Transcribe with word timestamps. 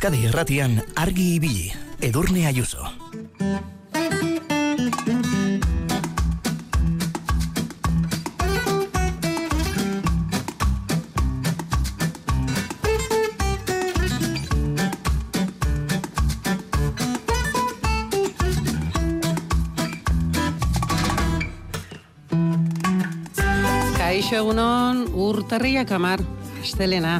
Euskadi 0.00 0.24
Erratian 0.24 0.78
argi 0.96 1.24
ibili, 1.36 1.66
Edurne 2.00 2.46
Ayuso. 2.48 2.80
Kaixo 23.98 24.40
egunon, 24.40 25.04
urtarriak 25.12 25.92
amar, 25.92 26.24
astelena. 26.64 27.18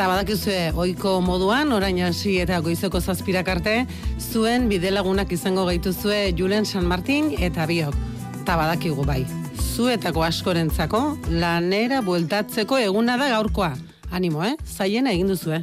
Eta 0.00 0.08
badakizue, 0.08 0.70
oiko 0.80 1.10
moduan, 1.20 1.74
orain 1.76 1.98
hasi 2.06 2.38
eta 2.40 2.56
goizeko 2.64 3.02
zazpirak 3.04 3.50
arte, 3.52 3.74
zuen 4.16 4.64
bidelagunak 4.70 5.34
izango 5.36 5.66
gaituzue 5.68 6.32
Julen 6.38 6.64
San 6.64 6.86
Martin 6.88 7.28
eta 7.36 7.66
biok. 7.68 7.98
Eta 8.38 8.56
badakigu 8.56 9.04
bai, 9.04 9.26
zuetako 9.60 10.24
askorentzako, 10.24 11.02
lanera 11.42 12.00
bueltatzeko 12.00 12.80
eguna 12.86 13.18
da 13.20 13.28
gaurkoa. 13.34 13.74
Animo, 14.08 14.40
eh? 14.48 14.56
Zaiena 14.64 15.12
egin 15.12 15.34
duzue. 15.34 15.60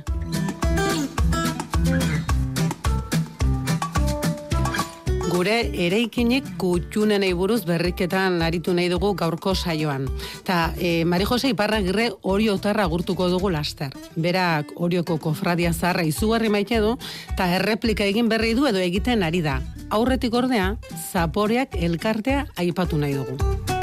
Gure 5.38 5.68
ereikinik 5.86 6.48
kutxunenei 6.58 7.28
buruz 7.38 7.60
berriketan 7.68 8.40
aritu 8.42 8.74
nahi 8.74 8.90
dugu 8.90 9.12
gaurko 9.20 9.54
saioan. 9.54 10.08
Ta 10.48 10.72
e, 10.82 11.06
Mari 11.06 11.28
Jose 11.30 11.52
Iparragirre 11.54 12.08
hori 12.24 12.50
otarra 12.50 12.88
gurtuko 12.90 13.30
dugu 13.30 13.54
laster. 13.54 13.94
Berak 14.16 14.74
horioko 14.82 15.20
kofradia 15.22 15.76
zarra 15.78 16.10
izugarri 16.10 16.50
maite 16.50 16.82
du, 16.82 16.98
eta 17.36 17.52
erreplika 17.62 18.10
egin 18.10 18.34
berri 18.34 18.56
du 18.58 18.66
edo 18.66 18.82
egiten 18.82 19.22
ari 19.22 19.46
da. 19.46 19.60
Aurretik 19.94 20.34
ordea, 20.34 20.74
zaporeak 21.14 21.78
elkartea 21.78 22.48
aipatu 22.58 22.98
nahi 22.98 23.20
dugu. 23.22 23.77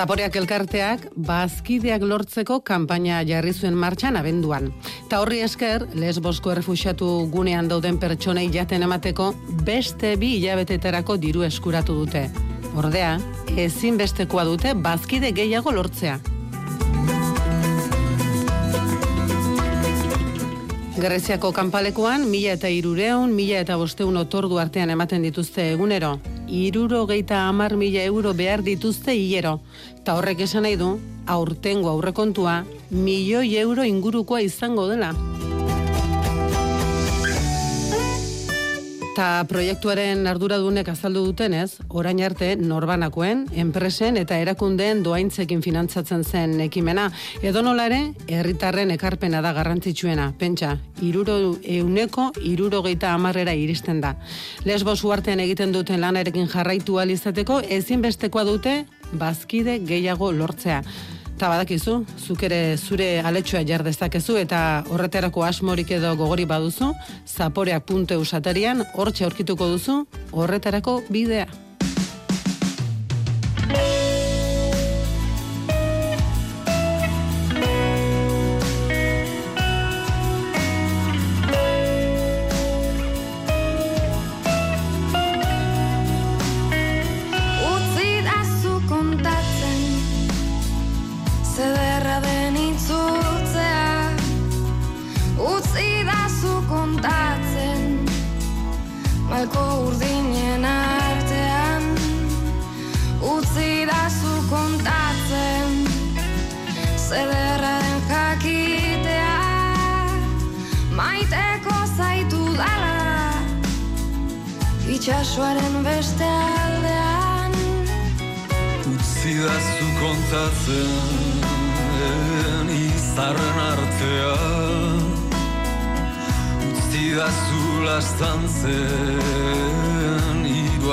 Zaporeak 0.00 0.32
elkarteak 0.40 1.02
bazkideak 1.28 2.00
lortzeko 2.08 2.54
kanpaina 2.64 3.18
jarri 3.28 3.50
zuen 3.52 3.74
martxan 3.76 4.16
abenduan. 4.16 4.70
Ta 5.10 5.18
horri 5.20 5.42
esker, 5.44 5.84
lesbosko 5.92 6.54
errefuxiatu 6.54 7.08
gunean 7.34 7.68
dauden 7.68 7.98
pertsonei 8.00 8.46
jaten 8.54 8.86
emateko 8.86 9.26
beste 9.66 10.14
bi 10.16 10.30
hilabetetarako 10.38 11.18
diru 11.20 11.44
eskuratu 11.44 11.98
dute. 11.98 12.24
Ordea, 12.80 13.12
ezinbestekoa 13.66 14.46
dute 14.48 14.72
bazkide 14.72 15.34
gehiago 15.36 15.76
lortzea. 15.76 16.16
Greziako 20.96 21.52
kanpalekuan, 21.52 22.24
mila 22.32 22.56
eta 22.56 22.72
irureun, 22.72 23.36
mila 23.36 23.60
eta 23.60 23.76
bosteun 23.76 24.16
otordu 24.24 24.64
artean 24.64 24.96
ematen 24.96 25.28
dituzte 25.28 25.74
egunero. 25.76 26.16
Iruro 26.50 27.06
geita 27.06 27.46
amar 27.46 27.76
mila 27.78 28.02
euro 28.02 28.34
behar 28.34 28.64
dituzte 28.66 29.14
hilero. 29.14 29.60
Ta 30.02 30.16
horrek 30.18 30.42
esan 30.48 30.66
nahi 30.66 30.74
du, 30.74 30.96
aurtengo 31.30 31.92
aurrekontua, 31.92 32.64
milioi 32.90 33.54
euro 33.62 33.86
ingurukoa 33.86 34.42
izango 34.42 34.88
dela. 34.90 35.14
Ta 39.20 39.42
proiektuaren 39.44 40.22
arduradunek 40.30 40.86
azaldu 40.88 41.20
dutenez, 41.26 41.82
orain 41.92 42.22
arte 42.24 42.54
norbanakoen, 42.56 43.42
enpresen 43.60 44.16
eta 44.16 44.38
erakundeen 44.40 45.02
doaintzekin 45.04 45.60
finantzatzen 45.60 46.24
zen 46.24 46.54
ekimena. 46.64 47.10
Edo 47.44 47.60
nola 47.60 47.84
ere, 47.90 47.98
herritarren 48.32 48.94
ekarpena 48.96 49.44
da 49.44 49.52
garrantzitsuena. 49.52 50.30
Pentsa, 50.40 50.72
iruro 51.04 51.36
euneko 51.60 52.30
iruro 52.48 52.80
geita 52.88 53.12
amarrera 53.12 53.52
iristen 53.52 54.00
da. 54.00 54.14
Lesbos 54.64 55.02
uartean 55.04 55.44
egiten 55.44 55.76
duten 55.76 56.00
lanarekin 56.00 56.48
jarraitu 56.48 56.96
alizateko, 57.04 57.60
ezinbestekoa 57.68 58.48
dute 58.48 58.76
bazkide 59.12 59.82
gehiago 59.84 60.32
lortzea. 60.32 60.80
Eta 61.40 61.48
badakizu, 61.48 61.92
zuk 62.20 62.42
ere 62.44 62.56
zure 62.76 63.06
aletxoa 63.24 63.62
jar 63.64 63.80
dezakezu 63.86 64.36
eta 64.36 64.58
horretarako 64.92 65.46
asmorik 65.46 65.94
edo 65.96 66.10
gogori 66.20 66.44
baduzu, 66.44 66.90
satarian 68.28 68.84
hortxe 68.92 69.24
aurkituko 69.24 69.70
duzu 69.72 69.98
horretarako 70.36 71.00
bidea. 71.08 71.48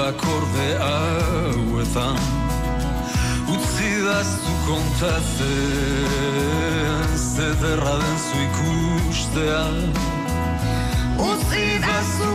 Akorde 0.08 0.68
hauetan 0.80 2.18
Utzi 3.54 3.92
da 4.06 4.20
zu 4.24 4.54
kontatzen 4.68 6.08
zederra 7.36 7.96
den 8.02 8.18
zu 8.26 8.38
ikustea 8.48 9.66
Utzi 11.30 11.66
da 11.86 11.98
zu 12.16 12.30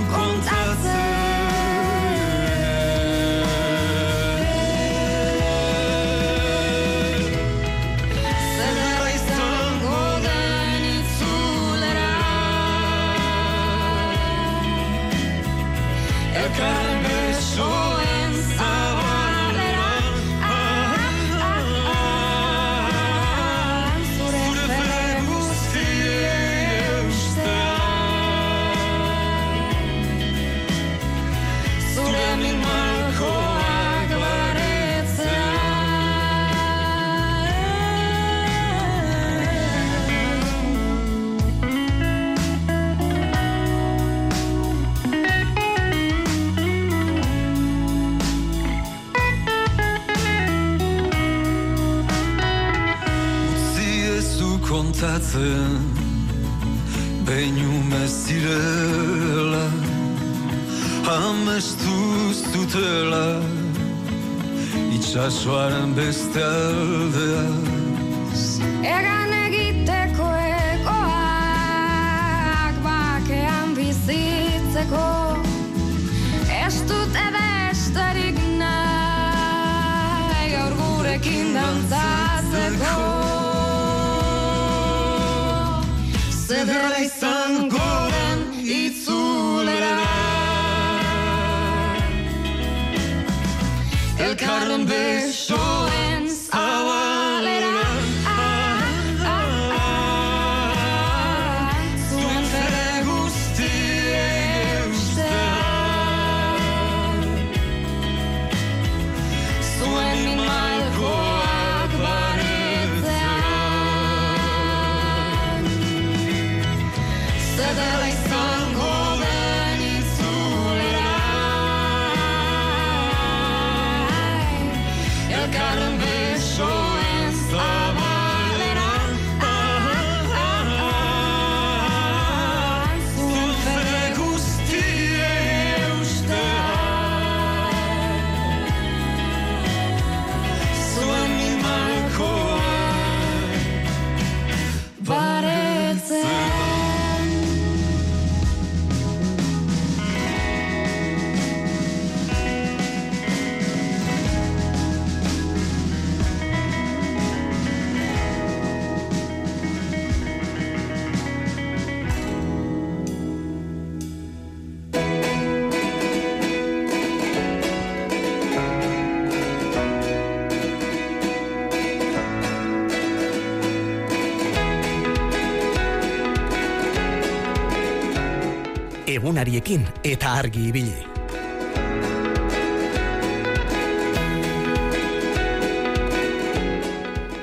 Egunariekin 179.33 179.87
eta 180.05 180.35
argi 180.37 180.67
ibili. 180.69 180.93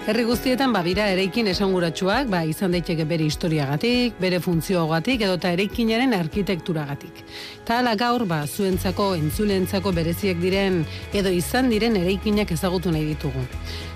Herri 0.06 0.26
guztietan 0.28 0.70
badira 0.70 1.08
eraikin 1.10 1.50
esanguratsuak, 1.50 2.30
ba 2.30 2.44
izan 2.46 2.76
daiteke 2.78 3.08
bere 3.10 3.26
historiagatik, 3.26 4.20
bere 4.22 4.38
funtzioagatik 4.38 5.26
edota 5.26 5.50
eraikinaren 5.56 6.14
arkitekturagatik. 6.14 7.24
Ta 7.66 7.80
hala 7.80 7.96
gaur 7.98 8.28
ba 8.30 8.44
zuentzako 8.46 9.16
entzulentzako 9.18 9.96
bereziak 9.98 10.38
diren 10.46 10.84
edo 11.10 11.34
izan 11.34 11.74
diren 11.74 11.98
eraikinak 11.98 12.54
ezagutu 12.54 12.94
nahi 12.94 13.16
ditugu. 13.16 13.48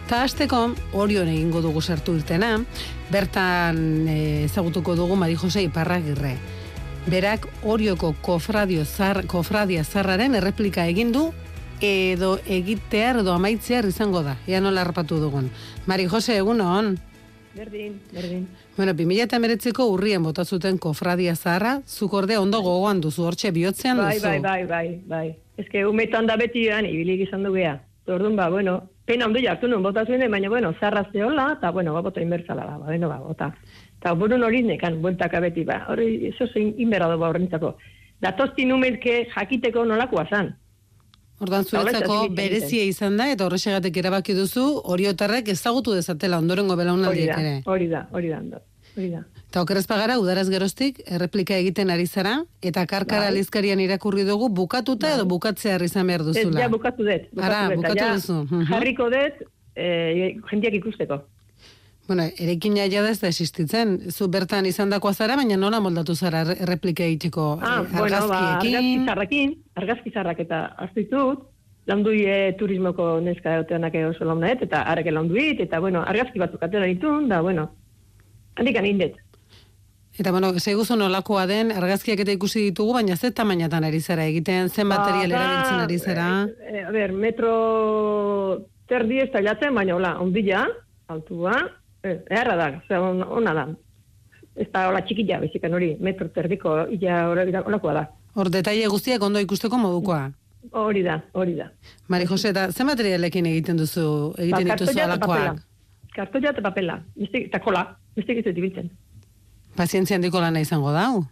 Ta 0.09 0.23
hasteko 0.25 0.63
Orion 0.97 1.29
egingo 1.29 1.61
dugu 1.61 1.85
sartu 1.85 2.17
irtena, 2.17 2.55
bertan 3.13 3.85
eh, 4.07 4.49
ezagutuko 4.49 4.97
dugu 4.97 5.21
Mari 5.21 5.37
Jose 5.45 5.61
Iparragirre. 5.69 6.35
Berak 7.09 7.47
Orioko 7.67 8.13
kofradio 8.21 8.85
zar, 8.85 9.25
kofradia 9.27 9.83
zarraren 9.83 10.35
erreplika 10.39 10.85
egin 10.87 11.11
du 11.11 11.27
edo 11.83 12.37
egitear 12.47 13.19
edo 13.19 13.33
amaitzear 13.35 13.85
izango 13.89 14.21
da. 14.23 14.37
Ea 14.47 14.61
nola 14.63 14.81
harrapatu 14.85 15.17
dugun. 15.19 15.49
Mari 15.85 16.05
Jose, 16.07 16.37
egunon. 16.39 16.93
Berdin, 17.53 17.99
berdin. 18.13 18.47
Bueno, 18.77 18.93
2008ko 18.97 19.89
urrien 19.91 20.23
bota 20.23 20.45
zuten 20.45 20.79
kofradia 20.81 21.35
zaharra, 21.35 21.81
zuk 21.85 22.13
orde 22.17 22.37
ondo 22.39 22.63
gogoan 22.65 23.01
duzu, 23.03 23.27
hortxe 23.27 23.51
bihotzean 23.51 23.99
Bai, 23.99 24.15
duzu. 24.15 24.25
bai, 24.27 24.39
bai, 24.41 24.63
bai, 24.65 24.87
bai. 25.05 25.27
Ez 25.57 25.67
que 25.69 25.85
umetan 25.85 26.25
da 26.25 26.37
beti 26.39 26.63
gan, 26.71 26.87
ibilik 26.87 27.27
izan 27.27 27.43
du 27.43 27.51
gea. 27.53 27.75
Orduan, 28.07 28.35
ba, 28.35 28.49
bueno, 28.49 28.79
pena 29.05 29.27
ondo 29.27 29.39
jartu 29.43 29.67
nun, 29.67 29.83
bota 29.83 30.05
zuen, 30.05 30.23
baina, 30.31 30.49
bueno, 30.49 30.73
zarrazte 30.79 31.21
hola, 31.23 31.51
eta, 31.59 31.69
bueno, 31.71 31.93
ba, 31.93 32.01
bota 32.01 32.23
inbertzala, 32.23 32.65
ba, 32.65 32.77
bueno, 32.87 33.09
ba, 33.11 33.19
bota. 33.19 33.51
Eta 34.03 34.11
burun 34.19 34.43
hori 34.43 34.59
nekan, 34.67 34.97
bueltaka 34.99 35.39
beti, 35.39 35.63
ba, 35.63 35.77
hori, 35.87 36.25
eso 36.27 36.43
zein 36.51 36.73
inberra 36.83 37.05
du, 37.07 37.15
ba, 37.21 37.29
horrentzako. 37.31 37.69
Datosti 38.19 38.65
numerke 38.67 39.29
jakiteko 39.31 39.85
nolakoa 39.87 40.25
zan. 40.27 40.49
Ordan 41.39 41.63
zuretzako 41.63 42.17
berezia 42.35 42.83
izan 42.83 43.15
da, 43.19 43.29
eta 43.31 43.47
horrexegatik 43.47 43.95
erabaki 44.03 44.35
duzu, 44.35 44.65
oriotarrek 44.91 45.47
ezagutu 45.55 45.95
dezatela 45.95 46.41
ondorengo 46.43 46.75
Hori 46.75 46.81
belaunaldiek 46.83 47.31
ere. 47.31 47.53
hori 47.65 47.87
da, 47.87 48.03
hori 48.11 48.27
da, 48.35 48.41
hori 48.97 49.09
da. 49.15 49.23
Eta 49.47 49.61
okeraz 49.63 49.85
pagara, 49.87 50.19
udaraz 50.19 50.49
geroztik, 50.51 50.99
erreplika 51.07 51.55
egiten 51.63 51.89
ari 51.89 52.05
zara, 52.05 52.41
eta 52.61 52.85
karkara 52.85 53.29
Bai. 53.31 53.37
lizkarian 53.39 53.79
irakurri 53.79 54.25
dugu, 54.27 54.49
bukatuta 54.49 55.15
edo 55.15 55.25
bukatzear 55.25 55.81
izan 55.81 56.07
behar 56.11 56.21
Ez, 56.21 56.27
duzula. 56.27 56.59
ja, 56.59 56.67
bukatu 56.69 57.03
dut. 57.07 57.29
Bukatu 57.31 57.47
Ara, 57.47 57.67
dut, 57.69 57.75
bukatu 57.77 58.03
ja, 58.03 58.13
duzu. 58.15 58.65
Jarriko 58.69 59.09
dut, 59.15 59.45
eh, 59.75 60.35
jendeak 60.51 60.73
ikusteko. 60.83 61.21
Bueno, 62.07 62.23
ereikina 62.37 62.83
ja 62.91 63.05
ez 63.07 63.19
da 63.21 63.29
existitzen. 63.29 64.11
Zu 64.11 64.27
bertan 64.27 64.65
izandakoa 64.67 65.13
zara, 65.13 65.37
baina 65.39 65.55
nola 65.57 65.79
moldatu 65.79 66.15
zara 66.15 66.41
erreplika 66.51 67.03
egiteko 67.03 67.59
Ah, 67.61 67.81
eh, 67.81 67.87
bueno, 67.97 68.27
ba, 68.27 68.39
argazkiekin? 68.39 69.07
argazkizarrakin, 69.07 69.53
argazkizarrak 69.75 70.39
eta 70.39 70.63
hartu 70.77 70.99
ditut, 70.99 71.45
landuie 71.87 72.55
turismoko 72.59 73.19
neska 73.21 73.55
egoteanak 73.59 73.95
oso 74.09 74.25
launet, 74.25 74.61
eta 74.61 74.81
arake 74.81 75.11
landuit, 75.11 75.59
eta 75.59 75.79
bueno, 75.79 76.03
argazki 76.03 76.39
batzuk 76.39 76.63
atera 76.63 76.85
ditun, 76.85 77.29
da, 77.29 77.41
bueno, 77.41 77.69
handik 78.55 78.77
anindet. 78.77 79.15
Eta 80.19 80.31
bueno, 80.31 80.51
seguzu 80.59 80.95
nolakoa 80.95 81.47
den, 81.47 81.71
argazkiak 81.71 82.19
eta 82.19 82.35
ikusi 82.35 82.67
ditugu, 82.67 82.93
baina 82.93 83.15
ze 83.15 83.31
tamainatan 83.31 83.83
ari 83.83 83.99
zara 84.01 84.25
egiten, 84.25 84.69
zen 84.69 84.87
material 84.87 85.31
Ba, 85.31 85.37
erabiltzen 85.39 85.79
ari 85.79 85.99
zara. 85.99 86.27
Eh, 86.67 86.75
eh, 86.79 86.83
a 86.85 86.91
ber, 86.91 87.13
metro 87.13 88.67
terdi 88.87 89.19
ez 89.23 89.31
tailatzen, 89.31 89.73
baina 89.73 89.95
hola, 89.95 90.17
ondila, 90.19 90.67
altua, 91.07 91.55
eh, 92.03 92.19
eharra 92.29 92.55
da, 92.55 92.69
ze 92.87 92.99
on, 92.99 93.23
ona 93.23 93.53
da. 93.53 93.67
Ez 94.55 94.67
da 94.71 94.87
hola 94.89 95.01
txikila, 95.01 95.39
bezikan 95.41 95.73
hori, 95.73 95.95
metro 95.99 96.27
terdiko, 96.29 96.75
ila 96.93 97.27
hori 97.31 97.55
olakoa 97.63 97.93
da. 97.93 98.07
Hor, 98.35 98.49
detaile 98.53 98.89
guztiak 98.89 99.21
ondo 99.21 99.41
ikusteko 99.41 99.77
modukoa. 99.77 100.31
Hori 100.71 101.03
da, 101.03 101.19
hori 101.33 101.55
da. 101.57 101.67
Mari 102.07 102.25
Jose, 102.29 102.49
eta 102.53 102.71
ze 102.71 102.85
materialekin 102.87 103.45
egiten 103.49 103.77
duzu, 103.77 104.33
egiten 104.37 104.69
Ba, 104.69 104.77
dituzu 104.77 105.03
alakoak? 105.03 105.61
Kartoia 106.13 106.51
eta 106.53 106.61
papela, 106.61 106.99
eta 107.17 107.59
kola, 107.59 107.83
beste 108.15 108.37
ez 108.37 108.45
dut 108.45 108.57
ibiltzen. 108.61 108.91
Pazientzia 109.75 110.19
handiko 110.19 110.39
lana 110.41 110.61
izango 110.61 110.93
da, 110.93 111.07
hau? 111.09 111.23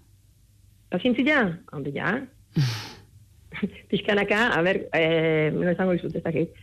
Pazientzia, 0.91 1.43
handi 1.71 1.93
ja. 1.95 2.15
Pixkanaka, 3.91 4.47
a 4.57 4.61
ber, 4.65 4.87
eh, 4.97 5.51
no 5.53 5.69
izango 5.69 5.93
dizut 5.93 6.15
ez 6.17 6.23
dakit, 6.25 6.57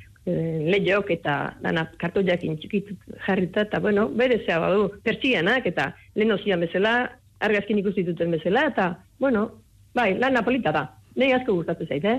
lehiok 0.73 1.11
eta 1.17 1.37
dana 1.63 1.87
kartoiakin 2.01 2.59
txikit 2.59 2.93
jarrita, 3.27 3.67
eta 3.67 3.81
bueno, 3.81 4.09
bere 4.09 4.41
zea 4.45 4.59
badu, 4.63 4.89
pertsianak 5.05 5.67
eta 5.71 5.93
lehen 6.15 6.37
zian 6.45 6.61
bezala, 6.61 6.95
argazkin 7.41 7.79
ikusi 7.79 8.05
duten 8.07 8.31
bezala, 8.35 8.67
eta, 8.73 8.89
bueno, 9.21 9.49
bai, 9.95 10.13
lan 10.19 10.35
napolita 10.35 10.73
da. 10.75 10.87
Nei 11.19 11.33
asko 11.35 11.55
gustatzen 11.55 11.89
zait, 11.89 12.05
eh? 12.05 12.19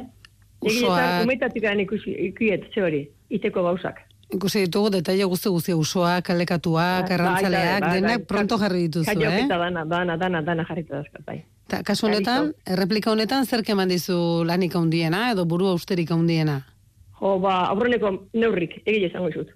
Usoak- 0.60 1.00
esan, 1.00 1.24
umetatik 1.24 1.63
garen 1.63 1.80
ikusi, 1.80 2.16
ikuiet, 2.30 2.66
ze 2.74 2.82
hori, 2.84 3.10
iteko 3.30 3.63
gauzak. 3.63 4.01
Ikusi 4.30 4.66
ditugu 4.66 4.89
detaile 4.94 5.25
guzti 5.25 5.50
guzti 5.50 5.74
usoak, 5.74 6.25
kalekatuak, 6.25 7.12
arrantzaleak, 7.12 7.80
bai, 7.82 7.89
bai, 7.89 7.94
denak 7.96 8.18
bai. 8.18 8.25
pronto 8.25 8.58
jarri 8.58 8.84
dituzu, 8.88 9.10
eh? 9.10 9.46
eta 9.46 9.58
dana, 9.58 9.86
dana, 9.86 10.18
dana, 10.18 10.42
dana 10.42 10.66
jarrita 10.68 11.00
dazkat, 11.01 11.24
bai. 11.25 11.44
Ta, 11.70 11.84
kasu 11.86 12.08
honetan, 12.08 12.54
erreplika 12.66 13.12
honetan, 13.12 13.46
zer 13.46 13.63
keman 13.63 13.89
dizu 13.89 14.44
lanik 14.46 14.75
handiena 14.75 15.32
edo 15.32 15.46
burua 15.46 15.72
austerik 15.72 16.12
handiena? 16.12 16.63
Jo, 17.22 17.38
ba, 17.44 17.66
aurreneko 17.74 18.12
neurrik, 18.34 18.80
egia 18.86 19.10
izango 19.10 19.30
izut. 19.30 19.50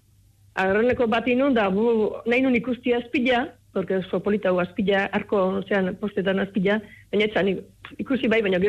Aurreneko 0.60 1.08
bat 1.08 1.28
inun, 1.32 1.56
da, 1.58 1.70
bu, 1.74 2.12
nahi 2.30 2.42
nun 2.44 2.56
ikusti 2.56 2.94
azpila, 2.94 3.46
porque 3.74 3.98
oso 3.98 4.20
polita 4.22 4.52
gu 4.52 4.60
azpila, 4.62 5.08
arko, 5.18 5.62
zean, 5.68 5.96
postetan 6.02 6.40
azpila, 6.44 6.80
baina 7.12 7.26
etzan, 7.26 7.50
ikusi 7.98 8.28
bai, 8.28 8.42
baina 8.46 8.60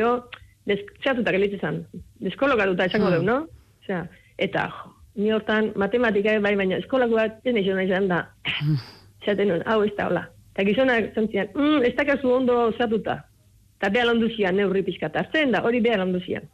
des, 0.65 0.79
zehatuta 1.03 1.31
gelitzen 1.31 1.59
zan, 1.59 1.83
deskologatuta 2.19 2.85
esango 2.85 3.07
Hmm. 3.07 3.13
deu, 3.13 3.23
no? 3.23 3.47
Osea, 3.83 4.07
eta, 4.37 4.69
jo, 4.69 4.93
ni 5.15 5.31
hortan, 5.31 5.71
matematika 5.75 6.39
bai, 6.39 6.55
baina 6.55 6.77
eskolako 6.77 7.15
bat, 7.15 7.43
nahi 7.45 7.85
izan 7.85 8.07
da, 8.07 8.25
zeaten 9.25 9.47
nun, 9.47 9.61
hau 9.65 9.83
ez 9.83 9.93
da, 9.97 10.07
hola. 10.07 10.25
Eta 10.55 10.63
gizonak 10.63 11.13
zantzian, 11.13 11.49
mm, 11.53 11.83
ez 11.83 11.95
dakazu 11.95 12.31
ondo 12.31 12.71
zehatuta. 12.77 13.25
Eta 13.77 13.89
behar 13.91 14.07
landu 14.07 14.29
zian, 14.31 14.55
neurri 14.55 14.83
pixkat 14.87 15.15
hartzen 15.19 15.51
da, 15.51 15.61
hori 15.67 15.81
behar 15.83 15.99
landu 15.99 16.21
zian. 16.23 16.47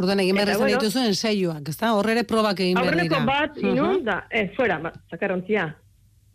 Orduan 0.00 0.20
egin 0.22 0.38
behar 0.38 0.48
izan 0.54 0.62
bueno, 0.64 0.78
dituzu 0.80 1.02
ensaioak, 1.04 1.66
ezta? 1.68 1.92
Horre 1.92 2.14
ere 2.16 2.24
probak 2.24 2.62
egin 2.64 2.78
behar 2.78 2.96
dira. 2.96 3.18
Aurreneko 3.18 3.26
bat, 3.28 3.56
Mhm. 3.56 3.70
inun, 3.74 4.04
da, 4.04 4.26
eh, 4.30 4.46
fuera, 4.56 4.78
ba, 4.78 4.92
zakarrontzia. 5.10 5.76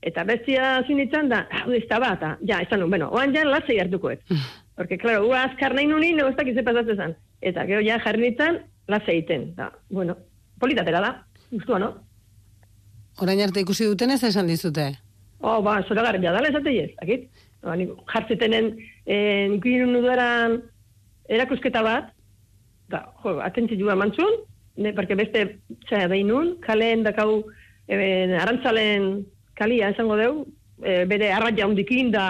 Eta 0.02 0.24
bestia 0.24 0.84
zinitzen 0.86 1.30
da, 1.30 1.48
hau 1.50 1.72
ez 1.74 1.88
da 1.90 1.98
bat, 2.00 2.22
ja, 2.46 2.60
esan 2.62 2.80
nun, 2.80 2.90
bueno, 2.92 3.10
oan 3.10 3.34
jan 3.34 3.50
lasei 3.50 3.80
hartukoet. 3.80 4.22
Porque, 4.76 4.98
claro, 5.00 5.26
ua 5.28 5.44
azkar 5.46 5.74
nahi 5.74 5.88
nuni, 5.88 6.14
no 6.14 6.28
ez 6.28 6.36
dakize 6.36 6.62
pasatzen 6.62 6.98
zan. 6.98 7.16
Eta, 7.42 7.66
gero, 7.66 7.82
ja, 7.82 7.98
jarri 8.00 8.22
nintzen, 8.22 8.60
lasei 8.88 9.18
iten. 9.24 9.56
Da, 9.56 9.72
bueno, 9.90 10.16
politatera 10.60 11.00
da, 11.02 11.26
guztua, 11.50 11.80
no? 11.80 11.96
Orain 13.18 13.42
arte 13.42 13.62
ikusi 13.62 13.86
dutenez 13.86 14.22
esan 14.24 14.46
dizute. 14.48 15.00
Oh, 15.40 15.62
ba, 15.64 15.82
zora 15.88 16.04
garria 16.04 16.32
dala 16.32 16.50
esate 16.50 16.84
ez, 16.84 16.92
dakit? 17.02 17.30
Ba, 17.64 17.76
jartzetenen, 18.14 18.78
eh, 19.08 19.48
nik 19.50 19.66
erakusketa 21.28 21.82
bat, 21.82 22.15
da, 22.90 23.06
jo, 23.24 23.40
atentzi 23.42 23.78
jua 23.80 23.96
mantzun, 23.96 24.42
ne, 24.78 24.94
porque 24.94 25.16
beste, 25.16 25.60
zera, 25.90 26.08
behinun, 26.12 26.58
kaleen 26.66 27.04
dakau, 27.04 27.44
e, 27.88 27.98
arantzalen 28.42 29.26
kalia, 29.56 29.90
esango 29.94 30.18
deu, 30.20 30.46
e, 30.84 31.06
bere 31.10 31.32
arraia 31.34 31.68
hundikin 31.68 32.12
da 32.12 32.26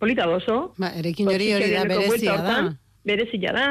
polita 0.00 0.28
oso. 0.28 0.74
Ba, 0.78 0.92
erekin 0.98 1.28
hori 1.28 1.52
hori 1.54 1.70
da 1.72 1.84
berezia 1.84 2.08
buelta 2.08 2.30
da. 2.30 2.38
hortan, 2.38 2.78
Berezia 3.04 3.52
da. 3.52 3.66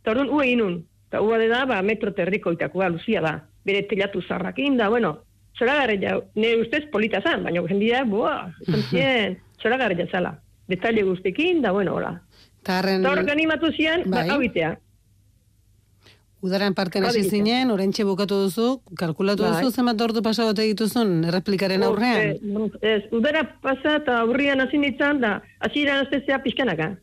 Eta 0.00 0.14
orduan, 0.14 0.30
ue 0.32 0.46
inun. 0.54 0.78
Eta 1.10 1.20
ua 1.20 1.36
da, 1.38 1.64
ba, 1.68 1.82
metro 1.82 2.12
terriko 2.16 2.52
itakua, 2.52 2.88
luzia 2.88 3.20
da. 3.20 3.34
Bere 3.64 3.82
telatu 3.90 4.22
zarrakin 4.22 4.78
da, 4.78 4.88
bueno, 4.88 5.18
zoragarri 5.58 5.98
jau. 6.00 6.22
Ne 6.40 6.54
ustez 6.62 6.86
polita 6.92 7.20
zan, 7.20 7.44
baina 7.44 7.60
jendia, 7.68 8.04
boa, 8.08 8.52
esan 8.64 8.86
zien, 8.88 9.36
zoragarri 9.60 10.08
zala. 10.10 10.38
Detalle 10.68 11.02
guztekin, 11.02 11.60
da, 11.62 11.72
bueno, 11.72 11.96
hola. 11.98 12.14
Ta 12.64 12.78
harren, 12.78 13.02
Eta 13.04 13.12
horrek 13.12 13.30
animatu 13.32 13.72
zian, 13.76 14.04
Bai. 14.06 14.26
ba, 14.26 14.34
hau 14.34 14.40
itea. 14.42 14.78
Udaran 16.40 16.74
parten 16.74 17.04
hasi 17.04 17.20
Baditzen. 17.20 17.44
zinen, 17.44 17.70
oraintxe 17.70 18.04
bukatu 18.08 18.38
duzu, 18.44 18.68
kalkulatu 18.96 19.44
Bai. 19.44 19.52
duzu 19.60 19.70
zenbat 19.76 20.00
ordu 20.00 20.22
pasagote 20.22 20.64
dituzun 20.70 21.24
erreplikaren 21.28 21.82
aurrean. 21.84 22.36
Urte, 22.64 22.80
ez, 22.82 23.02
udara 23.12 23.44
pasa 23.62 23.96
eta 24.00 24.20
aurrian 24.24 24.60
hasi 24.60 24.78
nintzen, 24.78 25.20
da, 25.20 25.40
hasi 25.60 25.82
iran 25.84 26.04
aztezea 26.06 26.40
pixkanaka. 26.44 26.94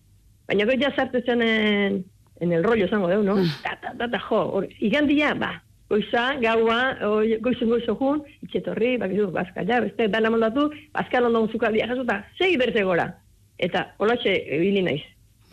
Baina 0.48 0.66
goi 0.66 0.80
ja 0.82 0.92
zen 0.96 1.42
en, 1.42 2.04
en 2.40 2.52
el 2.52 2.64
rollo 2.64 2.88
zango 2.88 3.08
deu, 3.08 3.24
no? 3.24 3.36
Ta, 3.64 3.78
ta, 3.82 3.94
ta, 3.98 4.08
ta, 4.10 4.20
jo, 4.30 4.42
hor, 4.54 4.68
igandia, 4.80 5.34
ba, 5.36 5.62
goiza, 5.90 6.34
gaua, 6.42 6.80
oi, 7.06 7.38
goizun 7.42 7.70
goizo 7.70 7.96
jun, 8.00 8.24
itxetorri, 8.44 8.98
bakizu, 8.98 9.30
bazkaia, 9.32 9.82
beste, 9.82 10.08
dana 10.08 10.32
moldatu, 10.34 10.70
bazkal 10.94 11.30
ondo 11.30 11.48
zukaldia 11.52 11.88
jasuta, 11.88 12.24
sei 12.38 12.58
berze 12.58 12.84
gora. 12.84 13.12
Eta, 13.58 13.92
holatxe, 13.98 14.34
ibili 14.58 14.82
naiz. 14.82 15.04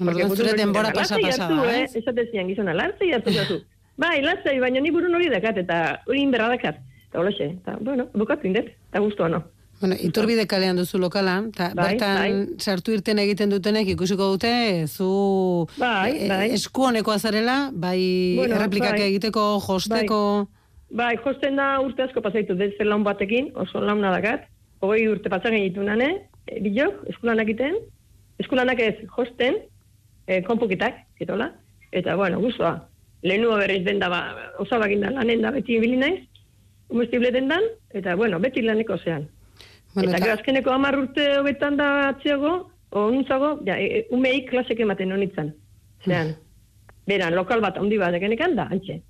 Orduan 0.01 0.29
Porque 0.29 0.37
zure 0.37 0.53
denbora 0.59 0.93
pasa 0.93 1.17
pasa 1.19 1.49
eh? 1.71 1.85
ez? 1.85 1.97
Esate 1.97 2.27
zian 2.31 2.49
gizona, 2.49 2.75
lantzai 2.75 3.13
hartu 3.15 3.31
zazu. 3.31 3.61
Bai, 3.97 4.21
lasai, 4.23 4.59
baina 4.61 4.81
ni 4.81 4.91
burun 4.91 5.15
hori 5.15 5.29
dakat, 5.31 5.59
eta 5.65 6.01
hori 6.07 6.23
inberra 6.23 6.49
dakat. 6.49 6.81
Eta 7.09 7.21
holatxe, 7.21 7.45
eta, 7.61 7.77
bueno, 7.81 8.09
bukatu 8.15 8.47
indet, 8.49 8.73
eta 8.91 9.01
guztua, 9.01 9.29
no? 9.29 9.45
Bueno, 9.81 9.97
iturbide 10.01 10.47
kalean 10.47 10.77
duzu 10.79 10.99
lokalan, 10.99 11.49
eta 11.53 11.73
Bai, 11.75 11.93
bertan 11.95 12.17
bai. 12.19 12.59
sartu 12.63 12.93
irten 12.95 13.19
egiten 13.19 13.51
dutenek 13.51 13.89
ikusiko 13.93 14.31
dute 14.33 14.87
zu 14.87 15.67
Bai, 15.77 16.13
e- 16.15 16.29
bai. 16.29 16.51
esku 16.55 16.87
honekoa 16.89 17.19
zarela, 17.19 17.71
bai 17.73 18.35
Bueno, 18.39 18.55
erreplikak 18.57 18.93
bai. 18.99 19.09
egiteko, 19.11 19.61
josteko, 19.67 20.49
Bai, 20.95 21.17
josten 21.17 21.57
da 21.57 21.81
urte 21.83 22.05
asko 22.05 22.23
pasaitu, 22.23 22.55
desde 22.55 22.85
laun 22.85 23.03
batekin, 23.03 23.51
oso 23.59 23.81
launa 23.81 24.13
dakat, 24.15 24.45
hogei 24.81 25.09
urte 25.11 25.29
pasan 25.29 25.53
genitu 25.57 25.83
nane, 25.83 26.29
e, 26.47 26.61
bilok, 26.61 27.01
eskulanak 27.11 27.49
iten, 27.51 27.75
eskulanak 28.39 28.79
ez 28.79 28.95
josten, 29.17 29.57
e, 30.29 30.43
konpukitak, 30.43 30.95
etola, 31.19 31.51
eta, 31.91 32.15
bueno, 32.17 32.39
guztua, 32.41 32.89
lehenua 33.25 33.59
berriz 33.59 33.85
den 33.85 33.99
da, 33.99 34.11
ba, 34.13 34.21
osabak 34.61 34.93
da, 35.01 35.11
lanen 35.17 35.43
da, 35.43 35.51
beti 35.55 35.79
ibili 35.79 35.97
naiz, 35.97 36.21
umestible 36.93 37.33
den 37.33 37.49
dan, 37.49 37.65
eta, 37.97 38.15
bueno, 38.21 38.39
beti 38.41 38.63
laneko 38.63 38.99
zean. 39.01 39.27
Bueno, 39.95 40.11
eta, 40.11 40.21
eta- 40.21 40.35
azkeneko 40.39 40.71
hamar 40.75 40.99
urte 40.99 41.25
hobetan 41.39 41.79
da 41.81 41.89
atziago, 42.11 42.55
o 42.95 43.09
nuntzago, 43.11 43.57
ja, 43.67 43.79
e, 43.81 43.87
e, 43.87 44.07
umeik 44.15 44.51
klasek 44.51 44.85
ematen 44.85 45.13
honitzen. 45.17 45.55
Zean, 46.05 46.37
beran, 47.09 47.35
lokal 47.35 47.65
bat, 47.65 47.81
handi 47.81 47.99
bat, 47.99 48.15
egenekan 48.15 48.55
da, 48.61 48.69
antxe. 48.71 49.01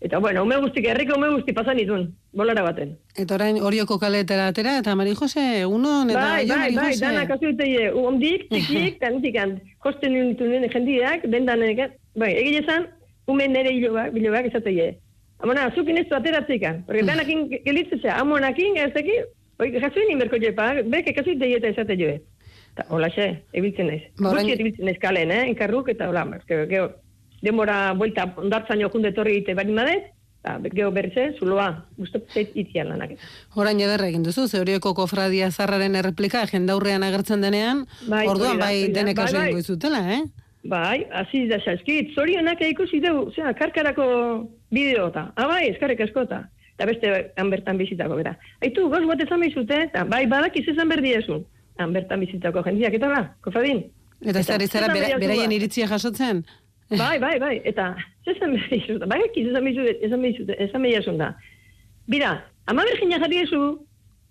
Eta, 0.00 0.16
bueno, 0.22 0.44
ume 0.46 0.56
guztik, 0.62 0.86
herriko 0.88 1.18
ume 1.18 1.28
guzti 1.34 1.52
pasan 1.52 1.78
izun, 1.82 2.06
bolara 2.32 2.62
baten. 2.64 2.94
eta 3.16 3.34
orain 3.34 3.58
orioko 3.60 3.98
kaletera 4.00 4.46
atera, 4.48 4.78
eta 4.78 4.94
Mari 4.96 5.12
Jose, 5.18 5.66
unon, 5.66 6.08
eta 6.08 6.20
Bai, 6.22 6.46
bai, 6.46 6.56
Mari 6.56 6.76
bai, 6.76 6.86
Jose. 6.94 7.04
dana 7.04 7.26
kasu 7.28 7.50
dute, 7.50 7.90
ondik, 7.92 8.46
txikiek, 8.48 8.94
eta 8.96 9.10
nitikan, 9.10 9.58
josten 9.84 10.14
nintu 10.14 10.48
nire 10.48 10.70
jendiak, 10.72 11.26
dendan 11.28 11.60
bai, 12.16 12.32
egile 12.32 12.64
zan, 12.64 12.88
ume 13.30 13.46
nire 13.48 13.70
hilobak, 13.76 14.12
bilobak 14.16 14.46
esateie. 14.50 14.90
Amona, 15.40 15.70
zukin 15.74 15.96
ez 15.96 16.06
du 16.10 16.14
ateratzikan, 16.18 16.82
porque 16.86 17.02
danakin 17.08 17.46
gelitzea, 17.64 18.18
amonakin, 18.20 18.76
ez 18.76 18.90
daki, 18.92 19.14
oi, 19.60 19.70
jasu 19.80 20.02
inin 20.04 20.18
berko 20.20 20.36
jepa, 20.42 20.66
beke 20.84 21.14
kasu 21.16 21.32
dute 21.40 21.70
esate 21.70 21.96
joe. 21.96 22.18
Eta, 22.74 22.84
hola 22.92 23.08
xe, 23.10 23.30
ebiltzen 23.56 23.88
naiz. 23.88 24.02
Ba, 24.20 24.30
orain- 24.34 24.46
Gutxi 24.50 24.60
ebiltzen 24.60 24.84
naiz 24.90 24.98
kalen, 25.00 25.30
eh, 25.32 25.46
enkarruk, 25.48 25.88
eta 25.94 26.08
hola, 26.10 26.26
eske, 26.36 26.66
gero, 26.68 26.90
demora 27.42 27.92
buelta 27.96 28.26
ondartzaino 28.36 28.90
junde 28.92 29.12
torri 29.16 29.38
ite 29.40 29.54
bari 29.56 29.72
madet, 29.72 30.10
eta 30.44 30.58
gero 30.74 30.90
berze, 30.92 31.24
zuloa, 31.38 31.70
guztot 31.96 32.28
zeit 32.32 32.52
itzian 32.54 32.88
lanak. 32.92 33.16
Orain 33.56 33.80
ederra 33.80 34.06
egin 34.12 34.22
duzu, 34.22 34.46
ze 34.48 34.60
horioko 34.60 34.92
kofradia 34.94 35.50
zarraren 35.50 35.96
erreplika 35.96 36.44
jendaurrean 36.52 37.02
agertzen 37.02 37.40
denean, 37.40 37.86
Bai, 38.08 38.26
orduan 38.28 38.58
bai 38.60 38.74
da. 38.88 39.00
denek 39.00 39.16
Bai, 39.16 39.32
bai. 39.32 39.42
egingo 39.48 39.58
izutela, 39.64 40.04
eh? 40.14 40.22
Bai, 40.62 41.06
hasi 41.16 41.46
da 41.48 41.56
zaizkit, 41.64 42.10
zorionak 42.14 42.60
ikusi 42.60 43.00
dugu, 43.00 43.30
zera, 43.32 43.54
karkarako 43.56 44.04
bideota. 44.72 45.30
Ah, 45.36 45.46
bai, 45.48 45.68
eskarrik 45.70 46.00
askota. 46.04 46.42
Eta 46.76 46.86
beste 46.88 47.12
han 47.36 47.50
bertan 47.52 47.78
bizitako, 47.80 48.16
bera. 48.16 48.34
Aitu, 48.64 48.88
goz 48.92 49.00
bat 49.08 49.20
ezan 49.24 49.40
behizute, 49.40 49.78
eta 49.88 50.04
bai, 50.08 50.26
badakiz 50.28 50.66
ezan 50.68 50.88
berdiezu. 50.92 51.40
Han 51.80 51.92
bertan 51.96 52.20
bizitako 52.20 52.62
jendiak, 52.66 52.94
eta 52.98 53.08
ba, 53.08 53.22
kofadin. 53.44 53.86
Eta 54.20 54.42
zari 54.42 54.66
zara 54.68 54.88
bera- 54.92 55.18
beraien 55.18 55.52
iritzia 55.52 55.86
jasotzen? 55.88 56.44
Bai, 56.90 57.18
bai, 57.22 57.38
bai, 57.38 57.54
eta 57.64 57.94
zesan 58.26 58.52
behizute, 58.56 59.06
bai, 59.06 59.20
ekiz 59.30 59.46
ezan 59.48 59.64
behizute, 59.64 59.96
ezan 60.04 60.22
behizute, 60.22 60.56
ezan 60.66 60.82
behizun 60.82 61.18
da. 61.22 61.30
Bira, 62.10 62.34
ama 62.66 62.82
bergina 62.84 63.20
jarri 63.22 63.38
ezu, 63.46 63.62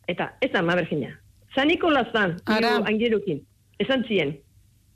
eta 0.08 0.30
ez 0.42 0.52
da 0.52 0.60
ama 0.60 0.76
bergina. 0.76 1.10
San 1.56 1.68
Nikolas 1.68 2.12
zan, 2.14 2.36
Ara. 2.46 2.76
hiru 2.76 2.86
angerukin, 2.92 3.42
esan 3.80 4.04
zien. 4.08 4.36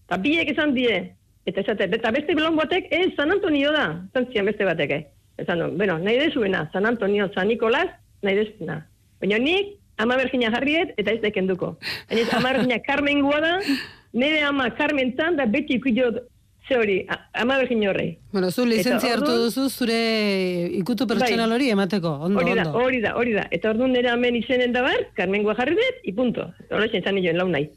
Eta 0.05 0.17
biek 0.21 0.51
esan 0.51 0.75
die, 0.75 1.15
eta 1.45 1.61
esate, 1.61 1.89
eta 1.91 2.11
beste 2.15 2.35
belon 2.35 2.55
batek, 2.55 2.87
ez, 2.91 3.13
San 3.17 3.31
Antonio 3.31 3.71
da, 3.75 3.85
esan 4.11 4.29
zien 4.31 4.49
beste 4.49 4.67
batek, 4.67 4.91
eh. 4.91 5.03
Esan 5.41 5.59
duen, 5.59 5.77
bueno, 5.77 5.97
nahi 5.99 6.19
dezuena, 6.19 6.69
San 6.73 6.85
Antonio, 6.85 7.29
San 7.33 7.47
Nikolas, 7.49 7.89
nahi 8.21 8.37
dezuena. 8.37 8.83
Baina 9.21 9.39
nik, 9.41 9.73
ama 9.97 10.17
bergina 10.19 10.51
jarriet, 10.53 10.93
eta 10.97 11.11
ez 11.11 11.21
dekenduko. 11.23 11.75
Baina 12.09 12.27
ama 12.37 12.53
bergina 12.53 12.79
Carmen 12.85 13.21
da, 13.21 13.57
nire 14.13 14.43
ama 14.43 14.69
Carmen 14.77 15.15
zan, 15.17 15.37
da 15.37 15.45
beti 15.45 15.79
ikudio 15.81 16.11
ze 16.67 16.77
hori, 16.77 17.05
ama 17.33 17.57
bergina 17.57 17.89
horrei. 17.89 18.17
Bueno, 18.31 18.49
zu 18.51 18.65
lizentzia 18.65 19.09
Eta 19.09 19.17
hartu 19.17 19.31
orduan- 19.31 19.43
duzu 19.43 19.69
zure 19.69 19.97
ikutu 20.79 21.05
pertsonal 21.07 21.49
Bai. 21.49 21.55
hori 21.57 21.69
emateko, 21.69 22.09
ondo, 22.27 22.39
Hori 22.39 22.53
da, 22.55 22.65
ondo. 22.67 22.79
hori 22.83 23.01
da, 23.01 23.15
hori 23.15 23.33
da. 23.33 23.47
Eta 23.51 23.69
orduan 23.71 23.91
nire 23.91 24.09
hemen 24.09 24.35
izenen 24.35 24.71
da 24.73 24.81
bar, 24.81 25.07
Carmen 25.15 25.43
jarri 25.45 25.75
dut, 25.75 25.95
i 26.03 26.13
punto. 26.13 26.47
Hola 26.71 26.87
zen 26.87 27.03
joen 27.23 27.37
lau 27.37 27.47
nahi. 27.49 27.69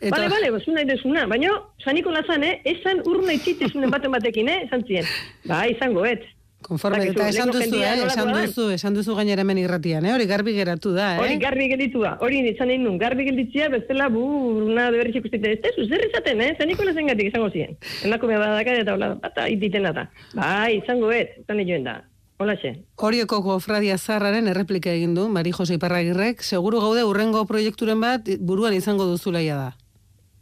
Eta- 0.00 0.10
Bale, 0.16 0.28
bale, 0.28 0.50
bozu 0.50 0.72
nahi 0.72 0.84
desuna. 0.86 1.26
Baina, 1.26 1.50
saniko 1.84 2.10
lazan, 2.10 2.42
eh? 2.44 2.60
Esan 2.64 3.02
urna 3.06 3.32
itxitezunen 3.32 3.90
baten 3.90 4.10
batekin, 4.10 4.48
eh? 4.48 4.62
Esan 4.66 4.82
zien. 4.86 5.04
Ba, 5.48 5.66
izango, 5.68 6.04
et. 6.06 6.22
Konforme, 6.62 7.02
eta 7.10 7.28
esan 7.28 7.50
duzu, 7.52 7.80
eh? 7.82 7.94
Esan 8.06 8.30
da? 8.30 8.44
duzu, 8.46 8.68
esan 8.74 8.94
duzu 8.96 9.16
gainera 9.18 9.42
hemen 9.44 9.58
irratian, 9.60 10.06
eh? 10.06 10.12
Hori 10.14 10.28
garbi 10.30 10.54
geratu 10.56 10.94
da, 10.94 11.16
Hori 11.20 11.36
eh? 11.36 11.40
garbi 11.42 11.66
gelditua, 11.72 12.14
hori 12.24 12.40
izan 12.50 12.70
nahi 12.70 12.78
nun, 12.82 12.96
garbi 13.00 13.26
gelditzia, 13.28 13.68
bestela 13.72 14.08
bu, 14.12 14.22
urna 14.62 14.90
de 14.94 15.02
berriz 15.02 15.16
ikustite, 15.20 15.52
ez 15.56 15.60
tezu, 15.64 15.88
zer 15.88 16.06
izaten, 16.08 16.40
eh? 16.40 16.54
Zaniko 16.58 16.86
lazen 16.88 17.10
gatik 17.12 17.32
izango 17.32 17.50
ziren. 17.50 17.76
Emakume 18.06 18.38
badakar 18.40 18.80
eta 18.80 18.96
hola, 18.96 19.12
bata, 19.22 19.48
ititena 19.52 19.92
da. 19.92 20.08
Bai, 20.38 20.78
izango 20.78 21.12
izan 21.12 21.58
nahi 21.58 21.68
joen 21.68 21.86
da. 21.90 21.98
Hola 22.42 22.56
xe. 22.58 22.72
Horioko 22.98 23.38
kofradia 23.44 23.94
zarraren 23.98 24.48
erreplika 24.50 24.90
egin 24.90 25.14
du, 25.14 25.28
Mari 25.30 25.52
Jose 25.54 25.76
Iparragirrek, 25.78 26.42
seguru 26.42 26.80
gaude 26.82 27.04
urrengo 27.06 27.44
proiekturen 27.46 28.00
bat 28.02 28.26
buruan 28.40 28.74
izango 28.74 29.06
duzulaia 29.06 29.58
da. 29.60 29.70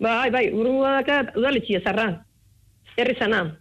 Bai, 0.01 0.31
bai, 0.33 0.47
urrungo 0.57 0.87
dakat, 0.89 1.35
udaletxia 1.37 1.83
zarra. 1.85 2.07
Herrizana. 2.97 3.60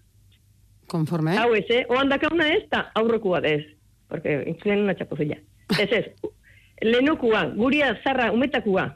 Konforme? 0.90 1.38
Hau 1.38 1.54
ez, 1.56 1.66
eh? 1.70 1.84
Oan 1.90 2.10
dakauna 2.10 2.48
ez, 2.56 2.64
eta 2.66 2.90
aurrekoa 3.00 3.42
da 3.46 3.54
ez. 3.60 3.66
Porque 4.10 4.42
intzulen 4.50 4.84
una 4.88 4.96
txapuzilla. 4.98 5.38
Ez 5.78 5.90
ez, 5.94 6.06
lehenokua, 6.82 7.44
guria 7.56 7.94
zarra 8.04 8.32
umetakua. 8.34 8.88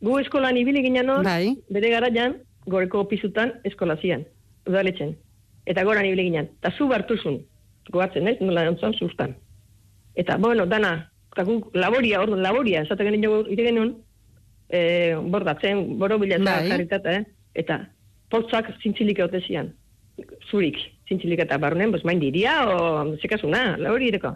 Gu 0.00 0.16
eskolan 0.22 0.56
ibili 0.56 0.82
ginen 0.82 1.10
hor, 1.12 1.24
Bai. 1.24 1.54
bere 1.70 1.92
garaian, 1.92 2.38
goreko 2.66 3.04
pizutan 3.08 3.52
eskola 3.68 3.96
zian, 4.00 4.24
udaletxen. 4.66 5.14
Eta 5.68 5.84
goran 5.84 6.08
ibili 6.08 6.30
ginen. 6.30 6.50
Eta 6.58 6.72
zu 6.76 6.88
bartuzun, 6.88 7.42
goatzen 7.92 8.28
ez, 8.28 8.38
nola 8.40 8.66
ontzan 8.70 8.96
sustan. 8.96 9.36
Eta, 10.18 10.38
bueno, 10.40 10.66
dana, 10.66 11.10
eta 11.30 11.44
guk 11.46 11.74
laboria, 11.76 12.22
orduan 12.24 12.42
laboria, 12.42 12.82
esaten 12.82 13.12
genuen 13.12 13.50
ite 13.52 13.66
genuen, 13.68 13.94
e, 14.68 14.80
bordatzen, 15.30 15.98
borobila 15.98 16.40
Bai. 16.42 16.68
jarritata, 16.70 17.20
eh? 17.20 17.24
eta 17.54 17.82
potzak 18.30 18.72
zintzilik 18.82 19.20
haute 19.20 19.42
zian, 19.46 19.72
zurik, 20.50 20.78
zintzilik 21.08 21.44
eta 21.46 21.58
barrunen, 21.58 21.92
bos 21.92 22.04
main 22.04 22.20
diria, 22.22 22.60
o 22.68 23.16
zekasuna, 23.20 23.76
labori 23.78 24.10
ireko. 24.12 24.34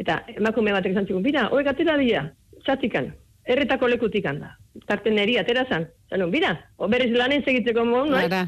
Eta 0.00 0.22
emakume 0.36 0.72
batek 0.74 0.96
esan 0.96 1.08
zigun, 1.08 1.24
bira, 1.24 1.48
hoi 1.52 1.62
gatera 1.66 1.98
dira, 2.00 2.24
txatikan, 2.64 3.12
erretako 3.44 3.90
lekutikan 3.90 4.38
da. 4.42 4.52
Tarten 4.88 5.16
neri 5.18 5.34
atera 5.36 5.66
zan. 5.68 5.84
Zanun, 6.12 6.30
bira, 6.32 6.52
o 6.80 6.88
berriz 6.88 7.10
lanen 7.12 7.42
segitzeko 7.44 7.84
modu, 7.84 8.12
no? 8.12 8.18
Ara, 8.20 8.46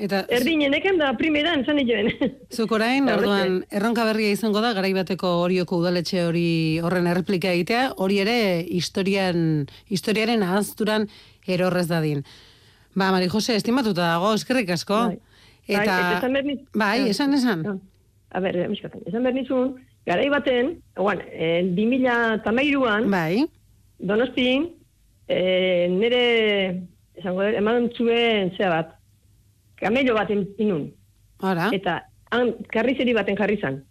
eta 0.00 0.22
Erdineneken 0.32 0.98
da 1.00 1.10
primeran, 1.18 1.64
zan 1.68 1.80
joen. 1.84 2.10
zuk 2.56 2.72
orain, 2.72 3.08
orduan, 3.12 3.60
erronka 3.70 4.06
berria 4.08 4.32
izango 4.32 4.62
da, 4.64 4.72
garaibateko 4.76 5.36
horioko 5.44 5.80
udaletxe 5.82 6.24
hori 6.24 6.48
horren 6.84 7.08
erreplika 7.12 7.52
egitea, 7.52 7.90
hori 8.02 8.20
ere 8.24 8.38
historian, 8.80 9.66
historiaren 9.92 10.44
ahazturan 10.46 11.08
erorrez 11.46 11.86
dadin. 11.92 12.24
Ba, 12.96 13.10
Mari 13.12 13.28
Jose, 13.28 13.58
estimatuta 13.60 14.14
dago, 14.14 14.32
eskerrik 14.34 14.72
asko. 14.72 15.02
Bai. 15.12 15.25
Bai, 15.66 15.82
eta 15.82 16.18
esan 16.18 16.36
bai, 16.74 17.08
esan, 17.10 17.34
esan. 17.34 17.80
A 18.30 18.40
ber, 18.40 18.58
miskatzen, 18.70 19.02
esan 19.06 19.24
behar 19.26 19.34
nizun, 19.34 19.72
garai 20.06 20.28
baten, 20.30 20.76
oan, 21.02 21.22
eh, 21.32 21.62
2008an, 21.74 23.08
Bai, 23.10 23.46
Donostin, 23.98 24.68
eh, 25.26 25.88
nire, 25.90 26.82
esango 27.16 27.42
eman 27.42 27.90
zuen 27.96 28.52
zea 28.56 28.70
bat, 28.70 28.94
kamello 29.80 30.14
bat 30.14 30.30
inun, 30.30 30.86
ora, 31.42 31.70
eta 31.74 31.98
han 32.30 32.54
karrizeri 32.70 33.16
baten 33.16 33.36
jarri 33.36 33.58
zan. 33.58 33.82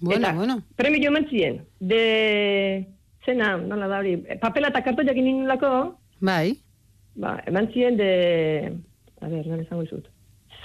bueno, 0.00 0.26
eta 0.26 0.34
bueno. 0.34 0.58
premio 0.74 1.08
eman 1.08 1.28
zien, 1.30 1.62
de, 1.78 2.86
zena, 3.24 3.56
nola 3.56 3.86
da 3.86 4.02
hori, 4.02 4.16
papela 4.40 4.74
eta 4.74 4.82
kartoiak 4.82 5.22
inunlako, 5.22 5.72
Bai, 6.18 6.58
ba, 7.14 7.38
eman 7.46 7.70
zien 7.72 7.96
de, 7.96 8.74
a 9.20 9.28
ber, 9.28 9.46
nola 9.46 9.62
esango 9.62 9.86
izut, 9.86 10.10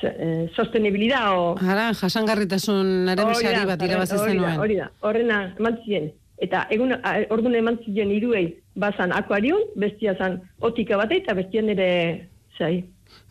Eh, 0.04 0.50
sostenibilidad 0.56 1.38
o... 1.38 1.56
ara, 1.62 1.92
jasangarritasunaren 1.94 3.36
sari 3.36 3.66
bat 3.70 3.84
irabazi 3.86 4.18
zenuen. 4.18 4.58
Hori 4.60 4.80
da, 4.80 4.90
horrena 5.02 5.44
eman 5.60 5.78
zien. 5.86 6.10
Eta 6.42 6.64
egun, 6.74 6.96
orduan 7.30 7.56
eman 7.60 7.78
zien 7.86 8.10
iruei, 8.16 8.48
bazan 8.74 9.14
akuariun, 9.14 9.62
bestia 9.78 10.16
zan 10.18 10.40
otika 10.60 10.98
batei, 10.98 11.20
eta 11.22 11.36
bestia 11.38 11.62
nire, 11.62 11.92
zai. 12.58 12.82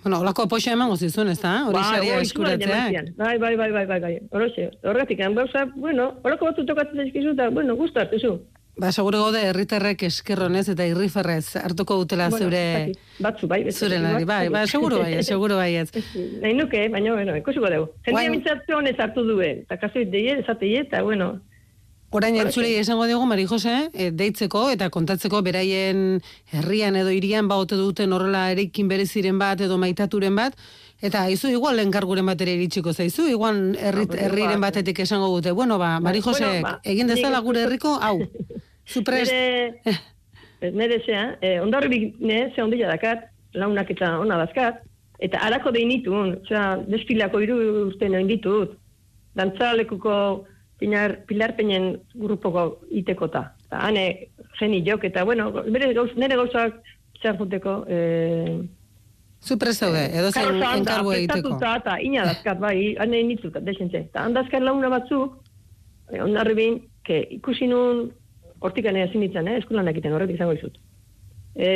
Bueno, 0.05 0.21
olako 0.21 0.45
apoixo 0.47 0.71
emango 0.71 0.97
zizun, 0.97 1.33
ez 1.33 1.41
da? 1.41 1.57
Hori 1.67 1.83
saria 1.83 2.15
hori 2.15 2.29
eskuratzea. 2.29 2.69
eman 2.69 2.95
zien. 2.95 3.11
Bai, 3.19 3.35
bai, 3.43 3.57
bai, 3.57 3.71
bai, 3.75 3.85
bai, 3.91 4.01
bai. 4.05 4.15
Horoxe, 4.31 4.71
horretik, 4.85 5.25
gauza, 5.35 5.67
bueno, 5.75 6.13
horako 6.23 6.51
batzu 6.51 6.67
tokatzen 6.69 7.03
zaizkizu, 7.03 7.35
eta, 7.35 7.51
bueno, 7.51 7.77
gustu 7.77 8.01
hartuzu. 8.01 8.37
Ba, 8.77 8.93
seguro 8.93 9.19
gaude 9.21 9.43
herritarrek 9.51 10.03
eskerronez 10.07 10.69
eta 10.73 10.87
irriferrez 10.89 11.57
hartuko 11.61 11.97
dutela 12.01 12.29
Bueno, 12.31 12.47
zure 12.47 12.93
batzu, 13.19 13.49
bai, 13.51 13.63
beste 13.67 13.85
zure 13.85 13.99
nari. 14.01 14.25
Bai, 14.25 14.49
ba, 14.49 14.67
seguro 14.67 15.01
bai, 15.03 15.23
seguro 15.27 15.57
bai 15.59 15.75
ez. 15.83 15.91
Nahi 16.41 16.55
nuke, 16.55 16.87
baina, 16.89 17.13
bueno, 17.13 17.37
ikusiko 17.37 17.69
dugu. 17.69 17.91
Jendia 18.07 18.17
Guain- 18.23 18.31
mintzatze 18.39 18.75
honez 18.75 18.97
hartu 18.99 19.27
duen, 19.27 19.65
eta 19.67 19.77
kasu 19.83 20.07
deie, 20.09 20.39
esatei, 20.41 20.77
eta, 20.87 21.03
bueno, 21.03 21.41
Orain 22.13 22.35
entzulei 22.43 22.73
esango 22.75 23.05
diogu 23.07 23.23
Mari 23.31 23.45
Jose, 23.47 23.73
e, 23.95 24.09
deitzeko 24.11 24.65
eta 24.73 24.89
kontatzeko 24.91 25.45
beraien 25.47 26.19
herrian 26.51 26.97
edo 26.99 27.13
hirian 27.15 27.47
ba 27.47 27.55
ote 27.63 27.77
duten 27.79 28.11
horrela 28.13 28.49
erekin 28.51 28.89
bereziren 28.91 29.39
bat 29.39 29.61
edo 29.63 29.77
maitaturen 29.79 30.35
bat 30.35 30.57
eta 31.01 31.25
aizu 31.29 31.49
igual 31.49 31.79
enkarguren 31.81 32.27
bat 32.27 32.41
ere 32.41 32.55
iritsiko 32.59 32.93
zaizu, 32.93 33.29
igual 33.29 33.77
Ah, 33.81 33.93
pues 33.93 34.21
herriren 34.21 34.61
batetik 34.61 34.99
esango 35.01 35.29
dute. 35.29 35.53
Bueno, 35.53 35.79
ba, 35.79 35.99
Mari 36.01 36.21
Bueno, 36.21 36.39
Jose, 36.39 36.63
ba, 36.63 36.81
egin 36.85 37.07
dezala 37.07 37.41
gure 37.41 37.63
herriko, 37.63 37.99
hau. 38.01 38.21
Zuprest. 38.87 39.33
Nere, 40.61 41.01
zea, 41.07 41.39
eh, 41.41 41.59
ondarri 41.61 42.15
ne, 42.19 42.53
ze 42.55 42.63
ondila 42.63 42.91
dakat, 42.93 43.31
launak 43.55 43.91
eta 43.91 44.19
ona 44.21 44.37
dazkat, 44.45 44.83
eta 45.19 45.41
harako 45.41 45.73
deinitun, 45.73 46.35
zera, 46.49 46.77
desfilako 46.89 47.41
hiru 47.41 47.57
urte 47.87 48.09
noin 48.13 48.29
ditut, 48.29 48.77
dantzalekuko 49.37 50.15
pilar, 50.81 51.17
pilarpeinen 51.29 51.95
grupoko 52.15 52.67
itekota. 52.91 53.51
Eta 53.67 53.81
hane, 53.87 54.05
geni 54.59 54.83
jok, 54.87 55.07
eta 55.09 55.25
bueno, 55.25 55.51
bere 55.69 55.93
gauz, 55.97 56.11
nere 56.21 56.37
gauzak 56.41 56.77
zer 57.23 57.37
juteko, 57.41 57.85
eh, 57.89 58.61
Zuprest 59.41 59.81
zaude, 59.81 60.03
edo 60.13 60.31
zen 60.31 60.61
enkargu 60.61 61.13
egiteko. 61.17 61.57
prestatuta 61.57 61.77
eta 61.81 61.97
ina 62.05 62.25
dazkat, 62.29 62.59
bai, 62.61 62.95
hane 63.01 63.23
nitut, 63.25 63.57
desentze. 63.65 64.05
Eta 64.11 64.25
handazkat 64.29 64.63
launa 64.63 64.91
batzuk, 64.93 65.39
eh, 66.13 66.21
ondarri 66.23 66.55
bin, 66.55 66.81
ke 67.05 67.23
ikusi 67.39 67.67
nun, 67.67 68.11
hortikan 68.61 68.97
ezin 68.97 69.25
ditzen, 69.25 69.49
eh, 69.49 69.59
eskulan 69.63 69.89
egiten 69.89 70.13
horretik 70.13 70.37
izango 70.37 70.53
izut. 70.53 70.77
E, 71.57 71.71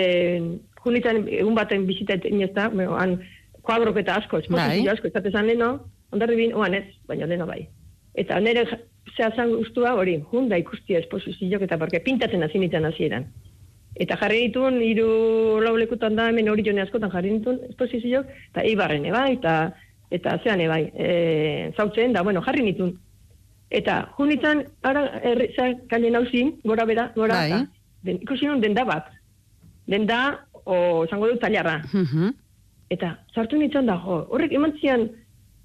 junitzen, 0.84 1.24
egun 1.28 1.54
baten 1.54 1.86
bizita 1.86 2.18
inezta, 2.28 2.68
han, 2.98 3.16
kuadrok 3.62 3.96
eta 3.96 4.18
asko, 4.20 4.38
esposizio 4.38 4.84
Bai. 4.84 4.88
asko, 4.92 5.08
ez 5.08 5.32
zan 5.32 5.46
leno, 5.46 5.70
ondarri 6.12 6.36
bin, 6.36 6.52
oan 6.54 6.74
ez, 6.74 6.84
baina 7.08 7.26
leno 7.26 7.46
bai. 7.46 7.66
Eta 8.14 8.38
nire 8.40 8.66
ja- 8.68 8.78
zea 9.16 9.30
zan 9.36 9.50
guztua 9.56 9.94
hori, 9.94 10.18
junda 10.30 10.58
ikustia 10.58 10.98
esposizioak 10.98 11.62
eta 11.62 11.78
porque 11.78 12.00
pintatzen 12.00 12.42
hasi 12.42 12.58
nintzen 12.58 12.84
hasieran. 12.84 13.26
Eta 13.94 14.16
jarri 14.18 14.48
ditun, 14.48 14.80
hiru 14.82 15.60
lau 15.62 15.76
lekutan 15.78 16.16
da, 16.18 16.28
hemen 16.32 16.48
hori 16.50 16.64
jone 16.66 16.82
askotan 16.82 17.12
jarri 17.12 17.36
ditun 17.36 17.60
esposizioak, 17.68 18.30
eta 18.50 18.64
eibarren 18.66 19.06
bai, 19.14 19.34
eta, 19.36 19.54
eta 20.10 20.38
zean 20.42 20.62
bai, 20.68 20.82
e, 20.98 21.70
zautzen, 21.76 22.12
da, 22.12 22.24
bueno, 22.26 22.42
jarri 22.42 22.64
nitun. 22.66 22.96
Eta 23.70 24.00
junitzen, 24.18 24.64
ara, 24.82 25.04
erri, 25.22 25.48
zera, 25.54 25.78
kale 25.90 26.10
nauzin, 26.10 26.56
gora 26.64 26.86
bera, 26.90 27.08
gora, 27.14 27.38
Bai. 27.38 27.50
eta, 27.50 27.60
den, 28.06 28.18
ikusi 28.26 28.50
nun 28.50 28.60
denda 28.62 28.84
bat. 28.88 29.12
Denda, 29.86 30.20
o, 30.64 31.06
zango 31.06 31.30
dut 31.30 31.40
tailarra. 31.42 31.80
Mhm. 31.92 32.34
Eta 32.94 33.14
sartu 33.34 33.58
nintzen 33.58 33.86
da, 33.86 33.96
jo, 34.02 34.24
horrek 34.34 34.52
eman 34.58 34.74
zian, 34.80 35.08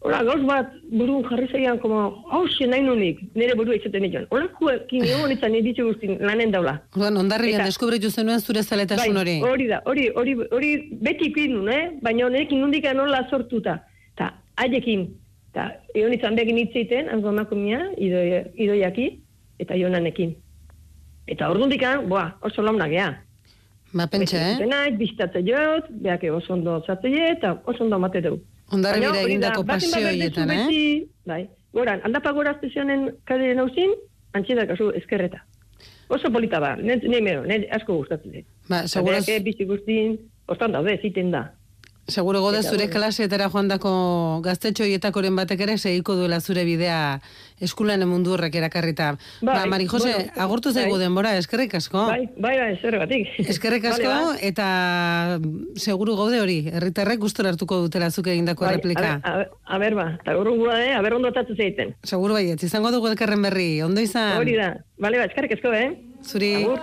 hola, 0.01 0.23
gauz 0.23 0.41
bat 0.47 0.71
burun 0.91 1.23
jarri 1.29 1.47
zaian, 1.51 1.77
como, 1.79 2.23
hau 2.31 2.43
nahi 2.71 2.81
nunik, 2.81 3.19
nire 3.35 3.55
burua 3.55 3.75
izaten 3.75 4.03
nion. 4.03 4.25
Olakuekin 4.31 5.03
egon 5.03 5.29
nintzen 5.29 5.51
nire 5.51 5.73
guztin 5.83 6.17
lanen 6.19 6.51
daula. 6.51 6.81
Orduan, 6.95 7.17
ondarrian 7.17 7.62
Eta- 7.62 7.69
deskubritu 7.71 8.09
zenuen 8.09 8.39
zure 8.39 8.63
zaletasun 8.63 9.17
hori. 9.17 9.39
hori 9.41 9.67
da, 9.67 9.81
hori, 9.85 10.09
hori, 10.15 10.35
hori 10.51 10.71
beti 11.01 11.29
ikin 11.29 11.53
nun, 11.53 11.69
eh? 11.69 11.91
Baina 12.01 12.29
nerekin 12.29 12.59
nundik 12.62 12.85
nola 12.95 13.27
sortuta. 13.29 13.79
Ta, 14.15 14.33
haiekin, 14.57 15.07
eta 15.51 15.71
egon 15.93 16.12
nintzen 16.12 16.35
begin 16.35 16.57
hitzeiten, 16.57 17.09
hango 17.09 17.29
emakumea, 17.29 17.81
idoi, 17.97 18.43
idoiaki, 18.55 19.09
eta 19.59 19.75
jonanekin. 19.75 20.35
Eta 21.27 21.49
ordundikan, 21.49 22.07
boa, 22.09 22.38
oso 22.41 22.62
launa 22.62 22.88
gea. 22.88 23.09
Ba, 23.93 24.07
pentsa, 24.07 24.38
eh? 24.38 24.65
Naiz, 24.65 24.95
bizitatze 24.97 25.41
jot, 25.45 25.89
beak 25.89 26.23
oso 26.33 26.53
ondo 26.53 26.83
zatzeie, 26.85 27.31
eta 27.31 27.59
oso 27.65 27.83
ondo 27.83 27.99
mate 27.99 28.21
dugu. 28.21 28.41
Ondarri 28.71 29.01
da, 29.01 29.13
egindako 29.21 29.63
bat 29.67 29.84
horietan, 29.84 30.51
eh? 30.51 31.05
Bai, 31.25 31.43
goran, 31.73 32.01
aldapa 32.05 32.32
gora 32.38 32.55
zionen 32.62 33.10
kade 33.25 33.53
nauzin, 33.58 33.93
antxedak 34.34 34.69
kasu 34.73 34.91
eskerreta. 34.97 35.43
Oso 36.10 36.32
polita 36.34 36.60
ba, 36.60 36.75
ne, 36.75 36.97
ne 36.97 37.21
mero, 37.21 37.45
ne 37.45 37.67
asko 37.71 37.99
gustatzen 38.01 38.32
dit. 38.32 38.45
Ba, 38.69 38.88
seguro, 38.88 39.17
Beak, 39.19 39.29
eh, 39.29 39.39
bizi 39.45 39.65
guztin, 39.69 40.17
ostan 40.47 40.73
daude, 40.73 40.97
ziten 41.01 41.32
da. 41.32 41.51
seguro 42.10 42.41
gode 42.41 42.60
Eta, 42.60 42.69
zure 42.69 42.86
bueno. 42.88 42.93
klaseetara 42.93 43.49
joandako 43.53 44.41
gaztetxo 44.41 44.84
hietakoren 44.84 45.36
batek 45.36 45.60
ere 45.62 45.77
segiko 45.77 46.15
duela 46.17 46.39
zure 46.41 46.63
bidea 46.65 47.21
eskulan 47.59 48.05
mundu 48.07 48.33
horrek 48.33 48.55
erakarrita. 48.55 49.17
ba, 49.41 49.53
Bai, 49.53 49.69
Mari 49.69 49.85
Jose, 49.87 50.13
bueno, 50.13 50.31
agurtu 50.37 50.71
zaigu 50.71 50.95
bai. 50.97 50.99
denbora, 51.03 51.37
eskerrik 51.37 51.73
asko. 51.75 52.05
Bai, 52.07 52.29
bai, 52.37 52.57
bai, 52.59 52.77
zer 52.81 52.97
batik. 52.99 53.27
Eskerrik 53.39 53.85
asko, 53.85 54.07
Vale, 54.07 54.25
ba. 54.25 54.37
eta 54.41 55.39
seguru 55.75 56.15
gaude 56.15 56.39
hori, 56.41 56.59
herritarrek 56.71 57.19
gustora 57.19 57.49
hartuko 57.53 57.81
dutela 57.85 58.09
zuk 58.11 58.27
egindako 58.27 58.65
Bai, 58.65 58.75
replika. 58.77 59.19
A 59.23 59.35
ber, 59.37 59.49
a 59.65 59.77
ber, 59.77 59.95
ba, 59.95 60.07
eta 60.21 60.37
urrungua, 60.37 60.79
eh, 60.85 60.93
a 60.95 61.01
ber 61.01 61.13
ondo 61.13 61.27
atatzu 61.29 61.55
zeiten. 61.55 61.95
Seguru 62.03 62.33
baietz, 62.33 62.63
izango 62.63 62.91
dugu 62.91 63.07
elkarren 63.11 63.41
berri, 63.41 63.81
ondo 63.81 64.01
izan? 64.01 64.37
Hori 64.37 64.55
da. 64.55 64.73
Bale, 64.97 65.17
ba, 65.17 65.25
eskarrik 65.25 65.57
asko, 65.57 65.73
eh? 65.73 65.89
Zuri. 66.23 66.53
Agur. 66.63 66.79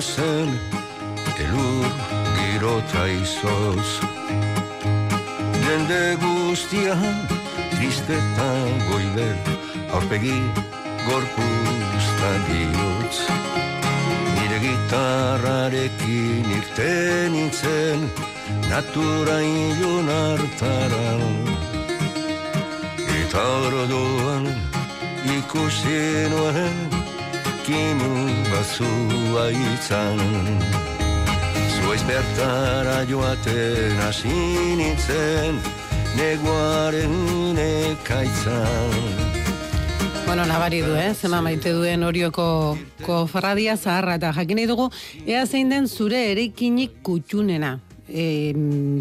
Zen 0.00 0.48
Elur 1.40 1.86
girota 2.36 3.06
izoz. 3.08 3.88
Jende 5.64 6.16
guztian 6.20 7.16
tristeta 7.74 8.50
goiber 8.88 9.36
Aurpegi 9.96 10.40
gorpuzta 11.06 12.32
bihotz 12.46 13.18
Nire 14.36 14.58
gitarrarekin 14.64 16.50
irten 16.58 17.32
nintzen 17.32 18.08
Natura 18.70 19.40
ilun 19.40 20.08
hartara. 20.08 21.10
Eta 23.20 23.42
orduan 23.66 24.48
ikusi 25.36 26.00
nuen 26.30 26.99
kimu 27.70 28.26
bazua 28.50 29.44
itzan 29.54 30.18
Zuaiz 31.74 32.02
bertara 32.08 32.96
joaten 33.06 33.94
hasi 34.02 34.38
nintzen 34.80 35.60
neguaren 36.18 37.60
ekaitzan 37.66 38.96
Bueno, 40.26 40.44
nabari 40.46 40.80
du, 40.82 40.94
eh? 40.94 41.10
Zema 41.14 41.40
maite 41.42 41.72
duen 41.74 42.02
orioko 42.06 42.76
kofradia 43.02 43.74
zaharra 43.76 44.14
eta 44.18 44.30
jakin 44.34 44.60
dugu, 44.70 44.86
ea 45.26 45.46
zein 45.46 45.70
den 45.70 45.88
zure 45.88 46.20
erekinik 46.30 47.00
kutxunena. 47.02 47.72
E, 48.10 48.52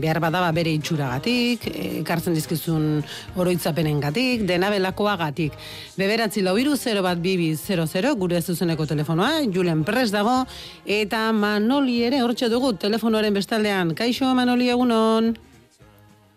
behar 0.01 0.19
badaba 0.21 0.51
bere 0.53 0.69
itxuragatik, 0.77 1.65
e, 1.65 1.85
ekartzen 2.03 2.35
dizkizun 2.37 3.01
oroitzapenen 3.35 3.99
gatik, 4.03 4.45
dena 4.45 4.69
belakoagatik. 4.69 5.55
Beberatzi 5.97 6.43
lau 6.45 6.55
iru 6.61 6.75
0 6.77 7.01
bat 7.01 7.17
bibi 7.21 7.55
00, 7.57 8.13
gure 8.21 8.41
zuzeneko 8.41 8.85
telefonoa, 8.85 9.41
Julen 9.49 9.83
Pres 9.83 10.11
dago, 10.13 10.43
eta 10.85 11.31
Manoli 11.33 12.03
ere 12.05 12.21
hortxe 12.21 12.49
dugu 12.53 12.75
telefonoaren 12.77 13.33
bestaldean. 13.33 13.95
Kaixo, 13.97 14.29
Manoli, 14.37 14.69
egunon? 14.69 15.33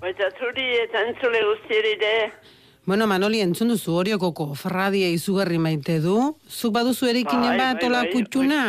Baita 0.02 0.32
zuri 0.40 0.64
eta 0.80 1.04
entzule 1.06 1.44
guztieri 1.46 1.94
de. 2.00 2.16
Bueno, 2.84 3.06
Manoli, 3.06 3.38
entzun 3.44 3.68
duzu 3.70 3.94
horioko 4.00 4.32
kofradia 4.34 5.12
izugarri 5.14 5.60
maite 5.62 6.00
du. 6.02 6.16
Zuk 6.50 6.72
baduzu 6.74 7.06
erikinen 7.06 7.52
Bai, 7.52 7.58
bat, 7.60 7.84
bai, 7.84 7.90
bai, 7.92 8.08
kutxuna? 8.10 8.62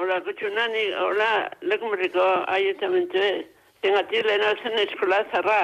Hola, 0.00 0.16
kutxuna 0.24 0.62
ni, 0.72 0.82
hola, 0.96 1.50
lekumriko 1.60 2.22
aietamentu 2.48 3.20
Tengatik 3.84 4.24
lehen 4.24 4.44
alzen 4.48 4.78
eskola 4.80 5.18
zarra. 5.28 5.58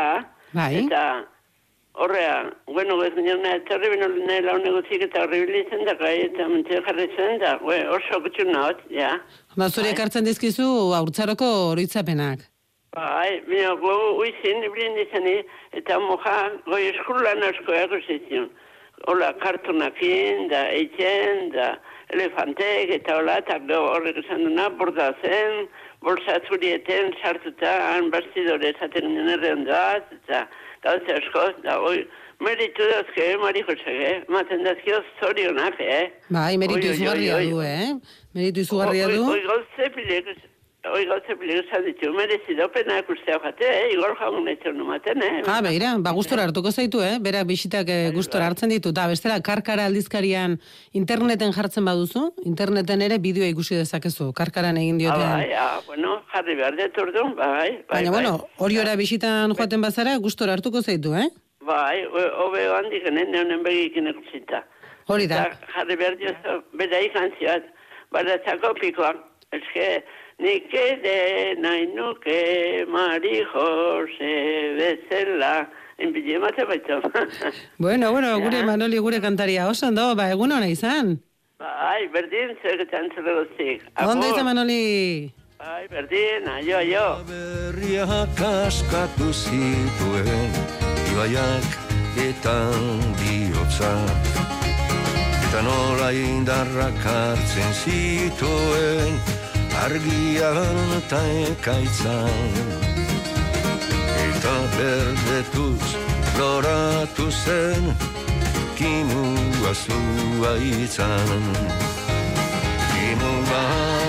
Bai. 0.53 0.83
Eta 0.83 1.05
horrea, 1.97 2.35
bueno, 2.69 2.99
ez 3.07 3.15
ginen, 3.17 3.47
etorri 3.49 3.95
bino 3.95 4.11
lehen 4.13 4.45
lau 4.45 4.59
negozik 4.61 5.07
eta 5.09 5.23
horribili 5.25 5.65
zen 5.71 5.87
da, 5.89 5.97
aietamentu 6.11 6.83
jarri 6.85 7.09
zen 7.17 7.41
da, 7.41 7.55
we, 7.65 7.81
oso 7.97 8.21
kutxuna 8.27 8.67
hot, 8.67 8.85
ja. 8.93 9.15
Ba, 9.57 9.71
zure 9.71 9.95
ekartzen 9.95 10.29
dizkizu 10.29 10.69
haurtzaroko 10.99 11.51
oroitzapenak. 11.73 12.45
Bai, 12.97 13.41
bino, 13.49 13.73
gu 13.81 13.99
uizin, 14.21 14.65
ibilin 14.69 15.01
dizani, 15.01 15.37
eta 15.81 15.97
moja, 16.05 16.39
goi 16.69 16.85
eskulan 16.93 17.45
asko 17.55 17.81
egusizion. 17.89 18.53
Hola, 19.09 19.33
kartunakin, 19.41 20.49
da 20.53 20.67
eitzen, 20.77 21.47
da 21.57 21.77
elefantek, 22.15 22.91
eta 23.01 23.17
hola, 23.19 23.39
eta 23.43 23.59
horrek 23.79 24.21
esan 24.25 24.45
duna, 24.47 24.69
borda 24.79 25.13
zen, 25.23 25.67
bolsa 26.05 26.39
zurieten, 26.49 27.13
sartuta, 27.23 27.73
han 27.95 28.11
bastidore 28.15 28.71
esaten 28.75 29.09
ginen 29.09 29.33
erreondoaz, 29.39 30.03
eta 30.21 30.45
gauze 30.85 31.17
asko, 31.19 31.47
da, 31.65 31.79
oi, 31.83 32.05
meritu 32.41 32.87
dazke, 32.93 33.31
mari 33.43 33.65
josege, 33.67 34.13
maten 34.29 34.63
dazkio 34.67 35.01
zorionak, 35.21 35.81
eh? 35.81 36.05
Bai, 36.31 36.57
meritu 36.61 36.85
Oi, 36.85 36.93
oi, 36.93 36.95
izugarria 36.99 37.37
oi, 37.41 37.49
du, 37.51 37.59
oi. 37.63 37.67
eh? 37.67 38.21
Meritu 38.37 38.61
izugarria 38.67 39.09
Oi, 39.09 39.17
du. 39.17 39.25
oi, 39.33 39.41
gauze 39.49 39.91
pilek, 39.97 40.31
oi, 40.95 41.05
gauze 41.09 41.35
esan 41.59 41.85
ditu, 41.87 42.11
merezido 42.15 42.69
pena 42.73 42.99
ikustea 43.01 43.39
jate, 43.43 43.67
eh? 43.67 43.93
Igor 43.95 44.17
jaun 44.19 44.45
netzen 44.45 44.77
numaten, 44.79 45.23
eh? 45.23 45.43
Ah, 45.47 45.61
begira, 45.65 45.95
ba 45.99 46.13
gustora 46.13 46.45
hartuko 46.47 46.71
zaitu, 46.73 47.01
eh? 47.03 47.19
Berak 47.21 47.47
bisitak 47.47 47.87
Bai, 47.87 48.07
eh, 48.09 48.11
gustora 48.15 48.47
hartzen 48.47 48.69
ditu. 48.71 48.93
Da, 48.93 49.07
bestela, 49.09 49.41
karkara 49.43 49.87
aldizkarian 49.87 50.59
interneten 50.93 51.53
jartzen 51.53 51.85
baduzu, 51.85 52.33
interneten 52.45 53.03
ere 53.03 53.19
bideoa 53.19 53.49
ikusi 53.55 53.77
dezakezu, 53.77 54.33
karkaran 54.33 54.77
egin 54.77 54.97
Ah, 54.97 54.99
diotean. 54.99 55.33
bai, 55.41 55.53
ah, 55.55 55.81
bueno, 55.87 56.23
jarri 56.33 56.55
behar 56.57 56.77
dut 56.77 56.99
orduan, 56.99 57.35
bai, 57.37 57.49
bai, 57.49 57.85
Baina, 57.89 58.11
bai. 58.11 58.23
bueno, 58.23 58.49
hori 58.59 58.79
ora 58.79 58.97
bisitan 58.97 59.55
joaten 59.55 59.81
bazara, 59.81 60.17
gustora 60.19 60.53
hartuko 60.53 60.83
zaitu, 60.83 61.15
eh? 61.15 61.29
Bai, 61.61 62.05
hobe 62.07 62.67
handik 62.69 63.03
genen, 63.05 63.31
neonen 63.33 63.63
begikin 63.65 64.07
ikusita. 64.13 64.65
Hori 65.09 65.27
da. 65.27 65.45
Eta 65.47 65.73
jarri 65.75 65.97
behar 65.97 66.17
diozu, 66.19 66.61
bera 66.75 67.01
ikantzioat, 67.01 67.65
baratzako 68.13 68.75
pikoak. 68.81 69.17
Eske, 69.55 70.03
nik 70.39 70.73
ere 70.75 71.55
nahi 71.61 71.87
nuke 71.95 72.85
Mari 72.89 73.43
Jose 73.53 74.35
bezala. 74.79 75.67
Enbide 75.99 76.35
emate 76.37 76.65
baita. 76.69 77.01
Bueno, 77.79 78.13
bueno, 78.13 78.29
Ja. 78.39 78.45
gure 78.45 78.63
Manoli 78.65 78.99
gure 78.99 79.21
kantaria 79.21 79.67
oso 79.69 79.87
ondo, 79.89 80.15
ba 80.15 80.31
egun 80.31 80.53
ona 80.53 80.67
izan. 80.69 81.19
bai, 81.59 82.07
berdin, 82.13 82.53
zergetan 82.63 83.09
zure 83.15 83.33
guztik. 83.39 83.83
Ondo 84.05 84.27
izan 84.29 84.45
Manoli. 84.45 85.33
Bai, 85.59 85.89
berdin, 85.89 86.45
aio, 86.53 86.77
aio. 86.77 87.07
Berriak 87.29 88.41
askatu 88.45 89.33
zituen 89.33 90.53
Ibaiak 91.13 91.65
eta 92.29 92.57
bihotza 93.21 93.93
Eta 95.49 95.63
nola 95.65 96.11
indarrak 96.13 97.01
hartzen 97.09 97.73
zituen 97.81 99.17
Argian 99.85 100.81
eta 100.99 101.21
ekaitzan. 101.51 102.57
Eta 104.27 104.55
berdetuz 104.77 105.97
loratu 106.39 107.31
zen 107.31 107.95
Kimu 108.77 109.25
azua 109.71 110.53
itzan 110.61 111.45
Kimu 112.93 113.33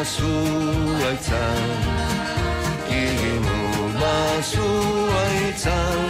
azua 0.02 1.12
itzan 1.16 1.72
Kimu 2.90 3.60
azua 4.12 5.24
itzan 5.48 6.02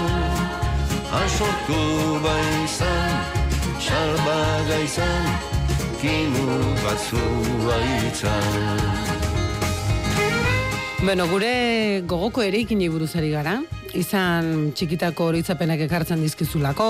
Asortu 1.22 1.84
baizan 2.26 3.14
Salbaga 3.78 4.78
izan 4.88 5.26
Kimu 6.02 6.50
azua 6.94 7.78
itzan 8.02 9.27
Bueno, 11.04 11.28
gure 11.30 12.02
gogoko 12.10 12.42
ereikin 12.42 12.80
buruzari 12.92 13.30
gara. 13.32 13.60
Izan 13.96 14.72
txikitako 14.76 15.30
horitzapenak 15.32 15.80
ekartzen 15.86 16.22
dizkizulako, 16.26 16.88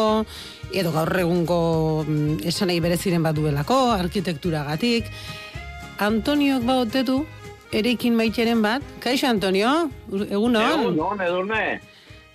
edo 0.73 0.91
gaur 0.95 1.11
egungo 1.21 1.59
mm, 2.07 2.39
esanei 2.49 2.79
bereziren 2.83 3.23
baduelako, 3.23 3.77
arkitekturagatik. 3.93 5.11
Antoniok 6.03 6.63
baote 6.65 7.03
du, 7.03 7.19
ereikin 7.71 8.15
maiteren 8.17 8.61
bat. 8.63 8.81
Kaixo, 9.03 9.27
Antonio? 9.29 9.89
Ur- 10.09 10.25
Egunon? 10.31 10.71
Egun, 10.79 10.97
non, 10.97 11.21
edurne. 11.21 11.61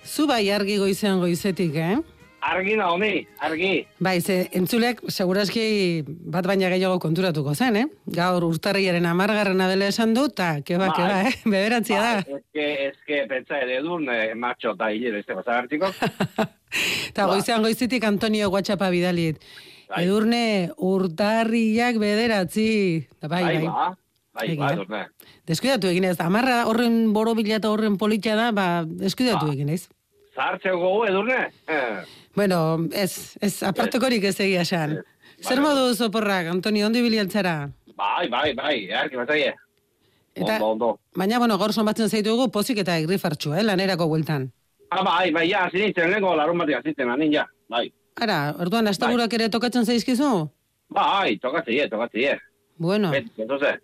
Zu 0.05 0.27
bai 0.27 0.45
argi 0.51 0.77
goizean 0.77 1.19
goizetik, 1.23 1.75
eh? 1.75 1.97
Argi 2.43 2.73
na 2.75 2.89
honi, 2.91 3.21
argi. 3.39 3.85
Bai, 4.03 4.17
ze 4.19 4.49
entzulek 4.57 4.99
segurazki 5.07 6.03
bat 6.03 6.43
baina 6.49 6.67
gehiago 6.73 6.97
konturatuko 6.99 7.53
zen, 7.55 7.77
eh? 7.79 7.85
Gaur 8.17 8.43
urtarriaren 8.49 9.05
amargarrena 9.07 9.69
dela 9.71 9.87
esan 9.87 10.11
du, 10.17 10.25
eta 10.27 10.57
keba, 10.67 10.89
Bai. 10.89 10.97
keba, 10.97 11.21
eh? 11.29 11.33
Beberatzia 11.53 12.01
da. 12.03 12.11
Es 12.19 12.43
que, 12.51 12.65
es 12.87 12.97
que, 13.07 13.21
pentsa 13.31 13.61
ere 13.63 13.77
edurne, 13.79 14.17
macho 14.35 14.73
eta 14.75 14.91
hile 14.91 15.13
beste 15.19 15.37
bazagartiko. 15.39 15.93
Eta 17.13 17.27
goizean 17.29 17.61
goizetik 17.61 18.03
Antonio 18.07 18.47
Guatxapa 18.49 18.87
bidalit. 18.89 19.37
Bai. 19.91 20.03
Edurne 20.07 20.71
urtarriak 20.81 21.99
bederatzi. 22.01 23.05
Da, 23.21 23.29
bai, 23.29 23.43
bai. 23.45 23.59
ba, 23.67 23.91
bai, 24.33 24.47
Egia. 24.47 24.63
ba, 24.63 24.71
edurne. 24.73 25.91
Egin 25.93 26.07
ez. 26.09 26.15
Amarra 26.25 26.63
horren 26.65 27.13
borobila 27.13 27.59
eta 27.61 27.69
horren 27.69 27.99
politia 28.01 28.35
da, 28.35 28.49
ba, 28.51 28.67
deskuidatu 28.89 29.51
Ba. 29.51 29.53
egin 29.53 29.69
ez. 29.69 29.83
Zartzeu 30.33 30.79
gogo, 30.81 31.05
edurne? 31.05 31.51
Eh, 31.69 32.01
Bueno, 32.35 32.79
ez, 32.91 33.35
ez, 33.41 33.61
apartekorik 33.63 34.23
ez 34.23 34.39
egia 34.39 34.61
esan. 34.65 34.97
Zer 35.43 35.59
Bai. 35.59 35.65
modu 35.65 35.93
zoporrak, 35.95 36.47
Antonio, 36.47 36.87
ondo 36.87 36.99
ibilialtzara? 36.99 37.69
bai, 37.97 38.27
bai, 38.29 38.53
bai, 38.57 38.87
erki 38.89 39.15
batzaie. 39.19 39.53
Eta, 40.33 40.55
Ondo, 40.55 40.69
ondo. 40.71 40.99
baina, 41.15 41.37
bueno, 41.37 41.57
gaur 41.61 41.71
zonbatzen 41.73 42.09
zaitugu 42.09 42.47
pozik 42.51 42.79
eta 42.81 42.95
egrifartxu, 42.97 43.53
eh, 43.53 43.61
lanerako 43.63 44.07
bueltan. 44.09 44.47
Ah, 44.89 45.03
bai, 45.05 45.31
bai, 45.31 45.47
ja, 45.49 45.67
zinitzen, 45.71 46.09
lehenko 46.09 46.35
larun 46.35 46.57
batik 46.57 46.79
azitzen, 46.79 47.09
anin, 47.09 47.31
ja, 47.33 47.45
bai. 47.69 47.91
Ara, 48.15 48.55
orduan, 48.59 48.87
asteburak 48.87 49.33
ere 49.33 49.49
tokatzen 49.49 49.85
zaizkizu? 49.85 50.49
Bai, 50.89 51.37
tokatzie, 51.37 51.87
tokatzie. 51.89 52.39
Bueno, 52.77 53.11
Bet, 53.11 53.25
entonces, 53.37 53.77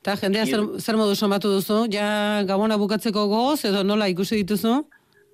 eta 0.00 0.14
jendea 0.16 0.46
zer, 0.46 0.62
zer 0.78 0.96
modu 0.96 1.16
somatu 1.16 1.50
duzu? 1.50 1.86
Ja 1.90 2.44
gabona 2.46 2.76
bukatzeko 2.78 3.26
goz 3.26 3.64
edo 3.64 3.82
nola 3.84 4.06
ikusi 4.08 4.36
dituzu? 4.44 4.84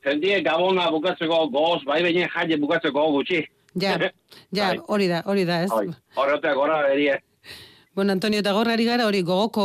Zendie 0.05 0.41
gabona 0.45 0.91
bukatzeko 0.93 1.47
goz, 1.53 1.83
bai, 1.89 2.03
baina 2.05 2.29
jaile 2.29 2.59
bukatzeko 2.61 3.07
gutxi. 3.17 3.45
Ja, 3.81 3.97
ja, 4.59 4.69
Bai. 4.69 4.81
hori 4.87 5.09
da, 5.11 5.23
hori 5.27 5.45
da, 5.49 5.63
ez? 5.65 5.71
Bai, 5.73 5.89
horretak 6.21 6.55
gora 6.55 6.85
erie. 6.93 7.19
Bueno, 7.95 8.13
Antonio, 8.13 8.43
eta 8.43 8.53
gaur 8.53 8.69
ari 8.69 8.85
gara 8.87 9.07
hori 9.07 9.23
gogoko 9.23 9.65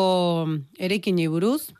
erekini 0.77 1.27
buruz. 1.27 1.71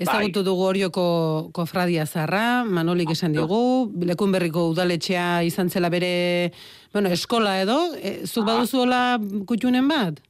Ezagutu 0.00 0.40
dugu 0.40 0.64
horioko 0.64 1.04
kofradia 1.52 2.06
zarra, 2.06 2.64
Manolik 2.64 3.10
esan 3.12 3.34
digu, 3.36 3.90
lekun 4.08 4.32
berriko 4.32 4.62
udaletxea 4.70 5.42
izan 5.44 5.68
zela 5.68 5.90
bere, 5.92 6.52
bueno, 6.94 7.10
eskola 7.12 7.58
edo, 7.60 7.76
e, 8.00 8.14
zuk 8.24 8.46
baduzu 8.48 8.80
hola 8.86 9.02
kutxunen 9.50 9.90
bat? 9.90 10.22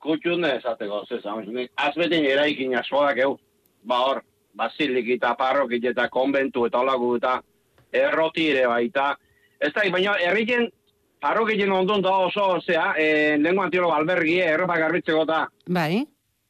Kutxune 0.00 0.54
esateko, 0.56 1.02
zezan, 1.10 1.44
azbeten 1.76 2.24
eraikin 2.30 2.72
asoak 2.80 3.20
eu, 3.26 3.34
ba 3.84 4.00
hor, 4.06 4.22
basilik 4.56 5.08
eta 5.16 5.34
parrokit 5.36 5.84
eta 5.92 6.08
konbentu 6.08 6.66
eta 6.66 6.80
olagu 6.80 7.16
eta 7.18 7.36
erroti 7.92 8.48
ere 8.50 8.66
baita, 8.66 9.12
ez 9.60 9.72
da, 9.72 9.84
baina 9.92 10.16
herrien 10.20 10.66
parrokien 11.22 11.72
ondon 11.72 12.02
da 12.04 12.16
oso, 12.26 12.58
zea, 12.64 12.92
e, 12.98 13.36
lengu 13.40 13.62
antiolo 13.62 13.92
albergie, 13.94 14.44
erropa 14.44 14.76
garbitzeko 14.80 15.24
da, 15.28 15.46
Bai, 15.68 16.04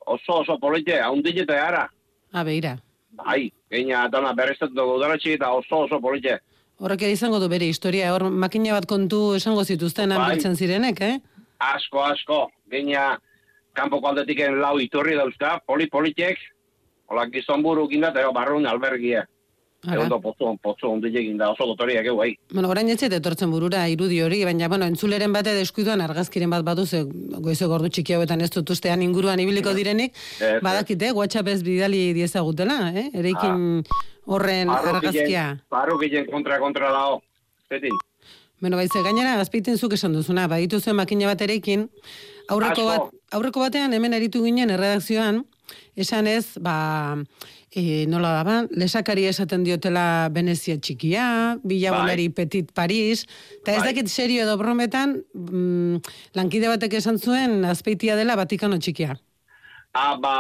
oso 0.07 0.41
oso 0.43 0.59
polite, 0.59 1.01
haundile 1.03 1.43
eta 1.43 1.55
gara. 1.55 1.87
a 2.33 2.45
beira. 2.45 2.77
Bai, 3.17 3.51
geina 3.71 4.09
dana 4.09 4.33
berreztatu 4.35 4.75
dugu 4.75 5.03
eta 5.33 5.53
oso 5.53 5.85
oso 5.85 6.01
polite. 6.01 6.39
Horrek 6.79 7.03
izango 7.03 7.39
du 7.41 7.49
bere 7.49 7.65
historia, 7.65 8.13
hor 8.13 8.29
makina 8.31 8.73
bat 8.75 8.87
kontu 8.87 9.35
esango 9.35 9.65
zituzten 9.65 10.11
Bai. 10.11 10.39
zirenek, 10.39 11.01
eh? 11.01 11.19
Asko, 11.59 12.03
asko, 12.03 12.51
geina 12.71 13.19
kanpoko 13.73 14.09
aldetiken 14.09 14.61
lau 14.61 14.79
iturri 14.79 15.15
dauzka, 15.15 15.61
poli-politek, 15.67 16.39
hola 17.09 17.27
gizon 17.31 17.63
buru 17.63 17.89
gindat, 17.89 18.17
ero 18.17 18.33
barrun 18.33 18.67
albergie. 18.67 19.25
Ara. 19.87 20.01
Egon 20.01 20.09
da 20.11 20.17
potzo, 20.19 20.49
potzo 20.63 20.89
ondile 20.91 21.21
ginda, 21.23 21.51
oso 21.53 21.67
dotoriak 21.69 22.07
egu, 22.09 22.17
bai. 22.19 22.33
Bueno, 22.51 22.71
orain 22.73 22.89
etxet 22.91 23.13
etortzen 23.13 23.53
burura 23.53 23.85
irudi 23.93 24.19
hori, 24.25 24.41
baina, 24.45 24.67
bueno, 24.73 24.89
entzuleren 24.91 25.35
bate 25.37 25.53
deskuiduan 25.55 26.01
argazkiren 26.03 26.51
bat 26.51 26.65
badu, 26.67 26.87
ze 26.87 27.05
goizo 27.45 27.69
gordu 27.71 27.93
txiki 27.93 28.17
hauetan 28.17 28.41
ez 28.43 28.51
dut 28.51 28.73
ustean 28.75 29.05
inguruan 29.05 29.39
ibiliko 29.39 29.75
direnik, 29.77 30.17
Ez, 30.41 30.59
badakite, 30.65 31.13
WhatsApp 31.13 31.53
ez 31.53 31.63
bidali 31.63 32.15
diezagutela, 32.17 32.91
eh? 32.97 33.11
Ereikin 33.15 33.85
horren 34.27 34.73
argazkia. 34.75 35.47
Parrokien 35.71 36.27
kontra-kontra 36.33 36.91
dao, 36.91 37.21
zetin. 37.69 37.95
Bueno, 38.59 38.81
baize, 38.81 39.03
gainera, 39.05 39.37
azpeitin 39.45 39.77
zuk 39.77 39.93
esan 39.95 40.17
duzuna, 40.17 40.49
baditu 40.49 40.81
zuen 40.81 40.97
makina 40.97 41.29
bat 41.29 41.43
erekin, 41.47 41.87
aurreko, 42.49 42.87
bat, 42.89 43.15
aurreko 43.37 43.61
batean 43.61 43.93
hemen 43.93 44.17
eritu 44.17 44.43
ginen 44.43 44.73
erredakzioan, 44.73 45.45
esan 45.97 46.27
ez, 46.31 46.59
ba, 46.63 47.17
e, 47.71 48.07
nola 48.11 48.33
da, 48.39 48.43
ba, 48.47 48.57
lesakari 48.71 49.27
esaten 49.31 49.65
diotela 49.67 50.29
Venezia 50.33 50.77
txikia, 50.79 51.27
Bilabonari 51.65 52.29
Petit 52.35 52.73
Paris, 52.73 53.27
eta 53.61 53.75
ez 53.75 53.83
Bai. 53.83 53.93
dakit 53.93 54.13
serio 54.13 54.45
edo 54.45 54.57
brometan, 54.61 55.19
mm, 55.35 56.03
lankide 56.35 56.69
batek 56.73 56.99
esan 57.01 57.19
zuen 57.19 57.65
azpeitia 57.65 58.17
dela 58.17 58.37
Vatikano 58.37 58.79
txikia. 58.79 59.17
Ah, 59.97 60.17
ba, 60.21 60.33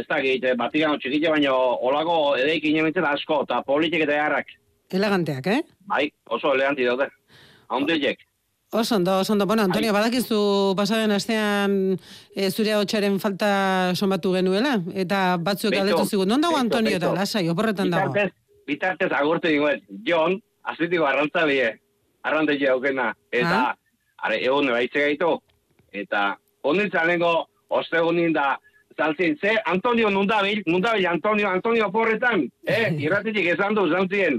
ez 0.00 0.06
da 0.08 0.22
gehit, 0.24 0.44
batikano 0.56 0.96
txikite, 0.96 1.28
baina 1.28 1.52
olako 1.52 2.34
edeikin 2.40 2.78
emintzen 2.80 3.04
asko, 3.04 3.42
eta 3.44 3.60
politik 3.66 4.06
eta 4.06 4.16
jarrak. 4.16 4.54
Eleganteak, 4.92 5.48
eh? 5.52 5.60
Bai, 5.88 6.06
oso 6.32 6.54
eleganti 6.56 6.86
daude. 6.88 7.10
Haundilek. 7.68 8.24
Oso 8.74 8.96
ondo, 8.96 9.18
oso 9.18 9.34
ondo. 9.34 9.44
Bueno, 9.46 9.62
Antonio, 9.62 9.92
badakizu 9.92 10.72
pasaren 10.74 11.12
astean 11.12 11.98
e, 12.34 12.48
zure 12.50 12.72
hotxaren 12.78 13.18
falta 13.20 13.92
somatu 13.94 14.32
genuela, 14.32 14.78
eta 14.96 15.36
batzuek 15.36 15.74
galdetu 15.76 16.06
zigun, 16.08 16.30
non 16.32 16.40
dago 16.40 16.56
Antonio 16.56 16.96
eta 16.96 17.10
lasai, 17.12 17.44
oporretan 17.52 17.92
dago. 17.92 18.14
Bitartez, 18.14 18.32
bitartez 18.66 19.10
agurtu 19.12 19.52
dinguet, 19.52 19.84
Jon, 20.08 20.38
azitiko 20.64 21.04
arrantzalie, 21.04 21.68
arrantzaile 22.24 22.70
aukena, 22.72 23.10
eta, 23.30 23.58
Ah. 23.60 23.76
are, 24.24 24.40
egun 24.40 24.72
baitze 24.72 25.04
gaitu, 25.04 25.34
eta, 25.92 26.38
honintzen 26.62 27.06
lengo, 27.12 27.34
ostegunin 27.68 28.32
da, 28.32 28.56
zaltzin, 29.02 29.34
ze, 29.42 29.56
Antonio 29.66 30.10
nundabil, 30.14 30.62
nundabil, 30.66 31.06
Antonio, 31.10 31.48
Antonio 31.50 31.86
oporretan, 31.90 32.44
eh, 32.66 32.92
irratitik 33.04 33.48
esan 33.56 33.74
du, 33.74 33.88
zantzien. 33.90 34.38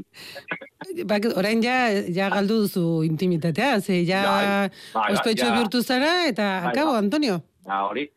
Bak, 1.10 1.28
orain 1.40 1.62
ja, 1.64 1.76
ja 2.12 2.30
galdu 2.34 2.62
duzu 2.64 2.86
intimitatea, 3.08 3.80
ze 3.82 4.02
ja 4.08 4.24
Bai, 4.28 4.70
bai, 4.94 5.10
ospetxo 5.14 5.46
ja. 5.46 5.54
bihurtu 5.58 5.82
zara, 5.84 6.14
eta 6.32 6.48
Bai, 6.66 6.72
akabo, 6.72 6.92
bai. 6.96 7.04
Antonio, 7.04 7.42
Ja, 7.68 7.84
hori. 7.88 8.08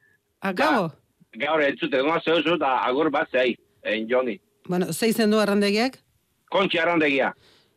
akabo. 0.41 0.89
Gaur 1.37 1.61
entzute, 1.63 2.01
goma 2.01 2.21
zeuzu, 2.25 2.55
eta 2.57 2.79
agur 2.89 3.11
bat 3.11 3.29
zei, 3.31 3.57
en 3.85 4.09
Joni. 4.09 4.39
Bueno, 4.69 4.89
zeizen 4.93 5.31
du 5.31 5.39
arrandegiak? 5.39 5.99
Kontxi 6.51 6.79
arrandegia. 6.83 7.35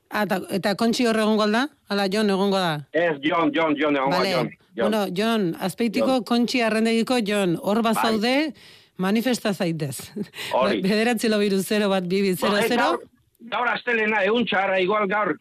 Ah, 0.09 0.23
eta, 0.25 0.39
eta 0.57 0.71
kontxi 0.79 1.05
hor 1.05 1.17
egongo 1.21 1.45
da? 1.53 1.67
Ala, 1.93 2.07
Jon 2.09 2.29
egongo 2.33 2.57
da. 2.57 2.79
Ez, 2.93 3.17
Jon, 3.21 3.51
Jon, 3.53 3.75
Jon, 3.77 3.95
egon 3.99 4.09
Vale. 4.15 4.31
Jon. 4.33 4.49
Bueno, 4.87 5.05
Jon, 5.15 5.55
azpeitiko 5.59 6.07
Jon. 6.07 6.23
kontxi 6.23 6.61
arrendegiko 6.61 7.17
Jon, 7.25 7.57
hor 7.61 7.81
Bai. 7.81 7.93
bazaude, 7.93 8.53
manifesta 8.97 9.53
zaitez. 9.53 10.11
Hori. 10.53 10.81
Bederatzi 10.85 11.29
lobiru 11.29 11.61
0 11.63 11.89
bat 11.89 12.03
bibi 12.07 12.35
0 12.35 12.51
Ba, 12.51 12.59
eh, 12.59 12.67
0. 12.69 12.77
Gaur, 12.83 13.03
gaur 13.51 13.67
astelena, 13.69 14.23
egun 14.23 14.45
txarra, 14.45 14.79
igual 14.79 15.07
gaur. 15.07 15.37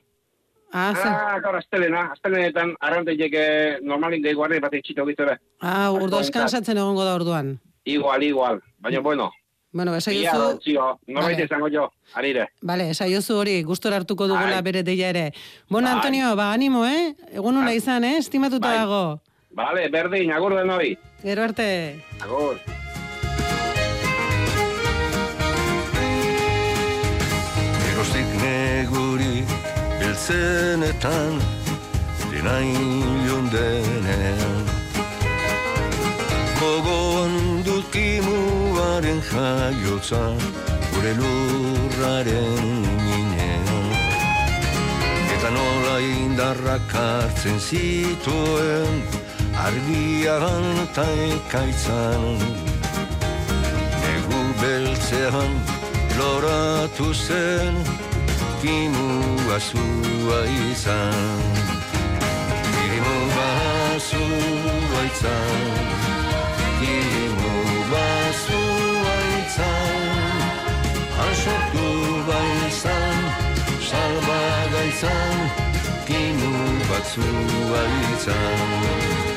Ah, 0.72 0.92
Ah, 1.04 1.38
gaur 1.40 1.56
astelena, 1.56 2.10
astelenetan 2.12 2.74
arranteiek 2.80 3.32
eh, 3.34 3.78
normalin 3.82 4.20
de 4.22 4.34
guardia 4.34 4.60
bat 4.60 4.74
etxito 4.74 5.06
gitere. 5.06 5.38
ah, 5.60 5.90
urdo 5.90 6.20
eskansatzen 6.20 6.76
egongo 6.76 7.04
da 7.04 7.14
orduan. 7.14 7.58
Igual, 7.84 8.22
igual. 8.22 8.60
Baina, 8.78 9.00
bueno, 9.00 9.30
Bueno, 9.70 9.94
esaiozu, 9.96 10.60
zio, 10.64 10.98
norbait 11.06 11.36
Vale. 11.36 11.44
izango 11.44 11.68
jo, 11.70 11.90
arire. 12.14 12.46
Vale, 12.62 12.90
esaiozu 12.90 13.34
hori, 13.36 13.62
gustora 13.62 13.96
hartuko 13.96 14.26
dugula 14.26 14.54
Bai. 14.56 14.62
bere 14.62 14.82
deia 14.82 15.10
ere. 15.10 15.32
Bueno, 15.68 15.88
Bai. 15.88 15.96
Antonio, 15.96 16.34
ba, 16.36 16.52
animo, 16.54 16.86
eh? 16.86 17.14
Egun 17.32 17.56
una 17.58 17.66
Bai. 17.66 17.76
izan, 17.76 18.02
eh? 18.04 18.16
Estimatuta 18.16 18.66
Bai. 18.68 18.78
dago. 18.78 19.20
Vale, 19.50 19.88
berdin, 19.88 20.30
agur 20.32 20.54
denoi. 20.54 20.96
Gero 21.22 21.42
arte. 21.42 21.68
Agur. 22.20 22.58
Geroztik 27.84 28.34
neguri 28.42 29.44
beltzenetan 29.98 31.40
dena 32.30 32.58
ilun 32.62 33.48
denean 33.50 34.66
Gogoan 36.60 37.34
dut 37.66 37.86
kimuaren 37.94 39.20
jaiotza 39.30 40.22
gure 40.92 41.12
lurraren 41.20 42.68
minean 43.06 43.90
Eta 45.34 45.50
nola 45.56 45.96
indarrak 46.12 46.94
hartzen 47.02 47.58
zituen 47.58 49.02
argian 49.66 50.66
eta 50.84 51.04
ekaitzan. 51.26 52.24
Egu 54.12 54.40
beltzean 54.60 55.52
loratu 56.18 57.10
zen 57.14 57.74
Kimu 58.62 59.08
azua 59.56 60.40
izan. 60.70 61.42
Kimu 62.74 63.16
azua 63.46 65.02
izan. 65.10 65.70
Kimu 66.80 67.54
azua 68.02 69.16
izan. 69.38 70.36
Asortu 71.28 71.88
baizan 72.28 73.18
Salba 73.88 74.42
gaizan 74.74 75.38
Kimu 76.06 76.52
batzua 76.90 77.82
izan 78.12 79.27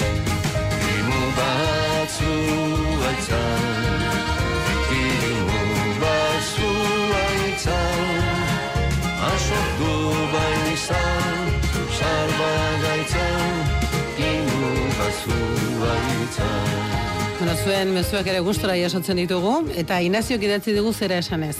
Kimu 4.88 5.63
batzua 6.00 7.24
izan 7.50 8.12
Asortu 9.28 9.95
baizan 10.32 11.50
Salba 11.97 12.54
gaizan 12.86 13.58
Kimu 14.15 14.71
batzua 14.95 15.95
izan 16.24 16.71
Bueno, 17.41 17.56
zuen 17.58 17.89
mezuak 17.91 18.28
ere 18.30 18.39
gustora 18.45 18.76
jasotzen 18.78 19.17
ditugu, 19.17 19.56
eta 19.74 19.95
Inaziok 20.06 20.43
idatzi 20.45 20.76
dugu 20.76 20.91
zera 20.93 21.17
esanez. 21.17 21.56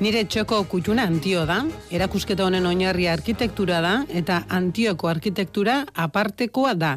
Nire 0.00 0.22
txoko 0.24 0.62
kutxuna 0.64 1.04
antio 1.04 1.42
da, 1.44 1.58
erakusketa 1.92 2.46
honen 2.46 2.64
oinarria 2.64 3.12
arkitektura 3.12 3.82
da, 3.84 3.92
eta 4.08 4.40
antioko 4.48 5.12
arkitektura 5.12 5.82
apartekoa 5.92 6.72
da. 6.74 6.94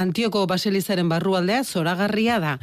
Antioko 0.00 0.46
baselizaren 0.48 1.12
barrualdea 1.12 1.60
zoragarria 1.62 2.40
da. 2.40 2.56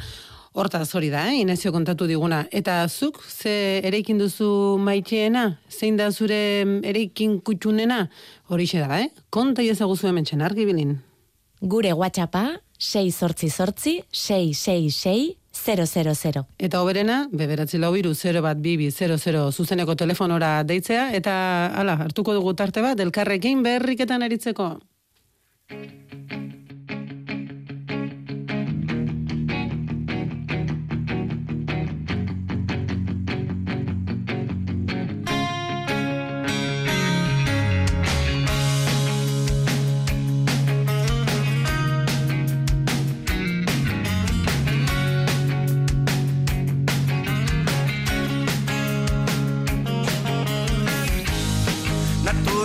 Hortaz 0.52 0.94
hori 0.94 1.08
da, 1.08 1.22
eh? 1.30 1.38
Inazio 1.40 1.72
kontatu 1.72 2.04
diguna. 2.06 2.42
Eta 2.52 2.82
zuk, 2.88 3.22
ze 3.24 3.80
ereikin 3.88 4.18
duzu 4.20 4.76
maiteena? 4.76 5.46
Zein 5.72 5.96
da 5.96 6.10
zure 6.12 6.40
ereikin 6.84 7.38
kutxunena? 7.40 8.02
Horixe 8.52 8.82
da, 8.84 9.00
eh? 9.00 9.08
Konta 9.32 9.64
iezaguzu 9.64 10.10
hemen 10.10 10.28
txen 10.28 10.44
argibilin. 10.44 10.98
Gure 11.62 11.94
WhatsAppa 11.96 12.58
6 12.76 13.16
sortzi 13.16 13.48
sortzi 13.48 14.02
666 14.10 15.38
000. 15.56 16.44
Eta 16.58 16.82
oberena, 16.82 17.28
beberatzi 17.32 17.80
lau 17.80 17.92
biru 17.96 18.12
0 18.14 18.42
bat 18.44 18.60
bibi 18.60 18.90
00 18.90 19.50
zuzeneko 19.52 19.94
telefonora 19.96 20.62
deitzea, 20.68 21.12
eta 21.16 21.34
ala, 21.80 21.96
hartuko 21.96 22.34
dugu 22.34 22.52
tarte 22.54 22.84
bat, 22.84 23.00
elkarrekin 23.00 23.62
berriketan 23.64 24.28
eritzeko. 24.28 24.72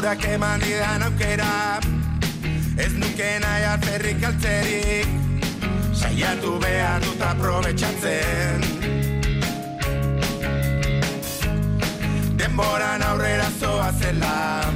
Naturak 0.07 0.31
eman 0.31 0.61
didan 0.63 1.03
aukera. 1.03 1.79
Ez 2.79 2.93
nuke 2.95 3.27
nahi 3.43 3.63
alferrik 3.67 4.21
altzerik. 4.23 5.09
Saiatu 5.91 6.53
behar 6.63 7.01
dut 7.03 7.19
aprobetxatzen. 7.27 8.63
Denboran 12.39 13.03
aurrera 13.09 13.49
zoa 13.59 13.91
zela. 13.99 14.71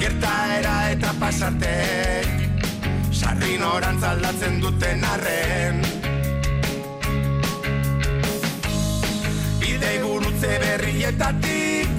Gertaera 0.00 0.78
eta 0.94 1.12
pasartek 1.20 2.32
Sarrin 3.12 3.68
orantz 3.68 4.02
aldatzen 4.14 4.60
duten 4.64 5.04
arren. 5.12 5.84
Bidei 9.60 9.96
burutze 10.08 10.56
berrietatik 10.64 11.97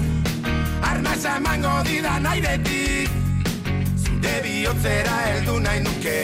Arnasa 1.10 1.36
emango 1.38 1.72
didan 1.82 2.26
airetik 2.26 3.10
Zure 4.02 4.34
bihotzera 4.44 5.16
heldu 5.26 5.56
nahi 5.64 5.80
nuke. 5.82 6.18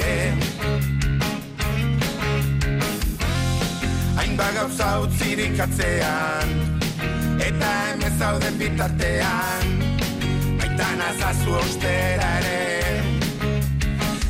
Hainba 4.18 4.46
gauza 4.54 4.90
utzirik 5.02 5.58
atzean 5.66 6.54
Eta 7.48 7.72
hemen 7.88 8.18
zauden 8.18 8.58
bitartean. 8.62 9.74
Baitan 10.60 11.02
azazu 11.10 11.58
ostera 11.64 12.30
ere. 12.38 13.02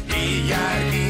Ilargia 0.09 1.06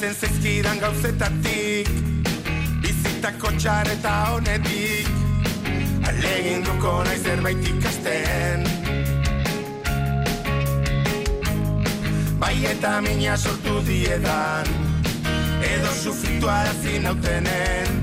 Gertatzen 0.00 0.30
zezkidan 0.30 0.78
gauzetatik. 0.80 1.88
Bizitako 2.80 3.50
txareta 3.60 4.12
honetik. 4.32 5.10
Alegin 6.08 6.64
duko 6.64 6.92
nahi 7.04 7.18
zerbait 7.20 7.68
ikasten. 7.68 8.64
Bai 12.40 12.54
eta 12.72 12.94
mina 13.04 13.36
sortu 13.36 13.76
diedan. 13.84 14.72
Edo 15.68 15.92
sufritu 15.92 16.48
arazi 16.48 16.96
nautenen. 17.04 18.00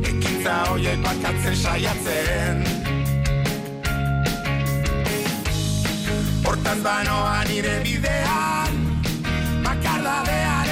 Ekintza 0.00 0.56
hoiei 0.70 0.96
bakatzen 1.04 1.56
saiatzen. 1.66 2.64
Hortaz 6.48 6.78
banoa 6.80 7.42
nire 7.52 7.76
bidean 7.84 8.40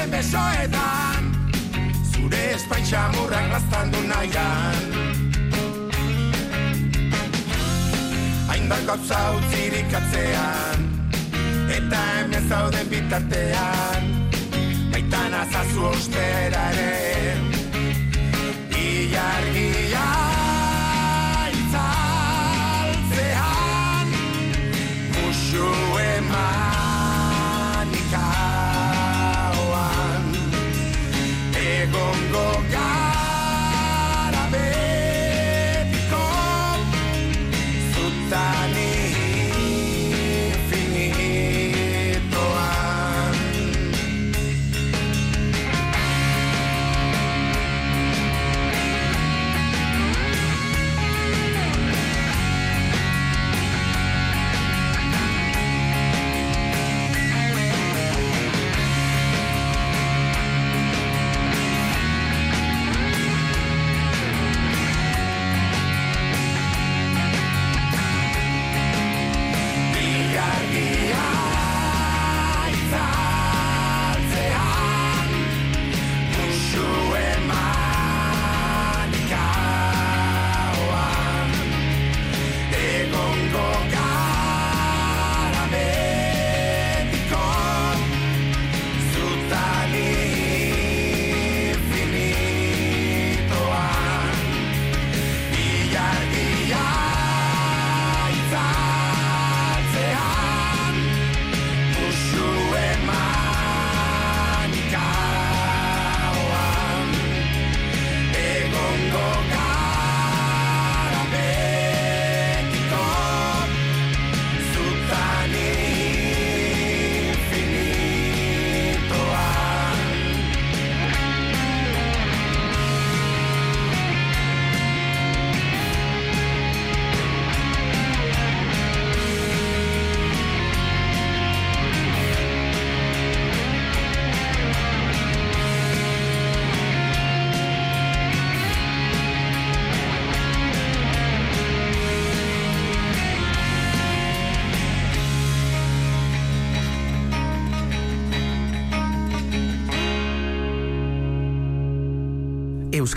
Bakardadearen 0.09 0.11
besoetan 0.11 1.25
Zure 2.13 2.55
espaintxamurrak 2.55 3.53
laztandu 3.53 4.01
nahian. 4.09 4.85
Hainbat 8.49 8.87
gauza 8.87 9.21
utzirik 9.37 9.93
atzean 9.93 10.89
Eta 11.69 12.01
hemen 12.15 12.49
zauden 12.49 12.89
bitartean. 12.89 14.09
Baitan 14.93 15.35
azazu 15.35 15.85
ostera 15.93 16.65
ere 16.73 17.37
Ilargia 18.79 20.28
Egongo 31.89 33.08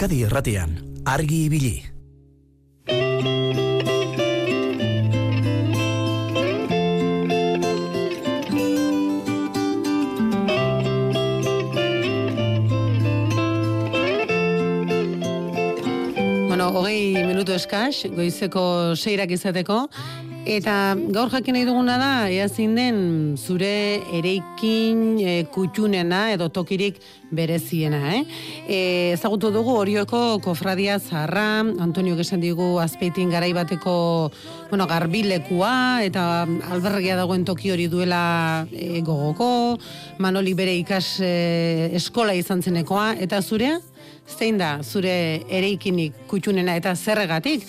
Euskadi 0.01 0.23
Irratian, 0.25 0.71
argi 1.05 1.43
ibili. 1.45 1.75
Bueno, 16.47 16.71
hogei 16.73 17.21
minutu 17.21 17.53
eskaz, 17.53 18.09
goizeko 18.09 18.95
seirak 18.97 19.29
izateko, 19.37 19.83
Eta 20.51 20.97
gaur 21.15 21.29
jakin 21.31 21.55
nahi 21.55 21.63
duguna 21.63 21.93
da, 21.95 22.27
ea 22.27 22.47
den 22.51 23.37
zure 23.37 24.03
ereikin 24.11 25.19
e, 25.19 25.45
kutxunena 25.47 26.33
edo 26.33 26.49
tokirik 26.49 26.97
bereziena, 27.31 28.17
eh? 28.17 28.25
E, 28.67 28.79
ezagutu 29.13 29.51
dugu 29.51 29.71
horioko 29.79 30.41
kofradia 30.43 30.97
zaharra, 30.99 31.63
Antonio 31.79 32.19
esan 32.19 32.41
digu 32.41 32.79
azpeitin 32.83 33.29
garaibateko 33.29 34.31
bueno, 34.69 34.87
garbilekua 34.87 36.03
eta 36.03 36.45
albergia 36.69 37.15
dagoen 37.15 37.45
toki 37.45 37.71
hori 37.71 37.87
duela 37.87 38.67
e, 38.73 38.99
gogoko, 38.99 39.77
Manoli 40.19 40.53
bere 40.53 40.75
ikas 40.75 41.21
e, 41.21 41.91
eskola 41.95 42.33
izan 42.33 42.61
zenekoa, 42.61 43.13
eta 43.23 43.39
zurea? 43.41 43.79
Zein 44.27 44.59
da 44.59 44.81
zure 44.83 45.45
ereikinik 45.47 46.27
kutxunena 46.27 46.75
eta 46.75 46.91
zerregatik? 46.95 47.63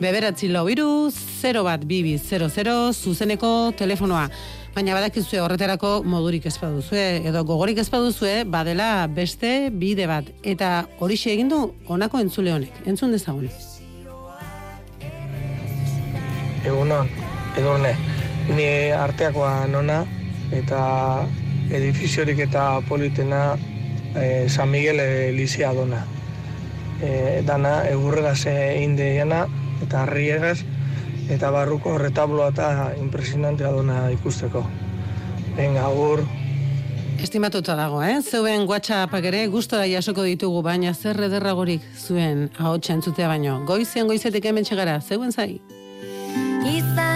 Beberatzi 0.00 0.48
lau 0.48 0.62
iru, 0.72 1.10
0 1.12 1.60
bat 1.60 1.82
bibi 1.84 2.14
00, 2.16 2.92
zuzeneko 2.96 3.50
telefonoa. 3.76 4.30
Baina 4.72 4.94
badakizue 4.96 5.42
horretarako 5.44 5.90
modurik 6.08 6.46
ez 6.48 6.54
baduzue, 6.56 7.02
edo 7.28 7.42
gogorik 7.44 7.82
ez 7.82 7.88
baduzue, 7.92 8.46
badela 8.48 9.06
beste 9.12 9.68
bide 9.68 10.06
bat. 10.08 10.24
Eta 10.42 10.86
hori 11.04 11.20
egin 11.34 11.52
du 11.52 11.60
honako 11.86 12.22
entzule 12.24 12.54
honek. 12.54 12.80
Entzun 12.86 13.12
dezagun. 13.12 13.50
Egunon, 16.64 17.12
edurne, 17.60 17.92
ni 18.56 18.72
arteakoa 18.96 19.66
nona, 19.68 20.06
eta 20.50 20.82
edifiziorik 21.68 22.40
eta 22.48 22.80
politena 22.88 23.58
eh, 24.16 24.48
San 24.48 24.70
Miguel 24.72 25.00
Elizia 25.04 25.74
dona. 25.76 26.06
Eh, 27.02 27.42
dana, 27.44 27.82
egurregaz 27.92 28.46
indeiana, 28.80 29.44
eta 29.82 30.02
arriegaz, 30.04 30.58
eta 31.30 31.50
barruko 31.54 31.96
retabloa 31.98 32.50
eta 32.54 32.90
impresionantea 32.98 33.72
duna 33.72 34.08
ikusteko. 34.16 34.64
Venga, 35.56 35.86
agur. 35.86 36.24
Estimatuta 37.20 37.74
dago, 37.76 38.00
eh? 38.02 38.16
Zeuen 38.22 38.64
WhatsAppak 38.68 39.26
ere 39.28 39.44
gustora 39.52 39.84
jasoko 39.90 40.24
ditugu, 40.24 40.62
baina 40.64 40.94
zer 40.94 41.20
ederragorik 41.26 41.84
zuen 41.98 42.48
ahotsa 42.56 42.96
entzutea 42.96 43.28
baino. 43.28 43.60
Goizean 43.68 44.08
goizetik 44.08 44.48
hemen 44.48 44.64
txegara, 44.64 45.00
zeuen 45.04 45.32
zai? 45.32 45.60
Izan 46.64 47.09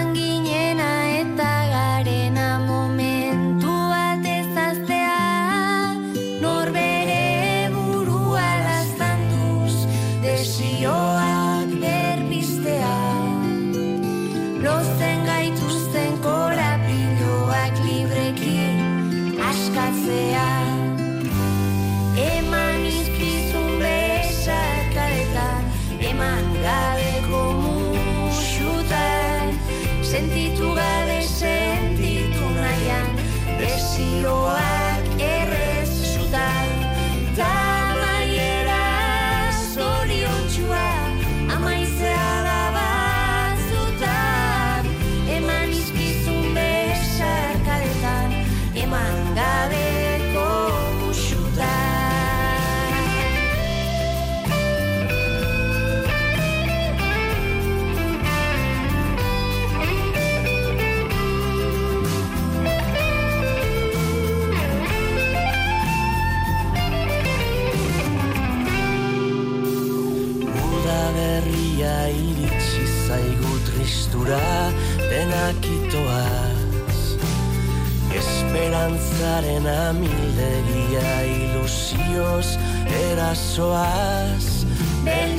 Esperantzaren 79.35 79.65
amildegia 79.67 81.23
ilusioz 81.27 82.55
erasoaz. 82.87 84.63
Beldur 85.03 85.34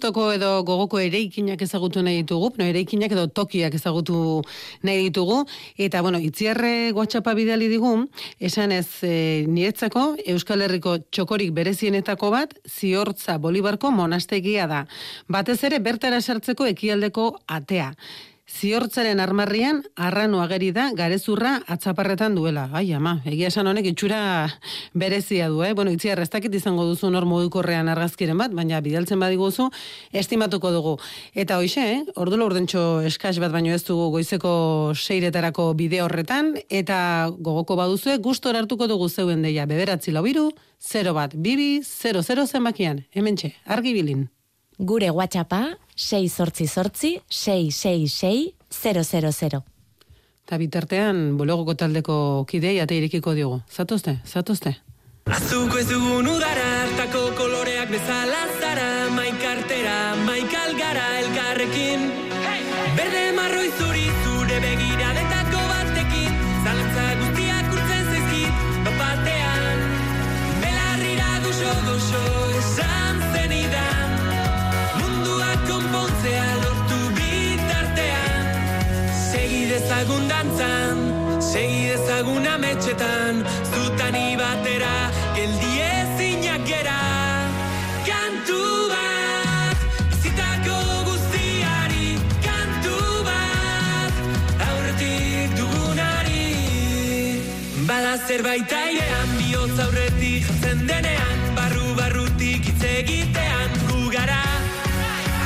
gustoko 0.00 0.30
edo 0.32 0.62
gogoko 0.64 0.96
ereikinak 0.96 1.60
ezagutu 1.60 2.00
nahi 2.00 2.22
ditugu, 2.22 2.54
no, 2.56 2.64
ereikinak 2.64 3.12
edo 3.12 3.26
tokiak 3.28 3.74
ezagutu 3.76 4.40
nahi 4.82 5.10
ditugu, 5.10 5.42
eta 5.76 6.00
bueno, 6.00 6.16
itziarre 6.18 6.92
WhatsAppa 6.96 7.34
bidali 7.36 7.68
digu, 7.68 8.06
esan 8.40 8.72
ez 8.72 9.04
e, 9.04 9.44
niretzako 9.44 10.16
Euskal 10.32 10.64
Herriko 10.64 10.96
txokorik 11.12 11.52
berezienetako 11.52 12.30
bat, 12.32 12.56
ziortza 12.64 13.36
Bolibarko 13.36 13.92
monastegia 13.92 14.66
da. 14.66 14.86
Batez 15.28 15.58
ere 15.68 15.84
bertara 15.84 16.22
sartzeko 16.22 16.64
ekialdeko 16.72 17.34
atea. 17.46 17.92
Ziortzaren 18.50 19.20
armarrian, 19.22 19.78
arranu 19.94 20.40
ageri 20.42 20.72
da, 20.74 20.88
garezurra 20.96 21.52
atzaparretan 21.70 22.34
duela. 22.34 22.64
Ai, 22.76 22.88
ama, 22.96 23.14
egia 23.24 23.48
esan 23.48 23.68
honek 23.70 23.86
itxura 23.92 24.18
berezia 24.92 25.46
du, 25.48 25.62
eh? 25.62 25.70
Bueno, 25.78 25.92
itziar, 25.94 26.18
ez 26.18 26.28
dakit 26.32 26.54
izango 26.58 26.84
duzu 26.88 27.12
nor 27.14 27.28
modukorrean 27.30 27.88
argazkiren 27.88 28.36
bat, 28.40 28.52
baina 28.56 28.80
bidaltzen 28.82 29.22
badiguzu, 29.22 29.68
estimatuko 30.12 30.72
dugu. 30.74 30.96
Eta 31.32 31.60
hoxe, 31.62 31.84
eh? 31.92 32.00
Ordulo 32.20 32.50
urdentxo 32.50 32.82
eskaz 33.06 33.36
bat 33.38 33.54
baino 33.54 33.70
ez 33.72 33.84
dugu 33.86 34.10
goizeko 34.16 34.52
seiretarako 34.98 35.70
bide 35.78 36.02
horretan, 36.02 36.56
eta 36.68 37.30
gogoko 37.38 37.78
baduzue, 37.78 38.18
gustor 38.18 38.58
hartuko 38.58 38.90
dugu 38.90 39.08
zeuen 39.08 39.46
deia, 39.46 39.68
bederatzi 39.70 40.10
laubiru, 40.12 40.50
0 40.90 41.14
bat, 41.14 41.38
bibi, 41.38 41.70
00 41.86 42.50
zenbakian, 42.50 43.06
hemen 43.14 43.38
txe, 43.38 43.54
argi 43.64 43.94
bilin. 43.94 44.28
Gure 44.80 45.10
WhatsAppa 45.12 45.76
6 45.94 46.28
sortzi 46.32 46.66
sortzi 46.66 47.20
666 47.28 48.54
000. 48.72 49.60
Eta 50.46 50.58
bitartean, 50.58 51.36
bulegoko 51.36 51.74
taldeko 51.76 52.46
kidei 52.48 52.78
ate 52.80 52.96
irekiko 52.96 53.34
diogu. 53.36 53.60
Zatozte, 53.68 54.16
zatozte. 54.24 54.72
Azuko 55.28 55.78
ez 55.78 55.84
dugun 55.90 56.26
udara 56.32 56.64
hartako 56.78 57.26
koloreak 57.36 57.92
bezala 57.92 58.40
zara 58.56 58.88
Maikartera, 59.12 59.98
maikal 60.24 60.72
gara 60.80 61.10
dezagun 79.90 80.28
dantzan, 80.30 80.98
segi 81.42 81.88
dezagun 81.90 82.44
ametxetan, 82.46 83.40
zutani 83.72 84.36
batera, 84.38 85.10
geldi 85.34 85.70
ezinak 85.82 86.62
gera. 86.68 86.98
Kantu 88.06 88.60
bat, 88.92 89.82
bizitako 90.12 90.76
guztiari, 91.08 92.06
kantu 92.46 93.00
bat, 93.26 94.22
aurretik 94.68 95.58
dugunari. 95.58 96.46
Bada 97.90 98.14
zerbait 98.28 98.76
airean, 98.82 99.36
bihotz 99.40 99.74
aurretik 99.88 100.46
jatzen 100.46 100.86
denean, 100.86 101.44
barru 101.58 101.96
barrutik 101.98 102.70
hitz 102.70 102.94
egitean, 102.94 103.74
gu 103.90 104.06
gara. 104.14 104.42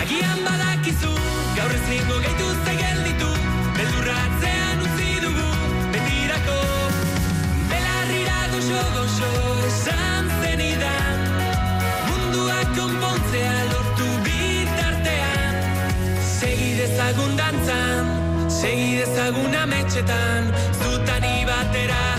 Agian 0.05 0.45
badakizu, 0.45 1.16
gaur 1.57 1.78
ez 1.80 1.84
ningo 1.88 2.20
dezagun 17.05 17.37
dantzan, 17.37 18.07
segi 18.49 18.97
dezagun 18.97 19.55
ametxetan, 19.61 20.47
zutani 20.81 21.45
batera, 21.45 22.14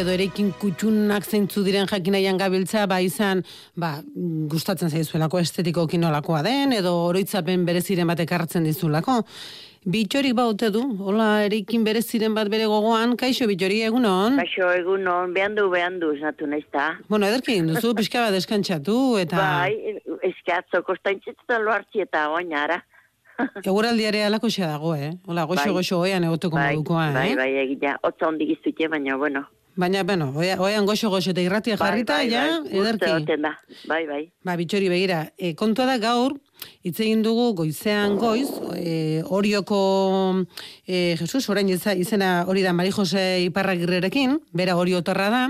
edo 0.00 0.12
erekin 0.16 0.50
kutxunak 0.60 1.26
zeintzu 1.26 1.62
diren 1.66 1.88
jakinaian 1.90 2.38
gabiltza, 2.40 2.86
ba 2.88 3.00
izan, 3.04 3.42
ba, 3.76 3.98
gustatzen 4.50 4.90
zaizuelako 4.90 5.40
estetikoki 5.44 6.00
nolakoa 6.00 6.42
den, 6.46 6.72
edo 6.76 6.94
oroitzapen 7.08 7.66
bereziren 7.68 8.08
batek 8.08 8.32
hartzen 8.38 8.64
dizulako. 8.68 9.20
Bitxorik 9.80 10.34
baute 10.36 10.68
du, 10.72 10.82
hola 11.08 11.26
erekin 11.46 11.84
bereziren 11.86 12.34
bat 12.36 12.50
bere 12.52 12.66
gogoan, 12.68 13.14
kaixo 13.20 13.46
bitxori 13.48 13.80
egunon? 13.86 14.36
Kaixo, 14.40 14.68
egun 14.76 15.06
on, 15.08 15.32
behan 15.36 15.56
du, 15.56 15.68
behan 15.72 15.96
du, 16.02 16.10
esnatu 16.16 16.48
nahiz 16.50 16.66
da. 16.72 16.90
Bueno, 17.08 17.28
ederki 17.30 17.54
egin 17.54 17.72
duzu, 17.72 17.94
pixka 17.96 18.26
bat 18.26 18.36
deskantxatu, 18.36 18.96
eta 19.22 19.40
Bai, 19.40 19.96
eske 20.28 20.52
atzo 20.52 20.82
kostaintzitzen 20.84 21.64
lo 21.64 21.72
hartzi 21.72 22.04
eta 22.04 22.26
oina 22.36 22.66
ara. 22.66 22.82
eguraldiare 23.70 24.24
alako 24.26 24.50
xa 24.52 24.68
dago, 24.68 24.92
eh? 24.96 25.14
Hola, 25.26 25.46
goxo 25.48 25.70
Bai. 25.70 25.76
goxo 25.78 26.02
oian 26.04 26.28
egoteko 26.28 26.60
Bai, 26.60 26.74
modukoa, 26.74 27.08
eh? 27.08 27.16
bai, 27.16 27.30
bai, 27.40 27.50
egia, 27.64 27.96
otza 28.04 28.28
hondik 28.28 28.52
iztute, 28.58 28.88
baina, 28.92 29.16
bueno. 29.16 29.46
Baina, 29.76 30.02
bueno, 30.04 30.32
oia- 30.36 30.58
oian 30.60 30.84
goxo 30.84 31.08
goxo 31.10 31.30
eta 31.30 31.40
irratia 31.40 31.76
jarrita, 31.78 32.16
bai, 32.18 32.28
bai, 32.28 32.32
ja, 32.34 32.60
bai, 32.60 32.78
ederki. 32.80 33.36
Da, 33.40 33.52
bai, 33.88 34.06
bai. 34.06 34.32
Ba, 34.44 34.56
bitxori 34.56 34.88
begira, 34.90 35.32
e, 35.38 35.54
kontua 35.54 35.86
da 35.86 35.96
gaur, 35.98 36.34
hitz 36.84 36.98
egin 37.00 37.22
dugu 37.22 37.54
goizean 37.54 38.16
goiz, 38.18 38.50
e, 38.76 39.22
Orioko, 39.24 40.44
e, 40.86 41.16
Jesus, 41.18 41.48
orain 41.48 41.68
izena 41.70 42.44
hori 42.48 42.62
da 42.62 42.72
Mari 42.72 42.90
Jose 42.90 43.42
Iparragirrerekin, 43.46 44.40
bera 44.52 44.76
Oriotorra 44.76 45.30
da, 45.30 45.44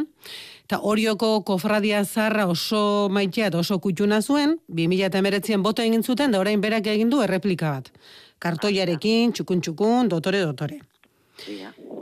eta 0.64 0.78
Orioko 0.82 1.42
kofradia 1.42 2.04
zarra 2.04 2.46
oso 2.46 3.08
maitea 3.10 3.48
eta 3.48 3.58
oso 3.58 3.80
kutxuna 3.80 4.20
zuen, 4.22 4.58
2019an 4.68 5.62
boto 5.62 5.82
egin 5.82 6.02
zuten, 6.04 6.30
da 6.30 6.38
orain 6.38 6.60
berak 6.60 6.86
egin 6.86 7.10
du 7.10 7.22
erreplika 7.22 7.70
bat. 7.80 7.90
Kartoiarekin, 8.38 9.32
txukun 9.32 9.60
txukun, 9.60 10.08
dotore, 10.08 10.40
dotore. 10.46 10.78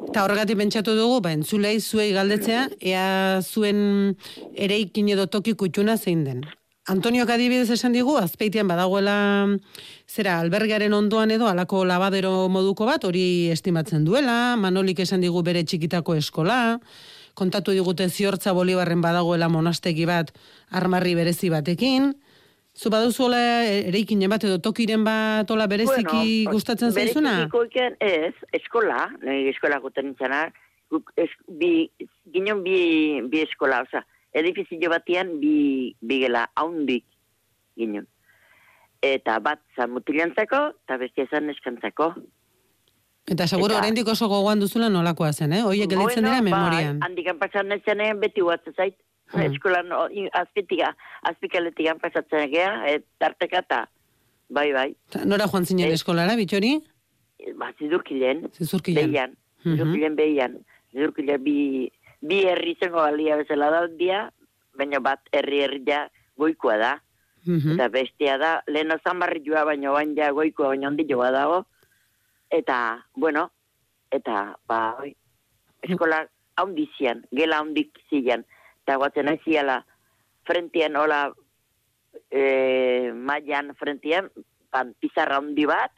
Eta 0.09 0.23
horregatik 0.25 0.57
pentsatu 0.57 0.95
dugu, 0.97 1.19
ba, 1.21 1.35
entzulei 1.37 1.75
zuei 1.85 2.15
galdetzea, 2.17 2.63
ea 2.81 3.43
zuen 3.45 4.15
ereikin 4.57 5.11
edo 5.13 5.27
toki 5.29 5.53
kutxuna 5.53 5.99
zein 5.99 6.23
den. 6.25 6.41
Antonio 6.89 7.27
adibidez 7.29 7.69
esan 7.75 7.93
digu, 7.93 8.15
azpeitian 8.17 8.71
badagoela 8.71 9.19
zera 10.09 10.39
albergaren 10.41 10.95
ondoan 10.97 11.31
edo 11.31 11.47
alako 11.47 11.83
labadero 11.85 12.49
moduko 12.49 12.87
bat, 12.89 13.05
hori 13.05 13.51
estimatzen 13.53 14.07
duela, 14.09 14.57
Manolik 14.57 15.05
esan 15.05 15.21
digu 15.21 15.43
bere 15.45 15.61
txikitako 15.69 16.17
eskola, 16.17 16.79
kontatu 17.37 17.77
digute 17.77 18.09
ziortza 18.09 18.57
Bolibarren 18.57 19.05
badagoela 19.05 19.51
monastegi 19.53 20.09
bat 20.09 20.33
armarri 20.73 21.15
berezi 21.21 21.53
batekin, 21.53 22.15
Zu 22.79 22.93
baduzuela 22.95 23.39
ereikin 23.67 24.23
bat 24.31 24.45
edo 24.47 24.61
tokiren 24.63 25.03
bat 25.03 25.51
ola 25.51 25.67
bereziki 25.67 26.47
gustatzen 26.47 26.93
zaizuna? 26.93 27.33
Berezikiko 27.41 27.65
iken, 27.67 27.97
ez, 27.99 28.35
eskola, 28.55 29.09
nahi 29.25 29.49
eskola 29.51 29.81
guten 29.83 30.07
nintzanar, 30.13 30.53
guk 30.93 31.11
es, 31.19 31.31
bi, 31.49 31.89
ginon 32.33 32.63
bi, 32.63 32.79
bi 33.33 33.43
eskola, 33.43 33.83
oza, 33.83 34.05
edifizio 34.31 34.93
batian 34.93 35.41
bi, 35.43 35.97
bi 35.99 36.21
gela, 36.23 36.45
haundik 36.55 37.05
ginon. 37.79 38.07
Eta 39.03 39.41
bat 39.43 39.59
zan 39.75 39.91
mutilantzako, 39.97 40.63
eta 40.87 41.01
bestia 41.03 41.27
zan 41.33 41.51
eskantzako. 41.51 42.13
Eta 43.29 43.47
seguro 43.51 43.75
Eta- 43.75 43.83
oraindik 43.83 44.07
oso 44.09 44.31
gogoan 44.31 44.63
duzula 44.63 44.89
nolakoa 44.89 45.33
zen, 45.33 45.53
eh? 45.53 45.65
Hoiek 45.67 45.91
gelditzen 45.91 46.25
dira 46.25 46.41
memorian. 46.43 47.03
Bai, 47.03 47.11
handikan 47.11 47.43
pasan 47.43 47.69
netzenean 47.75 48.23
beti 48.23 48.41
guatzen 48.41 48.75
zait. 48.79 48.95
Hmm. 49.33 49.45
Eskolan 49.45 49.93
azpitika, 50.33 50.95
azpikaletikan 51.29 51.99
pasatzen 52.01 52.47
egea, 52.47 52.71
et, 52.89 53.05
tarteka 53.21 53.61
eta, 53.61 53.83
bai, 54.49 54.71
bai. 54.73 54.89
Ta 55.13 55.25
Nora 55.29 55.49
joan 55.53 55.69
zinen 55.69 55.93
eskolara, 55.93 56.37
bitxori? 56.39 56.79
Ba, 57.61 57.69
zidurkilen. 57.79 58.47
Zizurkilen. 58.57 59.11
Behian. 59.11 59.37
Mhm. 59.65 59.75
Zidurkilen 59.75 60.17
behian. 60.17 60.57
Zidurkilen 60.93 61.45
bi, 61.45 61.59
bi 62.25 62.41
herri 62.49 62.77
zengo 62.81 63.03
balia 63.05 63.37
bezala 63.37 63.71
da 63.75 63.83
dia, 64.01 64.23
baina 64.79 65.03
bat 65.05 65.21
herri 65.33 65.61
herri 65.67 65.83
ja 65.87 66.07
goikoa 66.39 66.79
da. 66.81 66.95
Mhm. 67.45 67.77
Eta 67.77 67.89
bestia 67.93 68.39
da, 68.39 68.63
lehen 68.67 68.93
ozan 68.93 69.21
joa, 69.45 69.65
baina 69.65 69.93
bain 69.93 70.17
ja 70.17 70.33
goikoa 70.33 70.69
baina 70.69 70.89
handi 70.89 71.05
joa 71.09 71.31
dago. 71.31 71.65
Eta, 72.51 73.05
bueno, 73.15 73.51
eta, 74.11 74.57
ba, 74.67 74.97
eskola 75.83 76.25
haundi 76.57 76.89
zian, 76.97 77.25
gela 77.33 77.59
haundik 77.59 77.93
zian. 78.09 78.45
Eta 78.89 78.97
guatzen 78.97 79.29
aiziala, 79.29 79.83
frentian, 80.49 80.95
hola, 80.97 81.27
e, 82.33 83.13
maian, 83.13 83.75
frentian, 83.77 84.31
ban, 84.73 84.95
pizarra 84.97 85.37
handi 85.37 85.67
bat, 85.69 85.93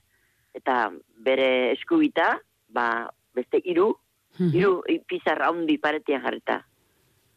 eta 0.58 0.88
bere 1.22 1.70
eskubita, 1.76 2.32
ba, 2.74 2.88
beste 3.38 3.60
hiru, 3.62 3.92
hiru 4.40 4.72
i- 4.90 4.98
pizarra 5.06 5.52
handi 5.52 5.78
paretean 5.78 6.24
jarrita. 6.26 6.64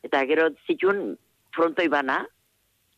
Eta 0.02 0.24
gero 0.26 0.50
zituen 0.66 1.20
frontoi 1.54 1.86
bana, 1.88 2.18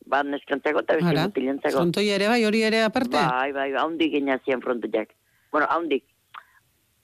ba, 0.06 0.22
neskantzako 0.24 0.80
eta 0.80 0.96
beste 0.96 1.12
mutilentzako. 1.28 1.76
frontoi 1.76 2.08
ere 2.08 2.28
bai, 2.32 2.40
hori 2.48 2.62
ere 2.62 2.80
aparte? 2.88 3.20
Bai, 3.20 3.52
bai, 3.52 3.70
bai, 3.76 3.82
haundik 3.84 4.12
genazien 4.16 4.62
frontoiak. 4.64 5.12
Bueno, 5.52 5.66
haundik. 5.68 6.08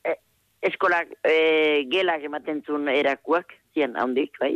E, 0.02 0.16
eskolak, 0.62 1.12
e, 1.28 1.84
gelak 1.92 2.24
ematen 2.24 2.64
zuen 2.64 2.88
erakuak, 2.88 3.52
zian 3.74 3.98
haundik, 4.00 4.32
bai. 4.40 4.54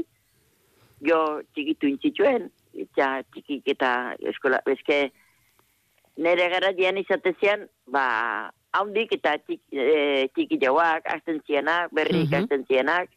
Jo 1.05 1.43
txikitu 1.55 1.87
intzituen, 1.91 2.51
eta 2.75 3.23
txikik 3.33 3.69
eta 3.69 4.15
eskola, 4.31 4.61
eske, 4.67 5.11
nere 6.17 6.49
gara 6.49 6.73
dian 6.73 6.97
izatezian, 6.97 7.67
ba, 7.93 8.51
haundik 8.73 9.13
eta 9.13 9.37
txik, 9.39 9.61
e, 9.73 10.29
txiki 10.35 10.59
jauak, 10.63 11.05
azten 11.05 11.43
zianak, 11.47 11.93
berrik 11.93 12.31
Mhm. 12.31 12.43
azten 12.43 12.65
zianak. 12.67 13.09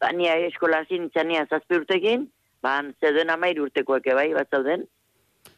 Ba, 0.00 0.12
nia 0.12 0.36
eskola 0.46 0.84
zin 0.88 1.04
itzania 1.08 1.46
zazpi 1.50 1.74
urtekin, 1.76 2.28
ba, 2.62 2.82
zeuden 3.00 3.30
amairu 3.30 3.64
urtekoak 3.64 4.04
bai, 4.14 4.32
bat 4.32 4.48
zauden, 4.50 4.86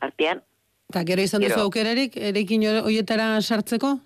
artean. 0.00 0.42
Eta 0.90 1.04
gero 1.04 1.22
izan 1.22 1.42
duzu 1.42 1.60
aukerarik, 1.60 2.16
erekin 2.16 2.64
horietara 2.82 3.40
sartzeko? 3.40 4.00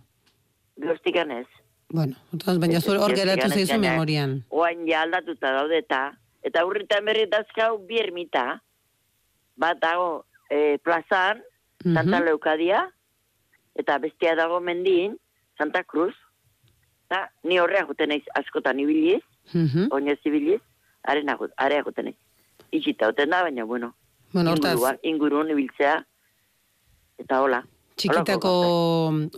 Goztikan 0.76 1.30
ez. 1.30 1.46
Bueno, 1.88 2.16
baina 2.60 2.80
hor 2.80 3.14
geratu 3.14 3.48
zaizu 3.48 3.78
memorian. 3.78 4.42
Oain 4.50 4.86
ja 4.88 5.02
aldatuta 5.02 5.52
daude 5.52 5.78
eta 5.78 6.18
eta 6.44 6.62
urritan 6.68 7.04
berri 7.08 7.24
dazkau 7.30 7.78
bi 7.88 7.98
ermita. 7.98 8.60
Bat 9.56 9.80
dago 9.80 10.24
e, 10.50 10.78
plazan, 10.84 11.40
Santa 11.82 12.18
Mhm. 12.20 12.24
Leukadia, 12.26 12.84
eta 13.74 13.98
bestia 13.98 14.34
dago 14.36 14.60
mendin, 14.60 15.18
Santa 15.58 15.82
Cruz. 15.84 16.14
Eta 17.06 17.30
ni 17.42 17.58
horrea 17.58 17.84
juten 17.86 18.08
naiz 18.08 18.24
askotan 18.34 18.78
ibiliz, 18.80 19.22
Mhm. 19.52 19.88
oinez 19.90 20.18
ibiliz, 20.24 20.60
area 21.02 21.82
juten 21.84 22.04
naiz. 22.06 22.16
Itxita 22.70 23.08
hoten 23.08 23.30
da, 23.30 23.42
baina 23.42 23.64
bueno. 23.64 23.94
Bueno, 24.32 24.54
ingurua- 24.54 24.98
ingurun 25.02 25.50
ibiltzea, 25.50 26.04
eta 27.18 27.40
hola. 27.42 27.64
txikitako 27.96 28.50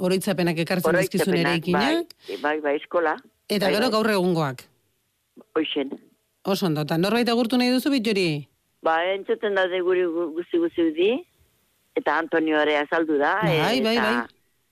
oroitzapenak 0.01 0.57
ekartzen 0.59 0.97
dizkizun 0.97 1.35
ere 1.37 1.57
ikinak, 1.57 2.07
Bai, 2.29 2.37
bai, 2.41 2.61
bai, 2.61 2.77
eskola. 2.77 3.17
eta 3.49 3.67
Bai, 3.67 3.75
gero 3.75 3.91
bai. 3.91 3.91
gaur 3.93 4.11
egungoak. 4.11 4.63
Hoixen. 5.55 5.91
Oso 6.47 6.67
ondo, 6.67 6.83
eta 6.87 6.97
norbait 6.99 7.29
agurtu 7.29 7.59
nahi 7.59 7.73
duzu 7.75 7.91
bitxori? 7.91 8.27
Ba, 8.87 9.01
entzuten 9.17 9.57
daude 9.59 9.81
guri 9.83 10.05
gu- 10.07 10.31
guzti 10.37 10.59
guzti 10.63 10.85
di, 10.95 11.11
eta 11.99 12.19
Antonio 12.23 12.61
ere 12.63 12.77
azaldu 12.79 13.17
da, 13.19 13.41
Bai, 13.43 13.81
bai, 13.83 13.97
bai. 13.99 14.17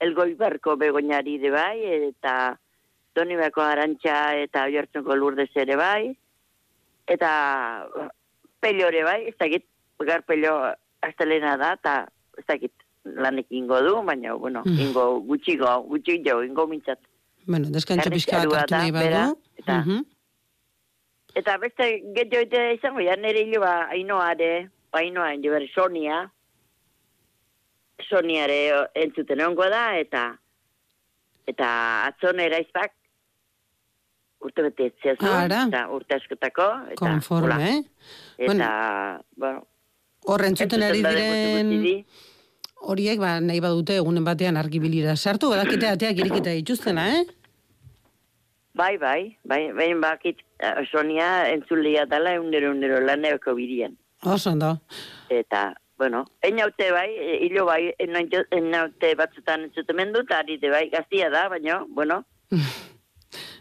Elgoi 0.05 0.35
Barko 0.39 0.77
begoñari 0.77 1.39
de 1.43 1.51
bai, 1.51 1.79
eta 2.11 2.59
Donibako 3.15 3.63
Arantxa 3.63 4.37
eta 4.43 4.65
Oiartzunko 4.69 5.17
Lourdes 5.17 5.51
ere 5.57 5.77
bai, 5.77 6.17
eta 7.07 7.87
pello 8.61 8.89
ere 8.89 9.03
bai, 9.05 9.21
ez 9.29 9.37
dakit, 9.39 9.65
gar 10.07 10.23
pello 10.27 10.55
astelena 11.03 11.57
da, 11.61 11.73
eta 11.79 11.95
ez 12.39 12.45
dakit 12.49 12.73
lanek 13.05 13.47
ingo 13.51 13.81
du, 13.83 13.97
baina, 14.03 14.35
bueno, 14.35 14.63
Mm. 14.65 14.79
ingo 14.81 15.21
gutxigo, 15.21 15.83
gutxigo, 15.91 16.43
ingo 16.45 16.67
mintzat. 16.67 16.99
Bueno, 17.47 17.69
deskantxo 17.71 18.11
pixka 18.11 18.39
bat 18.47 18.63
hartu 18.63 18.75
da, 18.75 18.79
nahi 18.79 18.91
badu. 18.93 19.39
eta- 19.59 19.81
Mhm. 19.85 20.05
Eta 21.35 21.57
beste 21.59 21.89
getxo 22.15 22.43
izango, 22.75 23.03
ja 23.03 23.17
nire 23.19 23.43
hilo 23.43 23.61
ba, 23.61 23.89
ainoare, 23.91 24.69
ba, 24.93 25.03
ainoa, 25.03 25.35
ber, 25.43 25.67
Sonia, 25.75 26.25
Soniare 28.09 28.59
entzuten 28.95 29.41
ongo 29.43 29.67
da, 29.71 29.97
eta 29.99 30.37
eta 31.47 31.69
atzonera 32.09 32.59
izpak, 32.63 32.95
urte 34.45 34.63
bete 34.69 34.87
etziazu, 34.93 35.27
Ara. 35.29 35.65
eta 35.69 35.87
urte 35.93 36.17
askotako, 36.17 36.69
eta 36.95 37.01
Konforme, 37.03 37.71
eh? 37.71 37.81
Eta, 38.49 38.71
bueno, 39.37 39.67
Hor 40.25 40.41
entzuten 40.47 40.81
ari 40.83 41.03
diren 41.05 41.73
horiek 42.85 43.21
ba, 43.21 43.37
nahi 43.45 43.61
badute 43.65 43.99
egunen 44.01 44.25
batean 44.25 44.57
argibilira 44.61 45.17
sartu, 45.17 45.51
badakite 45.53 45.91
ateak 45.91 46.21
irikita 46.23 46.55
dituztena, 46.57 47.09
eh? 47.19 47.25
Bai, 48.75 48.97
bai, 48.99 49.37
bai, 49.45 49.71
bai, 49.73 49.93
bakit, 49.95 50.41
eh, 50.59 50.83
Sonia 50.91 51.49
entzulia 51.53 52.07
dela 52.11 52.33
eundero 52.35 52.73
eundero 52.73 52.99
laneko 53.01 53.55
bidian. 53.55 53.97
Oso 54.25 54.51
ondo. 54.51 54.81
Eta, 55.31 55.75
bueno, 55.97 56.25
enaute 56.43 56.91
bai, 56.91 57.11
e, 57.15 57.37
hilo 57.47 57.67
bai, 57.67 57.93
enaute, 58.03 58.45
enaute 58.51 59.15
batzutan 59.15 59.69
entzuten 59.69 60.13
dut, 60.13 60.31
ari 60.33 60.57
de 60.59 60.71
bai, 60.71 60.89
gaztia 60.91 61.31
da, 61.31 61.49
baina, 61.49 61.85
bueno. 61.89 62.25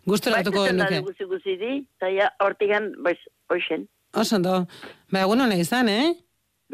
Gustoratuko 0.06 0.64
Bai, 0.66 0.72
genuke. 0.72 1.00
guzi 1.06 1.24
guzi 1.30 1.54
di, 1.58 1.74
eta 1.98 2.10
ja, 2.12 2.32
hortigan, 2.44 2.92
bai, 3.06 3.14
hoxen. 3.54 3.86
Oso 4.14 4.36
ondo. 4.36 4.66
Ba, 5.12 5.22
egun 5.22 5.42
hona 5.46 5.56
izan, 5.56 5.90
eh? 5.90 6.16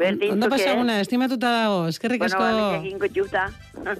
Berdin, 0.00 0.32
Ondo 0.32 0.48
pasaguna, 0.48 0.96
estimatuta 1.00 1.50
dago, 1.52 1.84
eskerrik 1.88 2.20
Bueno, 2.24 2.36
asko. 2.36 2.42
ba, 2.42 2.78
nik 2.78 2.86
egingo 2.86 3.06
juta. 3.14 3.44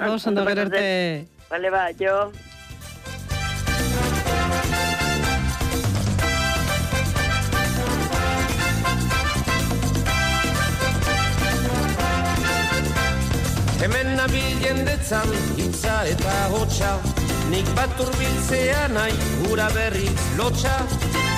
Oso 0.09 0.30
ondo, 0.30 0.45
gero 0.49 0.62
arte. 0.62 1.28
Vale, 1.51 1.70
ba, 1.70 1.84
jo. 1.93 2.32
Nabil 14.31 14.62
jendetzan 14.62 15.26
hitza 15.59 16.07
eta 16.07 16.35
hotxa. 16.55 16.91
Nik 17.51 17.66
bat 17.74 17.91
urbiltzea 17.99 18.87
nahi 18.95 19.14
gura 19.43 19.66
berriz 19.74 20.14
lotxa. 20.39 20.76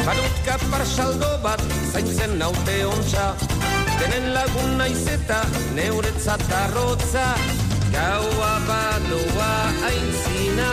Badut 0.05 0.37
kapar 0.45 0.85
saldo 0.85 1.31
bat 1.43 1.63
zaintzen 1.93 2.37
naute 2.39 2.75
ontxa 2.85 3.37
Denen 4.01 4.33
lagun 4.35 4.77
naiz 4.77 5.07
eta 5.09 5.41
neuretzat 5.75 6.43
arrotza. 6.61 7.27
Gaua 7.95 8.53
badoa 8.69 9.53
aintzina 9.89 10.71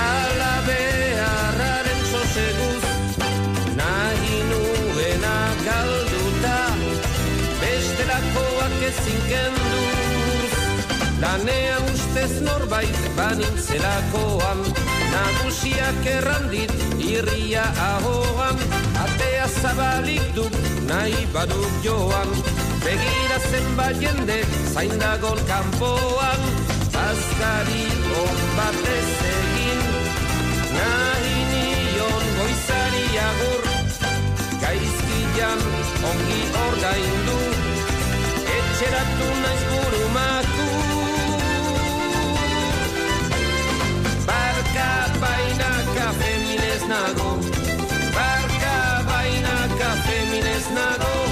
Ala 0.00 0.54
beharraren 0.68 2.00
soseguz 2.12 2.84
Nahi 3.76 4.38
nuena 4.52 5.36
galduta. 5.66 6.56
Bestelakoak 7.60 8.80
ezin 8.88 9.20
kenduz 9.28 9.93
Lanean 11.22 11.84
ustez 11.92 12.40
norbait 12.42 12.98
banintzelakoan 13.16 14.60
Nagusiak 15.14 16.06
errandit 16.16 16.72
irria 16.98 17.64
ahoan 17.88 18.58
Atea 19.04 19.46
zabalik 19.60 20.26
duk 20.34 20.54
nahi 20.90 21.26
baduk 21.32 21.74
joan 21.86 22.30
Begira 22.84 23.38
zenbat 23.50 23.98
jende 24.02 24.42
zain 24.74 24.94
dagon 24.98 25.40
kanpoan 25.48 26.40
Azkari 26.94 27.84
on 28.22 28.38
batez 28.56 29.10
egin. 29.30 29.80
Nahi 30.76 31.38
nion 31.50 32.24
goizari 32.38 33.06
agur 33.28 33.62
Gaizkian 34.62 35.60
ongi 36.10 36.40
ordaindu. 36.64 37.38
Etxeratu 38.56 39.28
naiz 39.42 39.62
burumaku 39.72 40.53
nago. 46.94 47.30
Barka 48.16 48.74
baina 49.08 49.54
kafe 49.78 50.18
minez 50.30 50.66
nago 50.78 51.23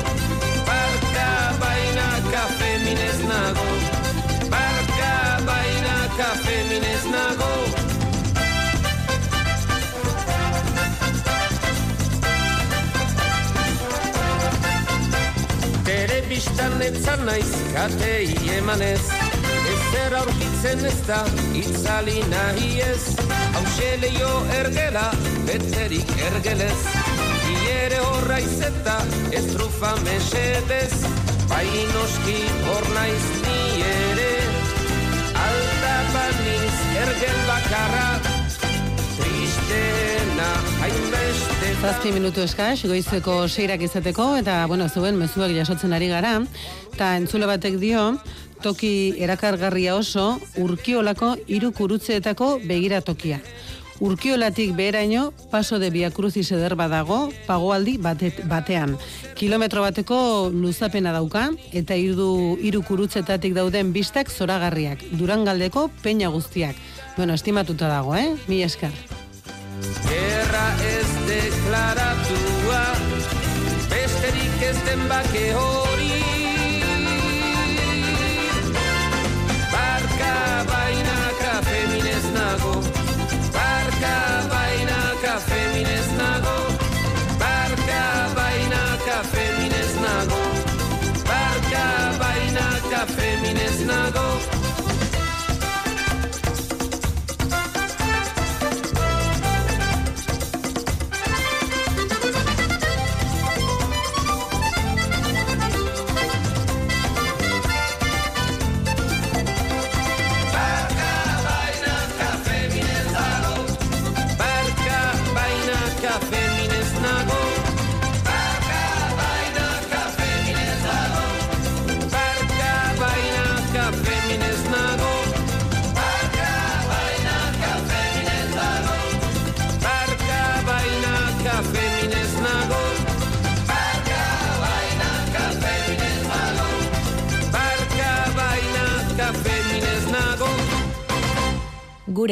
Bere 16.53 16.69
biztan 16.69 16.83
etzan 16.83 17.25
naiz 17.25 17.53
katei 17.73 18.35
emanez. 18.59 19.05
Ezer 19.73 20.17
aurkitzen 20.19 20.85
ez 20.85 20.99
da 21.07 21.21
itzali 21.57 22.21
nahi 22.29 22.81
ez. 22.85 23.17
Hauxe 23.55 23.89
leio 24.03 24.33
ergela 24.59 25.07
betzerik 25.47 26.13
ergelez. 26.29 26.83
Iere 27.55 28.01
horra 28.05 28.39
izeta 28.39 28.99
ez 29.33 29.47
trufa 29.55 29.95
mesedez. 30.05 30.93
Bai 31.49 31.67
noski 31.95 32.39
hor 32.69 32.89
naiz 32.99 33.25
ni 33.47 33.59
ere. 33.95 34.31
Alta 35.47 35.97
baniz 36.13 36.77
ergel 37.07 37.43
bakarra 37.49 38.13
hainbeste 39.63 40.32
Zazpi 41.83 42.13
minutu 42.15 42.45
eskaz, 42.45 42.85
goizeko 42.87 43.49
seirak 43.49 43.81
izateko, 43.83 44.37
eta, 44.39 44.61
bueno, 44.71 44.87
zuen 44.89 45.17
mezuak 45.19 45.51
jasotzen 45.51 45.93
ari 45.93 46.07
gara, 46.13 46.37
eta 46.93 47.17
entzule 47.19 47.49
batek 47.51 47.81
dio, 47.83 48.05
toki 48.63 49.15
erakargarria 49.19 49.97
oso, 49.99 50.39
urkiolako 50.63 51.33
hiru 51.51 51.73
kurutzeetako 51.75 52.61
begiratokia. 52.69 53.41
Urkiolatik 54.03 54.73
beheraino, 54.75 55.33
paso 55.51 55.79
de 55.79 55.91
Via 55.91 56.11
Crucis 56.11 56.49
eder 56.55 56.75
badago, 56.79 57.33
pagoaldi 57.47 57.97
batet, 58.03 58.41
batean. 58.51 58.97
Kilometro 59.39 59.83
bateko 59.83 60.51
luzapena 60.55 61.13
dauka, 61.15 61.49
eta 61.71 61.95
hiru 61.99 62.59
hiru 62.63 62.83
kurutzetatik 62.87 63.55
dauden 63.59 63.93
bistak 63.95 64.31
zoragarriak. 64.31 65.03
Durangaldeko 65.19 65.89
peña 66.03 66.31
guztiak. 66.35 66.79
Bueno, 67.17 67.35
estimatuta 67.35 67.91
dago, 67.91 68.17
eh? 68.17 68.33
Mi 68.49 68.63
esker. 68.63 69.22
Gerra 70.09 70.67
ez 70.97 71.11
deklaratua 71.29 72.85
Besterik 73.91 74.63
ez 74.71 74.79
den 74.87 75.03
bake 75.09 75.47
hori. 75.59 76.23
Barka 79.73 80.35
bainaka 80.73 81.53
feminez 81.69 82.27
nago 82.37 82.75
Barka 83.57 84.17
bainaka 84.53 85.35
feminez 85.49 86.09
nago 86.21 86.59
Barka 87.43 88.03
bainaka 88.39 89.17
feminez 89.33 89.93
nago 90.05 90.43
Barka 91.31 91.87
bainaka 92.21 93.01
feminez 93.17 93.79
nago 93.87 94.32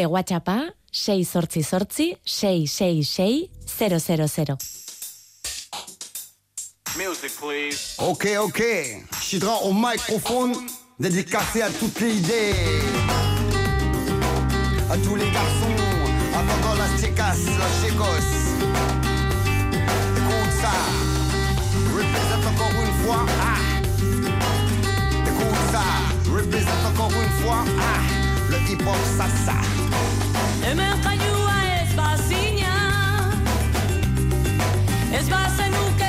Gure 0.01 0.11
WhatsAppa 0.11 0.72
688 0.92 2.18
666 2.24 3.51
000. 3.66 4.57
Music, 6.96 7.30
please. 7.38 7.96
Ok, 7.98 8.26
ok. 8.40 8.62
Chidra 9.20 9.62
au 9.62 9.72
microphone, 9.74 10.55
dédicacé 10.98 11.62
à 11.62 11.70
toutes 11.70 12.01
les 12.01 12.16
idées. 12.16 12.55
À 14.90 14.96
tous 14.96 15.16
les 15.16 15.30
garçons, 15.30 15.76
attendant 16.34 16.74
la 16.76 16.88
chicas, 16.98 17.36
la 17.59 17.68
chicos. 17.80 18.26
Écoute 20.16 20.53
ça. 20.61 20.72
Représente 21.94 22.46
encore 22.55 22.76
une 22.82 22.94
fois. 23.05 23.26
Ah. 23.40 23.59
Écoute 25.26 25.62
ça. 25.70 25.84
Représente 26.32 26.84
encore 26.90 27.12
une 27.12 27.44
fois. 27.44 27.64
Ah. 27.78 28.30
Le 28.51 28.57
hip-hop, 28.68 28.96
ça, 29.16 29.26
ça. 29.44 29.53
Hemen 30.66 30.94
jaiua 31.05 31.59
ez 31.82 31.94
bazina 31.94 32.74
Ez 35.12 35.28
bazenuke 35.28 35.99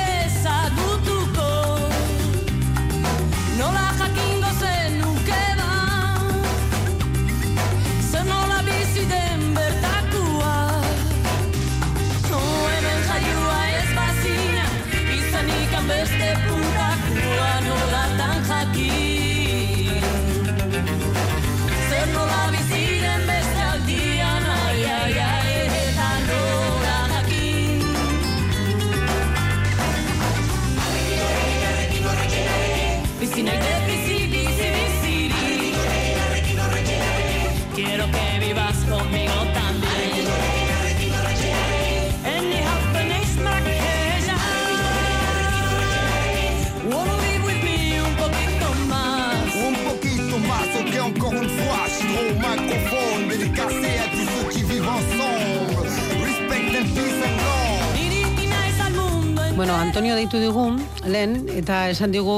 Bueno, 59.62 59.76
Antonio 59.76 60.16
deitu 60.18 60.40
digu, 60.42 60.64
lehen, 61.06 61.36
eta 61.54 61.84
esan 61.86 62.10
digu 62.10 62.32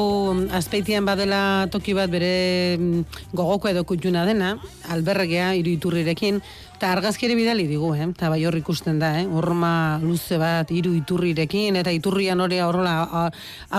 azpeitian 0.52 1.06
badela 1.08 1.70
toki 1.72 1.94
bat 1.96 2.12
bere 2.12 2.76
mm, 2.76 3.22
gogoko 3.32 3.70
edo 3.70 3.80
kutxuna 3.88 4.26
dena, 4.28 4.50
alberregea, 4.92 5.54
hiru 5.56 5.72
iturrirekin, 5.72 6.42
eta 6.74 6.92
argazkire 6.92 7.32
bidali 7.32 7.64
digu, 7.64 7.94
eh? 7.96 8.10
eta 8.10 8.28
bai 8.28 8.42
hor 8.44 8.60
ikusten 8.60 9.00
da, 9.00 9.14
eh? 9.22 9.24
horma 9.24 9.72
luze 10.04 10.36
bat 10.36 10.68
hiru 10.68 10.92
iturrirekin, 11.00 11.80
eta 11.80 11.96
iturrian 11.96 12.44
hori 12.44 12.60
horrela 12.60 13.30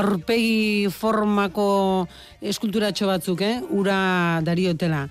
aurpegi 0.02 0.90
formako 0.90 1.70
eskulturatxo 2.42 3.14
batzuk, 3.14 3.46
eh? 3.46 3.60
ura 3.70 4.42
dariotela. 4.42 5.06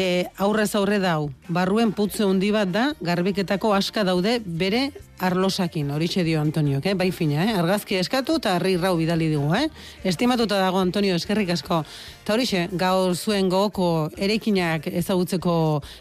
E, 0.00 0.30
aurrez 0.40 0.70
aurre 0.78 0.96
dau, 1.02 1.28
barruen 1.52 1.90
putze 1.92 2.24
handi 2.24 2.48
bat 2.54 2.70
da, 2.72 2.84
garbiketako 3.04 3.74
aska 3.76 4.00
daude 4.06 4.38
bere 4.40 4.86
arlosakin, 5.20 5.90
horixe 5.92 6.22
dio 6.24 6.40
Antonio, 6.40 6.80
eh? 6.80 6.94
bai 6.96 7.10
fina, 7.12 7.42
eh? 7.44 7.56
argazki 7.60 7.98
eskatu 8.00 8.38
eta 8.40 8.54
harri 8.56 8.78
rau 8.80 8.94
bidali 8.96 9.28
digu, 9.28 9.50
eh? 9.58 9.66
estimatuta 10.08 10.56
dago 10.56 10.80
Antonio, 10.80 11.18
eskerrik 11.20 11.52
asko. 11.52 11.82
Eta 12.22 12.32
horixe, 12.32 12.62
gaur 12.80 13.12
zuen 13.12 13.50
gogoko 13.52 14.08
erekinak 14.16 14.88
ezagutzeko 14.88 15.54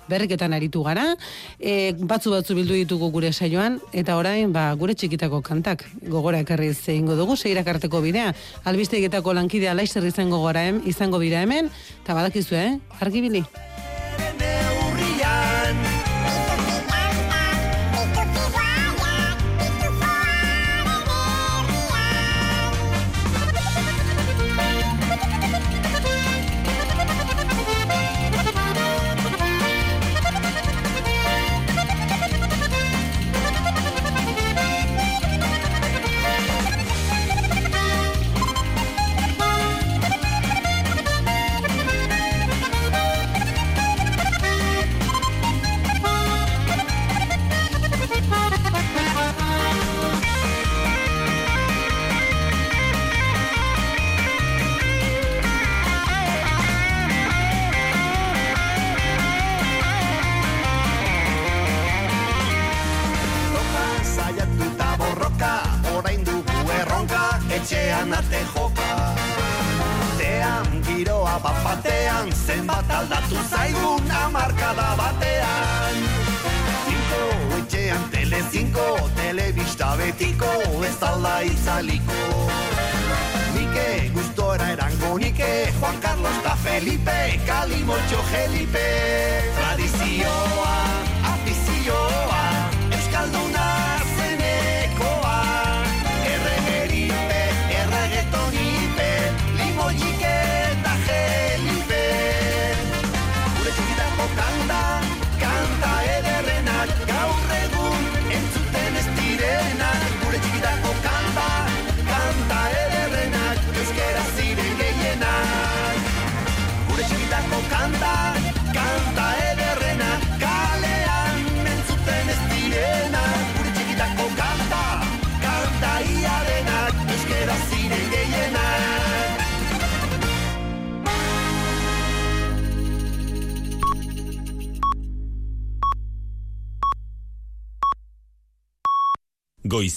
berriketan 0.08 0.56
aritu 0.56 0.86
gara, 0.88 1.10
e, 1.60 1.92
batzu 2.00 2.32
batzu 2.38 2.56
bildu 2.56 2.78
ditugu 2.80 3.12
gure 3.12 3.34
saioan, 3.34 3.82
eta 3.92 4.16
orain, 4.16 4.54
ba, 4.56 4.70
gure 4.80 4.96
txikitako 4.96 5.42
kantak 5.44 5.84
gogora 6.08 6.40
ekarri 6.46 6.72
zeingo 6.74 7.20
dugu, 7.20 7.36
seirak 7.36 7.68
arteko 7.76 8.00
bidea, 8.06 8.32
albistegietako 8.64 9.36
lankidea 9.42 9.76
laizer 9.76 10.08
izango 10.08 10.40
gora 10.46 10.64
hem, 10.70 10.80
izango 10.88 11.20
bira 11.20 11.44
hemen, 11.44 11.68
eta 12.06 12.16
badakizu, 12.16 12.56
eh? 12.56 12.70
argibili. 13.04 13.44
Sereneu 14.20 14.79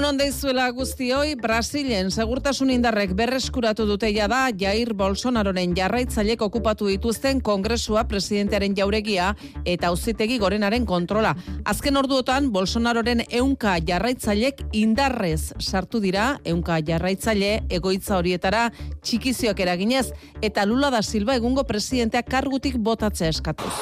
Egun 0.00 0.14
ondeizuela 0.14 0.64
guztioi, 0.72 1.34
Brasilen 1.36 2.06
segurtasun 2.08 2.70
indarrek 2.72 3.10
berreskuratu 3.12 3.84
dute 3.84 4.08
da 4.32 4.48
Jair 4.48 4.94
Bolsonaroren 4.94 5.74
jarraitzailek 5.76 6.40
okupatu 6.40 6.86
dituzten 6.88 7.42
kongresua 7.42 8.06
presidentearen 8.08 8.74
jauregia 8.74 9.34
eta 9.66 9.88
auzitegi 9.88 10.38
gorenaren 10.38 10.86
kontrola. 10.86 11.34
Azken 11.66 11.98
orduotan, 11.98 12.48
Bolsonaroren 12.50 13.20
eunka 13.28 13.76
jarraitzailek 13.86 14.62
indarrez 14.72 15.52
sartu 15.60 16.00
dira, 16.00 16.38
eunka 16.46 16.80
jarraitzaile 16.80 17.66
egoitza 17.68 18.16
horietara 18.16 18.70
txikizioak 19.02 19.60
eraginez, 19.60 20.14
eta 20.40 20.64
Lula 20.64 20.88
da 20.88 21.02
Silva 21.02 21.36
egungo 21.36 21.64
presidenteak 21.68 22.24
kargutik 22.30 22.78
botatzea 22.78 23.28
eskatuz. 23.28 23.74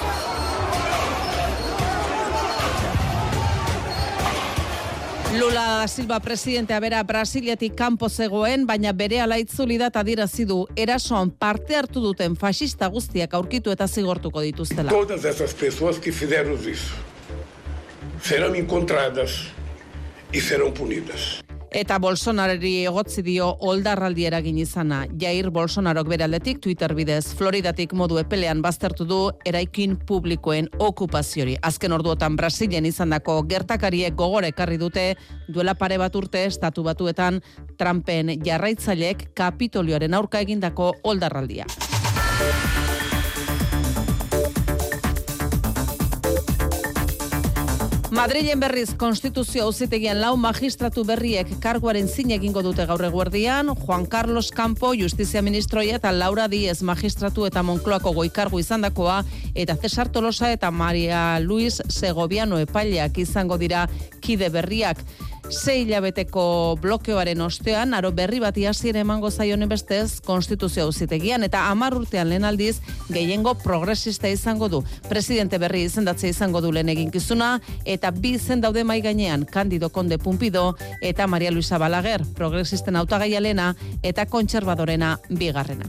Lula 5.33 5.87
Silva 5.89 6.20
presidentea 6.20 6.79
bera 6.81 7.03
Brasiliatik 7.05 7.74
kanpo 7.76 8.09
zegoen, 8.09 8.62
baina 8.66 8.95
bere 8.97 9.18
alaitzuli 9.20 9.76
da 9.76 9.91
eta 9.93 10.01
dirazi 10.03 10.47
du 10.49 10.62
erasoan 10.72 11.29
parte 11.31 11.76
hartu 11.76 12.01
duten 12.01 12.37
fasista 12.37 12.89
guztiak 12.89 13.37
aurkitu 13.37 13.74
eta 13.74 13.87
zigortuko 13.87 14.41
dituztela. 14.47 14.89
Todas 14.89 15.26
essas 15.29 15.53
pessoas 15.53 15.99
que 15.99 16.12
fizeram 16.12 16.55
isso 16.55 16.97
serão 18.22 18.57
encontradas 18.57 19.53
e 20.33 20.41
serão 20.41 20.72
punidas. 20.72 21.43
Eta 21.68 21.98
Bolsonarori 22.00 22.86
egotzi 22.88 23.20
dio 23.22 23.50
oldarraldi 23.68 24.24
eragin 24.24 24.56
izana. 24.58 25.02
Jair 25.20 25.50
Bolsonarok 25.52 26.08
bere 26.08 26.24
aldetik 26.24 26.62
Twitter 26.64 26.94
bidez 26.96 27.34
Floridatik 27.36 27.92
modu 27.92 28.16
epelean 28.18 28.62
baztertu 28.64 29.04
du 29.04 29.18
eraikin 29.44 29.98
publikoen 30.08 30.70
okupaziori. 30.78 31.58
Azken 31.60 31.92
orduotan 31.92 32.36
Brasilen 32.40 32.88
izandako 32.88 33.42
gertakariek 33.50 34.16
gogore 34.16 34.48
ekarri 34.54 34.80
dute 34.80 35.10
duela 35.48 35.74
pare 35.74 35.98
bat 36.00 36.16
urte 36.16 36.46
estatu 36.48 36.86
batuetan 36.88 37.42
Trumpen 37.76 38.38
jarraitzailek 38.44 39.28
Kapitolioaren 39.36 40.14
aurka 40.14 40.40
egindako 40.40 40.94
oldarraldia. 41.04 41.68
Madrilen 48.11 48.56
berriz 48.56 48.94
konstituzio 48.96 49.66
auzitegian 49.68 50.16
lau 50.22 50.30
magistratu 50.40 51.02
berriek 51.04 51.50
karguaren 51.61 52.06
zin 52.09 52.30
egingo 52.32 52.62
dute 52.64 52.86
gaur 52.88 53.04
eguerdian, 53.04 53.68
Juan 53.82 54.06
Carlos 54.09 54.48
Campo 54.50 54.94
justizia 54.96 55.42
ministroia 55.44 55.98
eta 56.00 56.12
Laura 56.12 56.46
Díez 56.48 56.80
magistratu 56.82 57.44
eta 57.44 57.62
Moncloako 57.62 58.14
goikargu 58.16 58.62
izandakoa 58.64 59.18
eta 59.54 59.76
Cesar 59.76 60.09
Tolosa 60.09 60.48
eta 60.52 60.70
Maria 60.70 61.38
Luis 61.44 61.82
Segoviano 61.88 62.56
epaileak 62.64 63.18
izango 63.18 63.59
dira 63.61 63.84
kide 64.24 64.48
berriak. 64.48 65.04
Sei 65.49 65.80
hilabeteko 65.82 66.76
blokeoaren 66.82 67.40
ostean, 67.40 67.94
aro 67.96 68.11
berri 68.12 68.36
bati 68.42 68.66
hasiera 68.68 69.01
emango 69.01 69.30
zaionen 69.30 69.68
bestez, 69.70 70.20
konstituzio 70.20 70.84
auzitegian 70.84 71.42
eta 71.46 71.62
hamar 71.70 71.96
urtean 71.96 72.28
lehen 72.28 72.44
aldiz, 72.44 72.82
gehiengo 73.09 73.55
progresista 73.62 74.28
izango 74.28 74.68
du. 74.68 74.82
Presidente 75.09 75.59
berri 75.59 75.86
izendatze 75.88 76.28
izango 76.28 76.61
du 76.61 76.72
lehen 76.72 76.92
eginkizuna, 76.92 77.55
eta 77.84 78.11
bi 78.12 78.34
izen 78.36 78.61
daude 78.61 78.84
mai 78.84 79.01
gainean, 79.01 79.46
Candido 79.49 79.88
Conde 79.88 80.18
Pumpido 80.18 80.74
eta 81.01 81.26
Maria 81.26 81.51
Luisa 81.51 81.78
Balaguer, 81.78 82.26
progresisten 82.36 82.96
hautagaia 82.96 83.40
lena 83.40 83.74
eta 84.03 84.26
kontserbadorena 84.26 85.16
bigarrena. 85.30 85.88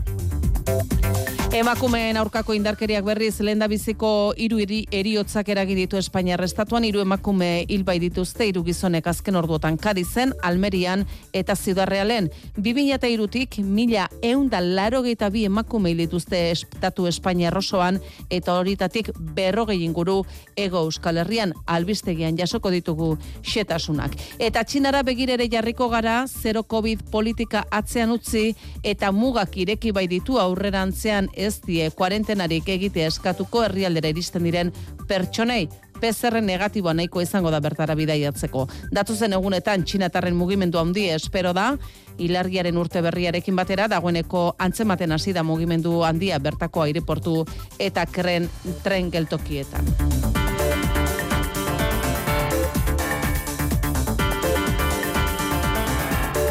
Emakumeen 1.49 2.13
aurkako 2.21 2.53
indarkeriak 2.53 3.01
berriz 3.07 3.39
lenda 3.41 3.65
biziko 3.65 4.35
hiru 4.37 4.59
eri, 4.61 4.83
eriotzak 4.93 5.47
eragin 5.49 5.79
ditu 5.79 5.97
Espainiar 5.97 6.43
estatuan 6.45 6.83
hiru 6.85 7.01
emakume 7.01 7.63
hilbai 7.73 7.95
dituzte 8.03 8.45
hiru 8.45 8.61
gizonek 8.67 9.07
azken 9.09 9.33
orduotan 9.39 9.79
Kadizen, 9.81 10.35
Almerian 10.45 11.07
eta 11.33 11.55
Ciudad 11.57 11.89
Realen. 11.89 12.27
2003tik 12.57 13.57
mila 13.65 14.03
eunda 14.21 14.59
larogeita 14.61 15.31
bi 15.33 15.47
emakume 15.47 15.89
hil 15.89 16.03
dituzte 16.03 16.51
estatu 16.51 17.07
Espainiar 17.09 17.57
osoan 17.57 17.97
eta 18.29 18.59
horitatik 18.59 19.09
berrogei 19.17 19.79
inguru 19.87 20.19
ego 20.55 20.85
Euskal 20.85 21.17
Herrian 21.17 21.55
albistegian 21.65 22.37
jasoko 22.37 22.69
ditugu 22.69 23.15
xetasunak. 23.41 24.13
Eta 24.37 24.61
txinara 24.63 25.01
begirere 25.01 25.49
jarriko 25.49 25.89
gara, 25.89 26.27
zero 26.27 26.61
COVID 26.61 27.09
politika 27.09 27.65
atzean 27.71 28.13
utzi 28.13 28.53
eta 28.83 29.11
mugak 29.11 29.57
ireki 29.57 29.97
bai 29.97 30.05
ditu 30.05 30.37
aurrerantzean 30.37 31.33
ez 31.39 31.59
die 31.65 31.89
kuarentenarik 31.95 32.67
egitea 32.69 33.07
eskatuko 33.09 33.63
herrialdera 33.65 34.11
iristen 34.11 34.43
diren 34.47 34.73
pertsonei. 35.07 35.67
PCR 35.99 36.39
negatiboa 36.43 36.93
nahiko 36.95 37.21
izango 37.21 37.51
da 37.51 37.59
bertara 37.59 37.95
bidaiatzeko. 37.99 38.65
Datuzen 38.95 39.35
egunetan 39.35 39.83
txinatarren 39.83 40.37
mugimendu 40.37 40.79
handi 40.79 41.09
espero 41.11 41.51
da, 41.53 41.73
ilargiaren 42.19 42.77
urte 42.79 43.03
berriarekin 43.03 43.55
batera, 43.59 43.89
dagoeneko 43.91 44.53
antzematen 44.59 45.11
hasi 45.15 45.35
da 45.35 45.43
mugimendu 45.43 45.99
handia 46.07 46.39
bertako 46.39 46.87
aireportu 46.87 47.41
eta 47.79 48.07
kren 48.07 48.47
tren 48.83 49.11
geltokietan. 49.11 50.48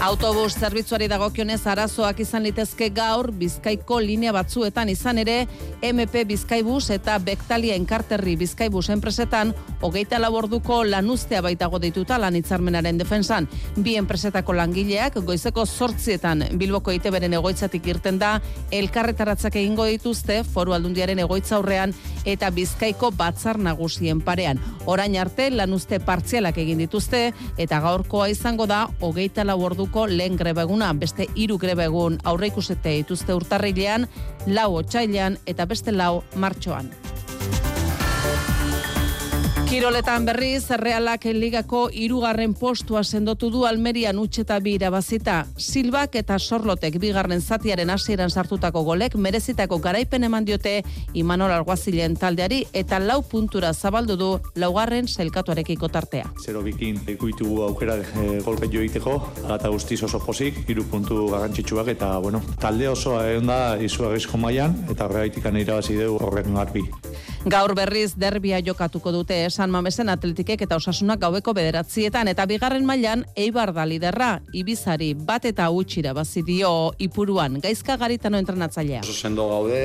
Autobus 0.08 0.54
zerbitzuari 0.56 1.04
dagokionez 1.04 1.66
arazoak 1.68 2.22
izan 2.24 2.46
litezke 2.46 2.86
gaur 2.96 3.26
Bizkaiko 3.36 3.98
linea 4.00 4.32
batzuetan 4.32 4.88
izan 4.88 5.18
ere 5.20 5.34
MP 5.84 6.22
Bizkaibus 6.30 6.86
eta 6.94 7.18
Bektalia 7.20 7.74
Enkarterri 7.76 8.32
Bizkaibus 8.40 8.86
enpresetan 8.94 9.52
hogeita 9.84 10.16
laborduko 10.16 10.78
lanuztea 10.88 11.42
baitago 11.44 11.76
dituta 11.82 12.16
lan 12.16 12.38
hitzarmenaren 12.40 12.96
defensan. 12.96 13.50
Bi 13.76 13.98
enpresetako 14.00 14.54
langileak 14.56 15.18
goizeko 15.28 15.66
sortzietan 15.66 16.46
Bilboko 16.56 16.96
iteberen 16.96 17.36
egoitzatik 17.36 17.90
irten 17.92 18.16
da 18.18 18.38
elkarretaratzak 18.72 19.60
egingo 19.60 19.84
dituzte 19.92 20.40
foru 20.54 20.72
aldundiaren 20.72 21.20
egoitza 21.26 21.58
aurrean 21.58 21.92
eta 22.24 22.48
Bizkaiko 22.48 23.12
batzar 23.12 23.60
nagusien 23.60 24.24
parean. 24.24 24.56
Orain 24.86 25.20
arte 25.20 25.50
lanuzte 25.52 26.00
partzialak 26.00 26.56
egin 26.64 26.80
dituzte 26.80 27.26
eta 27.58 27.84
gaurkoa 27.84 28.32
izango 28.32 28.64
da 28.64 28.86
hogeita 29.04 29.44
laborduko 29.44 29.97
lehen 30.06 30.36
greba 30.36 30.62
beste 31.00 31.26
hiru 31.34 31.58
greba 31.58 31.84
egun 31.84 32.18
dituzte 33.00 33.34
urtarrilean, 33.34 34.06
lau 34.46 34.74
otsailean 34.76 35.38
eta 35.46 35.66
beste 35.66 35.92
lau 35.92 36.22
martxoan. 36.36 36.90
Kiroletan 39.68 40.24
berriz, 40.24 40.70
Realak 40.80 41.26
ligako 41.36 41.90
irugarren 41.92 42.54
postua 42.56 43.02
sendotu 43.04 43.50
du 43.52 43.66
Almerian 43.68 44.16
utxeta 44.16 44.56
bi 44.64 44.72
irabazita. 44.78 45.42
Silbak 45.60 46.14
eta 46.16 46.38
Sorlotek 46.38 46.96
bigarren 46.96 47.42
zatiaren 47.42 47.92
hasieran 47.92 48.32
sartutako 48.32 48.80
golek 48.86 49.18
merezitako 49.20 49.76
garaipen 49.84 50.24
eman 50.24 50.46
diote 50.48 50.72
Imanol 51.12 51.52
Alguazilen 51.52 52.16
taldeari 52.16 52.62
eta 52.72 52.96
lau 52.98 53.18
puntura 53.20 53.74
zabaldu 53.74 54.16
du 54.16 54.30
laugarren 54.56 55.04
sailkatuarekiko 55.06 55.92
tartea. 55.92 56.32
Zero 56.40 56.64
bikin 56.64 57.02
ikuitugu 57.06 57.60
aukera 57.68 57.98
e, 58.00 58.40
golpe 58.46 58.72
joiteko, 58.72 59.18
eta 59.44 59.68
guztiz 59.68 60.00
oso 60.08 60.22
posik, 60.24 60.64
iru 60.72 60.86
puntu 60.88 61.26
garrantzitsuak 61.34 61.92
eta, 61.92 62.14
bueno, 62.24 62.40
talde 62.56 62.88
oso 62.88 63.20
egon 63.20 63.52
da 63.52 63.76
izugarrizko 63.76 64.40
mailan 64.40 64.86
eta 64.88 65.04
horregaitik 65.04 65.52
irabazi 65.52 66.00
dugu 66.00 66.24
horren 66.24 66.56
garbi. 66.56 66.88
Gaur 67.48 67.72
berriz 67.72 68.12
derbia 68.20 68.58
jokatuko 68.60 69.08
dute 69.08 69.36
San 69.48 69.70
Mamesen 69.72 70.10
atletikek 70.12 70.60
eta 70.66 70.76
osasunak 70.76 71.20
gaueko 71.22 71.54
bederatzietan 71.56 72.28
eta 72.28 72.44
bigarren 72.44 72.84
mailan 72.84 73.22
Eibar 73.40 73.70
da 73.72 73.86
liderra, 73.88 74.26
Ibizari 74.52 75.14
bat 75.16 75.46
eta 75.48 75.70
utxira 75.72 76.12
bazidio 76.12 76.92
ipuruan, 77.00 77.56
gaizka 77.64 77.96
garitano 77.96 78.36
entrenatzailea. 78.42 79.00
Oso 79.00 79.14
sendo 79.16 79.46
gaude, 79.48 79.78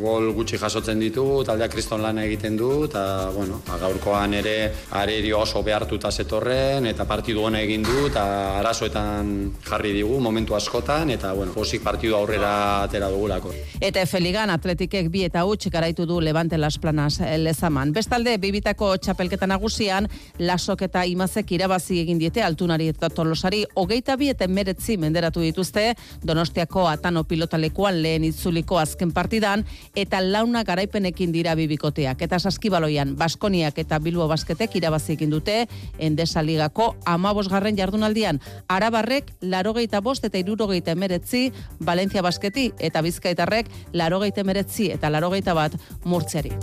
gol 0.00 0.32
gutxi 0.34 0.58
jasotzen 0.58 0.98
ditu, 1.04 1.44
taldea 1.46 1.68
kriston 1.70 2.02
lana 2.02 2.24
egiten 2.26 2.56
du, 2.58 2.72
eta 2.88 3.04
bueno, 3.36 3.60
ba, 3.68 3.78
gaurkoan 3.84 4.34
ere 4.40 4.56
arerio 4.90 5.44
oso 5.44 5.62
behartuta 5.62 6.10
zetorren, 6.10 6.90
eta 6.90 7.06
partidu 7.06 7.46
hona 7.46 7.62
egin 7.62 7.86
du, 7.86 8.08
eta 8.10 8.26
arazoetan 8.64 9.32
jarri 9.68 9.94
digu 10.00 10.18
momentu 10.18 10.58
askotan, 10.58 11.14
eta 11.14 11.36
bueno, 11.38 11.54
posik 11.54 11.86
partidu 11.86 12.18
aurrera 12.18 12.82
atera 12.88 13.14
dugulako. 13.14 13.54
Eta 13.78 14.02
Efeligan 14.02 14.50
atletikek 14.50 15.06
bi 15.12 15.22
eta 15.30 15.46
utxik 15.46 15.78
garaitu 15.78 16.02
du 16.02 16.18
Levante 16.18 16.58
Las 16.58 16.80
Planas 16.82 16.95
eh, 16.96 17.38
lezaman. 17.38 17.92
Bestalde, 17.92 18.36
bibitako 18.38 18.96
txapelketa 18.96 19.46
nagusian, 19.46 20.08
lasok 20.38 20.82
eta 20.88 21.04
imazek 21.06 21.52
irabazi 21.52 22.00
egin 22.02 22.18
diete 22.18 22.42
altunari 22.42 22.88
eta 22.92 23.10
tolosari, 23.10 23.64
hogeita 23.74 24.16
bi 24.16 24.30
eta 24.32 24.48
meretzi 24.48 24.96
menderatu 24.96 25.40
dituzte, 25.44 25.94
donostiako 26.24 26.86
atano 26.88 27.24
pilotalekuan 27.24 28.00
lehen 28.02 28.24
itzuliko 28.24 28.78
azken 28.78 29.12
partidan, 29.12 29.64
eta 29.94 30.20
launa 30.20 30.64
garaipenekin 30.64 31.32
dira 31.32 31.54
bibikoteak. 31.54 32.22
Eta 32.22 32.38
saskibaloian, 32.38 33.16
Baskoniak 33.16 33.78
eta 33.78 33.98
Bilbo 33.98 34.28
Basketek 34.28 34.76
irabazi 34.76 35.14
egin 35.16 35.30
dute, 35.30 35.66
endesa 35.98 36.42
ligako 36.42 36.94
amabosgarren 37.04 37.76
jardunaldian, 37.76 38.40
arabarrek 38.68 39.32
larogeita 39.42 40.00
bost 40.00 40.24
eta 40.24 40.38
irurogeita 40.38 40.96
emeretzi, 40.96 41.50
Valencia 41.80 42.22
Basketi 42.22 42.70
eta 42.78 43.02
Bizkaitarrek 43.02 43.70
larogeita 43.92 44.44
emeretzi 44.44 44.90
eta 44.96 45.10
larogeita 45.12 45.54
bat 45.54 45.80
murtziari. 46.04 46.54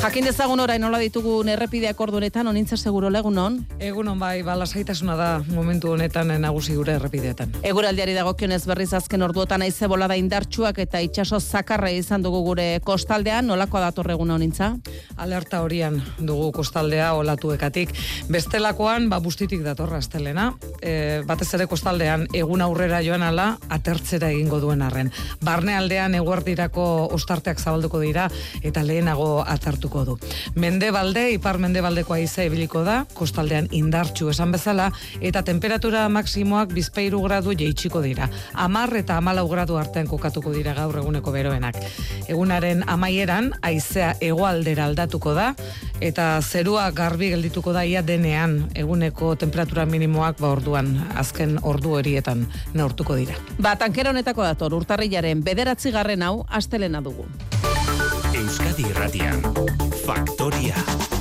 Jakin 0.00 0.24
dezagun 0.24 0.62
orain 0.64 0.80
nola 0.80 0.96
ditugu 0.96 1.34
errepideak 1.52 1.98
ordunetan, 2.00 2.46
onintza 2.48 2.78
seguro 2.80 3.10
legunon? 3.12 3.58
Egunon 3.84 4.16
bai, 4.18 4.40
bala 4.40 4.64
saitasuna 4.64 5.12
da 5.14 5.26
momentu 5.52 5.90
honetan 5.92 6.30
nagusi 6.40 6.72
gure 6.74 6.94
errepideetan. 6.96 7.52
Eguraldiari 7.68 8.14
dagokionez 8.16 8.62
berriz 8.64 8.94
azken 8.96 9.20
orduotan 9.20 9.60
aize 9.60 9.86
bolada 9.92 10.16
indartsuak 10.16 10.78
eta 10.80 11.02
itsaso 11.04 11.36
zakarra 11.40 11.90
izan 11.92 12.24
dugu 12.24 12.40
gure 12.46 12.80
kostaldean, 12.80 13.46
nolako 13.52 13.82
dator 13.84 14.08
eguna 14.14 14.38
onintza? 14.38 14.70
Alerta 15.20 15.60
horian 15.60 16.00
dugu 16.16 16.48
kostaldea 16.62 17.12
olatuekatik. 17.20 17.92
Bestelakoan, 18.32 19.10
ba, 19.12 19.20
bustitik 19.20 19.60
datorra 19.68 20.00
estelena. 20.00 20.54
E, 20.80 21.20
batez 21.28 21.50
ere 21.60 21.68
kostaldean 21.68 22.24
egun 22.32 22.64
aurrera 22.64 23.02
joan 23.04 23.26
ala, 23.28 23.50
atertzera 23.68 24.32
egingo 24.32 24.64
duen 24.64 24.80
arren. 24.80 25.12
Barne 25.44 25.76
aldean 25.76 26.16
eguerdirako 26.16 26.88
ostarteak 27.20 27.60
zabalduko 27.60 28.00
dira 28.00 28.30
eta 28.64 28.80
lehenago 28.80 29.44
atertu 29.44 29.89
du. 29.90 30.16
Mendebalde, 30.54 31.26
ipar 31.34 31.58
mendebaldeko 31.58 32.14
aiza 32.14 32.44
ibiliko 32.46 32.84
da, 32.86 33.04
kostaldean 33.14 33.68
indartxu 33.74 34.30
esan 34.30 34.52
bezala, 34.54 34.90
eta 35.20 35.42
temperatura 35.42 36.06
maksimoak 36.08 36.72
bizpeiru 36.72 37.20
gradu 37.26 37.54
jeitsiko 37.58 38.02
dira. 38.02 38.30
Amar 38.54 38.94
eta 38.96 39.18
amalau 39.18 39.48
gradu 39.50 39.76
artean 39.76 40.06
kokatuko 40.06 40.52
dira 40.54 40.74
gaur 40.78 41.00
eguneko 41.02 41.34
beroenak. 41.34 41.76
Egunaren 42.28 42.84
amaieran, 42.86 43.52
aizea 43.62 44.14
egoaldera 44.20 44.86
aldatuko 44.86 45.34
da, 45.34 45.50
eta 46.00 46.40
zerua 46.40 46.90
garbi 46.96 47.30
geldituko 47.34 47.74
da 47.76 47.84
ia 47.84 48.02
denean 48.06 48.70
eguneko 48.78 49.34
temperatura 49.36 49.86
minimoak 49.86 50.40
ba 50.40 50.54
orduan, 50.54 50.94
azken 51.20 51.58
ordu 51.62 51.96
horietan 51.98 52.46
neortuko 52.74 53.18
dira. 53.18 53.36
Ba, 53.58 53.76
tankera 53.76 54.14
honetako 54.14 54.46
dator, 54.46 54.74
urtarrilaren 54.74 55.44
bederatzi 55.44 55.92
garren 55.94 56.22
hau, 56.22 56.44
astelena 56.48 57.02
dugu. 57.04 57.28
Euskadi 58.40 58.88
Irratian. 58.88 59.44
Faktoria. 60.06 61.19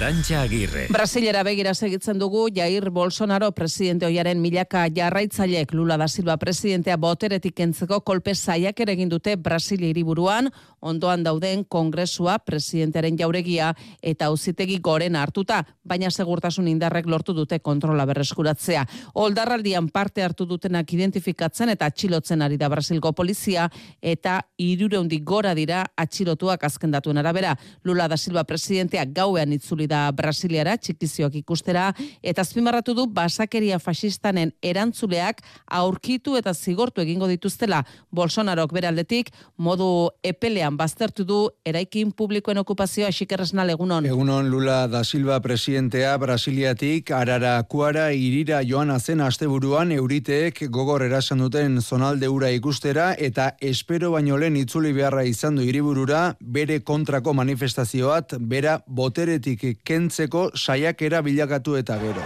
Arantxa 0.00 0.38
Agirre. 0.40 0.86
Brasilera 0.88 1.42
begira 1.44 1.74
segitzen 1.74 2.16
dugu 2.16 2.46
Jair 2.56 2.86
Bolsonaro 2.88 3.50
presidente 3.52 4.06
oiaren 4.06 4.38
milaka 4.40 4.86
jarraitzaileek 4.96 5.74
Lula 5.76 5.98
da 6.00 6.06
Silva 6.08 6.38
presidentea 6.40 6.96
boteretik 6.96 7.52
kentzeko 7.58 7.98
kolpe 8.00 8.32
saiak 8.34 8.80
ere 8.80 8.94
egin 8.96 9.10
dute 9.12 9.34
Brasilia 9.36 9.90
hiriburuan, 9.92 10.48
ondoan 10.80 11.20
dauden 11.26 11.66
kongresua 11.68 12.38
presidentearen 12.38 13.18
jauregia 13.20 13.74
eta 14.00 14.30
auzitegi 14.32 14.78
goren 14.80 15.18
hartuta, 15.20 15.58
baina 15.84 16.08
segurtasun 16.08 16.72
indarrek 16.72 17.04
lortu 17.04 17.36
dute 17.36 17.58
kontrola 17.60 18.08
berreskuratzea. 18.08 18.86
Oldarraldian 19.20 19.90
parte 19.92 20.24
hartu 20.24 20.48
dutenak 20.48 20.94
identifikatzen 20.96 21.74
eta 21.76 21.92
atxilotzen 21.92 22.40
ari 22.40 22.56
da 22.56 22.72
Brasilgo 22.72 23.12
polizia 23.12 23.68
eta 24.00 24.40
irureundi 24.56 25.20
gora 25.20 25.52
dira 25.54 25.84
atxilotuak 25.92 26.64
azken 26.64 26.96
datuen 26.96 27.20
arabera. 27.20 27.52
Lula 27.84 28.08
da 28.08 28.16
Silva 28.16 28.48
presidentea 28.48 29.04
gauean 29.04 29.52
itzuli 29.52 29.89
da 29.90 30.06
Brasiliara 30.14 30.76
txikizioak 30.78 31.40
ikustera 31.42 31.90
eta 32.22 32.44
azpimarratu 32.46 32.94
du 32.94 33.06
basakeria 33.10 33.78
fasistanen 33.82 34.54
erantzuleak 34.62 35.42
aurkitu 35.80 36.36
eta 36.40 36.54
zigortu 36.54 37.02
egingo 37.02 37.28
dituztela 37.30 37.82
Bolsonarok 38.14 38.72
beraldetik 38.76 39.32
modu 39.58 40.10
epelean 40.22 40.76
baztertu 40.78 41.26
du 41.26 41.40
eraikin 41.66 42.12
publikoen 42.16 42.62
okupazioa 42.62 43.10
xikerresna 43.14 43.66
egunon. 43.70 44.06
Egunon 44.06 44.48
Lula 44.50 44.86
da 44.88 45.02
Silva 45.04 45.40
presidentea 45.40 46.16
Brasiliatik 46.18 47.10
arara 47.14 47.62
kuara 47.62 48.10
irira 48.12 48.62
joan 48.66 48.90
azen 48.90 49.20
asteburuan 49.20 49.92
euriteek 49.92 50.64
gogor 50.70 51.04
erasan 51.06 51.38
duten 51.44 51.80
zonalde 51.80 52.28
ura 52.28 52.50
ikustera 52.50 53.12
eta 53.18 53.50
espero 53.60 54.12
baino 54.12 54.36
lehen 54.36 54.56
itzuli 54.56 54.92
beharra 54.92 55.24
izan 55.24 55.56
du 55.56 55.62
hiriburura 55.62 56.34
bere 56.40 56.80
kontrako 56.80 57.34
manifestazioat 57.34 58.36
bera 58.40 58.80
boteretik 58.86 59.79
kentzeko 59.84 60.50
saiakera 60.56 61.22
bilakatu 61.22 61.76
eta 61.80 61.98
gero. 62.02 62.24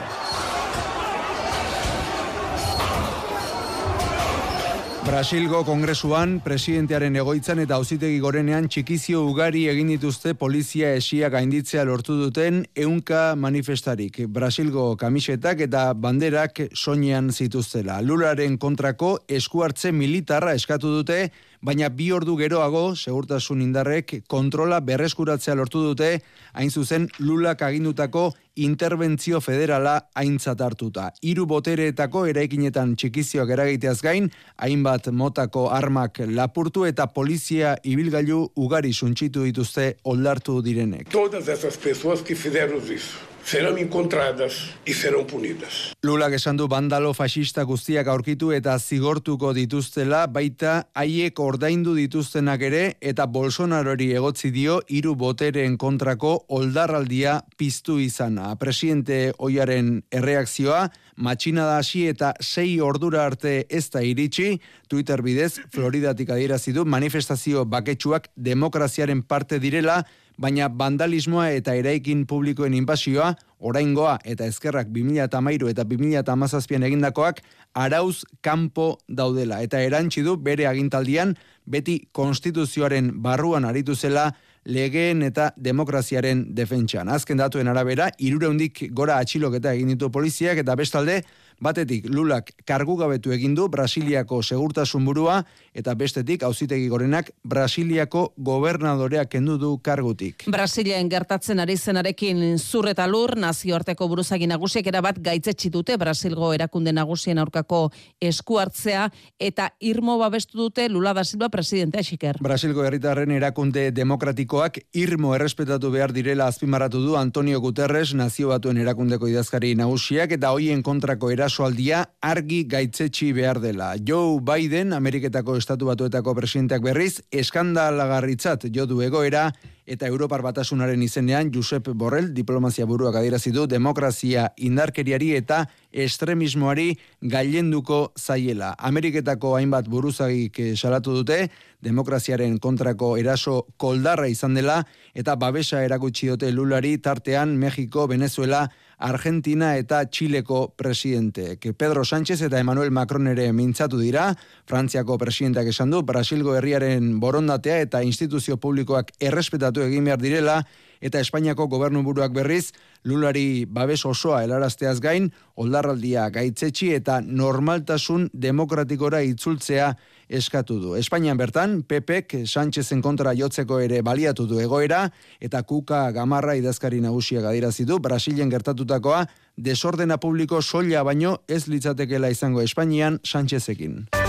Brasilgo 5.05 5.59
kongresuan, 5.69 6.39
presidentearen 6.41 7.19
egoitzan 7.21 7.59
eta 7.61 7.77
auzitegi 7.77 8.17
gorenean 8.23 8.71
txikizio 8.73 9.21
ugari 9.29 9.67
egin 9.69 9.91
dituzte 9.93 10.33
polizia 10.41 10.95
esia 10.97 11.29
gainditzea 11.29 11.85
lortu 11.85 12.17
duten 12.17 12.63
eunka 12.87 13.35
manifestarik. 13.37 14.23
Brasilgo 14.33 14.87
kamisetak 14.97 15.61
eta 15.67 15.85
banderak 15.93 16.63
soinean 16.73 17.29
zituztela. 17.31 18.01
Lularen 18.01 18.57
kontrako 18.57 19.19
eskuartze 19.29 19.93
militarra 19.93 20.57
eskatu 20.57 20.97
dute, 20.97 21.29
baina 21.65 21.89
bi 21.89 22.11
ordu 22.13 22.37
geroago 22.37 22.85
segurtasun 22.95 23.63
indarrek 23.65 24.19
kontrola 24.29 24.81
berreskuratzea 24.85 25.57
lortu 25.57 25.83
dute, 25.87 26.11
hain 26.53 26.71
zuzen 26.71 27.09
lulak 27.19 27.65
agindutako 27.65 28.29
interbentzio 28.55 29.41
federala 29.41 29.97
aintzat 30.15 30.61
hartuta. 30.61 31.09
Hiru 31.25 31.47
botereetako 31.51 32.27
eraikinetan 32.31 32.95
txikizioak 33.01 33.51
eragiteaz 33.57 33.99
gain, 34.05 34.31
hainbat 34.63 35.11
motako 35.11 35.69
armak 35.75 36.23
lapurtu 36.29 36.85
eta 36.87 37.09
polizia 37.17 37.77
ibilgailu 37.83 38.45
ugari 38.57 38.93
suntxitu 38.93 39.49
dituzte 39.49 39.95
oldartu 40.05 40.61
direnek. 40.63 41.11
Todas 41.11 41.49
esas 41.49 41.77
pessoas 41.77 42.23
que 42.23 42.35
fizeram 42.35 42.83
isso 42.93 43.34
serán 43.45 43.79
encontradas 43.79 44.75
y 44.85 44.93
serán 44.93 45.27
punidas. 45.27 45.93
Lula 46.03 46.29
esan 46.35 46.57
du 46.57 46.67
bandalo 46.69 47.13
fascista 47.15 47.63
guztiak 47.63 48.09
aurkitu 48.09 48.53
eta 48.53 48.79
zigortuko 48.79 49.53
dituztela, 49.55 50.27
baita 50.27 50.89
haiek 50.95 51.39
ordaindu 51.41 51.95
dituztenak 51.95 52.63
ere 52.63 52.83
eta 53.01 53.27
Bolsonarori 53.27 54.11
egotzi 54.17 54.51
dio 54.51 54.81
hiru 54.89 55.15
botereen 55.15 55.77
kontrako 55.77 56.45
oldarraldia 56.49 57.43
piztu 57.57 57.99
izana. 58.01 58.55
Presidente 58.57 59.33
oiaren 59.39 60.03
erreakzioa, 60.11 60.89
matxina 61.17 61.69
da 61.69 61.79
hasi 61.79 62.07
eta 62.09 62.35
sei 62.41 62.81
ordura 62.81 63.25
arte 63.25 63.67
ez 63.69 63.89
da 63.91 64.03
iritsi, 64.03 64.59
Twitter 64.89 65.23
bidez, 65.23 65.61
Floridatik 65.73 66.31
adierazi 66.31 66.73
du 66.73 66.85
manifestazio 66.85 67.65
baketsuak 67.65 68.31
demokraziaren 68.37 69.23
parte 69.23 69.61
direla, 69.61 70.03
baina 70.41 70.69
vandalismoa 70.69 71.49
eta 71.55 71.75
eraikin 71.79 72.27
publikoen 72.27 72.75
inbasioa, 72.75 73.35
oraingoa 73.65 74.19
eta 74.25 74.47
ezkerrak 74.51 74.91
2013 74.93 75.71
eta 75.71 75.85
2017an 75.89 76.87
egindakoak 76.89 77.41
arauz 77.75 78.25
kanpo 78.43 78.99
daudela 79.09 79.63
eta 79.65 79.81
erantsi 79.81 80.23
du 80.23 80.37
bere 80.37 80.67
agintaldian 80.69 81.35
beti 81.65 82.01
konstituzioaren 82.13 83.13
barruan 83.23 83.65
aritu 83.65 83.95
zela 83.95 84.33
legeen 84.65 85.23
eta 85.23 85.51
demokraziaren 85.57 86.47
defentsan. 86.57 87.09
Azken 87.09 87.41
datuen 87.41 87.69
arabera, 87.69 88.09
irureundik 88.19 88.87
gora 88.97 89.19
atxiloketa 89.21 89.75
egin 89.77 89.93
ditu 89.93 90.11
poliziak 90.11 90.61
eta 90.63 90.77
bestalde, 90.77 91.23
Batetik, 91.61 92.07
Lulak 92.11 92.51
kargu 92.67 92.97
gabetu 92.97 93.33
egin 93.33 93.55
du 93.55 93.69
Brasiliako 93.69 94.43
segurtasun 94.43 95.05
burua 95.05 95.43
eta 95.75 95.95
bestetik 95.95 96.43
auzitegi 96.43 96.89
gorenak 96.89 97.31
Brasiliako 97.45 98.33
gobernadoreak 98.37 99.31
kendu 99.35 99.57
du 99.59 99.75
kargutik. 99.83 100.45
Brasilen 100.51 101.09
gertatzen 101.11 101.61
ari 101.61 101.77
zenarekin 101.77 102.59
zur 102.59 102.89
eta 102.91 103.07
lur 103.07 103.37
nazioarteko 103.39 104.09
buruzagi 104.09 104.49
nagusiek 104.51 104.87
erabat 104.87 105.21
gaitzetsi 105.23 105.71
dute 105.71 105.97
Brasilgo 105.99 106.53
erakunde 106.55 106.93
nagusien 106.93 107.39
aurkako 107.39 107.91
esku 108.21 108.59
hartzea 108.59 109.09
eta 109.39 109.71
irmo 109.81 110.19
babestu 110.19 110.59
dute 110.59 110.89
Lula 110.89 111.15
da 111.15 111.25
Silva 111.25 111.49
presidentea 111.49 112.03
xiker. 112.03 112.39
Brasilgo 112.43 112.85
herritarren 112.85 113.31
erakunde 113.35 113.91
demokratikoak 113.95 114.81
irmo 114.93 115.35
errespetatu 115.35 115.91
behar 115.91 116.13
direla 116.13 116.47
azpimarratu 116.51 117.03
du 117.05 117.17
Antonio 117.17 117.61
Guterres 117.61 118.15
nazio 118.15 118.51
batuen 118.53 118.79
erakundeko 118.83 119.29
idazkari 119.29 119.75
nagusiak 119.79 120.37
eta 120.39 120.53
hoien 120.55 120.83
kontrako 120.83 121.31
era 121.31 121.44
erasoaldia 121.45 121.99
argi 122.25 122.63
gaitzetsi 122.65 123.33
behar 123.37 123.61
dela. 123.61 123.93
Joe 124.01 124.41
Biden, 124.41 124.95
Ameriketako 124.97 125.59
Estatu 125.61 125.91
Batuetako 125.91 126.33
presidenteak 126.39 126.85
berriz, 126.87 127.21
eskandalagarritzat 127.29 128.65
jodu 128.73 129.03
egoera, 129.05 129.51
eta 129.87 130.07
Europar 130.09 130.43
Batasunaren 130.43 131.03
izenean 131.03 131.51
Josep 131.53 131.91
Borrell 131.95 132.33
diplomazia 132.35 132.87
buruak 132.87 133.17
adierazi 133.21 133.53
du 133.53 133.67
demokrazia 133.69 134.49
indarkeriari 134.57 135.35
eta 135.37 135.65
estremismoari 135.93 136.95
gailenduko 137.21 138.13
zaiela. 138.19 138.75
Ameriketako 138.79 139.55
hainbat 139.57 139.89
buruzagik 139.89 140.59
eh, 140.59 140.73
salatu 140.77 141.15
dute 141.21 141.49
demokraziaren 141.85 142.57
kontrako 142.59 143.17
eraso 143.21 143.67
koldarra 143.77 144.27
izan 144.33 144.55
dela 144.57 144.81
eta 145.15 145.37
babesa 145.37 145.85
erakutsi 145.85 146.33
dute 146.33 146.51
Lulari 146.53 146.97
tartean 146.99 147.57
Mexiko, 147.61 148.07
Venezuela, 148.09 148.65
Argentina 148.99 149.75
eta 149.77 150.05
Txileko 150.07 150.75
presidenteek. 150.79 151.67
Pedro 151.77 152.05
Sánchez 152.05 152.41
eta 152.47 152.61
Emmanuel 152.61 152.91
Macron 152.91 153.27
ere 153.29 153.51
mintzatu 153.53 153.99
dira, 154.01 154.31
Frantziako 154.71 155.19
presidenteak 155.19 155.69
esan 155.75 155.91
du, 155.91 156.03
Brasilgo 156.03 156.55
herriaren 156.57 157.19
borondatea 157.21 157.81
eta 157.85 158.03
instituzio 158.03 158.57
publikoak 158.57 159.13
errespetatu 159.21 159.74
egin 159.83 160.05
behar 160.05 160.23
direla, 160.23 160.63
eta 161.05 161.21
Espainiako 161.21 161.67
gobernu 161.69 162.01
buruak 162.03 162.33
berriz, 162.33 162.73
lulari 163.05 163.67
babes 163.69 164.01
osoa 164.09 164.41
helarazteaz 164.45 164.97
gain, 165.05 165.29
oldarraldia 165.61 166.31
gaitzetsi 166.33 166.95
eta 166.97 167.19
normaltasun 167.21 168.31
demokratikora 168.33 169.21
itzultzea 169.29 169.93
eskatu 170.29 170.79
du. 170.81 170.95
Espainian 170.97 171.37
bertan, 171.37 171.83
Pepek 171.85 172.39
Sánchezen 172.49 173.05
kontra 173.05 173.35
jotzeko 173.37 173.83
ere 173.85 174.01
baliatu 174.03 174.49
du 174.49 174.61
egoera, 174.65 175.05
eta 175.41 175.63
Kuka 175.63 176.07
Gamarra 176.17 176.57
idazkari 176.57 177.03
nagusia 177.05 177.45
gadirazi 177.45 177.85
du, 177.85 178.01
Brasilen 178.01 178.49
gertatutakoa, 178.51 179.27
desordena 179.57 180.17
publiko 180.17 180.63
soila 180.63 181.05
baino 181.05 181.43
ez 181.49 181.67
litzatekela 181.69 182.33
izango 182.33 182.65
Espainian 182.65 183.21
Sánchezekin. 183.23 184.24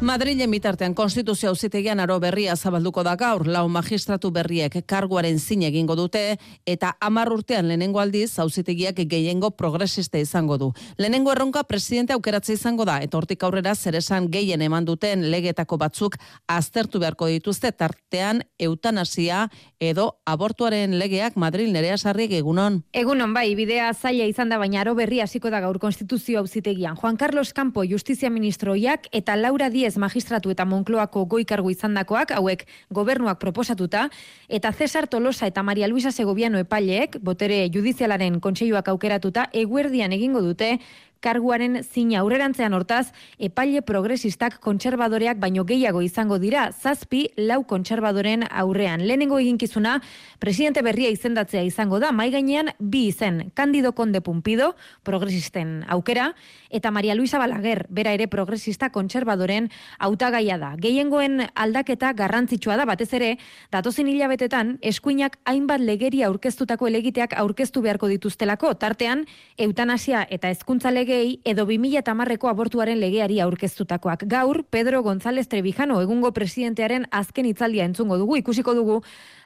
Madrilen 0.00 0.50
bitartean 0.50 0.92
konstituzio 0.92 1.48
auzitegian 1.48 2.00
aro 2.02 2.18
berria 2.20 2.56
zabalduko 2.56 3.04
da 3.06 3.14
gaur, 3.16 3.46
lau 3.46 3.68
magistratu 3.70 4.32
berriek 4.34 4.80
karguaren 4.90 5.38
zin 5.38 5.62
egingo 5.62 5.94
dute, 5.96 6.36
eta 6.66 6.90
amar 7.00 7.30
urtean 7.32 7.68
lehenengo 7.70 8.00
aldiz 8.02 8.38
auzitegiak 8.42 8.98
gehiengo 9.08 9.52
progresiste 9.54 10.20
izango 10.20 10.58
du. 10.58 10.72
Lehenengo 10.98 11.32
erronka 11.32 11.62
presidente 11.64 12.12
aukeratze 12.12 12.52
izango 12.52 12.84
da, 12.84 12.98
eta 13.06 13.16
hortik 13.16 13.46
aurrera 13.46 13.74
zeresan 13.74 14.26
gehien 14.34 14.62
eman 14.66 14.84
duten 14.84 15.30
legetako 15.30 15.78
batzuk 15.78 16.18
aztertu 16.48 16.98
beharko 16.98 17.30
dituzte 17.30 17.72
tartean 17.72 18.42
eutanasia 18.58 19.48
edo 19.80 20.10
abortuaren 20.26 20.98
legeak 20.98 21.38
Madril 21.38 21.72
nerea 21.72 21.96
sarri 21.96 22.26
egunon. 22.34 22.82
Egunon 22.92 23.32
bai, 23.32 23.54
bidea 23.54 23.92
zaila 23.94 24.26
izan 24.26 24.50
da 24.50 24.58
baina 24.58 24.82
aro 24.82 24.94
berri 24.98 25.20
hasiko 25.20 25.50
da 25.54 25.60
gaur 25.60 25.78
konstituzio 25.78 26.40
auzitegian. 26.40 26.96
Juan 26.96 27.16
Carlos 27.16 27.54
Campo 27.54 27.84
justizia 27.84 28.28
ministroiak 28.30 29.08
eta 29.12 29.36
Laura 29.36 29.70
Diez 29.70 29.93
magistratu 29.98 30.50
eta 30.50 30.64
Monkloako 30.64 31.24
goikargo 31.26 31.70
izandakoak 31.70 32.34
hauek 32.36 32.66
gobernuak 32.90 33.38
proposatuta 33.38 34.08
eta 34.48 34.72
Cesar 34.72 35.06
Tolosa 35.06 35.46
eta 35.46 35.62
Maria 35.62 35.88
Luisa 35.88 36.12
Segoviano 36.12 36.58
epaileek 36.58 37.18
botere 37.22 37.68
judizialaren 37.72 38.40
kontseiluak 38.40 38.88
aukeratuta 38.88 39.48
eguerdian 39.52 40.12
egingo 40.12 40.42
dute 40.44 40.78
karguaren 41.24 41.80
zina 41.82 42.20
aurrerantzean 42.20 42.74
hortaz, 42.76 43.08
epaile 43.40 43.80
progresistak 43.86 44.58
kontserbadoreak 44.64 45.40
baino 45.40 45.64
gehiago 45.64 46.02
izango 46.04 46.38
dira, 46.42 46.66
zazpi 46.72 47.24
lau 47.40 47.62
kontserbadoren 47.68 48.44
aurrean. 48.50 49.06
Lehenengo 49.08 49.38
eginkizuna, 49.40 49.96
presidente 50.42 50.82
berria 50.84 51.08
izendatzea 51.14 51.64
izango 51.64 52.00
da, 52.02 52.12
mai 52.12 52.28
gainean 52.34 52.74
bi 52.78 53.06
izen, 53.08 53.50
Candido 53.54 53.94
Conde 53.96 54.20
Pumpido, 54.20 54.74
progresisten 55.02 55.84
aukera, 55.88 56.32
eta 56.68 56.90
Maria 56.90 57.14
Luisa 57.14 57.40
Balaguer, 57.40 57.86
bera 57.88 58.12
ere 58.12 58.28
progresista 58.28 58.90
kontserbadoren 58.92 59.70
hautagaia 59.98 60.58
da. 60.60 60.74
Gehiengoen 60.80 61.46
aldaketa 61.54 62.12
garrantzitsua 62.12 62.76
da, 62.76 62.84
batez 62.84 63.10
ere, 63.16 63.30
datozen 63.72 64.10
hilabetetan, 64.10 64.76
eskuinak 64.82 65.38
hainbat 65.48 65.80
legeria 65.80 66.28
aurkeztutako 66.28 66.90
elegiteak 66.90 67.36
aurkeztu 67.40 67.80
beharko 67.84 68.10
dituztelako, 68.12 68.74
tartean, 68.76 69.24
eutanasia 69.56 70.26
eta 70.34 70.50
hezkuntza 70.52 70.92
lege 70.92 71.13
legei 71.14 71.40
edo 71.44 71.64
2010ko 71.66 72.48
abortuaren 72.50 72.98
legeari 72.98 73.38
aurkeztutakoak. 73.40 74.24
Gaur, 74.26 74.64
Pedro 74.70 75.02
González 75.02 75.46
Trebijano 75.48 76.00
egungo 76.02 76.32
presidentearen 76.34 77.06
azken 77.10 77.46
hitzaldia 77.46 77.84
entzungo 77.86 78.18
dugu, 78.18 78.36
ikusiko 78.40 78.74
dugu, 78.74 79.02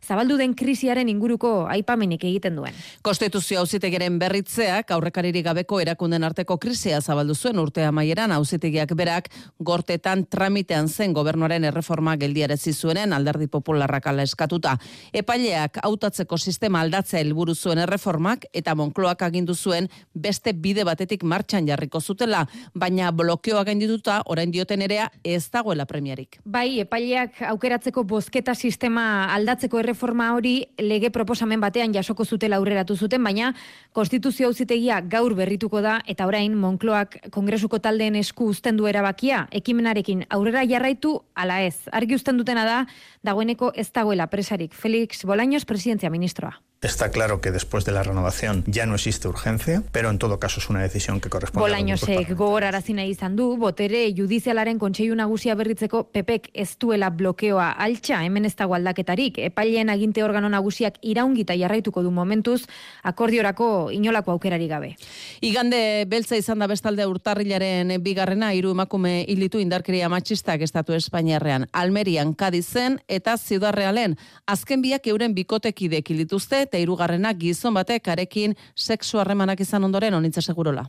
zabaldu 0.06 0.36
den 0.38 0.54
krisiaren 0.54 1.08
inguruko 1.08 1.66
aipamenik 1.70 2.24
egiten 2.24 2.56
duen. 2.56 2.74
Konstituzio 3.02 3.60
auzitegeren 3.60 4.18
berritzeak 4.18 4.90
aurrekariri 4.94 5.42
gabeko 5.42 5.80
erakunden 5.80 6.24
arteko 6.24 6.58
krisia 6.58 7.00
zabaldu 7.00 7.34
zuen 7.34 7.58
urte 7.58 7.84
amaieran 7.84 8.32
auzitegiak 8.32 8.94
berak 8.98 9.28
gortetan 9.58 10.24
tramitean 10.26 10.88
zen 10.88 11.12
gobernuaren 11.12 11.64
erreforma 11.64 12.16
geldiarezi 12.16 12.72
zuenen 12.72 13.12
alderdi 13.12 13.46
popularrak 13.46 14.06
ala 14.06 14.22
eskatuta. 14.22 14.76
Epaileak 15.12 15.80
hautatzeko 15.82 16.38
sistema 16.38 16.80
aldatzea 16.80 17.20
helburu 17.20 17.54
zuen 17.54 17.78
erreformak 17.78 18.46
eta 18.52 18.74
Monkloak 18.78 19.22
agindu 19.22 19.54
zuen 19.54 19.88
beste 20.14 20.52
bide 20.52 20.84
batetik 20.84 21.22
martxan 21.22 21.66
jarriko 21.68 22.00
zutela, 22.00 22.44
baina 22.74 23.10
blokeoa 23.12 23.64
gaindituta 23.64 24.22
orain 24.26 24.52
dioten 24.52 24.82
erea 24.82 25.08
ez 25.24 25.48
dagoela 25.50 25.86
premiarik. 25.86 26.38
Bai, 26.44 26.80
epaileak 26.80 27.42
aukeratzeko 27.50 28.04
bozketa 28.04 28.54
sistema 28.54 29.26
aldatzeko 29.34 29.82
erreforma 29.88 30.34
hori 30.36 30.68
lege 30.76 31.08
proposamen 31.14 31.60
batean 31.64 31.94
jasoko 31.96 32.26
zutela 32.28 32.58
aurreratu 32.60 32.96
zuten, 32.96 33.24
baina 33.24 33.54
konstituzio 33.96 34.50
auzitegia 34.50 35.00
gaur 35.00 35.34
berrituko 35.38 35.80
da 35.80 35.98
eta 36.06 36.28
orain 36.28 36.56
Monkloak 36.60 37.18
kongresuko 37.32 37.80
taldeen 37.80 38.20
esku 38.20 38.50
uzten 38.52 38.76
du 38.76 38.88
erabakia, 38.90 39.46
ekimenarekin 39.62 40.26
aurrera 40.28 40.66
jarraitu 40.68 41.16
ala 41.34 41.62
ez. 41.64 41.88
Argi 41.92 42.20
uzten 42.20 42.36
dutena 42.36 42.68
da, 42.68 42.78
dagoeneko 43.24 43.72
ez 43.74 43.88
dagoela 43.92 44.28
presarik. 44.28 44.74
Felix 44.76 45.24
Bolaños, 45.24 45.64
presidentzia 45.64 46.12
ministroa. 46.12 46.58
Está 46.80 47.10
claro 47.10 47.40
que 47.40 47.50
después 47.50 47.84
de 47.84 47.90
la 47.90 48.04
renovación 48.04 48.62
ya 48.68 48.86
no 48.86 48.94
existe 48.94 49.26
urgencia, 49.26 49.82
pero 49.90 50.10
en 50.10 50.18
todo 50.18 50.38
caso 50.38 50.60
es 50.60 50.70
una 50.70 50.80
decisión 50.80 51.20
que 51.20 51.28
corresponde 51.28 51.64
Bolañosek 51.64 52.36
gogorarazi 52.36 52.92
nahi 52.94 53.10
izan 53.10 53.34
du, 53.34 53.56
botere 53.58 54.04
judizialaren 54.14 54.78
kontseilu 54.78 55.16
nagusia 55.18 55.56
berritzeko 55.58 56.04
pepek 56.14 56.52
ez 56.54 56.76
duela 56.78 57.10
blokeoa 57.10 57.72
altxa, 57.72 58.20
hemen 58.22 58.46
ez 58.46 58.54
dago 58.54 58.76
aldaketarik, 58.78 59.40
epaileen 59.42 59.90
aginte 59.90 60.22
organo 60.22 60.46
nagusiak 60.48 61.00
iraungita 61.02 61.56
jarraituko 61.58 62.04
du 62.06 62.12
momentuz, 62.14 62.68
akordiorako 63.02 63.90
inolako 63.90 64.36
aukerari 64.36 64.70
gabe. 64.70 64.92
Igande 65.40 66.04
beltza 66.06 66.38
izan 66.38 66.62
da 66.62 66.70
bestalde 66.70 67.08
urtarrilaren 67.10 67.96
bigarrena, 68.06 68.52
hiru 68.54 68.70
emakume 68.76 69.24
hilitu 69.26 69.58
indarkeria 69.58 70.06
matxistak 70.08 70.62
estatu 70.62 70.94
Espainiarrean, 70.94 71.66
Almerian, 71.72 72.36
Kadizen 72.38 73.00
eta 73.08 73.34
Ziudar 73.36 73.74
Realen. 73.74 74.14
Azken 74.46 74.78
biak 74.80 75.10
euren 75.10 75.34
bikotekidek 75.34 76.14
hilituzte 76.14 76.67
eta 76.68 76.80
hirugarrena 76.80 77.32
gizon 77.40 77.74
batek 77.74 78.12
arekin 78.12 78.54
sexu 78.76 79.18
harremanak 79.22 79.60
izan 79.64 79.84
ondoren 79.88 80.14
onitza 80.14 80.42
segurola. 80.44 80.84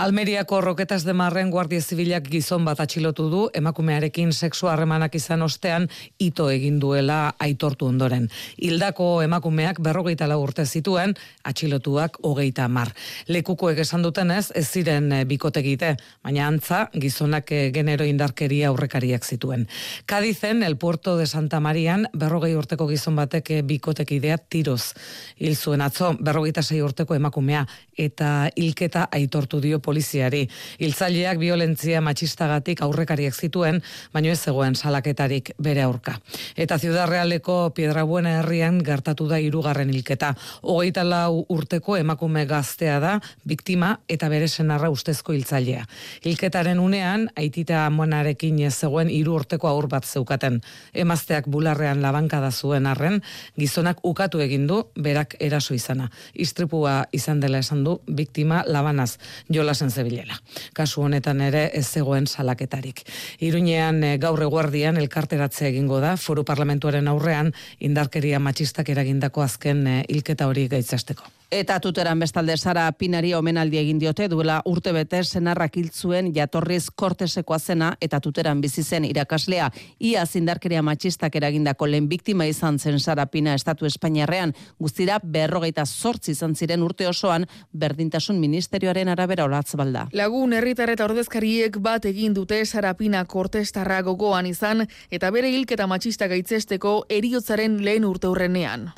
Almeriako 0.00 0.60
roketas 0.62 1.02
de 1.04 1.12
marren 1.12 1.50
guardia 1.50 1.82
zibilak 1.82 2.28
gizon 2.30 2.64
bat 2.64 2.80
atxilotu 2.80 3.28
du 3.30 3.42
emakumearekin 3.54 4.32
sexu 4.32 4.70
harremanak 4.70 5.14
izan 5.18 5.42
ostean 5.42 5.88
ito 6.22 6.48
egin 6.50 6.78
duela 6.80 7.34
aitortu 7.42 7.90
ondoren. 7.90 8.28
Hildako 8.56 9.08
emakumeak 9.26 9.80
berrogeita 9.82 10.28
lau 10.30 10.40
urte 10.44 10.64
zituen, 10.66 11.14
atxilotuak 11.44 12.20
hogeita 12.22 12.68
mar. 12.68 12.92
Lekukoek 13.28 13.80
esan 13.82 14.04
dutenez, 14.06 14.52
ez 14.54 14.66
ziren 14.70 15.10
eh, 15.12 15.24
bikotegite, 15.28 15.94
baina 16.22 16.46
antza 16.48 16.84
gizonak 16.94 17.50
eh, 17.52 17.70
genero 17.74 18.06
indarkeria 18.06 18.70
aurrekariak 18.70 19.24
zituen. 19.24 19.66
Kadizen, 20.06 20.62
el 20.62 20.76
puerto 20.76 21.16
de 21.18 21.26
Santa 21.26 21.60
Marian, 21.60 22.06
berrogei 22.12 22.54
urteko 22.54 22.88
gizon 22.90 23.16
batek 23.18 23.50
eh, 23.50 23.62
bikotekidea 23.66 24.38
tiroz 24.38 24.94
hil 25.38 25.56
zuen 25.56 25.80
atzo 25.80 26.14
berrogeita 26.20 26.62
sei 26.62 26.80
urteko 26.82 27.14
emakumea 27.14 27.64
eta 27.98 28.50
hilketa 28.56 29.08
aitortu 29.12 29.60
dio 29.60 29.78
poliziari. 29.78 30.44
Hiltzaileak 30.78 31.38
violentzia 31.38 32.00
matxistagatik 32.04 32.82
aurrekariak 32.82 33.34
zituen, 33.34 33.80
baino 34.12 34.32
ez 34.32 34.40
zegoen 34.40 34.74
salaketarik 34.74 35.52
bere 35.58 35.82
aurka. 35.82 36.18
Eta 36.56 36.78
Ciudad 36.78 37.08
Realeko 37.08 37.70
Piedrabuena 37.74 38.38
herrian 38.40 38.80
gertatu 38.84 39.28
da 39.28 39.38
hirugarren 39.38 39.90
hilketa. 39.90 40.34
Hogeita 40.62 41.04
lau 41.04 41.44
urteko 41.48 41.96
emakume 41.96 42.44
gaztea 42.50 42.98
da, 43.00 43.14
biktima 43.44 43.94
eta 44.08 44.28
bere 44.32 44.48
senarra 44.48 44.90
ustezko 44.90 45.32
hiltzailea. 45.32 45.84
Hilketaren 46.24 46.80
unean, 46.80 47.28
aitita 47.36 47.84
amonarekin 47.86 48.60
ez 48.64 48.74
zegoen 48.74 49.10
hiru 49.12 49.34
urteko 49.40 49.68
aur 49.68 49.88
bat 49.90 50.06
zeukaten. 50.06 50.60
Emazteak 50.94 51.48
bularrean 51.50 52.02
labankada 52.02 52.50
zuen 52.50 52.86
arren, 52.86 53.20
gizonak 53.58 54.02
ukatu 54.02 54.40
egin 54.44 54.66
du 54.66 54.82
berak 55.14 55.36
eraso 55.38 55.74
izana. 55.74 56.08
Istripua 56.34 57.04
izan 57.14 57.40
dela 57.40 57.60
esan 57.62 57.84
du 57.86 57.98
biktima 58.06 58.64
labanaz 58.66 59.16
jolasen 59.48 59.90
zebilela. 59.90 60.40
Kasu 60.74 61.04
honetan 61.06 61.40
ere 61.44 61.68
ez 61.74 61.86
zegoen 61.86 62.26
salaketarik. 62.26 63.04
Iruñean 63.40 64.02
eh, 64.02 64.16
gaur 64.18 64.42
eguerdian 64.42 64.98
elkarteratze 64.98 65.68
egingo 65.70 66.00
da 66.02 66.16
foru 66.16 66.44
parlamentuaren 66.44 67.08
aurrean 67.08 67.54
indarkeria 67.78 68.42
matxistak 68.42 68.90
eragindako 68.90 69.46
azken 69.46 69.86
eh, 69.86 70.02
hilketa 70.08 70.50
hori 70.50 70.68
gaitzasteko. 70.68 71.33
Eta 71.50 71.76
tuteran 71.80 72.18
bestalde 72.18 72.56
Sara 72.56 72.90
Pinari 72.98 73.34
omenaldi 73.36 73.78
egin 73.78 73.98
diote 74.00 74.26
duela 74.28 74.56
urte 74.66 74.92
bete 74.96 75.20
senarrak 75.22 75.76
hiltzuen 75.76 76.32
jatorriz 76.34 76.88
kortesekoa 76.90 77.58
zena 77.58 77.90
eta 78.00 78.20
tuteran 78.20 78.60
bizi 78.60 78.82
zen 78.82 79.04
irakaslea 79.04 79.68
ia 80.00 80.24
zindarkeria 80.26 80.82
matxistak 80.82 81.36
eragindako 81.36 81.86
lehen 81.86 82.08
biktima 82.08 82.46
izan 82.46 82.78
zen 82.78 82.98
Sara 82.98 83.26
Pina 83.26 83.54
estatu 83.54 83.86
Espainiarrean 83.86 84.54
guztira 84.80 85.20
berrogeita 85.22 85.84
sortzi 85.86 86.32
izan 86.32 86.54
ziren 86.54 86.82
urte 86.82 87.06
osoan 87.08 87.46
berdintasun 87.72 88.40
ministerioaren 88.40 89.08
arabera 89.08 89.44
olatz 89.44 89.76
balda. 89.76 90.08
Lagun 90.12 90.52
herritar 90.52 90.90
eta 90.90 91.04
ordezkariek 91.04 91.78
bat 91.78 92.04
egin 92.04 92.34
dute 92.34 92.64
Sara 92.64 92.94
Pina 92.94 93.24
kortestarra 93.24 94.00
gogoan 94.02 94.46
izan 94.46 94.88
eta 95.10 95.30
bere 95.30 95.52
hilketa 95.52 95.86
matxista 95.86 96.26
gaitzesteko 96.26 97.04
eriotzaren 97.08 97.82
lehen 97.84 98.04
urte 98.04 98.32
hurrenean. 98.32 98.90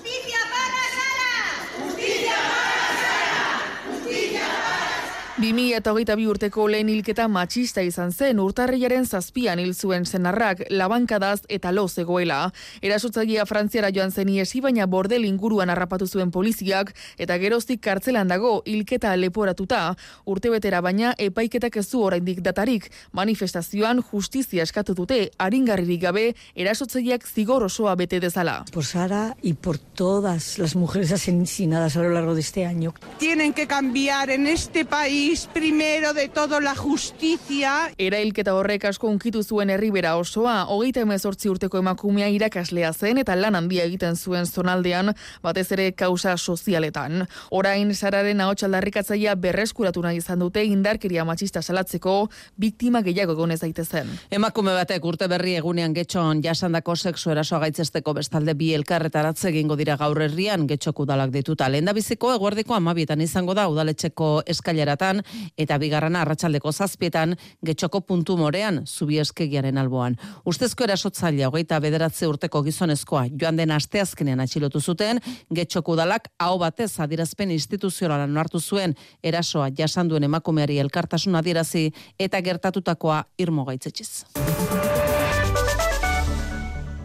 Bimi 5.37 5.67
eta 5.77 5.93
hogeita 5.93 6.15
bi 6.17 6.25
urteko 6.33 6.65
lehen 6.73 6.89
hilketa 6.89 7.27
matxista 7.29 7.83
izan 7.85 8.09
zen 8.09 8.39
urtarriaren 8.41 9.05
zazpian 9.05 9.61
hil 9.61 9.75
zuen 9.75 10.07
senarrak 10.09 10.63
labankadaz 10.73 11.43
eta 11.53 11.75
lo 11.77 11.83
zegoela. 11.93 12.39
Erasotzailea 12.81 13.45
Frantziara 13.45 13.91
joan 13.93 14.15
zen 14.17 14.31
iesi 14.33 14.63
baina 14.65 14.87
bordel 14.89 15.27
inguruan 15.29 15.69
harrapatu 15.69 16.07
zuen 16.09 16.31
poliziak 16.33 16.95
eta 17.19 17.37
geroztik 17.43 17.83
kartzelan 17.85 18.33
dago 18.33 18.63
hilketa 18.65 19.13
leporatuta. 19.17 19.83
Urte 20.25 20.49
betera 20.55 20.81
baina 20.81 21.13
epaiketak 21.19 21.77
ez 21.77 21.85
du 21.91 22.01
oraindik 22.01 22.41
datarik. 22.41 22.89
Manifestazioan 23.13 24.01
justizia 24.09 24.65
eskatu 24.65 24.97
dute 24.97 25.21
aringarririk 25.37 26.01
gabe 26.07 26.25
erasotzaileak 26.55 27.29
zigor 27.29 27.69
osoa 27.69 27.95
bete 27.95 28.23
dezala. 28.25 28.63
Por 28.73 28.87
Sara 28.87 29.37
y 29.43 29.53
por 29.53 29.77
todas 29.77 30.59
las 30.59 30.75
mujeres 30.77 31.13
asesinadas 31.13 31.99
a 31.99 32.03
lo 32.03 32.09
largo 32.17 32.35
de 32.35 32.41
este 32.41 32.65
año. 32.65 32.95
Tienen 33.19 33.53
que 33.53 33.67
cambiar 33.67 34.31
en 34.31 34.47
este 34.47 34.87
país 34.87 35.26
primero 35.53 36.13
de 36.13 36.29
todo 36.29 36.61
la 36.61 36.77
justicia. 36.77 37.91
Era 37.99 38.21
hilketa 38.21 38.55
horrek 38.55 38.85
asko 38.87 39.09
unkitu 39.11 39.43
zuen 39.43 39.71
herribera 39.75 40.15
osoa, 40.17 40.69
hogeita 40.71 41.01
emezortzi 41.03 41.49
urteko 41.51 41.81
emakumea 41.83 42.29
irakaslea 42.31 42.93
zen 42.93 43.19
eta 43.19 43.35
lan 43.35 43.57
handia 43.59 43.85
egiten 43.85 44.15
zuen 44.17 44.47
zonaldean, 44.47 45.11
batez 45.43 45.67
ere 45.73 45.89
kausa 45.99 46.37
sozialetan. 46.37 47.27
Orain, 47.51 47.91
sararen 47.95 48.41
ahots 48.41 48.63
aldarrikatzaia 48.69 49.35
berreskuratu 49.35 50.05
nahi 50.05 50.21
izan 50.23 50.39
dute 50.45 50.63
indarkeria 50.65 51.25
matxista 51.25 51.63
salatzeko, 51.63 52.29
biktima 52.57 53.03
gehiago 53.03 53.35
egonez 53.35 53.59
daitezen. 53.65 54.07
Emakume 54.31 54.77
batek 54.79 55.05
urte 55.05 55.27
berri 55.29 55.57
egunean 55.59 55.93
getxon 55.97 56.43
jasandako 56.45 56.95
sexu 56.97 57.35
erasoa 57.35 57.65
gaitzesteko 57.67 58.15
bestalde 58.15 58.55
bi 58.55 58.73
elkarretaratze 58.79 59.51
egingo 59.51 59.75
dira 59.77 59.97
gaur 59.97 60.23
herrian 60.23 60.69
getxok 60.71 61.03
udalak 61.07 61.35
dituta. 61.35 61.69
Lehen 61.69 61.91
biziko 61.95 62.33
eguerdiko 62.37 62.79
amabietan 62.79 63.21
izango 63.21 63.55
da 63.55 63.67
udaletxeko 63.69 64.31
eskaileratan 64.47 65.16
eta 65.59 65.79
bigarrana 65.79 66.23
arratsaldeko 66.23 66.73
zazpietan 66.73 67.37
getxoko 67.65 68.01
puntu 68.01 68.37
morean 68.37 68.83
zubieskegiaren 68.87 69.79
alboan. 69.79 70.17
Ustezko 70.45 70.85
erasotzailea 70.85 71.49
hogeita 71.49 71.81
bederatze 71.81 72.27
urteko 72.27 72.63
gizonezkoa 72.67 73.27
joan 73.41 73.57
den 73.57 73.71
asteazkenean 73.77 74.41
atxilotu 74.41 74.81
zuten, 74.81 75.21
getxoko 75.55 75.97
udalak 75.97 76.29
hau 76.39 76.59
batez 76.59 76.93
adirazpen 77.01 77.51
instituzionalan 77.51 78.37
hartu 78.37 78.61
zuen 78.61 78.97
erasoa 79.23 79.71
jasanduen 79.71 80.25
emakumeari 80.25 80.79
elkartasun 80.79 81.35
adierazi 81.35 81.91
eta 82.19 82.41
gertatutakoa 82.41 83.25
irmo 83.39 83.65
gaitzetxiz. 83.65 84.25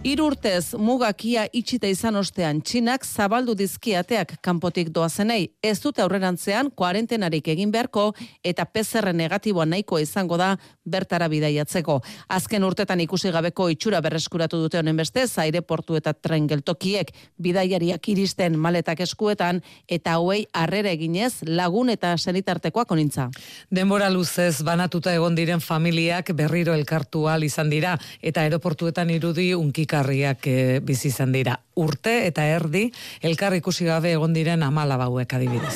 Hiru 0.02 0.32
urtez 0.32 0.74
mugakia 0.82 1.44
itxita 1.54 1.86
izan 1.86 2.16
ostean 2.18 2.58
txinak 2.66 3.04
zabaldu 3.06 3.54
dizkiateak 3.54 4.32
kanpotik 4.42 4.88
doazenei 4.90 5.52
ez 5.62 5.76
dute 5.84 6.02
aurrerantzean 6.02 6.72
kuarentenarik 6.74 7.52
egin 7.54 7.70
beharko 7.70 8.08
eta 8.42 8.66
PCR 8.66 9.12
negatiboa 9.14 9.68
nahiko 9.70 10.00
izango 10.02 10.40
da 10.42 10.56
bertara 10.90 11.28
bidaiatzeko. 11.30 12.00
Azken 12.34 12.66
urtetan 12.66 13.04
ikusi 13.06 13.30
gabeko 13.30 13.68
itxura 13.70 14.00
berreskuratu 14.02 14.58
dute 14.64 14.80
honen 14.80 14.98
beste 14.98 15.28
aireportu 15.44 16.00
eta 16.00 16.16
tren 16.18 16.48
geltokiek 16.50 17.14
bidaiariak 17.38 18.10
iristen 18.10 18.58
maletak 18.58 19.06
eskuetan 19.06 19.62
eta 19.88 20.18
hauei 20.18 20.48
harrera 20.52 20.90
eginez 20.90 21.44
lagun 21.46 21.94
eta 21.94 22.16
sanitartekoak 22.18 22.92
onintza. 22.92 23.30
Denbora 23.70 24.10
luzez 24.10 24.64
banatuta 24.64 25.14
egon 25.14 25.38
diren 25.38 25.62
familiak 25.62 26.34
berriro 26.34 26.74
elkartu 26.74 27.28
al 27.30 27.44
izan 27.44 27.70
dira 27.70 28.00
eta 28.20 28.42
aeroportuetan 28.42 29.14
irudi 29.14 29.54
unkik 29.54 29.91
elkarriak 29.92 30.48
e, 30.48 30.80
bizi 30.80 31.10
izan 31.12 31.34
dira. 31.36 31.58
Urte 31.76 32.26
eta 32.28 32.46
erdi 32.48 32.92
elkar 33.22 33.56
ikusi 33.60 33.86
gabe 33.86 34.14
egon 34.16 34.34
diren 34.34 34.64
14 34.64 35.02
hauek 35.04 35.34
adibidez. 35.34 35.76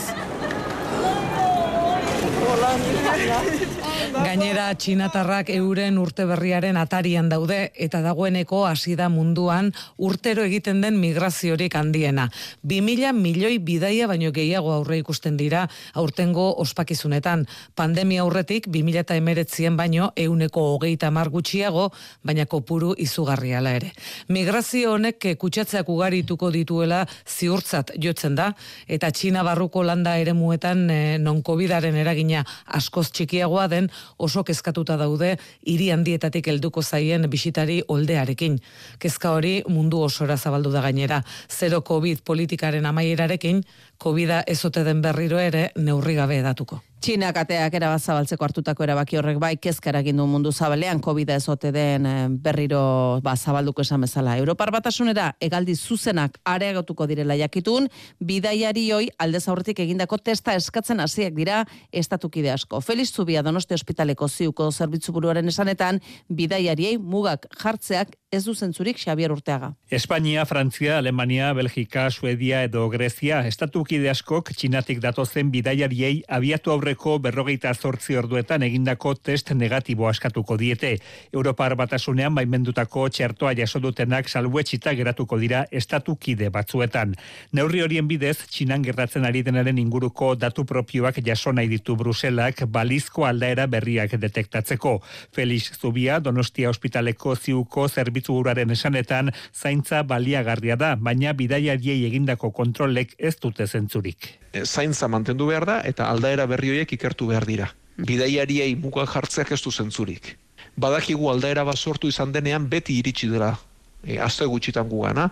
Gainera, 4.15 4.69
txinatarrak 4.79 5.49
euren 5.51 5.97
urte 5.99 6.23
berriaren 6.27 6.77
atarian 6.79 7.27
daude 7.27 7.57
eta 7.85 7.99
dagoeneko 7.99 8.61
hasi 8.63 8.93
da 8.95 9.09
munduan 9.11 9.73
urtero 10.07 10.45
egiten 10.47 10.79
den 10.79 10.95
migraziorik 11.01 11.75
handiena. 11.75 12.29
2000 12.63 13.11
milioi 13.17 13.57
bidaia 13.59 14.07
baino 14.07 14.31
gehiago 14.31 14.71
aurre 14.71 15.01
ikusten 15.01 15.35
dira 15.35 15.65
aurtengo 15.93 16.45
ospakizunetan. 16.63 17.43
Pandemia 17.75 18.23
aurretik 18.23 18.69
2000 18.71 19.01
eta 19.03 19.17
emeretzien 19.19 19.75
baino 19.75 20.11
euneko 20.15 20.63
hogeita 20.75 21.11
mar 21.11 21.29
gutxiago, 21.29 21.89
baina 22.23 22.45
kopuru 22.45 22.93
izugarriala 22.97 23.75
ere. 23.81 23.91
Migrazio 24.29 24.95
honek 24.95 25.27
kutsatzeak 25.37 25.91
ugarituko 25.91 26.53
dituela 26.55 27.03
ziurtzat 27.27 27.91
jotzen 27.99 28.39
da, 28.39 28.53
eta 28.87 29.11
Txina 29.11 29.43
barruko 29.43 29.83
landa 29.83 30.15
ere 30.17 30.33
muetan 30.33 30.89
eh, 30.89 31.17
non 31.19 31.43
eragina 31.45 32.45
askoz 32.65 33.11
txikiagoa 33.11 33.67
den 33.67 33.89
oso 34.18 34.44
kezkatuta 34.44 34.98
daude 34.98 35.36
hiri 35.68 35.90
handietatik 35.91 36.48
helduko 36.48 36.82
zaien 36.82 37.30
bisitari 37.30 37.82
oldearekin. 37.88 38.60
Kezka 38.99 39.32
hori 39.36 39.64
mundu 39.68 40.02
osora 40.02 40.38
zabaldu 40.38 40.72
da 40.72 40.82
gainera. 40.82 41.22
Zero 41.49 41.82
COVID 41.82 42.23
politikaren 42.26 42.86
amaierarekin, 42.86 43.64
COVID-a 43.97 44.43
ezote 44.47 44.84
den 44.84 45.01
berriro 45.01 45.39
ere 45.39 45.72
neurri 45.76 46.15
gabe 46.15 46.39
edatuko. 46.39 46.81
Txinak 47.05 47.38
ateak 47.38 47.76
erabazabaltzeko 47.77 48.45
hartutako 48.47 48.81
erabaki 48.81 49.19
horrek 49.19 49.38
bai 49.38 49.51
kezkara 49.61 50.01
du 50.01 50.26
mundu 50.26 50.51
zabalean 50.51 50.99
covid 50.99 51.30
ezote 51.30 51.72
den 51.72 52.05
eh, 52.05 52.27
berriro 52.30 53.19
ba, 53.22 53.35
zabalduko 53.35 53.81
esan 53.81 54.01
bezala. 54.01 54.38
Europar 54.38 54.72
batasunera 54.72 55.35
egaldi 55.39 55.76
zuzenak 55.76 56.39
areagotuko 56.43 57.05
direla 57.05 57.35
jakitun, 57.35 57.88
bidaiari 58.19 58.91
hoi 58.91 59.09
aldez 59.19 59.47
aurretik 59.47 59.80
egindako 59.80 60.17
testa 60.17 60.55
eskatzen 60.55 60.99
hasiak 60.99 61.35
dira 61.35 61.65
estatukide 61.91 62.51
asko. 62.51 62.81
Feliz 62.81 63.11
Zubia 63.13 63.43
Donosti 63.43 63.76
Ospitaleko 63.76 64.27
ziuko 64.27 64.72
zerbitzu 64.72 65.13
buruaren 65.13 65.47
esanetan, 65.47 66.01
bidaiariei 66.30 66.97
mugak 66.97 67.45
jartzeak 67.61 68.15
ez 68.35 68.43
du 68.43 68.53
zentzurik 68.53 68.97
Xavier 68.99 69.31
Urteaga. 69.31 69.71
Espainia, 69.89 70.45
Frantzia, 70.45 70.97
Alemania, 70.97 71.53
Belgika, 71.53 72.09
Suedia 72.11 72.63
edo 72.67 72.87
Grezia, 72.89 73.39
estatukide 73.47 74.09
askok 74.11 74.51
txinatik 74.51 74.99
datozen 75.03 75.51
bidaiariei 75.53 76.23
abiatu 76.27 76.73
aurreko 76.73 77.17
berrogeita 77.23 77.71
zortzi 77.73 78.17
orduetan 78.19 78.65
egindako 78.67 79.13
test 79.15 79.53
negatibo 79.55 80.09
askatuko 80.09 80.57
diete. 80.59 80.97
Europar 81.31 81.75
batasunean 81.79 82.35
baimendutako 82.35 83.07
txertoa 83.09 83.53
jaso 83.55 83.79
dutenak 83.79 84.27
salbuetxita 84.29 84.93
geratuko 84.99 85.39
dira 85.39 85.63
estatukide 85.71 86.49
batzuetan. 86.49 87.15
Neurri 87.53 87.81
horien 87.85 88.07
bidez, 88.07 88.37
txinan 88.51 88.83
gertatzen 88.83 89.25
ari 89.25 89.45
denaren 89.47 89.79
inguruko 89.79 90.33
datu 90.35 90.65
propioak 90.65 91.21
jaso 91.23 91.53
nahi 91.55 91.71
ditu 91.71 91.95
Bruselak 91.95 92.65
balizko 92.67 93.25
aldaera 93.25 93.67
berriak 93.67 94.17
detektatzeko. 94.19 94.99
Felix 95.31 95.79
Zubia, 95.79 96.19
Donostia 96.19 96.69
Hospitaleko 96.69 97.35
ziuko 97.35 97.87
zerbitzu 97.87 98.24
zerbitzuguraren 98.26 98.72
esanetan 98.72 99.31
zaintza 99.53 100.03
baliagarria 100.03 100.76
da, 100.76 100.95
baina 100.95 101.34
bidaiariei 101.34 102.06
egindako 102.07 102.52
kontrolek 102.52 103.15
ez 103.18 103.35
dute 103.39 103.68
zentzurik. 103.68 104.39
E, 104.53 104.65
zaintza 104.65 105.07
mantendu 105.07 105.47
behar 105.47 105.65
da 105.65 105.81
eta 105.85 106.10
aldaera 106.10 106.45
berri 106.47 106.69
horiek 106.69 106.91
ikertu 106.91 107.27
behar 107.27 107.45
dira. 107.45 107.69
Bidaiariei 107.97 108.76
muga 108.76 109.06
jartzeak 109.06 109.52
ez 109.52 109.61
du 109.61 109.72
zentzurik. 109.72 110.38
Badakigu 110.76 111.30
aldaera 111.30 111.64
bat 111.64 111.77
sortu 111.77 112.07
izan 112.07 112.31
denean 112.31 112.68
beti 112.68 112.99
iritsi 112.99 113.30
dela 113.30 113.56
e, 114.03 114.19
azte 114.19 114.45
gutxitan 114.45 114.89
gugana, 114.89 115.30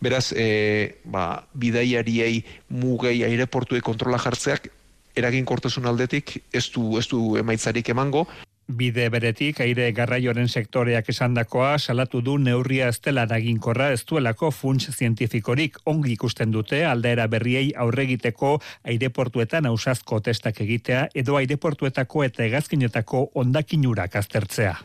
beraz, 0.00 0.32
e, 0.32 0.98
ba, 1.04 1.44
bidaiariei 1.54 2.44
mugei 2.68 3.22
aireportue 3.24 3.80
kontrola 3.80 4.18
jartzeak 4.18 4.70
eragin 5.16 5.44
kortezun 5.44 5.86
aldetik 5.86 6.38
ez 6.52 6.70
du, 6.72 6.96
ez 6.98 7.06
du 7.08 7.36
emaitzarik 7.36 7.88
emango. 7.92 8.26
Bide 8.72 9.08
beretik, 9.12 9.58
aire 9.60 9.90
garraioaren 9.92 10.46
sektoreak 10.48 11.08
esandakoa 11.12 11.72
salatu 11.78 12.22
du 12.24 12.36
neurria 12.40 12.86
ez 12.88 13.00
dela 13.04 13.24
daginkorra 13.28 13.90
ez 13.92 14.00
duelako 14.08 14.48
funts 14.50 14.94
zientifikorik 14.94 15.76
ongi 15.92 16.14
ikusten 16.14 16.54
dute 16.54 16.80
aldaera 16.88 17.26
berriei 17.34 17.72
aurregiteko 17.84 18.52
aireportuetan 18.94 19.68
ausazko 19.72 20.20
testak 20.20 20.62
egitea 20.64 21.02
edo 21.24 21.36
aireportuetako 21.42 22.24
eta 22.30 22.46
egazkinetako 22.46 23.26
ondakinurak 23.44 24.16
aztertzea. 24.22 24.78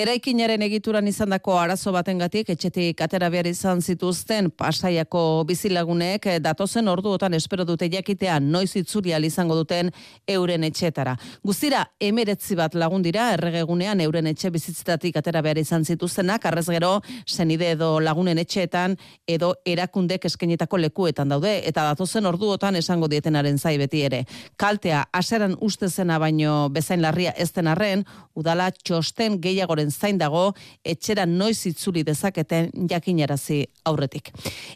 Eraikinaren 0.00 0.62
egituran 0.64 1.04
izandako 1.10 1.58
arazo 1.60 1.90
batengatik 1.92 2.48
etxetik 2.54 3.02
atera 3.04 3.28
behar 3.28 3.48
izan 3.50 3.82
zituzten 3.84 4.46
pasaiako 4.56 5.42
bizilagunek 5.44 6.24
datozen 6.40 6.88
orduotan 6.88 7.34
espero 7.36 7.66
dute 7.68 7.88
jakitea 7.92 8.38
noiz 8.40 8.70
itzuri 8.80 9.12
izango 9.26 9.54
duten 9.58 9.90
euren 10.26 10.64
etxetara. 10.64 11.16
Guztira 11.44 11.82
emeretzi 12.00 12.56
bat 12.56 12.74
lagun 12.74 13.02
dira 13.02 13.26
erregegunean 13.34 14.00
euren 14.00 14.26
etxe 14.26 14.50
bizitzetatik 14.50 15.16
atera 15.16 15.42
behar 15.42 15.58
izan 15.58 15.84
zituztenak 15.84 16.46
arrez 16.46 16.66
gero 16.70 17.02
zenide 17.28 17.70
edo 17.72 18.00
lagunen 18.00 18.38
etxeetan 18.38 18.96
edo 19.26 19.52
erakundek 19.66 20.24
eskenetako 20.24 20.78
lekuetan 20.78 21.28
daude 21.28 21.58
eta 21.66 21.84
datozen 21.90 22.24
orduotan 22.24 22.76
esango 22.76 23.08
dietenaren 23.08 23.58
zai 23.58 23.76
beti 23.76 24.00
ere. 24.08 24.24
Kaltea 24.56 25.04
aseran 25.12 25.58
uste 25.60 25.90
zena 25.90 26.18
baino 26.18 26.70
bezain 26.70 27.02
larria 27.02 27.34
ez 27.36 27.52
den 27.52 27.68
arren 27.68 28.06
udala 28.34 28.70
txosten 28.70 29.40
gehiagoren 29.42 29.89
zain 29.90 30.18
dago 30.18 30.52
etxera 30.84 31.26
noiz 31.26 31.66
itzuli 31.66 32.02
dezaketen 32.06 32.70
jakinarazi 32.90 33.64
aurretik. 33.84 34.30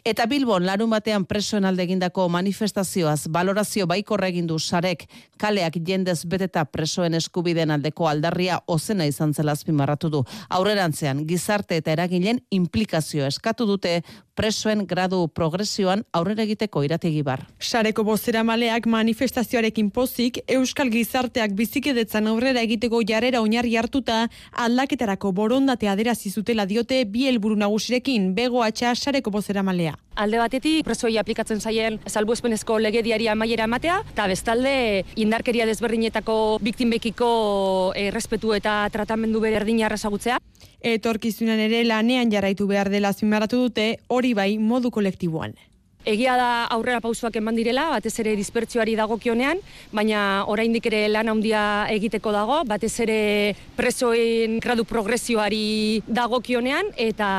Eta 0.05 0.25
Bilbon 0.25 0.65
larun 0.65 0.89
batean 0.89 1.25
presoen 1.25 1.65
alde 1.65 1.83
egindako 1.83 2.27
manifestazioaz 2.29 3.27
valorazio 3.33 3.87
baikorra 3.87 4.29
egin 4.31 4.47
du 4.47 4.59
sarek 4.59 5.07
kaleak 5.37 5.79
jendez 5.85 6.23
beteta 6.25 6.65
presoen 6.65 7.13
eskubideen 7.13 7.71
aldeko 7.71 8.07
aldarria 8.09 8.59
ozena 8.67 9.05
izan 9.05 9.33
zela 9.33 9.55
azpimarratu 9.55 10.09
du. 10.09 10.23
Aurrerantzean 10.49 11.25
gizarte 11.27 11.77
eta 11.81 11.91
eragileen 11.95 12.41
implikazio 12.51 13.25
eskatu 13.25 13.65
dute 13.65 14.01
presoen 14.35 14.85
gradu 14.85 15.27
progresioan 15.33 16.03
aurrera 16.13 16.43
egiteko 16.43 16.83
irategi 16.83 17.23
bar. 17.23 17.45
Sareko 17.59 18.03
bozera 18.03 18.43
maleak 18.43 18.85
manifestazioarekin 18.91 19.89
pozik, 19.95 20.41
Euskal 20.47 20.91
Gizarteak 20.91 21.55
bizikedetzan 21.55 22.27
aurrera 22.27 22.61
egiteko 22.67 23.01
jarrera 23.07 23.41
oinarri 23.41 23.75
hartuta 23.79 24.25
aldaketarako 24.51 25.31
borondatea 25.31 25.95
aderazi 25.95 26.29
zutela 26.29 26.65
diote 26.65 27.03
bi 27.05 27.27
helburu 27.29 27.55
nagusirekin 27.55 28.33
bego 28.35 28.63
atxa 28.63 28.93
sareko 28.95 29.31
bozera 29.31 29.63
malea. 29.63 29.95
Alde 30.15 30.39
batetik 30.39 30.85
presoi 30.87 31.17
aplikatzen 31.19 31.59
zaien 31.59 31.97
salbuespenezko 32.07 32.77
legediari 32.79 33.27
amaiera 33.27 33.65
ematea, 33.67 33.97
eta 34.13 34.27
bestalde 34.31 35.03
indarkeria 35.19 35.65
desberdinetako 35.67 36.35
biktimbekiko 36.63 37.29
errespetu 37.99 38.53
eta 38.55 38.77
tratamendu 38.93 39.41
bere 39.43 39.59
erdina 39.59 39.89
arrasagutzea. 39.89 40.39
Etorkizunan 40.81 41.59
ere 41.59 41.83
lanean 41.83 42.31
jarraitu 42.31 42.67
behar 42.67 42.89
dela 42.89 43.13
azpimarratu 43.13 43.61
dute 43.67 43.87
hori 44.07 44.33
bai 44.33 44.57
modu 44.57 44.91
kolektiboan. 44.91 45.55
Egia 46.05 46.35
da 46.37 46.49
aurrera 46.69 46.99
pausuak 47.01 47.33
eman 47.39 47.55
direla, 47.57 47.87
batez 47.89 48.13
ere 48.21 48.35
dispertsioari 48.37 48.93
dagokionean, 48.93 49.57
baina 49.89 50.19
oraindik 50.53 50.85
ere 50.85 51.07
lan 51.09 51.31
handia 51.33 51.63
egiteko 51.89 52.29
dago, 52.29 52.59
batez 52.69 52.91
ere 53.01 53.55
presoen 53.73 54.59
gradu 54.61 54.85
progresioari 54.85 56.03
dagokionean 56.05 56.91
eta 57.01 57.29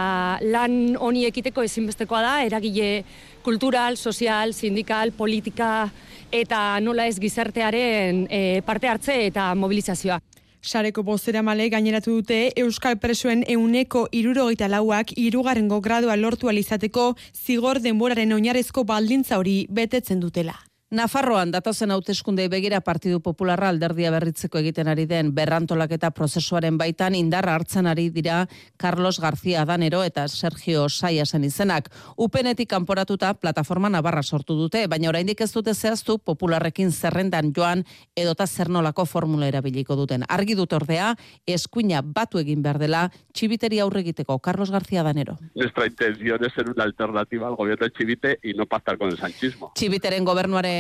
lan 0.43 0.97
honi 0.99 1.29
ekiteko 1.31 1.63
ezinbestekoa 1.63 2.25
da 2.27 2.35
eragile 2.43 3.05
kultural, 3.47 3.95
sozial, 3.97 4.51
sindikal, 4.51 5.15
politika 5.15 5.93
eta 6.35 6.81
nola 6.83 7.07
ez 7.07 7.21
gizartearen 7.23 8.27
e, 8.27 8.41
parte 8.67 8.91
hartze 8.91 9.21
eta 9.29 9.53
mobilizazioa. 9.55 10.19
Sareko 10.63 11.03
bozera 11.03 11.43
male 11.43 11.69
gaineratu 11.71 12.19
dute 12.21 12.53
Euskal 12.57 12.99
Presoen 12.99 13.45
euneko 13.49 14.07
irurogeita 14.13 14.69
lauak 14.69 15.13
irugarrengo 15.17 15.81
gradua 15.81 16.17
lortu 16.17 16.49
alizateko 16.49 17.15
zigor 17.35 17.81
denboraren 17.81 18.33
oinarezko 18.33 18.85
baldintza 18.85 19.39
hori 19.39 19.67
betetzen 19.71 20.21
dutela. 20.21 20.57
Nafarroan 20.95 21.51
datozen 21.51 21.91
hauteskunde 21.91 22.45
begira 22.47 22.79
Partidu 22.81 23.19
Popularra 23.19 23.73
alderdia 23.73 24.13
berritzeko 24.15 24.61
egiten 24.61 24.87
ari 24.87 25.03
den 25.11 25.33
berrantolaketa 25.35 26.13
prozesuaren 26.15 26.77
baitan 26.79 27.17
indarra 27.19 27.57
hartzen 27.59 27.89
ari 27.91 28.05
dira 28.15 28.45
Carlos 28.79 29.19
García 29.19 29.65
Danero 29.67 30.05
eta 30.07 30.29
Sergio 30.29 30.89
Saiasen 30.89 31.43
izenak. 31.43 31.91
Upenetik 32.17 32.71
kanporatuta 32.71 33.33
plataforma 33.35 33.91
Navarra 33.91 34.23
sortu 34.23 34.55
dute, 34.55 34.85
baina 34.87 35.09
oraindik 35.09 35.41
ez 35.41 35.51
dute 35.51 35.75
zehaztu 35.75 36.21
Popularrekin 36.21 36.93
zerrendan 36.93 37.51
joan 37.51 37.83
edota 38.15 38.47
zernolako 38.47 39.07
formula 39.07 39.49
erabiliko 39.49 39.97
duten. 39.97 40.23
Argi 40.29 40.55
dut 40.55 40.73
ordea, 40.73 41.17
eskuina 41.47 42.05
batu 42.05 42.39
egin 42.39 42.63
behar 42.63 42.79
dela 42.79 43.11
txibiteri 43.33 43.81
aurre 43.81 44.05
egiteko 44.07 44.39
Carlos 44.39 44.71
García 44.71 45.03
Danero. 45.03 45.37
Nuestra 45.57 45.87
intención 45.89 46.45
es 46.45 46.55
ser 46.55 46.71
una 46.71 46.85
alternativa 46.85 47.49
al 47.49 47.57
gobierno 47.57 47.87
de 47.87 47.93
Chivite 47.93 48.39
y 48.45 48.55
no 48.55 48.67
pactar 48.67 48.99
con 48.99 49.09
el 49.09 49.19
sanchismo. 49.19 49.73
Chiviteren 49.75 50.25
gobernuaren 50.25 50.77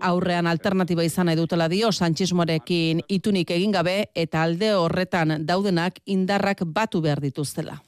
aurrean 0.00 0.46
alternatiba 0.46 1.04
izan 1.04 1.26
nahi 1.30 1.36
dutela 1.38 1.68
dio, 1.68 1.92
sanchismorekin 1.92 3.02
itunik 3.08 3.50
egin 3.50 3.72
gabe 3.72 3.96
eta 4.14 4.42
alde 4.42 4.72
horretan 4.74 5.46
daudenak 5.46 6.00
indarrak 6.06 6.64
batu 6.66 7.00
behar 7.00 7.20
dituztela. 7.20 7.80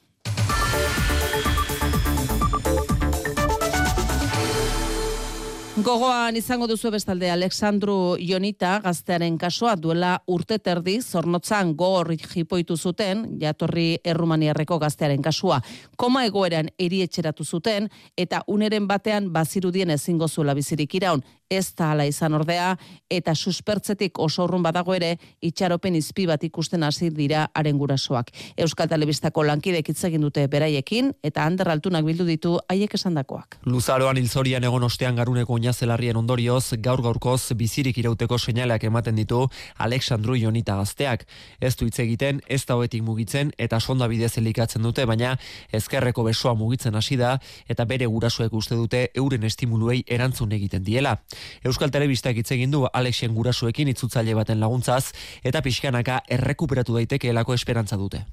Gogoan 5.79 6.35
izango 6.35 6.67
duzu 6.67 6.91
bestalde 6.91 7.29
Alexandru 7.31 8.17
Jonita 8.19 8.81
gaztearen 8.83 9.37
kasua 9.39 9.77
duela 9.79 10.17
urte 10.27 10.59
terdi 10.59 10.97
zornotzan 10.99 11.71
gogor 11.79 12.11
jipoitu 12.19 12.77
zuten 12.77 13.23
jatorri 13.39 14.01
errumaniarreko 14.03 14.81
gaztearen 14.83 15.23
kasua. 15.23 15.61
Koma 15.97 16.25
egoeran 16.27 16.73
erietxeratu 16.79 17.45
zuten 17.45 17.87
eta 18.17 18.43
uneren 18.49 18.89
batean 18.91 19.31
bazirudien 19.33 19.95
ezingo 19.95 20.27
zuela 20.27 20.55
bizirik 20.59 20.99
iraun 20.99 21.23
ez 21.51 21.75
da 21.75 21.93
ala 21.93 22.05
izan 22.05 22.35
ordea 22.37 22.75
eta 23.11 23.35
suspertzetik 23.35 24.19
oso 24.19 24.45
urrun 24.45 24.63
badago 24.63 24.95
ere 24.95 25.15
itxaropen 25.41 25.97
izpi 25.97 26.27
bat 26.29 26.45
ikusten 26.45 26.83
hasi 26.85 27.11
dira 27.15 27.47
haren 27.55 27.79
gurasoak. 27.79 28.31
Euskal 28.57 28.89
Telebistako 28.89 29.45
lankidek 29.49 29.89
hitz 29.89 30.03
egin 30.11 30.27
dute 30.27 30.47
beraiekin 30.49 31.13
eta 31.23 31.47
Ander 31.47 31.71
Altunak 31.73 32.05
bildu 32.05 32.27
ditu 32.29 32.57
haiek 32.69 32.95
esandakoak. 32.95 33.59
Luzaroan 33.65 34.21
hilzorian 34.21 34.65
egon 34.65 34.85
ostean 34.85 35.17
garuneko 35.17 35.57
oinazelarrien 35.69 36.17
ondorioz 36.17 36.73
gaur 36.81 37.03
gaurkoz 37.05 37.53
bizirik 37.57 37.99
irauteko 38.01 38.39
seinaleak 38.39 38.85
ematen 38.89 39.17
ditu 39.19 39.43
Alexandru 39.77 40.37
Jonita 40.37 40.77
gazteak. 40.79 41.27
Ez 41.61 41.77
du 41.77 41.87
hitz 41.87 41.99
egiten, 42.01 42.41
ez 42.49 42.65
da 42.67 42.77
hoetik 42.79 43.03
mugitzen 43.05 43.53
eta 43.59 43.81
sonda 43.81 44.09
bidez 44.09 44.39
elikatzen 44.41 44.83
dute, 44.83 45.05
baina 45.07 45.37
ezkerreko 45.73 46.25
besoa 46.25 46.55
mugitzen 46.55 46.97
hasi 46.97 47.19
da 47.21 47.37
eta 47.69 47.85
bere 47.85 48.07
gurasoek 48.07 48.53
uste 48.53 48.79
dute 48.79 49.11
euren 49.15 49.45
estimuluei 49.45 50.03
erantzun 50.07 50.53
egiten 50.53 50.85
diela. 50.85 51.19
Euskal 51.65 51.93
Telebistak 51.93 52.37
hitz 52.37 52.51
egin 52.57 52.73
du 52.73 52.87
Alexen 52.93 53.35
gurasuekin 53.35 53.93
itzutzaile 53.93 54.35
baten 54.39 54.61
laguntzaz 54.61 55.13
eta 55.45 55.63
pixkanaka 55.63 56.23
errekuperatu 56.29 56.97
daitekeelako 56.97 57.55
esperantza 57.55 57.97
dute. 57.97 58.25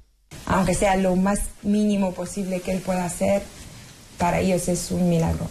Aunque 0.46 0.74
sea 0.74 0.96
lo 0.96 1.16
más 1.16 1.50
mínimo 1.62 2.12
posible 2.12 2.60
que 2.60 2.72
él 2.72 2.80
pueda 2.80 3.04
hacer, 3.04 3.42
para 4.18 4.40
ellos 4.40 4.68
es 4.68 4.90
un 4.90 5.08
milagro. 5.08 5.48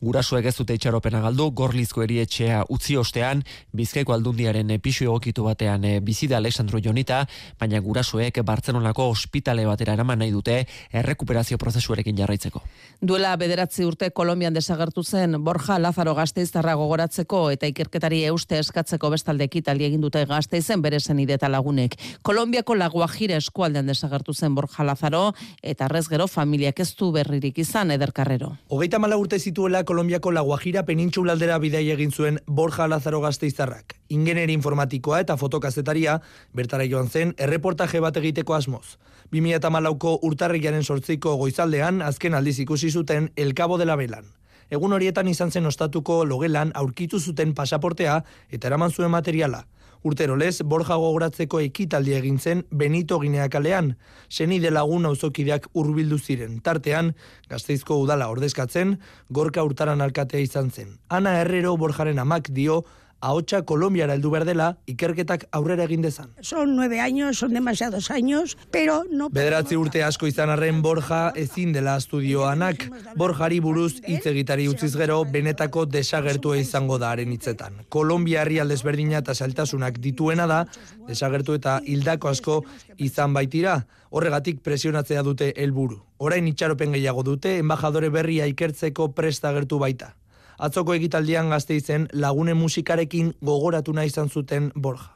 Gurasuek 0.00 0.46
ez 0.48 0.54
dute 0.56 0.72
itxaropena 0.72 1.18
galdu, 1.20 1.50
gorlizko 1.52 2.00
erietxea 2.00 2.62
utzi 2.72 2.94
ostean, 2.96 3.42
bizkaiko 3.76 4.14
aldundiaren 4.14 4.70
pisu 4.80 5.04
egokitu 5.04 5.42
batean 5.44 5.82
e, 5.84 5.90
bizida 6.00 6.38
Alessandro 6.38 6.78
Jonita, 6.80 7.18
baina 7.60 7.82
gurasuek 7.84 8.38
Bartzenonako 8.48 9.10
ospitale 9.12 9.66
batera 9.68 9.92
eraman 9.92 10.22
nahi 10.24 10.32
dute 10.32 10.54
errekuperazio 11.02 11.58
prozesuarekin 11.60 12.16
jarraitzeko. 12.16 12.62
Duela 13.02 13.34
bederatzi 13.36 13.84
urte 13.84 14.08
Kolombian 14.16 14.56
desagertu 14.56 15.04
zen 15.04 15.36
Borja 15.44 15.76
Lazaro 15.78 16.14
gazteiztarra 16.16 16.78
gogoratzeko 16.80 17.42
eta 17.52 17.68
ikerketari 17.68 18.22
euste 18.30 18.56
eskatzeko 18.64 19.12
bestalde 19.12 19.44
ekitali 19.50 19.84
egin 19.84 20.00
dute 20.00 20.24
gazteizen 20.24 20.80
bere 20.80 21.00
zen 21.00 21.20
ideta 21.20 21.52
lagunek. 21.52 21.98
Kolombiako 22.22 22.78
laguajira 22.80 23.36
eskualdean 23.36 23.92
desagertu 23.92 24.32
zen 24.32 24.56
Borja 24.56 24.88
Lazaro 24.88 25.34
eta 25.60 25.90
arrez 25.90 26.06
gero 26.08 26.24
familiak 26.26 26.80
ez 26.80 26.88
du 26.96 27.12
berririk 27.12 27.60
izan 27.60 27.92
ederkarrero. 27.92 28.54
Hogeita 28.72 28.98
mala 28.98 29.20
urte 29.20 29.36
zituela 29.38 29.84
Kolombiako 29.90 30.30
La 30.30 30.42
Guajira 30.46 30.84
penintxulaldera 30.86 31.56
bidei 31.58 31.88
egin 31.90 32.12
zuen 32.14 32.36
Borja 32.46 32.84
Lazaro 32.86 33.18
Gazteizarrak. 33.24 33.96
Ingeneri 34.14 34.54
informatikoa 34.54 35.18
eta 35.24 35.34
fotokazetaria 35.34 36.12
bertara 36.54 36.86
joan 36.86 37.08
zen 37.10 37.32
erreportaje 37.46 37.98
bat 37.98 38.20
egiteko 38.20 38.54
asmoz. 38.54 39.00
2008ko 39.34 40.12
urtarriaren 40.28 40.86
sortziko 40.86 41.34
goizaldean 41.40 42.04
azken 42.06 42.38
aldiz 42.38 42.60
ikusi 42.62 42.92
zuten 42.92 43.32
El 43.34 43.50
Cabo 43.58 43.78
de 43.82 43.88
la 43.90 43.96
Belan. 43.98 44.30
Egun 44.70 44.94
horietan 44.94 45.26
izan 45.26 45.50
zen 45.50 45.66
ostatuko 45.66 46.20
logelan 46.24 46.70
aurkitu 46.78 47.18
zuten 47.18 47.56
pasaportea 47.58 48.20
eta 48.48 48.70
eraman 48.70 48.94
zuen 48.94 49.10
materiala. 49.10 49.64
Urtero 50.02 50.36
lez, 50.40 50.62
Borja 50.64 50.96
gogoratzeko 50.96 51.58
ekitaldi 51.60 52.14
egin 52.16 52.38
zen 52.40 52.62
Benito 52.70 53.18
Gineakalean, 53.20 53.90
seni 54.32 54.56
de 54.62 54.70
lagun 54.72 55.04
auzokideak 55.04 55.66
urbildu 55.76 56.16
ziren. 56.18 56.54
Tartean, 56.64 57.12
gazteizko 57.50 57.98
udala 58.00 58.30
ordezkatzen, 58.32 58.96
gorka 59.28 59.64
urtaran 59.66 60.00
alkatea 60.00 60.40
izan 60.40 60.70
zen. 60.70 60.96
Ana 61.08 61.36
Herrero 61.42 61.76
Borjaren 61.76 62.18
amak 62.18 62.48
dio, 62.48 62.84
ahotsa 63.20 63.62
Kolombiara 63.62 64.14
heldu 64.16 64.30
behar 64.32 64.46
dela, 64.48 64.68
ikerketak 64.90 65.46
aurrera 65.52 65.84
egin 65.84 66.02
dezan. 66.02 66.30
Son 66.40 66.74
nueve 66.76 67.00
años, 67.00 67.38
son 67.38 67.54
demasiados 67.54 68.10
años, 68.10 68.56
pero 68.70 69.04
no... 69.10 69.28
Bederatzi 69.30 69.76
urte 69.76 70.02
asko 70.02 70.26
izan 70.26 70.50
arren 70.50 70.82
Borja 70.82 71.32
ezin 71.36 71.72
dela 71.72 71.96
estudioanak. 72.00 72.86
Borjari 73.16 73.60
buruz 73.60 74.00
hitz 74.06 74.24
egitari 74.26 74.68
utziz 74.68 74.92
gero, 74.96 75.22
benetako 75.24 75.86
desagertua 75.86 76.58
izango 76.58 76.98
da 76.98 77.12
haren 77.12 77.32
hitzetan. 77.32 77.82
Kolombia 77.88 78.42
herri 78.42 78.60
aldezberdina 78.60 79.20
eta 79.20 79.34
saltasunak 79.34 80.00
dituena 80.00 80.46
da, 80.50 80.64
desagertu 81.08 81.58
eta 81.60 81.80
hildako 81.84 82.32
asko 82.32 82.62
izan 82.98 83.34
baitira, 83.36 83.82
horregatik 84.10 84.62
presionatzea 84.66 85.22
dute 85.22 85.52
helburu. 85.56 86.00
Orain 86.18 86.48
itxaropen 86.48 86.92
gehiago 86.96 87.22
dute, 87.24 87.58
embajadore 87.58 88.10
berria 88.10 88.48
ikertzeko 88.50 89.12
prestagertu 89.16 89.78
baita. 89.78 90.14
Atzoko 90.60 90.92
egitaldian 90.92 91.48
gazte 91.48 91.76
izen 91.78 92.02
lagune 92.12 92.52
musikarekin 92.54 93.32
gogoratu 93.40 93.94
nahi 93.96 94.10
izan 94.12 94.28
zuten 94.28 94.68
Borja. 94.74 95.08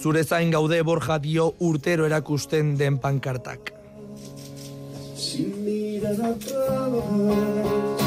Zure 0.00 0.22
zain 0.24 0.54
gaude 0.54 0.82
Borja 0.86 1.18
dio 1.18 1.48
urtero 1.58 2.06
erakusten 2.06 2.76
den 2.78 2.98
pankartak. 3.02 3.74
Sin 5.16 5.64
mirar 5.64 6.22
atrás. 6.30 7.99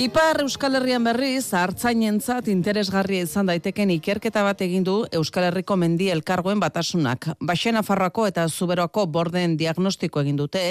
Ipar 0.00 0.40
Euskal 0.40 0.78
Herrian 0.78 1.04
berriz, 1.04 1.52
hartzainentzat 1.52 2.46
interesgarria 2.48 3.26
izan 3.26 3.46
daiteken 3.50 3.90
ikerketa 3.92 4.40
bat 4.42 4.62
egin 4.64 4.86
du 4.86 4.94
Euskal 5.12 5.44
Herriko 5.50 5.76
mendi 5.76 6.06
elkargoen 6.10 6.58
batasunak. 6.62 7.28
Baxena 7.44 7.82
Farroako 7.84 8.24
eta 8.26 8.46
Zuberoako 8.48 9.04
borden 9.12 9.58
diagnostiko 9.60 10.22
egin 10.24 10.38
dute, 10.40 10.62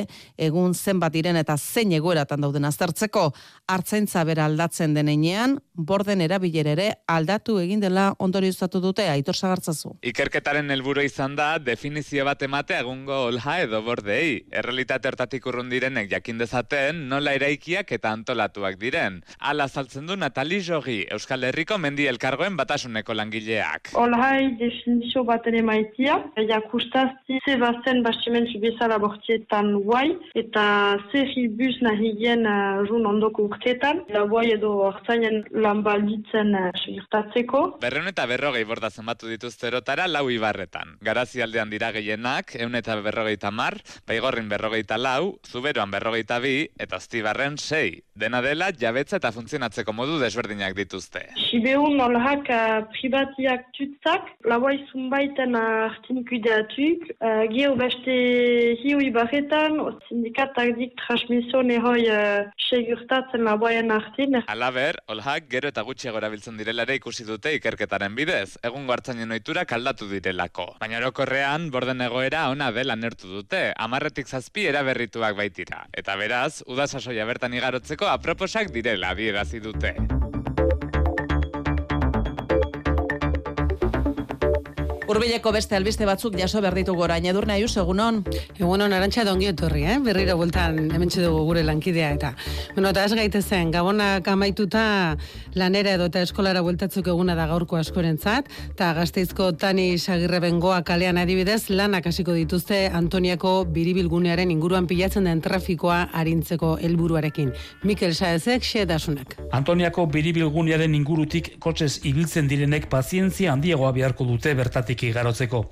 egun 0.42 0.74
zenbat 0.74 1.14
diren 1.14 1.38
eta 1.38 1.54
zein 1.56 1.94
egoeratan 1.94 2.42
dauden 2.42 2.66
aztertzeko, 2.66 3.28
hartzaintza 3.70 4.24
bera 4.26 4.48
aldatzen 4.50 4.98
denean, 4.98 5.60
borden 5.72 6.26
erabilerere 6.26 6.90
aldatu 7.08 7.60
egin 7.62 7.80
dela 7.80 8.10
ondorioztatu 8.20 8.82
dute, 8.82 9.06
aitor 9.08 9.38
zagartzazu. 9.38 9.94
Ikerketaren 10.02 10.70
helburu 10.74 11.06
izan 11.06 11.38
da, 11.38 11.60
definizio 11.60 12.26
bat 12.26 12.42
emate 12.42 12.80
egungo 12.82 13.28
olha 13.30 13.60
edo 13.62 13.84
bordei. 13.86 14.48
Errealitate 14.52 15.14
hortatik 15.14 15.46
urrun 15.46 15.70
direnek 15.70 16.10
jakin 16.12 16.42
dezaten, 16.42 17.06
nola 17.08 17.38
eraikiak 17.38 17.94
eta 17.96 18.12
antolatuak 18.18 18.82
diren. 18.82 19.21
Ala 19.40 19.68
saltzen 19.68 20.08
du 20.08 20.18
Natali 20.18 20.62
Jogi, 20.62 21.06
Euskal 21.12 21.44
Herriko 21.48 21.78
mendi 21.82 22.08
elkargoen 22.10 22.58
batasuneko 22.60 23.16
langileak. 23.18 23.92
Olhai 24.00 24.52
definizio 24.60 25.24
baten 25.28 25.58
emaitia, 25.62 26.18
jakustazti 26.50 27.40
ze 27.46 27.58
bazen 27.62 28.02
bastimentzu 28.04 28.60
bezala 28.64 28.98
bortietan 29.02 29.74
guai, 29.86 30.10
eta 30.36 30.64
ze 31.12 31.26
ribuz 31.34 31.76
nahigien 31.82 32.46
uh, 32.46 32.84
run 32.88 33.06
ondoko 33.10 33.48
urtetan, 33.50 34.04
la 34.10 34.26
guai 34.30 34.52
edo 34.56 34.74
hartzainen 34.90 35.44
lan 35.64 35.84
balditzen 35.86 36.56
uh, 36.56 36.70
segirtatzeko. 36.84 37.64
Berreun 37.82 38.10
eta 38.12 38.28
berrogei 38.30 38.64
bordazen 38.68 39.06
batu 39.06 39.30
dituzte 39.32 39.72
lau 40.08 40.30
ibarretan. 40.30 40.98
Garazi 41.02 41.42
aldean 41.42 41.70
dira 41.70 41.92
gehienak, 41.92 42.56
eun 42.56 42.76
eta 42.76 42.96
berrogeita 43.02 43.52
mar, 43.52 43.78
baigorrin 44.08 44.50
berrogeita 44.50 44.98
lau, 44.98 45.40
zuberoan 45.48 45.92
berrogeita 45.92 46.40
bi, 46.40 46.70
eta 46.78 46.98
aztibarren 46.98 47.58
sei. 47.58 48.04
Dena 48.16 48.42
dela, 48.42 48.72
jabetza 49.02 49.18
eta 49.18 49.32
funtzionatzeko 49.34 49.94
modu 49.94 50.20
desberdinak 50.22 50.76
dituzte. 50.78 51.24
Sibeun 51.50 52.00
olhak 52.02 52.46
uh, 52.54 52.86
privatiak 52.94 53.66
tutzak, 53.74 54.28
laua 54.46 54.74
izun 54.76 55.10
baiten 55.10 55.56
hartinik 55.58 56.30
ideatuk, 56.38 57.08
uh, 57.18 57.46
geho 57.50 57.74
beste 57.80 58.14
hiu 58.84 59.02
ibarretan, 59.02 59.80
sindikatak 60.08 60.76
dik 60.78 60.94
transmisio 61.02 61.64
nehoi 61.66 62.06
uh, 62.14 62.46
segurtatzen 62.70 63.46
lauaien 63.48 63.92
hartin. 63.92 64.38
Alaber, 64.48 65.00
olhak 65.10 65.50
gero 65.50 65.72
eta 65.72 65.82
gutxiago 65.88 66.22
erabiltzen 66.22 66.60
direlare 66.62 67.00
ikusi 67.00 67.26
dute 67.26 67.56
ikerketaren 67.58 68.16
bidez, 68.16 68.58
egun 68.64 68.86
gartzainen 68.88 69.34
oiturak 69.34 69.74
aldatu 69.74 70.10
direlako. 70.12 70.76
Baina 70.84 71.02
orokorrean, 71.02 71.70
borden 71.74 72.06
egoera 72.06 72.48
ona 72.52 72.70
dela 72.76 72.96
nertu 72.96 73.32
dute, 73.32 73.64
amarretik 73.78 74.30
zazpi 74.30 74.68
eraberrituak 74.70 75.36
baitira. 75.40 75.86
Eta 75.98 76.16
beraz, 76.20 76.62
udasasoia 76.70 77.26
bertan 77.26 77.58
igarotzeko 77.58 78.08
aproposak 78.12 78.72
direla 78.92 79.10
adierazi 79.10 79.60
dute. 79.60 79.96
Urbileko 85.12 85.52
beste 85.52 85.76
albiste 85.76 86.06
batzuk 86.08 86.38
jaso 86.40 86.62
behar 86.64 86.76
ditu 86.78 86.94
gora, 86.96 87.18
inadurna 87.20 87.58
ius, 87.60 87.74
egunon? 87.82 88.22
Egunon, 88.56 88.94
arantxa 88.96 89.26
dongi 89.28 89.50
etorri, 89.50 89.82
eh? 89.84 89.98
berriro 90.00 90.38
bultan 90.40 90.78
hemen 90.88 91.10
dugu 91.12 91.42
gure 91.50 91.64
lankidea 91.68 92.14
eta. 92.16 92.30
Bueno, 92.78 92.94
eta 92.94 93.04
ez 93.04 93.12
gaitezen, 93.20 93.74
gabonak 93.74 94.30
amaituta 94.32 95.18
lanera 95.60 95.98
edo 95.98 96.08
eta 96.08 96.22
eskolara 96.24 96.62
bueltatzuk 96.64 97.10
eguna 97.12 97.36
da 97.36 97.50
gaurko 97.50 97.76
askorentzat, 97.76 98.48
eta 98.70 98.94
gazteizko 98.96 99.50
tani 99.60 99.98
sagirre 99.98 100.40
bengoa 100.46 100.80
kalean 100.88 101.20
adibidez, 101.20 101.66
lanak 101.70 102.08
hasiko 102.08 102.32
dituzte 102.38 102.86
Antoniako 102.88 103.66
biribilgunearen 103.68 104.56
inguruan 104.56 104.88
pilatzen 104.88 105.28
den 105.28 105.44
trafikoa 105.44 106.06
arintzeko 106.22 106.78
helburuarekin. 106.80 107.52
Mikel 107.84 108.16
Saezek, 108.16 108.64
xe 108.64 108.88
dasunak. 108.88 109.36
Antoniako 109.52 110.08
biribilgunearen 110.16 110.96
ingurutik 110.96 111.58
kotxez 111.60 111.98
ibiltzen 112.08 112.48
direnek 112.48 112.88
pazientzia 112.88 113.52
handiagoa 113.52 113.92
beharko 114.00 114.32
dute 114.32 114.56
bertatik 114.56 115.01
igarotzeko. 115.10 115.66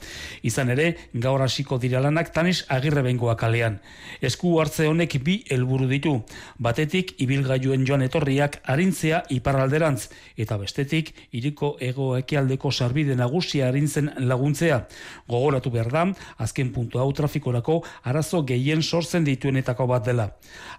Izan 0.43 0.69
ere, 0.73 0.95
gaur 1.13 1.41
hasiko 1.41 1.77
dira 1.77 2.01
lanak 2.01 2.33
tanis 2.33 2.63
agirre 2.67 3.03
bengoa 3.05 3.35
kalean. 3.37 3.79
Esku 4.21 4.55
hartze 4.59 4.87
honek 4.87 5.17
bi 5.23 5.43
helburu 5.49 5.87
ditu. 5.87 6.15
Batetik, 6.57 7.13
ibilgailuen 7.21 7.85
joan 7.87 8.01
etorriak 8.05 8.59
arintzea 8.63 9.23
iparralderantz, 9.29 10.09
eta 10.37 10.57
bestetik, 10.57 11.13
iriko 11.31 11.75
ego 11.79 12.15
ekialdeko 12.17 12.71
sarbide 12.71 13.15
nagusia 13.15 13.67
arintzen 13.69 14.11
laguntzea. 14.17 14.81
Gogoratu 15.29 15.71
behar 15.73 15.91
da, 15.93 16.05
azken 16.37 16.71
puntu 16.73 16.99
hau 16.99 17.11
trafikorako 17.13 17.79
arazo 18.03 18.43
gehien 18.47 18.81
sortzen 18.83 19.25
dituenetako 19.27 19.87
bat 19.87 20.05
dela. 20.05 20.29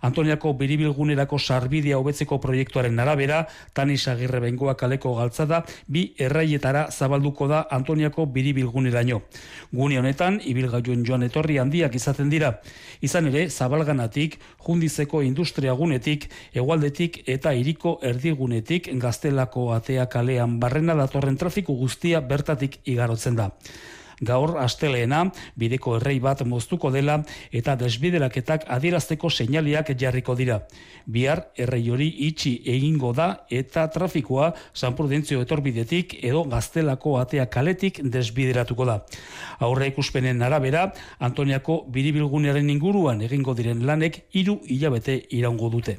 Antoniako 0.07 0.55
biribilgunerako 0.61 1.39
sarbidea 1.39 1.99
hobetzeko 2.01 2.41
proiektuaren 2.41 2.99
arabera, 3.03 3.45
tanis 3.75 4.07
agirre 4.09 4.41
bengoa 4.41 4.77
kaleko 4.81 5.15
galtzada, 5.19 5.63
bi 5.87 6.11
erraietara 6.19 6.87
zabalduko 6.91 7.49
da 7.51 7.65
Antoniako 7.71 8.27
biribilguneraino. 8.33 9.21
Gune 9.73 9.99
honetan, 9.99 10.41
ibilgailuen 10.45 11.05
joan 11.07 11.23
etorri 11.27 11.59
handiak 11.59 11.95
izaten 11.95 12.31
dira. 12.31 12.55
Izan 13.01 13.29
ere, 13.31 13.47
zabalganatik, 13.51 14.39
jundizeko 14.67 15.23
industriagunetik, 15.27 16.29
egualdetik 16.55 17.23
eta 17.27 17.55
iriko 17.55 17.99
erdigunetik 18.03 18.91
gaztelako 19.01 19.71
atea 19.77 20.07
kalean 20.07 20.59
barrena 20.61 20.95
datorren 20.95 21.37
trafiku 21.37 21.77
guztia 21.77 22.21
bertatik 22.21 22.81
igarotzen 22.85 23.37
da 23.37 23.51
gaur 24.21 24.57
asteleena 24.61 25.25
bideko 25.57 25.97
errei 25.99 26.19
bat 26.21 26.45
moztuko 26.47 26.91
dela 26.91 27.21
eta 27.53 27.77
desbideraketak 27.81 28.67
adierazteko 28.69 29.31
seinaliak 29.31 29.93
jarriko 29.99 30.35
dira. 30.37 30.61
Bihar 31.07 31.47
errei 31.57 31.83
hori 31.91 32.09
itxi 32.29 32.55
egingo 32.67 33.13
da 33.17 33.47
eta 33.51 33.87
trafikoa 33.89 34.53
San 34.75 34.95
Prudentzio 34.97 35.41
etorbidetik 35.43 36.19
edo 36.23 36.45
gaztelako 36.45 37.17
atea 37.19 37.47
kaletik 37.47 38.03
desbideratuko 38.05 38.85
da. 38.85 39.01
Aurre 39.59 39.91
ikuspenen 39.91 40.43
arabera, 40.43 40.91
Antoniako 41.19 41.85
biribilgunearen 41.93 42.71
inguruan 42.71 43.23
egingo 43.23 43.55
diren 43.55 43.85
lanek 43.87 44.25
hiru 44.33 44.61
hilabete 44.67 45.23
iraungo 45.31 45.71
dute. 45.71 45.99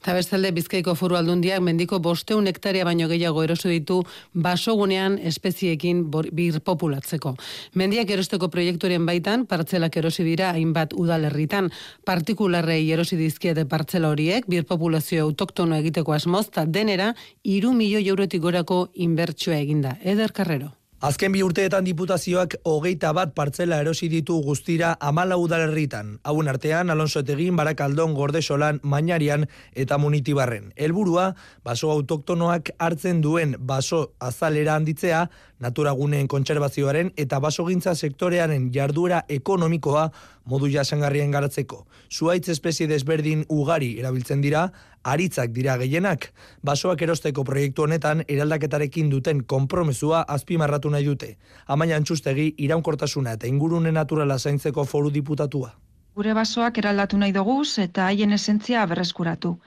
Eta 0.00 0.14
bestalde 0.16 0.48
Bizkaiko 0.56 0.94
Foru 0.96 1.18
Aldundiak 1.18 1.60
mendiko 1.60 1.98
bosteun 2.00 2.46
hektaria 2.48 2.86
baino 2.88 3.04
gehiago 3.10 3.42
eroso 3.44 3.68
ditu 3.68 3.98
basogunean 4.32 5.18
espeziekin 5.28 6.06
bir 6.08 6.56
populatzeko. 6.64 7.34
Mendiak 7.76 8.14
erosteko 8.16 8.48
proiektuaren 8.48 9.04
baitan, 9.04 9.44
partzelak 9.44 10.00
erosi 10.00 10.24
dira 10.24 10.54
hainbat 10.56 10.96
udalerritan, 10.96 11.68
partikularrei 12.08 12.80
erosi 12.96 13.20
dizkiete 13.20 13.68
partzela 13.68 14.08
horiek, 14.08 14.48
bir 14.48 14.64
populazio 14.64 15.28
autoktono 15.28 15.76
egiteko 15.76 16.16
asmoz, 16.16 16.46
ta 16.48 16.64
denera, 16.64 17.12
iru 17.44 17.76
milioi 17.76 18.06
eurotik 18.08 18.40
gorako 18.40 18.86
inbertsua 18.94 19.60
eginda. 19.60 19.98
Eder 20.00 20.32
Carrero. 20.32 20.79
Azken 21.00 21.32
bi 21.32 21.40
urteetan 21.40 21.86
diputazioak 21.88 22.58
hogeita 22.68 23.14
bat 23.16 23.30
partzela 23.32 23.78
erosi 23.80 24.10
ditu 24.12 24.34
guztira 24.44 24.90
amala 25.00 25.38
udalerritan. 25.40 26.10
Hauen 26.28 26.50
artean, 26.52 26.90
Alonso 26.92 27.22
Etegin, 27.24 27.56
Barakaldon, 27.56 28.12
Gordesolan, 28.12 28.82
Mainarian 28.82 29.46
eta 29.72 29.96
Munitibarren. 29.96 30.74
Helburua 30.76 31.30
baso 31.64 31.88
autoktonoak 31.94 32.74
hartzen 32.76 33.22
duen 33.24 33.56
baso 33.58 34.10
azalera 34.20 34.74
handitzea, 34.76 35.22
naturaguneen 35.58 36.28
kontserbazioaren 36.28 37.14
eta 37.16 37.40
basogintza 37.40 37.94
sektorearen 37.96 38.68
jarduera 38.74 39.24
ekonomikoa 39.28 40.10
modu 40.44 40.68
jasangarrien 40.68 41.32
garatzeko. 41.32 41.86
Zuaitz 42.12 42.50
espezie 42.52 42.88
desberdin 42.90 43.46
ugari 43.48 43.94
erabiltzen 44.00 44.44
dira, 44.44 44.68
aritzak 45.04 45.50
dira 45.52 45.76
gehienak. 45.78 46.30
Basoak 46.62 47.02
erosteko 47.02 47.44
proiektu 47.44 47.82
honetan 47.82 48.24
eraldaketarekin 48.28 49.10
duten 49.10 49.44
konpromesua 49.44 50.24
azpimarratu 50.28 50.90
nahi 50.90 51.04
dute. 51.04 51.36
Amaia 51.66 51.96
antxustegi 51.96 52.54
iraunkortasuna 52.58 53.32
eta 53.38 53.46
ingurune 53.46 53.92
naturala 53.92 54.38
zaintzeko 54.38 54.84
foru 54.84 55.10
diputatua. 55.10 55.72
Gure 56.14 56.34
basoak 56.34 56.78
eraldatu 56.78 57.18
nahi 57.18 57.32
dugu 57.32 57.62
eta 57.78 58.06
haien 58.06 58.32
esentzia 58.32 58.86
berreskuratu. 58.86 59.58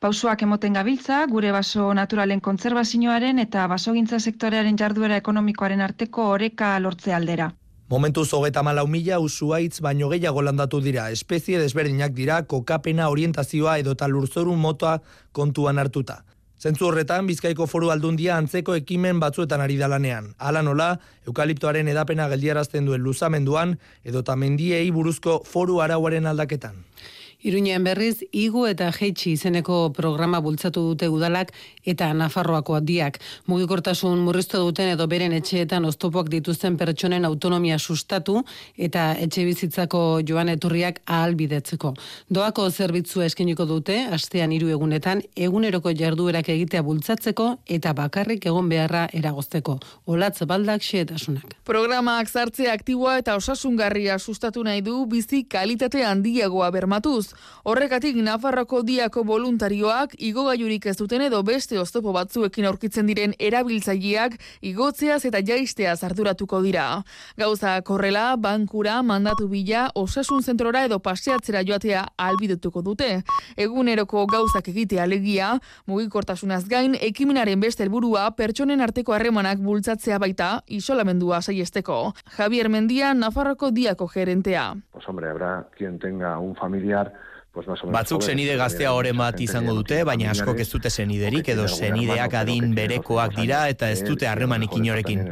Pausuak 0.00 0.42
emoten 0.42 0.72
gabiltza, 0.72 1.24
gure 1.26 1.52
baso 1.52 1.94
naturalen 1.94 2.40
kontzerbazioaren 2.40 3.38
eta 3.38 3.66
basogintza 3.66 4.18
sektorearen 4.18 4.76
jarduera 4.76 5.16
ekonomikoaren 5.16 5.80
arteko 5.80 6.26
oreka 6.38 6.78
lortze 6.78 7.14
aldera. 7.14 7.52
Momentu 7.90 8.24
zogeta 8.24 8.62
malau 8.64 8.86
mila 8.88 9.18
usuaitz 9.20 9.82
baino 9.84 10.08
gehiago 10.08 10.40
landatu 10.42 10.78
dira. 10.80 11.10
Espezie 11.12 11.58
desberdinak 11.60 12.14
dira 12.16 12.42
kokapena 12.48 13.10
orientazioa 13.12 13.76
edo 13.78 13.94
lurzoru 14.08 14.56
motoa 14.56 15.00
kontuan 15.32 15.78
hartuta. 15.78 16.24
Zentzu 16.58 16.86
horretan, 16.86 17.26
Bizkaiko 17.26 17.66
foru 17.66 17.90
aldundia 17.90 18.38
antzeko 18.38 18.74
ekimen 18.74 19.20
batzuetan 19.20 19.60
ari 19.60 19.76
dalanean. 19.76 20.34
Hala 20.38 20.62
nola, 20.62 20.98
eukaliptoaren 21.26 21.88
edapena 21.88 22.26
geldiarazten 22.28 22.86
duen 22.86 23.02
luzamenduan, 23.02 23.76
edota 24.02 24.34
mendiei 24.34 24.90
buruzko 24.90 25.42
foru 25.44 25.82
arauaren 25.84 26.26
aldaketan. 26.26 26.80
Iruñean 27.44 27.84
berriz, 27.84 28.22
igu 28.32 28.62
eta 28.64 28.86
jeitsi 28.88 29.34
izeneko 29.36 29.90
programa 29.92 30.38
bultzatu 30.40 30.80
dute 30.80 31.10
udalak 31.12 31.50
eta 31.84 32.06
Nafarroako 32.16 32.78
diak. 32.80 33.18
Mugikortasun 33.52 34.22
murriztu 34.24 34.62
duten 34.64 34.88
edo 34.94 35.04
beren 35.12 35.34
etxeetan 35.36 35.84
oztopoak 35.84 36.30
dituzten 36.32 36.78
pertsonen 36.80 37.28
autonomia 37.28 37.76
sustatu 37.78 38.38
eta 38.78 39.10
etxe 39.26 39.44
bizitzako 39.44 40.22
joan 40.24 40.48
eturriak 40.54 41.02
ahalbidetzeko. 41.04 41.92
Doako 42.32 42.70
zerbitzu 42.70 43.20
eskeniko 43.26 43.68
dute, 43.68 43.98
astean 44.08 44.56
hiru 44.56 44.72
egunetan, 44.72 45.20
eguneroko 45.36 45.92
jarduerak 45.92 46.48
egitea 46.48 46.80
bultzatzeko 46.80 47.50
eta 47.68 47.92
bakarrik 47.92 48.48
egon 48.48 48.72
beharra 48.72 49.04
eragozteko. 49.12 49.76
Olatz 50.06 50.48
baldak 50.48 50.80
xeetasunak. 50.80 51.52
Programak 51.68 52.32
zartze 52.32 52.72
aktiboa 52.72 53.18
eta 53.20 53.36
osasungarria 53.36 54.18
sustatu 54.18 54.64
nahi 54.64 54.80
du 54.80 55.04
bizi 55.04 55.44
kalitate 55.44 56.08
handiagoa 56.08 56.72
bermatuz. 56.72 57.33
Horrekatik 57.64 58.16
Nafarroko 58.16 58.82
diako 58.82 59.24
voluntarioak 59.24 60.14
igogailurik 60.18 60.86
ez 60.86 60.96
duten 60.96 61.22
edo 61.26 61.42
beste 61.42 61.78
oztopo 61.78 62.12
batzuekin 62.12 62.66
aurkitzen 62.70 63.06
diren 63.06 63.34
erabiltzaileak 63.38 64.38
igotzeaz 64.60 65.24
eta 65.24 65.40
jaistea 65.44 65.94
arduratuko 66.02 66.60
dira. 66.62 67.02
Gauza 67.36 67.80
korrela, 67.82 68.36
bankura, 68.36 69.00
mandatu 69.02 69.48
bila, 69.48 69.88
osasun 69.94 70.42
zentrora 70.42 70.84
edo 70.84 70.98
paseatzera 70.98 71.62
joatea 71.66 72.04
albidetuko 72.18 72.82
dute. 72.82 73.22
Eguneroko 73.56 74.26
gauzak 74.26 74.68
egitea 74.68 75.04
alegia, 75.04 75.54
mugikortasunaz 75.86 76.64
gain, 76.68 76.96
ekimenaren 77.00 77.60
beste 77.60 77.84
helburua 77.84 78.30
pertsonen 78.36 78.80
arteko 78.84 79.14
harremanak 79.14 79.62
bultzatzea 79.64 80.18
baita 80.18 80.50
isolamendua 80.66 81.40
saiesteko. 81.42 82.14
Javier 82.36 82.68
Mendia, 82.68 83.14
Nafarroko 83.14 83.70
diako 83.70 84.08
gerentea. 84.08 84.74
Pues 84.92 85.08
hombre, 85.08 85.30
habrá 85.30 85.68
quien 85.76 85.98
tenga 85.98 86.38
un 86.38 86.54
familiar 86.56 87.12
pues 87.54 87.68
más 87.68 87.80
Batzuk 87.86 88.22
senide 88.22 88.56
gaztea 88.56 88.92
hore 88.92 89.12
bat 89.14 89.38
izango 89.40 89.74
dute, 89.78 90.00
baina 90.04 90.32
askok 90.32 90.58
ez 90.64 90.68
dute 90.72 90.90
seniderik 90.90 91.48
edo 91.54 91.68
senideak 91.70 92.34
adin 92.40 92.74
berekoak 92.74 93.36
dira 93.38 93.68
eta 93.70 93.90
ez 93.94 94.02
dute 94.02 94.26
harremanik 94.26 94.74
inorekin. 94.74 95.22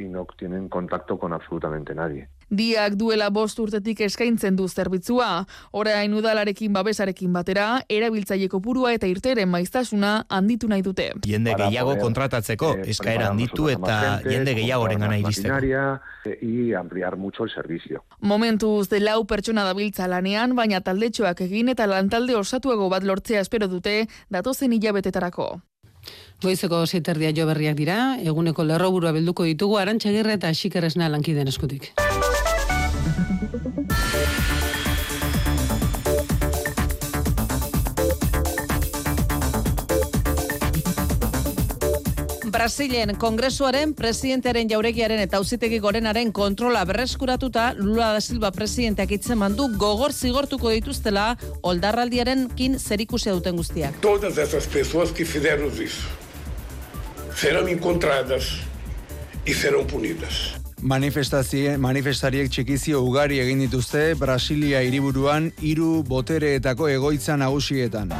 Y 0.00 0.08
no 0.08 0.26
tienen 0.38 0.70
contacto 0.70 1.18
con 1.18 1.34
absolutamente 1.34 1.94
nadie. 1.94 2.28
Diak 2.48 2.94
duela 2.98 3.28
bost 3.30 3.58
urtetik 3.60 4.00
eskaintzen 4.00 4.56
du 4.56 4.64
zerbitzua. 4.66 5.44
Orain 5.76 6.14
udalarekin 6.16 6.72
babesarekin 6.72 7.32
batera, 7.36 7.66
erabiltzaile 7.86 8.48
kopurua 8.48 8.94
eta 8.96 9.06
irteren 9.06 9.52
maiztasuna 9.52 10.24
handitu 10.28 10.70
nahi 10.72 10.82
dute. 10.82 11.10
Jende 11.28 11.54
gehiago 11.60 11.98
kontratatzeko, 12.00 12.72
eskaera 12.90 13.28
handitu 13.28 13.68
eta 13.68 14.18
jende 14.24 14.56
gehiagoren 14.56 15.04
gana 15.04 15.20
iristeko. 15.20 15.60
Y 16.40 16.74
ampliar 16.74 17.16
mucho 17.16 17.44
el 17.44 17.50
servicio. 17.50 18.04
Momentuz 18.20 18.88
de 18.88 19.00
lau 19.00 19.26
pertsona 19.26 19.64
dabiltza 19.64 20.08
lanean, 20.08 20.56
baina 20.56 20.80
taldetxoak 20.80 21.44
egin 21.46 21.68
eta 21.68 21.86
lantalde 21.86 22.34
osatuago 22.40 22.88
bat 22.88 23.04
lortzea 23.04 23.40
espero 23.40 23.68
dute 23.68 24.06
datozen 24.30 24.72
hilabetetarako. 24.72 25.60
Goizeko 26.40 26.86
ziterdia 26.86 27.34
jo 27.36 27.44
berriak 27.44 27.74
dira, 27.76 28.16
eguneko 28.24 28.64
lerroburua 28.64 29.10
bilduko 29.12 29.44
ditugu, 29.44 29.76
arantxagirre 29.76 30.38
eta 30.38 30.48
xikerresna 30.56 31.10
lankiden 31.12 31.50
eskutik. 31.52 31.90
Brasilen 42.54 43.12
kongresuaren 43.20 43.92
presidentearen 43.96 44.72
jauregiaren 44.72 45.20
eta 45.20 45.36
auzitegi 45.42 45.78
gorenaren 45.80 46.32
kontrola 46.32 46.86
berreskuratuta 46.88 47.74
Lula 47.76 48.14
da 48.16 48.24
Silva 48.24 48.52
presidenteak 48.52 49.12
itzeman 49.16 49.56
du 49.60 49.68
gogor 49.76 50.16
zigortuko 50.16 50.72
dituztela 50.72 51.34
oldarraldiaren 51.62 52.48
kin 52.56 52.78
zerikusia 52.78 53.36
duten 53.36 53.60
guztiak. 53.60 54.00
Todas 54.00 54.38
essas 54.38 54.66
pessoas 54.66 55.12
que 55.12 55.28
fizeram 55.28 55.68
isso 55.68 56.19
serão 57.36 57.68
encontradas 57.68 58.60
e 59.46 59.54
serão 59.54 59.84
punidas. 59.84 60.54
manifestariek 60.82 62.48
txikizio 62.48 63.02
ugari 63.04 63.38
egin 63.38 63.60
dituzte 63.60 64.14
Brasilia 64.14 64.80
hiriburuan 64.80 65.50
hiru 65.60 66.02
botereetako 66.02 66.88
egoitza 66.88 67.36
nagusietan. 67.36 68.14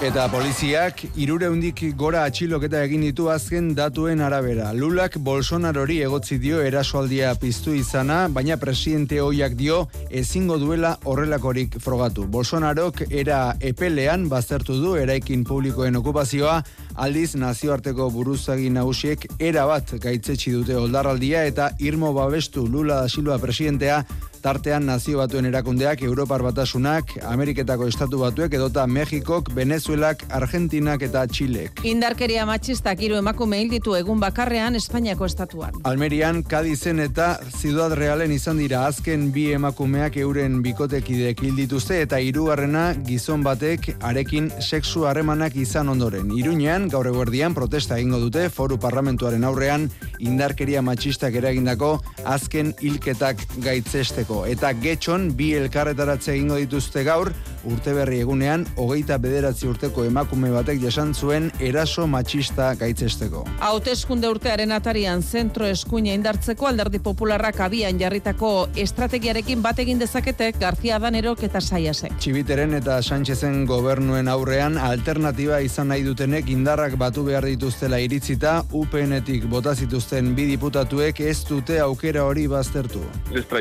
Eta 0.00 0.22
poliziak 0.32 1.02
irureundik 1.20 1.82
gora 2.00 2.22
atxiloketa 2.24 2.78
egin 2.86 3.02
ditu 3.04 3.26
azken 3.28 3.66
datuen 3.76 4.22
arabera. 4.24 4.70
Lulak 4.72 5.18
Bolsonarori 5.20 5.98
egotzi 6.00 6.38
dio 6.40 6.62
erasoaldia 6.64 7.34
piztu 7.36 7.74
izana, 7.76 8.22
baina 8.32 8.56
presidente 8.56 9.18
hoiak 9.20 9.58
dio 9.58 9.82
ezingo 10.08 10.56
duela 10.56 10.94
horrelakorik 11.04 11.76
frogatu. 11.84 12.24
Bolsonarok 12.24 13.02
era 13.10 13.42
epelean 13.60 14.24
baztertu 14.32 14.78
du 14.80 14.94
eraikin 14.96 15.44
publikoen 15.44 16.00
okupazioa, 16.00 16.56
aldiz 16.96 17.34
nazioarteko 17.36 18.08
buruzagi 18.16 18.72
nagusiek 18.72 19.28
era 19.38 19.66
bat 19.68 19.92
gaitzetsi 20.00 20.56
dute 20.56 20.80
oldarraldia 20.80 21.44
eta 21.44 21.74
irmo 21.78 22.14
babestu 22.16 22.64
Lula 22.64 23.02
da 23.02 23.12
Silva 23.12 23.36
presidentea 23.38 24.00
tartean 24.42 24.86
nazio 24.86 25.18
batuen 25.20 25.46
erakundeak, 25.48 26.02
Europar 26.02 26.42
batasunak, 26.42 27.12
Ameriketako 27.28 27.88
estatu 27.90 28.20
batuek, 28.22 28.54
edota 28.56 28.86
Mexikok, 28.86 29.52
Venezuelak, 29.54 30.24
Argentinak 30.40 31.02
eta 31.06 31.26
Txilek. 31.26 31.82
Indarkeria 31.88 32.46
matxistak 32.48 33.02
hiru 33.04 33.18
emakume 33.20 33.60
hil 33.60 33.70
ditu 33.72 33.94
egun 33.98 34.20
bakarrean 34.22 34.76
Espainiako 34.78 35.28
estatuan. 35.28 35.76
Almerian, 35.84 36.42
Kadizen 36.42 37.00
eta 37.04 37.32
Ciudad 37.58 37.92
Realen 37.96 38.32
izan 38.32 38.60
dira 38.60 38.86
azken 38.86 39.28
bi 39.34 39.50
emakumeak 39.56 40.16
euren 40.22 40.60
bikotekidek 40.64 41.42
hil 41.44 41.56
dituzte 41.58 42.00
eta 42.04 42.20
hirugarrena 42.20 42.86
gizon 43.06 43.44
batek 43.46 43.90
arekin 44.00 44.50
sexu 44.60 45.04
harremanak 45.10 45.56
izan 45.56 45.88
ondoren. 45.92 46.30
Iruñean, 46.36 46.88
gaur 46.92 47.08
eguerdian, 47.10 47.54
protesta 47.54 47.98
egingo 47.98 48.20
dute 48.22 48.48
foru 48.54 48.78
parlamentuaren 48.80 49.44
aurrean 49.44 49.88
indarkeria 50.18 50.82
matxistak 50.82 51.34
eragindako 51.40 51.96
azken 52.24 52.74
hilketak 52.80 53.42
gaitzesteko. 53.64 54.29
Eta 54.30 54.70
getxon 54.78 55.30
bi 55.36 55.52
elkarretaratze 55.58 56.34
egingo 56.36 56.58
dituzte 56.60 57.02
gaur 57.06 57.32
urteberri 57.68 58.20
egunean, 58.24 58.64
hogeita 58.80 59.18
bederatzi 59.20 59.68
urteko 59.68 60.04
emakume 60.08 60.50
batek 60.54 60.80
jasan 60.80 61.12
zuen 61.14 61.50
eraso 61.60 62.06
matxista 62.08 62.70
gaitzesteko. 62.80 63.42
Hauteskunde 63.66 64.30
urtearen 64.32 64.72
atarian 64.72 65.22
zentro 65.22 65.66
eskuina 65.68 66.14
indartzeko 66.16 66.68
alderdi 66.70 67.02
popularrak 67.04 67.60
abian 67.66 67.98
jarritako 68.00 68.52
estrategiarekin 68.80 69.62
bat 69.62 69.78
egin 69.82 70.00
dezakete 70.00 70.52
García 70.60 70.98
Danerok 71.02 71.44
eta 71.50 71.60
Saiasek. 71.60 72.16
Txibiteren 72.20 72.74
eta 72.78 73.00
Sánchezen 73.02 73.64
gobernuen 73.68 74.28
aurrean 74.28 74.78
alternatiba 74.78 75.60
izan 75.64 75.90
nahi 75.92 76.06
dutenek 76.06 76.48
indarrak 76.52 76.96
batu 77.00 77.24
behar 77.26 77.44
dituztela 77.48 78.00
iritzita, 78.00 78.60
UPN-etik 78.72 79.44
bota 79.50 79.74
zituzten 79.74 80.34
bi 80.38 80.46
diputatuek 80.54 81.20
ez 81.26 81.38
dute 81.48 81.80
aukera 81.80 82.24
hori 82.24 82.46
baztertu. 82.50 83.02
Nuestra 83.30 83.60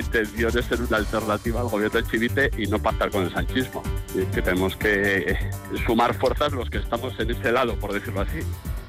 es 0.60 0.66
ser 0.66 0.82
una 0.82 0.98
alternativa 0.98 1.62
al 1.62 1.70
gobierno 1.70 2.02
de 2.02 2.08
Chivite 2.08 2.52
y 2.58 2.68
no 2.68 2.80
pactar 2.80 3.10
con 3.12 3.24
el 3.24 3.34
sanchismo. 3.34 3.82
Y 4.16 4.20
es 4.20 4.28
que 4.28 4.42
tenemos 4.42 4.76
que 4.76 5.38
sumar 5.86 6.14
fuerzas 6.14 6.52
los 6.52 6.70
que 6.70 6.80
estamos 6.80 7.14
en 7.20 7.32
ese 7.32 7.52
lado, 7.52 7.76
por 7.76 7.94
decirlo 7.94 8.22
así. 8.22 8.40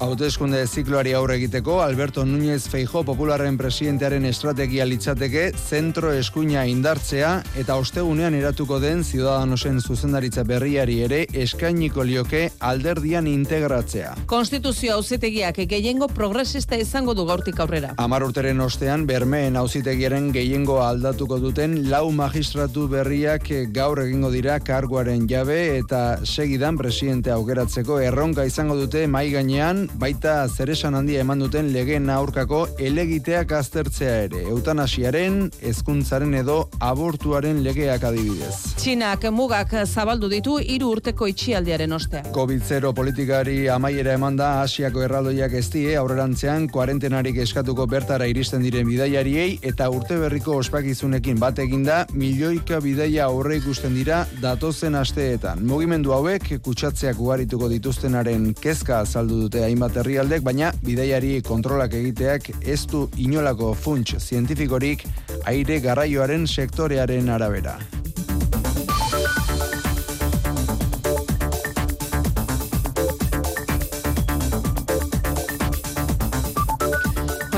Hauteskunde 0.01 0.65
zikloari 0.65 1.11
aurre 1.13 1.35
egiteko, 1.35 1.83
Alberto 1.83 2.23
Núñez 2.25 2.63
Feijo 2.67 3.03
popularren 3.05 3.53
presidentearen 3.59 4.23
estrategia 4.25 4.81
litzateke 4.83 5.51
zentro 5.53 6.09
eskuina 6.11 6.63
indartzea 6.65 7.35
eta 7.61 7.75
ostegunean 7.77 8.33
eratuko 8.33 8.79
den 8.81 9.03
Ciudadanosen 9.05 9.77
zuzendaritza 9.79 10.41
berriari 10.41 10.95
ere 11.05 11.19
eskainiko 11.43 12.01
lioke 12.01 12.47
alderdian 12.57 13.27
integratzea. 13.29 14.15
Konstituzio 14.25 14.95
auzitegiak 14.95 15.61
gehiengo 15.69 16.07
progresista 16.09 16.81
izango 16.81 17.13
du 17.13 17.27
gaurtik 17.29 17.61
aurrera. 17.61 17.93
Amar 18.01 18.25
urteren 18.25 18.59
ostean, 18.65 19.05
bermeen 19.05 19.55
auzitegiaren 19.61 20.31
gehiengo 20.33 20.79
aldatuko 20.81 21.37
duten 21.61 21.91
lau 21.91 22.09
magistratu 22.09 22.87
berriak 22.89 23.43
gaur 23.69 23.99
egingo 24.01 24.31
dira 24.33 24.55
karguaren 24.59 25.27
jabe 25.29 25.77
eta 25.77 26.17
segidan 26.25 26.77
presidente 26.77 27.29
aukeratzeko 27.29 27.99
erronka 28.01 28.45
izango 28.49 28.73
dute 28.79 29.05
mai 29.05 29.29
gainean 29.29 29.83
baita 30.01 30.47
zeresan 30.49 30.95
handia 30.97 31.21
eman 31.21 31.43
duten 31.43 31.69
legeen 31.71 32.09
aurkako 32.09 32.63
elegiteak 32.79 33.51
aztertzea 33.51 34.15
ere. 34.23 34.41
Eutanasiaren, 34.49 35.51
hezkuntzaren 35.61 36.33
edo 36.39 36.55
abortuaren 36.79 37.61
legeak 37.61 38.07
adibidez. 38.09 38.73
Txinak 38.81 39.29
mugak 39.29 39.75
zabaldu 39.85 40.31
ditu 40.33 40.57
hiru 40.57 40.89
urteko 40.95 41.29
itxialdiaren 41.29 41.93
ostean. 41.93 42.31
COVID-0 42.33 42.93
politikari 42.97 43.67
amaiera 43.69 44.17
eman 44.17 44.39
da 44.41 44.49
Asiako 44.63 45.05
erraldoiak 45.05 45.53
ez 45.61 45.67
die 45.69 45.93
aurrerantzean 46.01 46.65
kuarentenarik 46.73 47.37
eskatuko 47.45 47.85
bertara 47.85 48.25
iristen 48.25 48.65
diren 48.65 48.89
bidaiariei 48.89 49.59
eta 49.61 49.91
urte 49.93 50.17
berriko 50.25 50.57
ospakizunekin 50.63 51.37
bat 51.37 51.50
eginda 51.59 52.05
milioika 52.13 52.79
bidaia 52.79 53.25
aurre 53.25 53.57
ikusten 53.57 53.95
dira 53.95 54.25
datozen 54.41 54.95
asteetan. 54.95 55.63
Mugimendu 55.67 56.13
hauek 56.15 56.47
kutsatzeak 56.63 57.19
ugarituko 57.19 57.69
dituztenaren 57.71 58.53
kezka 58.53 58.99
azaldu 59.01 59.41
dute 59.43 59.63
hainbat 59.65 59.97
herrialdek, 59.99 60.43
baina 60.43 60.71
bidaiari 60.85 61.41
kontrolak 61.41 61.93
egiteak 61.93 62.51
ez 62.61 62.85
du 62.87 63.07
inolako 63.17 63.73
funts 63.73 64.19
zientifikorik 64.19 65.07
aire 65.45 65.79
garraioaren 65.79 66.47
sektorearen 66.47 67.29
arabera. 67.29 67.79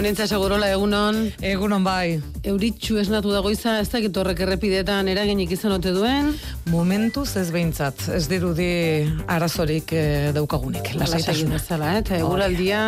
Honentza 0.04 0.26
segurola 0.28 0.68
egunon. 0.68 1.16
Egunon 1.48 1.86
bai. 1.86 2.18
Euritxu 2.44 2.98
esnatu 3.00 3.30
dago 3.32 3.48
izan, 3.54 3.78
ez 3.80 3.88
dakit 3.88 4.18
horrek 4.20 4.42
errepidetan 4.44 5.08
eraginik 5.08 5.54
izan 5.56 5.78
ote 5.78 5.94
duen. 5.96 6.34
Momentuz 6.68 7.38
ez 7.40 7.46
behintzat, 7.56 8.10
ez 8.12 8.26
dirudi 8.28 8.68
arazorik 9.32 9.94
e, 9.96 10.04
daukagunik. 10.36 10.92
Lasaitasuna. 11.00 11.56
Zala, 11.64 11.94
eh? 11.94 12.04
Eta 12.04 12.20
eguraldia, 12.20 12.82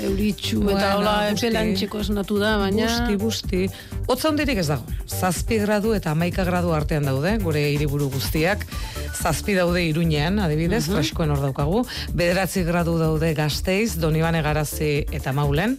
euritxu, 0.00 0.62
bueno, 0.62 0.78
eta 0.78 0.96
hola, 0.96 1.14
epelantxeko 1.34 2.00
esnatu 2.06 2.40
da, 2.40 2.56
baina... 2.64 2.88
Busti, 2.88 3.20
busti. 3.20 4.04
Otza 4.08 4.32
hondirik 4.32 4.64
ez 4.64 4.70
dago. 4.72 4.96
Zazpi 5.04 5.60
gradu 5.66 5.92
eta 5.92 6.16
maika 6.16 6.48
gradu 6.48 6.72
artean 6.72 7.04
daude, 7.04 7.36
gure 7.44 7.68
hiriburu 7.74 8.08
guztiak. 8.16 8.64
Zazpi 9.12 9.60
daude 9.60 9.84
iruñean, 9.90 10.40
adibidez, 10.40 10.86
uh 10.86 10.94
-huh. 10.94 11.02
freskoen 11.02 11.36
hor 11.36 11.44
daukagu. 11.50 11.84
Bederatzi 12.16 12.64
gradu 12.64 12.96
daude 12.96 13.34
gazteiz, 13.36 13.98
donibane 14.00 14.40
garazi 14.40 15.02
eta 15.12 15.36
maulen 15.36 15.76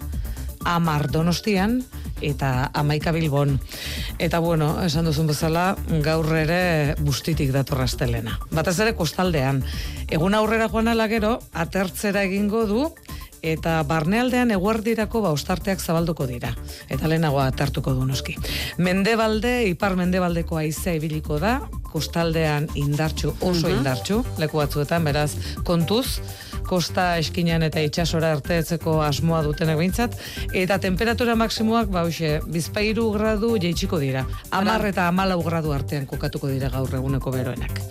amar 0.65 1.09
donostian 1.11 1.81
eta 2.23 2.69
amaika 2.73 3.11
bilbon. 3.11 3.59
Eta 4.19 4.39
bueno, 4.39 4.77
esan 4.83 5.05
duzun 5.05 5.27
bezala, 5.27 5.73
gaur 6.05 6.29
ere 6.37 6.95
bustitik 7.03 7.51
datorraztelena. 7.55 8.39
Batez 8.51 8.77
ere 8.79 8.95
kostaldean. 8.95 9.63
Egun 10.09 10.33
aurrera 10.33 10.69
joan 10.69 10.91
gero, 11.09 11.39
atertzera 11.53 12.23
egingo 12.23 12.65
du, 12.65 12.87
eta 13.43 13.81
barnealdean 13.83 14.53
eguerdirako 14.55 15.21
ba 15.25 15.33
ostarteak 15.35 15.81
zabalduko 15.83 16.25
dira. 16.25 16.53
Eta 16.89 17.09
lehenago 17.11 17.41
atartuko 17.43 17.93
du 17.93 18.07
noski. 18.07 18.37
Mendebalde, 18.77 19.67
ipar 19.67 19.97
mendebaldeko 19.99 20.57
aizea 20.57 20.95
ibiliko 20.95 21.39
da, 21.43 21.59
kostaldean 21.91 22.69
indartxu, 22.79 23.35
oso 23.43 23.69
indartxu, 23.69 24.23
leku 24.39 24.63
batzuetan, 24.63 25.03
beraz, 25.03 25.33
kontuz, 25.67 26.21
kosta 26.73 27.05
eskinean 27.21 27.63
eta 27.67 27.81
itsasora 27.85 28.31
arteetzeko 28.33 28.97
asmoa 29.05 29.43
dutenek 29.45 29.77
behintzat, 29.77 30.17
eta 30.57 30.79
temperatura 30.81 31.35
maksimuak, 31.37 31.91
ba, 31.93 32.05
hoxe, 32.07 32.39
bizpairu 32.49 33.11
gradu 33.13 33.53
jeitsiko 33.61 33.99
dira. 34.01 34.25
Amar 34.51 34.87
eta 34.89 35.07
amalau 35.11 35.41
gradu 35.45 35.73
artean 35.75 36.09
kokatuko 36.09 36.49
dira 36.49 36.71
gaur 36.73 36.89
eguneko 37.01 37.33
beroenak. 37.35 37.81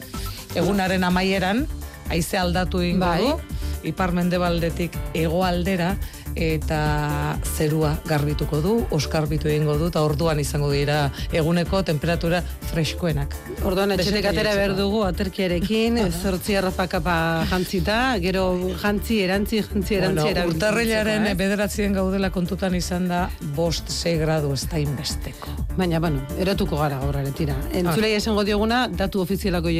Egunaren 0.59 1.07
amaieran, 1.07 1.67
haize 2.11 2.39
aldatu 2.39 2.83
ingo 2.85 3.07
Bai. 3.07 3.21
du, 3.23 3.62
ipar 3.89 4.13
mendebaldetik 4.17 4.97
hegoaldera 5.15 5.95
eta 6.39 7.37
zerua 7.45 7.93
garbituko 8.09 8.61
du, 8.65 8.75
oskarbitu 8.95 9.51
egingo 9.53 9.77
du, 9.81 9.91
eta 9.93 10.03
orduan 10.05 10.41
izango 10.41 10.71
dira 10.73 11.11
eguneko 11.33 11.83
temperatura 11.85 12.43
freskoenak. 12.71 13.35
Orduan 13.69 13.93
etxetik 13.97 14.29
atera 14.31 14.55
behar 14.57 14.75
dugu 14.79 15.03
aterkiarekin, 15.05 16.01
zortzi 16.23 16.57
harrapakapa 16.57 17.17
jantzita, 17.51 17.99
gero 18.23 18.47
jantzi, 18.83 19.21
erantzi, 19.27 19.61
jantzi, 19.61 19.99
erantzi, 20.01 20.23
Bueno, 20.23 20.29
erabiltzen 20.31 20.57
urtarrilaren 20.57 21.29
eh? 21.31 21.35
bederatzien 21.39 21.97
gaudela 21.97 22.33
kontutan 22.35 22.77
izan 22.79 23.09
da, 23.13 23.27
bost, 23.57 23.93
sei 23.93 24.17
gradu 24.21 24.53
ez 24.57 24.65
da 24.71 24.81
inbesteko. 24.81 25.53
Baina, 25.77 26.01
bueno, 26.01 26.25
erotuko 26.41 26.81
gara 26.81 27.01
gaur 27.03 27.17
aretira. 27.21 27.57
Ah. 27.59 27.73
Entzulei 27.83 28.15
esango 28.17 28.45
dioguna, 28.49 28.87
datu 28.89 29.23
ofizialako 29.25 29.73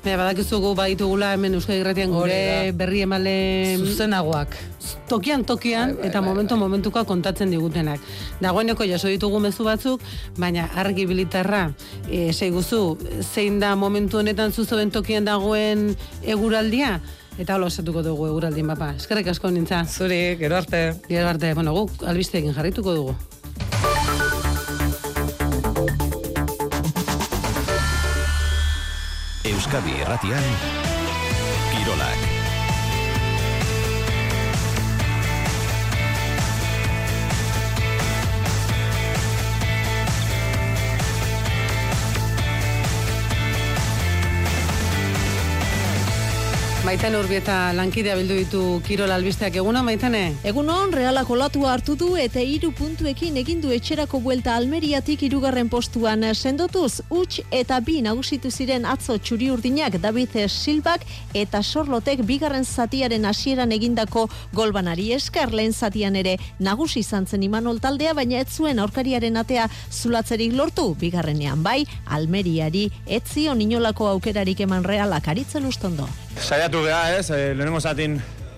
hiek 0.00 0.08
direla. 0.08 0.24
Baina, 0.24 0.24
badakizugu 0.24 0.74
baitugula 0.74 1.32
hemen 1.34 1.54
Euskadi 1.54 1.80
Gratian 1.80 2.10
gure 2.10 2.20
Hori 2.22 2.70
da. 2.70 2.76
berri 2.76 3.02
emale... 3.02 3.76
Zuzenagoak. 3.78 4.56
Tokian, 5.08 5.44
tokian, 5.44 5.98
eta 6.02 6.20
momentu 6.22 6.56
momentuka 6.56 7.04
kontatzen 7.04 7.50
digutenak. 7.50 8.00
Dagoeneko 8.40 8.84
jaso 8.84 9.08
ditugu 9.08 9.40
mezu 9.40 9.64
batzuk, 9.64 10.00
baina 10.38 10.68
argi 10.74 11.06
bilitarra, 11.06 11.72
e, 12.08 12.30
guzu, 12.50 12.96
zein 13.20 13.60
da 13.60 13.74
momentu 13.76 14.18
honetan 14.18 14.52
zuzoen 14.52 14.90
tokian 14.90 15.24
dagoen 15.24 15.96
eguraldia, 16.22 17.00
eta 17.38 17.56
hola 17.56 17.66
osatuko 17.66 18.02
dugu 18.02 18.26
eguraldien 18.26 18.66
bapa. 18.66 18.94
Eskerrik 18.96 19.28
asko 19.28 19.50
nintza. 19.50 19.84
Zuri, 19.84 20.36
gero 20.38 20.56
arte. 20.56 20.94
Gero 21.08 21.28
arte, 21.28 21.54
bueno, 21.54 21.74
guk 21.74 22.06
albisteekin 22.06 22.54
jarrituko 22.54 22.94
dugu. 22.94 23.16
Euskadi 29.70 30.02
Erratian 30.02 30.79
Maiten 46.90 47.14
urbieta 47.14 47.56
lankidea 47.70 48.16
bildu 48.18 48.34
ditu 48.34 48.60
Kirol 48.82 49.12
albisteak. 49.14 49.54
Eguna, 49.60 49.78
maitene? 49.86 50.32
Egunon, 50.50 50.90
realak 50.90 51.28
olatua 51.30 51.68
hartu 51.70 51.94
du 51.94 52.08
eta 52.18 52.42
hiru 52.42 52.72
puntuekin 52.74 53.36
egin 53.38 53.60
du 53.62 53.70
etxerako 53.70 54.18
buelta 54.24 54.56
Almeriatik 54.58 55.20
hirugarren 55.22 55.68
postuan. 55.70 56.24
Sendotuz, 56.34 57.04
huts 57.06 57.44
eta 57.54 57.78
bi 57.86 58.00
nagusitu 58.02 58.50
ziren 58.50 58.88
atzo 58.90 59.14
txuri 59.22 59.52
urdinak 59.54 60.00
David 60.02 60.34
Silbak 60.48 61.04
eta 61.32 61.60
Sorlotek 61.62 62.24
bigarren 62.26 62.66
zatiaren 62.66 63.28
hasieran 63.30 63.70
egindako 63.70 64.26
golbanari 64.52 65.12
esker. 65.14 65.54
Lehen 65.54 65.72
zatian 65.72 66.18
ere 66.18 66.40
nagusi 66.58 67.04
izan 67.04 67.28
zen 67.30 67.44
Imanol 67.46 67.78
taldea, 67.78 68.16
baina 68.18 68.42
ez 68.42 68.48
zuen 68.50 68.82
aurkariaren 68.82 69.36
atea 69.36 69.68
zulatzerik 69.92 70.58
lortu, 70.58 70.88
bigarrenean 70.98 71.62
bai, 71.62 71.84
Almeriari 72.06 72.88
ez 73.06 73.22
zion 73.30 73.62
inolako 73.62 74.10
aukerarik 74.10 74.66
eman 74.66 74.82
realak. 74.82 75.30
Aritzen 75.30 75.70
ustondo. 75.70 76.10
Saiatu 76.40 76.82
geha 76.84 77.18
ez, 77.18 77.30
e, 77.30 77.54
lehenengo 77.54 77.80
zatin 77.80 78.16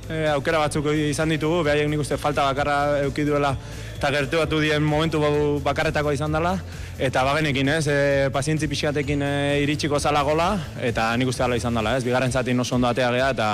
e, 0.08 0.26
aukera 0.32 0.60
batzuk 0.62 0.86
izan 0.94 1.32
ditugu, 1.34 1.62
behaiek 1.66 1.88
nik 1.90 2.02
uste 2.04 2.16
falta 2.16 2.44
bakarra 2.48 3.02
eukiduela 3.02 3.56
eta 3.96 4.10
gertu 4.14 4.40
batu 4.40 4.58
dien 4.62 4.82
momentu 4.82 5.20
bakarretako 5.62 6.14
izan 6.14 6.32
dela, 6.34 6.56
eta 6.98 7.22
bagenekin 7.26 7.68
ez, 7.74 7.84
e, 7.86 7.98
pazientzi 8.34 8.66
pixkatekin 8.70 9.22
e, 9.22 9.34
iritsiko 9.62 10.00
zala 10.00 10.24
gola, 10.26 10.48
eta 10.82 11.10
nik 11.18 11.30
uste 11.30 11.44
dela 11.44 11.58
izan 11.58 11.78
dela 11.78 11.96
ez, 11.98 12.02
bigarren 12.06 12.32
zatin 12.32 12.58
oso 12.58 12.78
ondo 12.78 12.90
atea 12.90 13.10
geha, 13.14 13.30
eta 13.34 13.48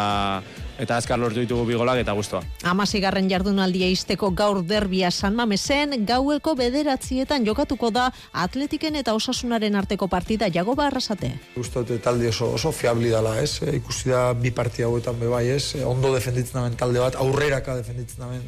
eta 0.79 0.97
azkar 0.97 1.19
lortu 1.19 1.43
ditugu 1.43 1.67
bigolak 1.69 2.01
eta 2.03 2.15
guztua. 2.17 2.43
Amasigarren 2.63 3.29
jardunaldia 3.31 3.89
izteko 3.91 4.31
gaur 4.39 4.63
derbia 4.67 5.11
San 5.11 5.35
Mamesen, 5.37 6.07
gaueko 6.07 6.55
bederatzietan 6.59 7.47
jokatuko 7.47 7.91
da 7.95 8.09
atletiken 8.33 8.97
eta 9.01 9.15
osasunaren 9.19 9.75
arteko 9.77 10.09
partida 10.09 10.49
jago 10.55 10.77
arrasate. 10.79 11.33
Guztote 11.57 11.99
talde 11.99 12.29
oso, 12.29 12.53
oso 12.55 12.73
fiabli 12.73 13.11
dela, 13.11 13.35
ez? 13.43 13.59
E, 13.63 13.77
ikusi 13.81 14.13
da 14.13 14.33
bi 14.35 14.53
partia 14.55 14.87
hauetan 14.87 15.19
bebai, 15.19 15.49
ez? 15.51 15.75
E, 15.75 15.85
ondo 15.85 16.15
defenditzen 16.15 16.61
damen 16.61 16.77
talde 16.79 17.03
bat, 17.03 17.19
aurreraka 17.19 17.75
defenditzen 17.81 18.23
damen 18.23 18.45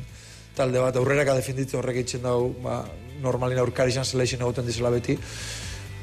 talde 0.55 0.79
bat, 0.79 0.97
aurreraka 0.97 1.35
defenditzen 1.35 1.81
horrek 1.81 2.05
itxen 2.05 2.23
dago, 2.23 2.53
ba, 2.63 2.85
normalin 3.23 3.59
aurkari 3.59 3.91
izan 3.91 4.07
zela 4.07 4.25
egoten 4.25 4.67
dizela 4.67 4.91
beti 4.95 5.19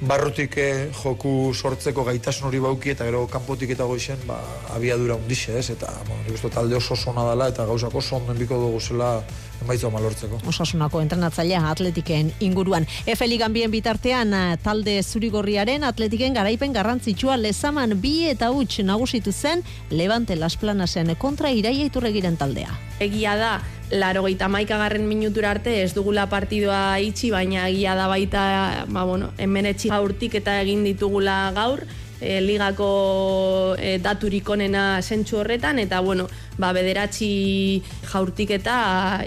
barrutik 0.02 0.58
eh, 0.58 0.90
joku 0.94 1.54
sortzeko 1.54 2.04
gaitasun 2.06 2.48
hori 2.50 2.60
bauki 2.62 2.92
eta 2.94 3.06
gero 3.08 3.26
kanpotik 3.32 3.72
eta 3.74 3.88
goizen 3.90 4.20
ba, 4.28 4.38
abiadura 4.76 5.16
undixe 5.18 5.58
ez 5.58 5.70
eta 5.74 5.90
bueno, 6.06 6.22
nik 6.26 6.38
uste 6.38 6.52
talde 6.54 6.78
oso 6.78 6.96
sona 6.96 7.26
dela 7.30 7.48
eta 7.50 7.66
gauzako 7.66 7.98
oso 7.98 8.20
biko 8.38 8.60
dugu 8.62 8.80
zela 8.80 9.24
emaitza 9.62 9.90
malortzeko. 9.90 10.40
Osasunako 10.46 11.02
entrenatzailea 11.02 11.64
atletiken 11.72 12.32
inguruan. 12.40 12.86
Efe 13.06 13.28
Ligan 13.28 13.54
bien 13.54 13.72
bitartean 13.72 14.34
eh, 14.34 14.58
talde 14.64 15.02
zurigorriaren 15.02 15.84
atletiken 15.84 16.34
garaipen 16.34 16.74
garrantzitsua 16.74 17.38
lezaman 17.38 17.98
bi 18.02 18.30
eta 18.30 18.52
huts 18.52 18.84
nagusitu 18.84 19.32
zen 19.32 19.64
Levante 19.90 20.36
Las 20.36 20.58
Planasen 20.58 21.16
kontra 21.16 21.50
iraia 21.50 21.86
iturregiren 21.86 22.38
taldea. 22.38 22.78
Egia 23.00 23.36
da, 23.38 23.52
laro 23.92 24.24
gaita 24.24 24.48
maikagarren 24.52 25.08
minutura 25.08 25.52
arte 25.52 25.82
ez 25.84 25.94
dugula 25.96 26.28
partidoa 26.30 27.00
itxi, 27.00 27.32
baina 27.32 27.68
egia 27.70 27.96
da 27.96 28.08
baita, 28.08 28.86
ba, 28.90 29.06
bueno, 29.08 29.32
hemen 29.38 29.70
etxi 29.72 29.90
gaurtik 29.94 30.36
eta 30.42 30.60
egin 30.62 30.84
ditugula 30.84 31.52
gaur, 31.56 31.86
e, 32.20 32.42
ligako 32.42 33.76
e, 33.80 33.98
daturik 34.04 34.50
onena 34.50 35.02
zentsu 35.02 35.40
horretan, 35.40 35.80
eta 35.80 36.00
bueno, 36.02 36.28
ba, 36.58 36.72
bederatzi 36.76 37.82
jaurtik 38.12 38.52
eta 38.58 38.78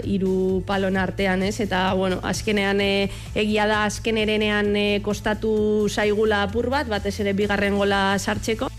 hiru 0.03 0.61
palon 0.67 0.97
artean, 0.97 1.43
ez? 1.43 1.59
Eta, 1.63 1.93
bueno, 1.97 2.19
azkenean 2.23 2.81
e, 2.81 3.09
egia 3.35 3.67
da 3.67 3.85
azken 3.87 4.19
erenean 4.21 4.75
e, 4.75 4.87
kostatu 5.03 5.87
zaigula 5.89 6.43
apur 6.47 6.69
bat, 6.69 6.89
batez 6.91 7.19
ere 7.23 7.33
bigarren 7.37 7.79
gola 7.79 8.19
sartzeko. 8.19 8.70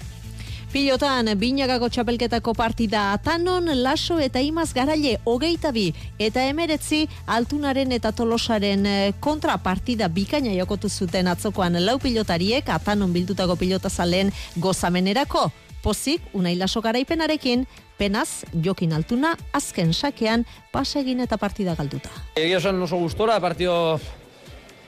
Pilotan, 0.73 1.29
binagako 1.37 1.91
txapelketako 1.93 2.55
partida 2.57 3.11
atanon, 3.13 3.67
laso 3.85 4.15
eta 4.25 4.41
imaz 4.41 4.71
garaile 4.73 5.19
hogeita 5.29 5.69
bi, 5.69 5.91
eta 6.17 6.47
emeretzi 6.49 7.03
altunaren 7.29 7.91
eta 7.93 8.09
tolosaren 8.17 8.87
eh, 8.89 9.11
kontra 9.21 9.59
partida 9.61 10.09
bikaina 10.09 10.55
jokotu 10.57 10.89
zuten 10.89 11.29
atzokoan 11.29 11.77
lau 11.85 11.99
pilotariek, 12.01 12.71
atanon 12.73 13.13
bildutako 13.13 13.59
pilotazalen 13.61 14.31
gozamenerako. 14.57 15.51
Pozik, 15.85 16.25
unai 16.33 16.55
laso 16.57 16.81
garaipenarekin, 16.81 17.67
penaz, 18.01 18.47
jokin 18.65 18.97
altuna, 18.97 19.35
azken 19.53 19.93
sakean, 19.93 20.47
pasegin 20.73 21.21
eta 21.21 21.37
partida 21.37 21.77
galduta. 21.77 22.09
Egia 22.33 22.63
esan 22.63 22.81
oso 22.81 22.97
gustora, 22.97 23.37
partio 23.45 23.77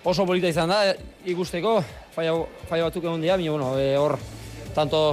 oso 0.00 0.24
polita 0.24 0.48
izan 0.48 0.72
da, 0.72 0.80
ikusteko, 1.28 1.76
faia, 2.16 2.32
faia 2.72 2.88
batzuk 2.88 3.04
egon 3.04 3.20
dira, 3.20 3.36
bueno, 3.36 3.74
e, 3.76 3.92
hor, 4.00 4.16
tanto 4.72 5.04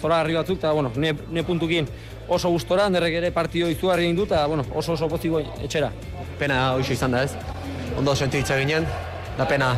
zora 0.00 0.20
harri 0.22 0.38
batzuk, 0.38 0.58
eta 0.58 0.72
bueno, 0.72 0.92
ne, 0.96 1.14
ne 1.30 1.44
puntukin 1.44 1.88
oso 2.28 2.50
gustora, 2.52 2.88
nerrek 2.92 3.18
ere 3.20 3.30
partio 3.34 3.68
izugarri 3.68 4.06
egin 4.06 4.16
dut, 4.16 4.32
eta 4.32 4.46
bueno, 4.46 4.64
oso 4.74 4.94
oso 4.94 5.08
poziko 5.08 5.42
etxera. 5.64 5.90
Pena 6.38 6.74
hoxo 6.74 6.94
izan 6.94 7.16
da 7.16 7.24
ez, 7.26 7.32
ondo 7.98 8.14
sentitza 8.14 8.58
ginen, 8.58 8.86
da 9.38 9.46
pena, 9.48 9.72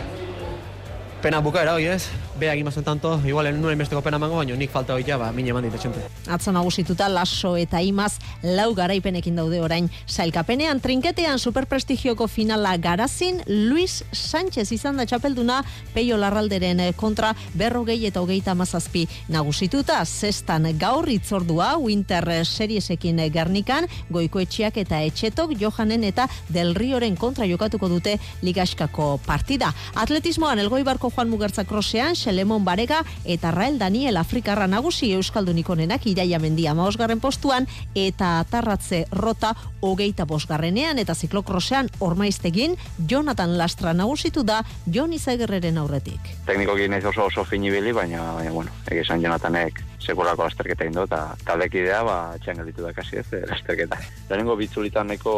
pena 1.23 1.41
bukaera 1.41 1.75
hoi 1.79 1.87
ez, 1.95 2.03
beak 2.41 2.59
imazten 2.59 2.85
tanto, 2.85 3.21
igual 3.27 3.47
en 3.47 3.61
nuen 3.61 3.79
besteko 3.79 4.03
pena 4.03 4.19
mango, 4.19 4.41
baina 4.41 4.57
nik 4.57 4.73
falta 4.73 4.95
hoitea, 4.97 5.19
ba, 5.21 5.31
mine 5.37 5.53
mandit 5.53 5.75
etxente. 5.77 6.03
Atzo 6.33 6.53
nagusituta 6.57 7.09
laso 7.13 7.55
eta 7.61 7.83
imaz 7.85 8.15
lau 8.43 8.73
garaipenekin 8.75 9.37
daude 9.37 9.61
orain. 9.61 9.91
Sailkapenean 10.07 10.81
trinketean 10.81 11.39
superprestigioko 11.39 12.27
finala 12.29 12.77
garazin, 12.81 13.43
Luis 13.47 14.01
Sánchez 14.13 14.71
izan 14.73 14.97
da 14.97 15.07
txapelduna 15.07 15.61
peio 15.95 16.17
larralderen 16.21 16.81
kontra 16.97 17.35
berrogei 17.55 17.99
eta 18.09 18.23
hogeita 18.23 18.55
mazazpi 18.57 19.07
nagusituta. 19.29 20.01
Zestan 20.05 20.69
gaur 20.81 21.09
itzordua, 21.13 21.75
Winter 21.79 22.27
Seriesekin 22.45 23.21
gernikan, 23.33 23.87
goikoetxiak 24.11 24.81
eta 24.81 25.03
etxetok, 25.05 25.55
Johanen 25.61 26.05
eta 26.09 26.29
Del 26.49 26.75
Rioren 26.75 27.17
kontra 27.17 27.47
jokatuko 27.47 27.89
dute 27.91 28.17
ligaskako 28.43 29.19
partida. 29.27 29.75
Atletismoan, 29.95 30.59
elgoi 30.63 30.83
barko 30.87 31.11
Juan 31.11 31.31
Mugertza 31.31 31.65
krosean, 31.69 32.17
Lemon 32.33 32.65
Barega 32.65 33.03
eta 33.25 33.51
Rael 33.51 33.79
Daniel 33.79 34.17
Afrikarra 34.17 34.67
nagusi 34.67 35.13
Euskaldunik 35.15 35.69
onenak 35.71 36.07
iraia 36.07 36.39
mendia 36.39 36.75
maosgarren 36.75 37.21
postuan 37.21 37.67
eta 37.95 38.45
tarratze 38.51 39.05
rota 39.13 39.55
hogeita 39.81 40.27
bosgarrenean 40.27 40.99
eta 40.99 41.15
ziklokrosean 41.15 41.89
ormaiztegin 42.01 42.77
Jonathan 43.09 43.59
Lastra 43.59 43.95
nagusitu 43.95 44.43
da 44.45 44.63
Jon 44.87 45.13
Izagerreren 45.13 45.79
aurretik. 45.79 46.21
Tekniko 46.47 46.77
ginez 46.77 47.05
oso 47.05 47.27
oso 47.27 47.45
finibili, 47.45 47.93
baina, 47.93 48.33
baina 48.35 48.53
bueno, 48.53 48.71
egizan 48.91 49.23
Jonathanek 49.23 49.90
sekulako 50.01 50.47
lasterketa 50.47 50.87
indo, 50.89 51.05
eta 51.09 51.37
taldekidea, 51.47 52.01
ba, 52.07 52.17
txan 52.43 52.61
gelditu 52.61 52.85
da 52.85 52.93
kasi 52.97 53.21
ez, 53.21 53.27
eh, 53.37 53.43
lasterketa. 53.51 53.99
Lehenengo 54.29 54.57
bitzulitan 54.61 55.11
neko, 55.13 55.35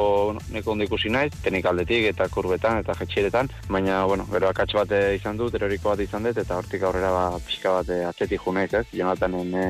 neko 0.54 0.74
ondo 0.74 0.86
ikusi 0.86 1.12
naiz, 1.12 1.32
tenikaldetik 1.44 2.08
eta 2.12 2.28
kurbetan 2.32 2.82
eta 2.82 2.96
jetxiretan, 3.00 3.50
baina, 3.68 4.02
bueno, 4.10 4.26
gero 4.32 4.50
akatx 4.50 4.78
bat 4.78 4.94
izan 5.16 5.40
dut, 5.40 5.54
eroriko 5.58 5.92
bat 5.92 6.04
izan 6.04 6.28
dut, 6.28 6.38
eta 6.38 6.60
hortik 6.60 6.86
aurrera 6.86 7.10
ba, 7.14 7.24
pixka 7.46 7.78
bat 7.80 7.90
atzetik 8.12 8.40
ju 8.42 8.56
ez, 8.62 8.86
Jonathanen 8.92 9.54
e, 9.54 9.66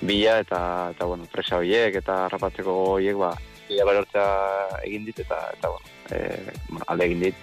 bila 0.00 0.38
eta, 0.40 0.90
eta, 0.94 1.04
bueno, 1.06 1.24
presa 1.32 1.58
horiek 1.58 1.94
eta 1.94 2.28
rapatzeko 2.28 2.72
horiek, 2.96 3.16
ba, 3.16 3.34
bila 3.68 3.84
berortza 3.84 4.24
egin 4.84 5.04
dit, 5.04 5.20
eta, 5.20 5.50
eta, 5.56 5.68
bueno, 5.68 5.86
e, 6.10 6.52
bueno, 6.68 6.84
alde 6.88 7.04
egin 7.04 7.20
dit, 7.20 7.34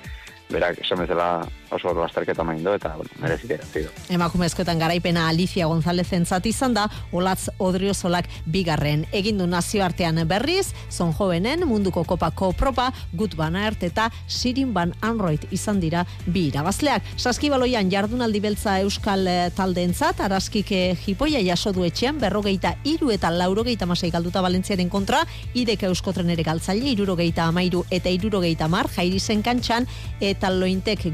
berak 0.54 0.80
esan 0.84 1.02
bezala 1.02 1.44
oso 1.74 1.94
lasterketa 1.98 2.44
main 2.44 2.64
do 2.64 2.74
eta 2.74 2.94
bueno, 2.96 3.10
merezite 3.22 3.60
zido. 3.72 3.90
Emakumezkoetan 4.10 4.80
garaipena 4.80 5.28
Alicia 5.30 5.68
González 5.68 6.08
entzat 6.14 6.46
izan 6.46 6.74
da, 6.74 6.88
Olatz 7.12 7.50
Odriozolak 7.58 8.30
bigarren 8.46 9.06
egindu 9.12 9.48
nazioartean 9.48 10.22
berriz, 10.28 10.74
zon 10.92 11.14
jovenen 11.14 11.66
munduko 11.68 12.04
kopako 12.08 12.52
propa, 12.58 12.92
gut 13.14 13.36
banaert 13.36 13.84
eta 13.84 14.10
sirin 14.28 14.74
ban 14.74 14.94
anroit 15.02 15.46
izan 15.52 15.80
dira 15.80 16.06
bi 16.26 16.48
irabazleak. 16.50 17.04
Saskibaloian 17.18 17.92
jardunaldi 17.92 18.42
beltza 18.44 18.80
euskal 18.84 19.28
eh, 19.28 19.50
taldeentzat 19.56 20.22
araskik 20.24 20.72
eh, 20.72 20.96
jipoia 21.06 21.42
jaso 21.44 21.74
du 21.74 21.86
etxean, 21.88 22.20
berrogeita 22.22 22.76
iru 22.90 23.12
eta 23.14 23.32
laurogeita 23.34 23.88
masai 23.90 24.12
galduta 24.14 24.42
Valentziaren 24.44 24.90
kontra, 24.90 25.24
idek 25.54 25.88
euskotren 25.90 26.30
ere 26.34 26.46
galtzaile, 26.46 26.92
irurogeita 26.94 27.48
amairu 27.50 27.84
eta 27.92 28.12
irurogeita 28.14 28.68
mar, 28.72 28.90
jairi 28.94 29.20
zen 29.20 29.44
kantxan, 29.46 29.88
eta 30.22 30.52
lointek 30.54 31.08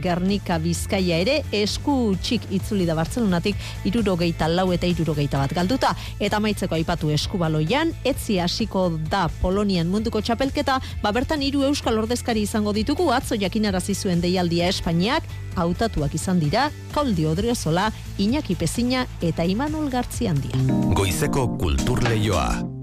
Gernika 0.49 0.63
Bizkaia 0.63 1.19
ere 1.21 1.35
esku 1.53 2.15
txik 2.17 2.47
itzuli 2.57 2.87
da 2.87 2.95
Bartzelonatik 2.97 3.55
irurogeita 3.85 4.47
lau 4.49 4.71
eta 4.73 4.87
irurogeita 4.89 5.37
bat 5.37 5.53
galduta. 5.53 5.93
Eta 6.19 6.39
maitzeko 6.41 6.73
aipatu 6.75 7.11
eskubaloian, 7.13 7.93
etzi 8.03 8.39
hasiko 8.41 8.89
da 9.11 9.27
Polonian 9.41 9.87
munduko 9.87 10.21
txapelketa, 10.21 10.79
ba 11.03 11.11
bertan 11.13 11.43
hiru 11.45 11.61
euskal 11.67 12.01
ordezkari 12.01 12.47
izango 12.47 12.73
ditugu 12.73 13.11
atzo 13.13 13.37
jakinarazi 13.37 13.93
zuen 13.93 14.21
deialdia 14.21 14.71
Espainiak, 14.73 15.29
hautatuak 15.55 16.15
izan 16.17 16.41
dira, 16.41 16.71
Kauldi 16.95 17.29
Odriozola, 17.29 17.91
Iñaki 18.17 18.57
Pezina 18.57 19.05
eta 19.21 19.45
Imanol 19.45 19.91
Gartziandia. 19.93 20.65
Goizeko 20.97 21.45
kultur 21.61 22.01
leioa. 22.09 22.78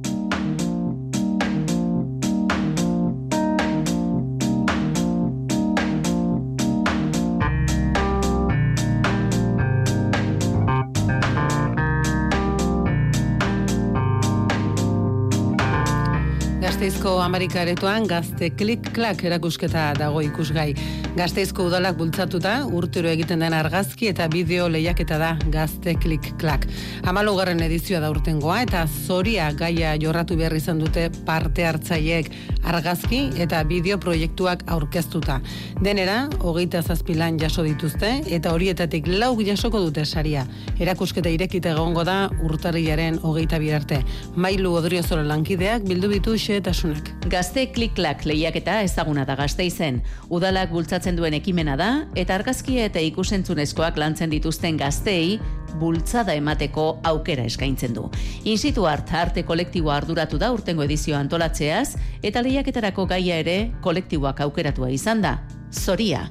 Gasteizko 16.86 17.16
Amerika 17.18 17.58
aretoan 17.64 18.04
gazte 18.06 18.46
klik-klak 18.54 19.24
erakusketa 19.26 19.88
dago 19.98 20.20
ikusgai. 20.22 20.68
Gasteizko 21.16 21.64
udalak 21.66 21.96
bultzatuta, 21.98 22.52
urtero 22.78 23.10
egiten 23.10 23.40
den 23.42 23.56
argazki 23.58 24.06
eta 24.12 24.28
bideo 24.30 24.68
lehiaketa 24.70 25.18
da 25.18 25.32
gazte 25.50 25.96
klik 25.98 26.28
klak. 26.38 26.68
Amalugarren 27.10 27.64
edizioa 27.66 27.98
da 28.04 28.10
urtengoa 28.12 28.60
eta 28.62 28.84
zoria 28.86 29.48
gaia 29.50 29.96
jorratu 29.98 30.36
behar 30.38 30.54
izan 30.54 30.78
dute 30.78 31.08
parte 31.26 31.66
hartzaileek 31.66 32.30
argazki 32.70 33.32
eta 33.42 33.64
bideo 33.66 33.98
proiektuak 33.98 34.62
aurkeztuta. 34.70 35.40
Denera, 35.82 36.28
hogeita 36.38 36.84
zazpilan 36.86 37.40
jaso 37.42 37.66
dituzte 37.66 38.12
eta 38.38 38.54
horietatik 38.54 39.10
lau 39.10 39.32
jasoko 39.40 39.82
dute 39.88 40.04
saria. 40.04 40.46
Erakusketa 40.78 41.34
irekita 41.34 41.74
egongo 41.74 42.06
da 42.06 42.30
urtarriaren 42.46 43.18
hogeita 43.24 43.58
birarte. 43.58 44.04
Mailu 44.36 44.76
odriozoro 44.78 45.26
lankideak 45.26 45.82
bildu 45.90 46.14
bitu 46.14 46.38
xeetasunak. 46.76 47.28
Gazte 47.30 47.66
klik-klak 47.72 48.24
lehiaketa 48.24 48.80
ezaguna 48.82 49.24
da 49.24 49.36
gazteizen. 49.36 50.02
Udalak 50.30 50.70
bultzatzen 50.70 51.16
duen 51.16 51.34
ekimena 51.34 51.76
da, 51.76 52.06
eta 52.14 52.34
argazkia 52.34 52.86
eta 52.86 53.00
ikusentzunezkoak 53.00 53.96
lantzen 53.96 54.30
dituzten 54.30 54.76
gazteei, 54.76 55.40
bultzada 55.80 56.34
emateko 56.34 57.00
aukera 57.04 57.44
eskaintzen 57.44 57.94
du. 57.94 58.10
Insitu 58.44 58.86
hart 58.86 59.12
arte 59.12 59.42
kolektiboa 59.44 59.96
arduratu 59.96 60.38
da 60.38 60.52
urtengo 60.52 60.82
edizio 60.82 61.16
antolatzeaz, 61.16 61.96
eta 62.22 62.42
lehiaketarako 62.42 63.06
gaia 63.06 63.36
ere 63.42 63.72
kolektiboak 63.82 64.40
aukeratua 64.40 64.90
izan 64.90 65.22
da. 65.22 65.38
Zoria, 65.76 66.22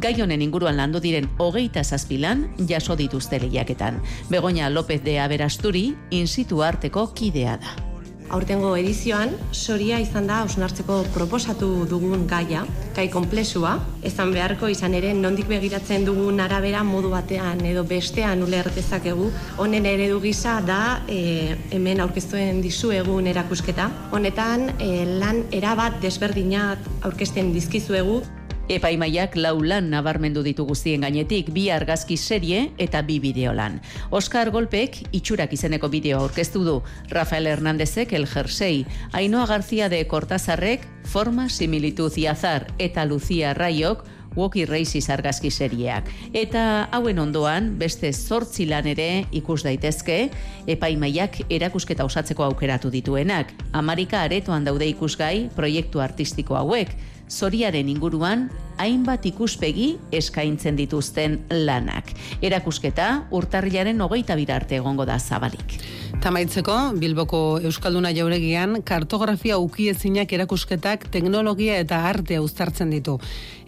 gai 0.00 0.14
honen 0.22 0.40
inguruan 0.40 0.78
landu 0.78 1.00
diren 1.02 1.26
hogeita 1.38 1.82
zazpilan 1.84 2.46
jaso 2.68 2.96
dituzte 2.96 3.40
lehiaketan. 3.42 4.00
Begoña 4.30 4.70
López 4.70 5.02
de 5.02 5.18
Aberasturi, 5.20 5.90
insitu 6.10 6.62
arteko 6.62 7.12
kidea 7.12 7.58
da. 7.58 7.93
Aurtengo 8.32 8.70
edizioan, 8.80 9.34
soria 9.52 9.98
izan 10.00 10.26
da 10.26 10.38
hausnartzeko 10.42 11.02
proposatu 11.12 11.68
dugun 11.90 12.24
gaia, 12.26 12.62
gai 12.96 13.04
komplexua, 13.12 13.74
ezan 14.06 14.32
beharko 14.32 14.70
izan 14.72 14.94
ere 14.96 15.12
nondik 15.14 15.48
begiratzen 15.50 16.06
dugun 16.08 16.40
arabera 16.40 16.82
modu 16.88 17.10
batean 17.12 17.60
edo 17.68 17.84
bestean 17.84 18.42
uler 18.46 18.70
dezakegu. 18.74 19.28
Honen 19.60 19.86
eredu 19.86 20.22
gisa 20.24 20.60
da 20.64 20.80
e, 21.08 21.56
hemen 21.76 22.00
aurkeztuen 22.00 22.62
dizuegun 22.64 23.28
erakusketa. 23.28 23.90
Honetan 24.16 24.70
e, 24.78 25.04
lan 25.20 25.44
erabat 25.52 26.00
desberdinat 26.02 26.88
aurkezten 27.04 27.52
dizkizuegu. 27.52 28.22
Epaimaiak 28.68 29.36
lau 29.36 29.58
lan 29.60 29.90
nabarmendu 29.92 30.40
ditu 30.42 30.64
guztien 30.64 31.02
gainetik 31.04 31.50
bi 31.52 31.66
argazki 31.68 32.16
serie 32.16 32.70
eta 32.80 33.02
bi 33.04 33.18
bideolan. 33.20 33.80
Oscar 34.10 34.48
Golpek 34.50 35.02
itxurak 35.12 35.52
izeneko 35.52 35.90
bideo 35.92 36.22
aurkeztu 36.22 36.64
du. 36.64 36.78
Rafael 37.10 37.46
Hernándezek 37.46 38.14
el 38.16 38.26
jersei, 38.26 38.86
Ainhoa 39.12 39.46
García 39.46 39.88
de 39.88 40.06
Cortazarrek 40.06 40.88
forma 41.04 41.48
similitud 41.48 42.12
azar 42.28 42.72
eta 42.78 43.04
Lucia 43.04 43.52
Raiok 43.54 44.04
Woki 44.34 44.64
Races 44.64 45.10
argazki 45.10 45.50
serieak. 45.50 46.08
Eta 46.32 46.88
hauen 46.92 47.18
ondoan, 47.18 47.74
beste 47.78 48.12
zortzi 48.12 48.66
lan 48.66 48.86
ere 48.90 49.26
ikus 49.32 49.62
daitezke, 49.62 50.30
epaimaiak 50.66 51.44
erakusketa 51.48 52.04
osatzeko 52.04 52.44
aukeratu 52.44 52.90
dituenak. 52.90 53.52
Amarika 53.72 54.22
aretoan 54.22 54.64
daude 54.64 54.88
ikusgai 54.90 55.50
proiektu 55.54 56.00
artistiko 56.00 56.58
hauek, 56.58 56.96
zoriaren 57.28 57.88
inguruan 57.88 58.48
hainbat 58.78 59.26
ikuspegi 59.26 59.94
eskaintzen 60.14 60.76
dituzten 60.76 61.38
lanak. 61.50 62.10
Erakusketa 62.42 63.26
urtarrilaren 63.34 64.00
hogeita 64.02 64.36
birarte 64.38 64.78
egongo 64.80 65.06
da 65.06 65.18
zabalik. 65.18 65.76
Tamaitzeko, 66.22 66.76
Bilboko 66.98 67.58
Euskalduna 67.62 68.10
jauregian, 68.14 68.80
kartografia 68.86 69.58
ukiezinak 69.58 70.32
erakusketak 70.32 71.08
teknologia 71.12 71.78
eta 71.82 72.04
artea 72.08 72.42
uztartzen 72.42 72.90
ditu. 72.94 73.18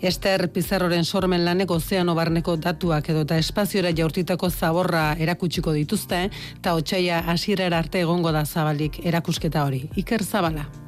Ester 0.01 0.49
Pizarroren 0.53 1.05
sormen 1.05 1.45
lanek 1.45 1.71
ozeano 1.71 2.15
barneko 2.15 2.57
datuak 2.57 3.11
edo 3.13 3.27
eta 3.27 3.39
espaziora 3.43 3.93
jaurtitako 3.97 4.51
zaborra 4.51 5.13
erakutsiko 5.19 5.73
dituzte, 5.77 6.27
eta 6.61 6.75
otxaia 6.75 7.23
asirera 7.33 7.79
arte 7.79 8.01
egongo 8.07 8.33
da 8.33 8.45
zabalik 8.45 9.01
erakusketa 9.05 9.65
hori. 9.65 9.87
Iker 9.97 10.25
Zabala. 10.25 10.86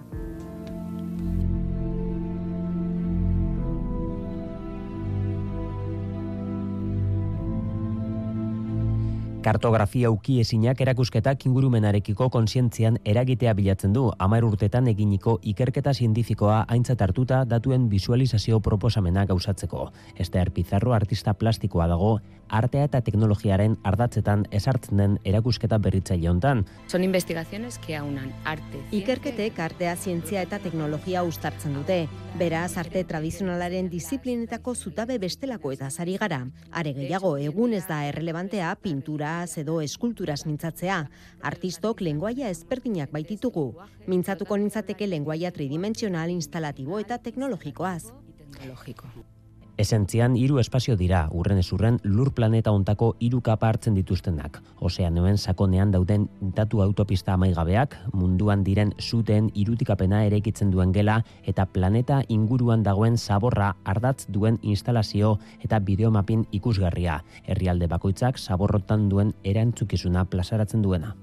Kartografia 9.39 10.11
uki 10.11 10.41
esinak 10.43 10.81
erakusketak 10.83 11.45
ingurumenarekiko 11.47 12.27
konsientzian 12.35 12.97
eragitea 13.07 13.53
bilatzen 13.55 13.93
du, 13.95 14.09
amair 14.19 14.43
urtetan 14.45 14.89
eginiko 14.91 15.37
ikerketa 15.53 15.93
zientifikoa 15.95 16.65
aintzat 16.75 17.05
hartuta 17.07 17.45
datuen 17.47 17.87
visualizazio 17.89 18.59
proposamena 18.59 19.25
gauzatzeko. 19.31 19.93
Ester 20.19 20.51
Pizarro 20.51 20.93
artista 20.97 21.37
plastikoa 21.39 21.87
dago, 21.87 22.17
artea 22.49 22.89
eta 22.89 23.01
teknologiaren 23.05 23.77
ardatzetan 23.87 24.47
esartzen 24.51 24.99
den 24.99 25.17
erakusketa 25.25 25.79
berritzaile 25.79 26.31
hontan. 26.31 26.65
Son 26.89 27.05
investigaciones 27.05 27.79
que 27.79 27.97
aunan 27.97 28.33
arte. 28.45 28.83
Ikerketek 28.91 29.59
artea 29.61 29.95
zientzia 29.97 30.43
eta 30.43 30.59
teknologia 30.59 31.23
uztartzen 31.23 31.79
dute. 31.79 32.09
Beraz, 32.39 32.77
arte 32.77 33.05
tradizionalaren 33.05 33.89
disiplinetako 33.91 34.75
zutabe 34.75 35.19
bestelako 35.19 35.73
eta 35.73 35.91
zari 35.91 36.17
gara. 36.19 36.45
Are 36.73 36.93
gehiago, 36.97 37.37
egun 37.39 37.75
ez 37.75 37.87
da 37.87 38.05
errelevantea 38.09 38.75
pinturaz 39.29 39.59
edo 39.59 39.81
eskulturaz 39.83 40.47
mintzatzea. 40.47 41.09
Artistok 41.43 42.01
lenguaia 42.01 42.49
ezberdinak 42.49 43.13
baititugu. 43.13 43.75
Mintzatuko 44.07 44.57
nintzateke 44.57 45.07
lenguaia 45.07 45.51
tridimensional 45.53 46.31
instalatibo 46.31 46.99
eta 46.99 47.19
teknologikoaz. 47.19 48.13
Teknologiko. 48.39 49.28
Esentzian 49.79 50.35
hiru 50.35 50.57
espazio 50.59 50.97
dira, 50.99 51.21
urren 51.31 51.61
ezurren 51.63 52.01
lur 52.03 52.33
planeta 52.35 52.73
ontako 52.75 53.13
hiru 53.23 53.39
kapa 53.47 53.69
hartzen 53.71 53.95
dituztenak. 53.95 54.57
Ozeanoen 54.83 55.39
sakonean 55.39 55.93
dauden 55.95 56.25
datu 56.57 56.83
autopista 56.83 57.37
amaigabeak, 57.37 57.95
munduan 58.11 58.65
diren 58.67 58.91
zuten 58.99 59.53
irutikapena 59.55 60.25
eraikitzen 60.27 60.75
duen 60.75 60.91
gela 60.91 61.21
eta 61.47 61.69
planeta 61.77 62.25
inguruan 62.27 62.83
dagoen 62.83 63.17
zaborra 63.17 63.71
ardatz 63.85 64.27
duen 64.27 64.59
instalazio 64.63 65.37
eta 65.63 65.79
bideomapin 65.79 66.43
ikusgarria. 66.51 67.23
Herrialde 67.47 67.87
bakoitzak 67.87 68.43
zaborrotan 68.43 69.09
duen 69.09 69.35
erantzukizuna 69.45 70.27
plazaratzen 70.27 70.83
duena. 70.83 71.15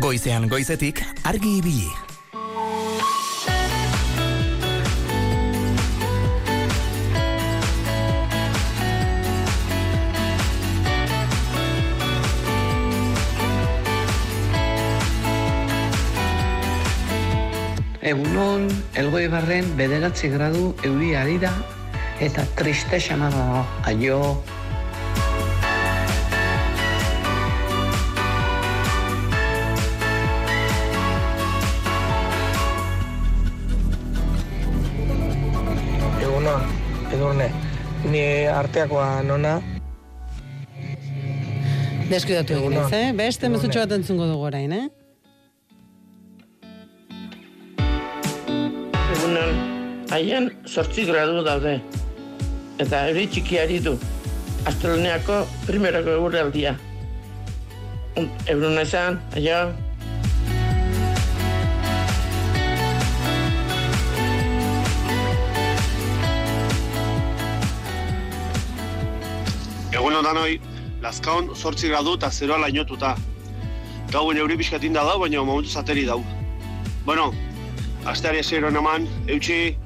Goizean 0.00 0.46
goizetik 0.48 1.02
argi 1.26 1.56
ibili. 1.58 2.05
Egunon, 18.06 18.68
elgoi 18.94 19.24
barren 19.26 19.72
bederatzi 19.74 20.28
gradu 20.30 20.68
euri 20.86 21.08
ari 21.18 21.40
da 21.42 21.48
eta 22.22 22.44
triste 22.54 23.00
xamarra 23.02 23.46
da. 23.50 23.62
Aio, 23.90 24.18
Egunon, 36.22 36.62
edurne, 37.10 37.48
ni 38.12 38.22
arteakoa 38.52 39.08
nona, 39.26 39.56
Deskuidatu 42.06 42.54
egin 42.54 42.78
ez, 42.84 42.86
eh? 42.94 43.10
Beste 43.18 43.50
mezutxo 43.50 43.82
bat 43.82 43.96
entzungo 43.98 44.30
dugu 44.30 44.46
orain, 44.52 44.76
eh? 44.78 45.05
haien 50.10 50.50
sortzi 50.66 51.04
gradu 51.06 51.42
daude. 51.44 51.78
Eta 52.82 53.06
eri 53.10 53.26
txikiari 53.32 53.80
du. 53.82 53.96
Astroneako 54.66 55.40
primerako 55.66 56.16
egurra 56.18 56.44
aldia. 56.46 56.74
Eurun 58.52 58.78
ezan, 58.80 59.18
aio. 59.36 59.60
Egun 69.96 70.18
ondan 70.20 70.36
hoi, 70.42 70.58
Lazkaon 71.02 71.50
sortzi 71.54 71.90
gradu 71.92 72.16
eta 72.18 72.30
zeroa 72.30 72.60
lainotuta. 72.64 73.14
Gauen 74.12 74.38
euri 74.38 74.56
pixkatin 74.60 74.94
da 74.94 75.04
da, 75.04 75.16
baina 75.18 75.42
momentu 75.42 75.72
zateri 75.72 76.06
dau. 76.06 76.22
Bueno, 77.06 77.32
asteari 78.06 78.42
zeroen 78.42 78.76
eman, 78.76 79.06
eutxi, 79.26 79.58
eutxi, 79.58 79.85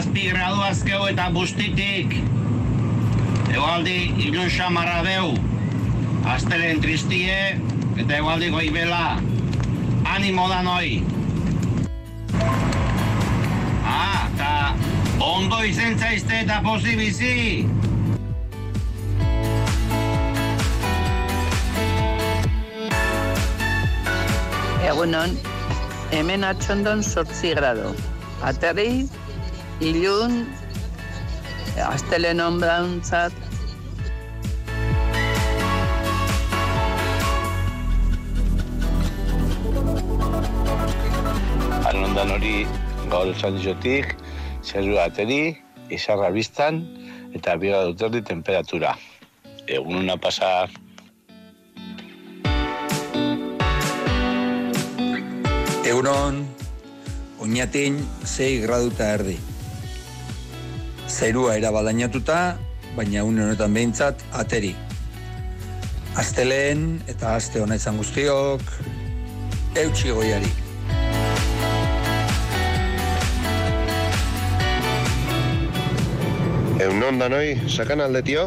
zazpi 0.00 0.30
gradu 0.32 0.62
azkeu 0.64 1.02
eta 1.10 1.26
bustitik. 1.34 2.14
Egualdi 3.52 3.96
ilun 4.24 4.48
xamarra 4.48 5.02
deu, 5.04 5.34
astelen 6.24 6.80
tristie 6.80 7.36
eta 8.00 8.16
egualdi 8.16 8.48
goibela. 8.54 9.18
Animo 10.14 10.48
da 10.48 10.62
noi. 10.64 11.02
Ah, 13.84 14.24
eta 14.30 14.54
ondo 15.20 15.60
izen 15.68 15.98
zaizte 15.98 16.40
eta 16.46 16.62
posi 16.64 16.96
bizi. 16.96 17.36
Egunon, 24.88 25.36
hemen 26.16 26.52
atxondon 26.54 27.04
sortzi 27.04 27.52
grado. 27.52 27.92
Aterri, 28.40 29.04
ilun, 29.80 30.44
astelen 31.80 32.40
onbrauntzat, 32.44 33.32
Anondan 41.90 42.30
hori 42.36 42.66
gaur 43.10 43.32
esan 43.32 43.56
dizotik, 43.56 44.14
zerru 44.62 45.00
ateri, 45.00 45.56
izarra 45.90 46.28
biztan, 46.30 46.84
eta 47.34 47.56
biga 47.56 47.82
duterdi 47.88 48.22
temperatura. 48.22 48.94
Egun 49.66 50.02
una 50.04 50.16
pasa 50.20 50.68
Egunon, 55.90 56.44
oinatin 57.42 57.96
6 58.22 58.60
graduta 58.62 59.14
erdi. 59.16 59.38
Zerua 61.10 61.56
erabalainatuta, 61.58 62.56
baina 62.94 63.24
une 63.26 63.42
honetan 63.42 63.74
behintzat 63.74 64.20
ateri. 64.38 64.70
Azteleen 66.20 66.84
eta 67.10 67.34
aste 67.34 67.58
hona 67.58 67.74
izan 67.80 67.98
guztiok, 67.98 68.62
eutxi 69.82 70.14
goiari. 70.14 70.50
Egun 76.80 77.02
non 77.02 77.18
danoi, 77.20 77.58
sakan 77.66 78.04
aldetio? 78.06 78.46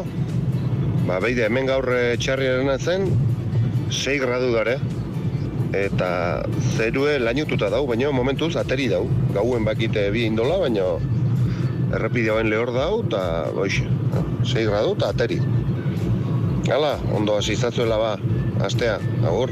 Ba, 1.04 1.20
beide, 1.20 1.44
hemen 1.44 1.68
gaur 1.68 1.86
eh, 1.92 2.16
txarriaren 2.16 2.72
zen, 2.80 3.04
6 3.92 4.16
gradu 4.24 4.48
dare. 4.56 4.78
Eta 5.74 6.08
zerue 6.78 7.18
lainututa 7.20 7.68
dau, 7.68 7.84
baina 7.86 8.10
momentuz 8.10 8.54
ateri 8.56 8.88
dau. 8.88 9.04
Gauen 9.36 9.68
bakite 9.68 10.08
bi 10.14 10.24
indola, 10.30 10.56
baina 10.64 10.94
errepideoen 11.92 12.48
lehor 12.50 12.72
dau, 12.72 13.02
eta 13.04 13.50
boixe, 13.54 13.84
6 14.44 14.66
gradu 14.70 14.94
eta 14.96 15.10
ateri. 15.12 15.40
Hala, 16.72 16.96
ondo 17.12 17.36
hasi 17.36 17.56
ba, 17.60 18.16
astea, 18.64 18.98
agur. 19.26 19.50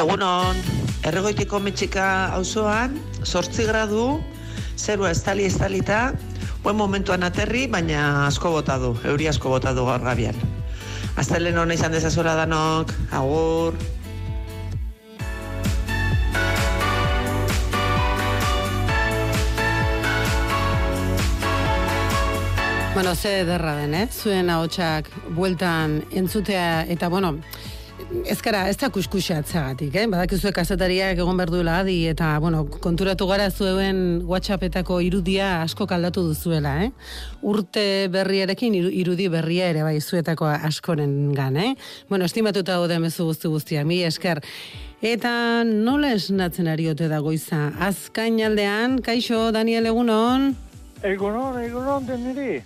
Egunon, 0.00 0.56
erregoitiko 1.04 1.60
metxika 1.60 2.30
auzoan, 2.36 2.96
sortzi 3.24 3.64
gradu, 3.64 4.22
zerua 4.76 5.10
estali 5.10 5.44
estalita, 5.44 6.12
buen 6.62 6.76
momentuan 6.76 7.22
aterri, 7.22 7.66
baina 7.66 8.26
asko 8.26 8.50
bota 8.50 8.78
du, 8.78 8.96
euri 9.04 9.28
asko 9.28 9.48
bota 9.48 9.72
du 9.74 9.84
gaur 9.84 10.00
gabian. 10.00 10.36
Aztelen 11.16 11.56
hona 11.58 11.74
izan 11.74 11.92
dezazuela 11.92 12.34
danok, 12.36 12.92
agur. 13.10 13.76
Bueno, 22.96 23.14
ze 23.14 23.40
ederra 23.40 23.74
den, 23.76 23.92
eh? 23.94 24.08
Zuen 24.08 24.48
ahotsak 24.48 25.10
bueltan 25.36 25.98
entzutea 26.16 26.86
eta 26.88 27.10
bueno, 27.12 27.34
ez 28.24 28.38
gara, 28.40 28.62
ez 28.70 28.78
da 28.80 28.88
kuskuseatzagatik, 28.88 29.92
eh? 30.00 30.06
Badakizue 30.08 30.48
kazetariak 30.56 31.18
egon 31.20 31.36
behar 31.36 31.50
duela 31.52 31.74
adi 31.82 32.06
eta, 32.08 32.30
bueno, 32.40 32.62
konturatu 32.80 33.26
gara 33.28 33.50
zuen 33.50 34.22
WhatsAppetako 34.24 35.02
irudia 35.04 35.50
asko 35.66 35.84
kaldatu 35.86 36.22
duzuela, 36.30 36.72
eh? 36.86 36.90
Urte 37.42 38.08
berriarekin 38.14 38.72
iru- 38.78 38.92
irudi 39.02 39.26
berria 39.28 39.68
ere 39.74 39.82
bai 39.84 39.98
zuetako 40.00 40.48
askoren 40.48 41.34
gan, 41.36 41.58
eh? 41.60 41.74
Bueno, 42.08 42.24
estimatuta 42.24 42.78
gode 42.80 42.96
mezu 42.98 43.26
guzti 43.28 43.48
guztia, 43.52 43.84
mi 43.84 44.00
esker. 44.08 44.40
Eta 45.04 45.64
nola 45.68 46.14
esnatzen 46.16 46.72
ari 46.72 46.88
ote 46.88 47.10
da 47.12 47.18
goiza? 47.20 47.74
Azkain 47.78 48.40
aldean, 48.40 49.02
kaixo, 49.04 49.50
Daniel 49.52 49.84
egunon? 49.92 50.54
Egunon, 51.04 51.60
egunon 51.60 52.08
den 52.08 52.24
niri. 52.30 52.56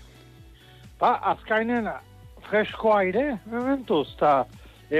Ba, 1.01 1.15
azkainen 1.33 1.89
fresko 2.51 2.93
aire, 2.97 3.39
mementuz, 3.51 4.07
eta 4.17 4.45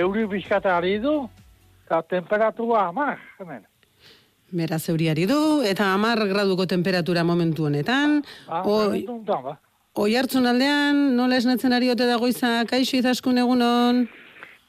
euri 0.03 0.25
bizkata 0.31 0.77
ari 0.79 0.99
du, 1.03 1.17
eta 1.85 2.01
temperatura 2.09 2.87
amar, 2.89 3.19
hemen. 3.41 3.67
Beraz 4.51 4.83
euriari 4.91 5.27
du, 5.31 5.39
eta 5.67 5.93
amar 5.95 6.23
graduko 6.31 6.67
temperatura 6.67 7.23
momentu 7.25 7.69
honetan. 7.69 8.23
Ba, 8.49 8.63
Oi, 8.65 8.87
momentu 8.87 9.13
honetan, 9.19 9.43
ba. 9.45 9.59
oi 10.01 10.15
hartzun 10.17 10.47
aldean, 10.47 11.05
nola 11.19 11.37
esnatzen 11.37 11.75
ari 11.77 11.91
ote 11.93 12.07
da 12.09 12.17
goiza, 12.19 12.65
kaixo 12.71 12.97
izaskun 12.97 13.39
egunon? 13.45 14.07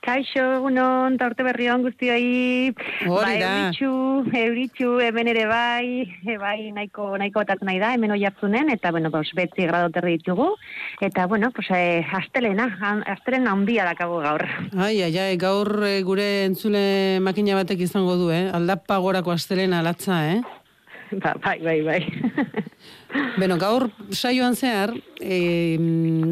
Kaixo, 0.01 0.41
egunon, 0.57 1.13
eta 1.13 1.27
urte 1.29 1.43
berri 1.45 1.67
on 1.69 1.83
guztioi. 1.85 2.71
Hori 3.05 3.35
da. 3.37 3.49
Ba, 3.51 3.57
euritxu, 3.67 3.91
euritxu, 4.39 4.87
hemen 5.05 5.27
ere 5.29 5.43
bai, 5.45 6.07
e, 6.25 6.37
bai, 6.41 6.71
nahiko, 6.73 7.11
nahiko 7.21 7.43
batatzen 7.43 7.69
nahi 7.69 7.77
da, 7.83 7.91
hemen 7.93 8.15
oi 8.15 8.23
hartzunen, 8.25 8.71
eta, 8.73 8.89
bueno, 8.95 9.11
pues, 9.13 9.29
betzi 9.37 9.69
grado 9.69 9.91
terri 9.93 10.15
ditugu. 10.17 10.47
Eta, 11.05 11.27
bueno, 11.29 11.51
pues, 11.53 11.69
eh, 11.77 12.01
astelena, 12.17 12.65
astelena 13.13 13.53
handia 13.53 13.85
dakago 13.85 14.17
gaur. 14.25 14.47
Ai, 14.73 15.03
ai, 15.05 15.13
ai, 15.21 15.37
gaur 15.37 15.69
eh, 15.85 16.01
gure 16.01 16.27
entzule 16.47 17.21
makina 17.21 17.61
batek 17.61 17.85
izango 17.85 18.17
du, 18.17 18.33
eh? 18.33 18.47
Aldapa 18.57 18.97
gorako 18.97 19.37
astelena 19.37 19.85
latza, 19.85 20.23
eh? 20.33 20.41
Ba, 21.11 21.35
bai, 21.45 21.59
bai, 21.61 21.81
bai. 21.85 22.01
Beno, 23.37 23.61
gaur 23.61 23.91
saioan 24.09 24.57
zehar, 24.57 24.97
e, 25.21 25.77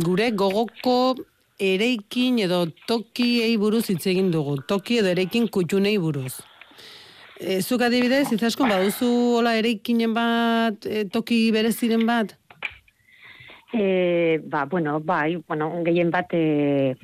gure 0.02 0.32
gogoko 0.34 1.20
ereikin 1.60 2.40
edo 2.40 2.66
tokiei 2.88 3.58
buruz 3.60 3.86
hitz 3.92 4.06
egin 4.08 4.32
dugu. 4.32 4.58
Toki 4.68 5.00
edo 5.04 5.12
ereikin 5.12 5.48
kutxunei 5.52 5.98
buruz. 6.00 6.40
E, 7.40 7.62
zuk 7.62 7.84
adibidez, 7.86 8.28
izaskun, 8.36 8.68
baduzu 8.72 9.08
hola 9.38 9.56
ereikinen 9.60 10.14
bat, 10.16 10.84
e, 10.84 11.06
toki 11.08 11.46
bereziren 11.56 12.04
bat? 12.08 12.36
E, 13.72 14.42
ba, 14.44 14.66
bueno, 14.66 14.98
bai, 15.00 15.38
bueno, 15.48 15.70
gehien 15.86 16.10
bat, 16.12 16.34
e, 16.34 16.96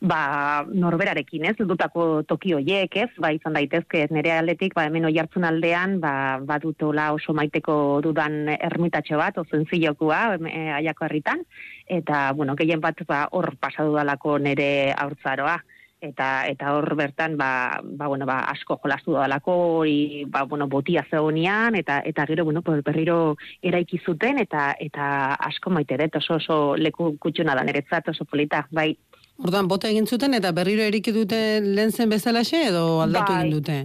ba, 0.00 0.64
norberarekin, 0.72 1.44
ez, 1.50 1.56
dutako 1.58 2.22
toki 2.22 2.54
hoiek, 2.54 2.96
ez, 3.02 3.10
ba, 3.20 3.32
izan 3.34 3.58
daitezke, 3.58 4.04
ez, 4.06 4.10
nire 4.14 4.32
aldetik, 4.38 4.76
ba, 4.78 4.86
hemen 4.86 5.08
oi 5.10 5.16
hartzun 5.18 5.44
aldean, 5.44 5.98
ba, 6.00 6.14
badutola 6.46 7.10
oso 7.16 7.34
maiteko 7.36 8.00
dudan 8.04 8.46
ermitatxo 8.54 9.18
bat, 9.20 9.42
oso 9.42 9.58
enzilokua, 9.58 10.38
e, 10.38 10.68
aiako 10.78 11.08
herritan, 11.08 11.42
eta, 11.86 12.32
bueno, 12.32 12.56
gehien 12.56 12.80
bat, 12.80 12.98
ba, 13.06 13.28
hor 13.32 13.56
pasadu 13.60 13.94
dalako 13.94 14.38
nire 14.38 14.92
haurtzaroa 14.96 15.58
eta 16.04 16.44
eta 16.50 16.74
hor 16.76 16.94
bertan 16.98 17.36
ba, 17.40 17.80
ba, 17.82 18.08
bueno, 18.08 18.26
ba, 18.26 18.40
asko 18.52 18.76
jolastu 18.82 19.16
dalako 19.16 19.54
hori 19.78 20.24
ba, 20.28 20.44
bueno, 20.44 20.68
botia 20.68 21.04
zegonean 21.10 21.74
eta 21.80 22.00
eta 22.04 22.26
gero 22.26 22.44
bueno, 22.44 22.62
berriro 22.62 23.36
eraiki 23.62 24.00
zuten 24.04 24.38
eta 24.38 24.74
eta 24.80 25.34
asko 25.48 25.70
maite 25.70 25.96
dut 26.00 26.20
oso 26.20 26.34
oso 26.40 26.58
leku 26.76 27.16
kutxuna 27.18 27.54
da 27.54 27.64
niretzat 27.64 28.08
oso 28.08 28.24
polita 28.24 28.66
bai 28.70 28.94
Orduan, 29.34 29.66
bota 29.66 29.88
egin 29.88 30.06
zuten 30.06 30.34
eta 30.34 30.52
berriro 30.54 30.84
eriki 30.86 31.10
dute 31.12 31.60
lehen 31.60 31.90
zen 31.90 32.10
bezalaxe 32.10 32.68
edo 32.68 33.00
aldatu 33.02 33.32
Bai. 33.32 33.40
egin 33.40 33.50
dute? 33.56 33.78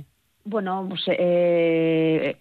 Bueno, 0.46 0.86
pues, 0.90 1.02
eh, 1.08 2.36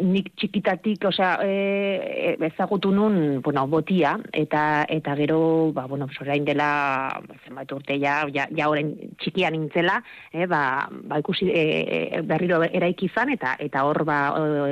nik 0.00 0.30
txikitatik, 0.40 1.04
osea, 1.10 1.36
e, 1.44 2.36
ezagutu 2.48 2.90
nun, 2.94 3.42
bueno, 3.44 3.66
botia, 3.68 4.14
eta 4.32 4.86
eta 4.88 5.14
gero, 5.18 5.72
ba, 5.76 5.84
bueno, 5.86 6.08
orain 6.20 6.44
dela, 6.44 7.20
zenbait 7.44 7.72
urte 7.76 7.98
ja, 8.00 8.22
ja, 8.32 8.46
ja 8.56 8.68
orain 8.72 8.94
txikia 9.20 9.50
nintzela, 9.52 9.98
e, 10.32 10.46
ba, 10.48 10.88
ba 10.88 11.20
ikusi 11.20 11.50
e, 11.52 11.64
e, 11.84 12.22
berriro 12.24 12.62
eraiki 12.64 13.10
izan, 13.10 13.34
eta 13.36 13.56
eta 13.60 13.84
hor, 13.84 14.04
ba, 14.08 14.18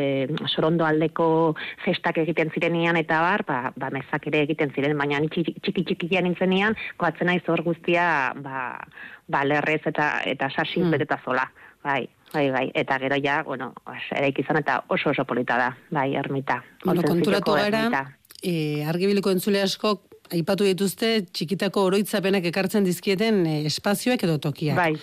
e, 0.00 0.28
sorondo 0.48 0.88
aldeko 0.88 1.28
festak 1.84 2.22
egiten 2.24 2.50
zirenian, 2.54 2.96
eta 2.96 3.20
bar, 3.20 3.44
ba, 3.48 3.60
ba 3.76 3.92
mezak 3.92 4.30
ere 4.32 4.46
egiten 4.48 4.72
ziren, 4.72 4.96
baina 4.96 5.20
txiki 5.28 5.58
txiki 5.60 5.84
txikia 5.92 6.24
nintzenean, 6.24 6.78
koatzen 6.96 7.28
naiz 7.28 7.44
hor 7.52 7.62
guztia, 7.66 8.32
ba, 8.40 8.80
ba 9.28 9.44
lerrez 9.44 9.82
eta 9.86 10.22
eta 10.24 10.48
sasin 10.50 10.86
Hmm. 10.86 10.90
beteta 10.90 11.20
zola. 11.24 11.46
Bai, 11.82 12.08
bai, 12.32 12.50
bai. 12.50 12.70
Eta 12.74 12.98
gero 12.98 13.18
ja, 13.22 13.42
bueno, 13.46 13.72
eraiki 14.10 14.42
izan 14.42 14.60
eta 14.62 14.82
oso 14.88 15.10
oso 15.10 15.24
polita 15.24 15.58
da. 15.58 15.68
Bai, 15.90 16.14
ermita. 16.16 16.62
Bueno, 16.84 17.02
konturatu 17.02 17.52
gara, 17.58 17.84
ermita. 17.86 18.06
e, 18.42 18.84
argibiliko 18.88 19.30
entzule 19.30 19.62
askok 19.62 20.02
aipatu 20.32 20.64
dituzte 20.64 21.26
txikitako 21.32 21.84
oroitzapenak 21.90 22.46
ekartzen 22.48 22.84
dizkieten 22.88 23.44
e, 23.46 23.58
espazioak 23.68 24.24
edo 24.24 24.38
tokiak. 24.38 24.76
Bai. 24.76 24.96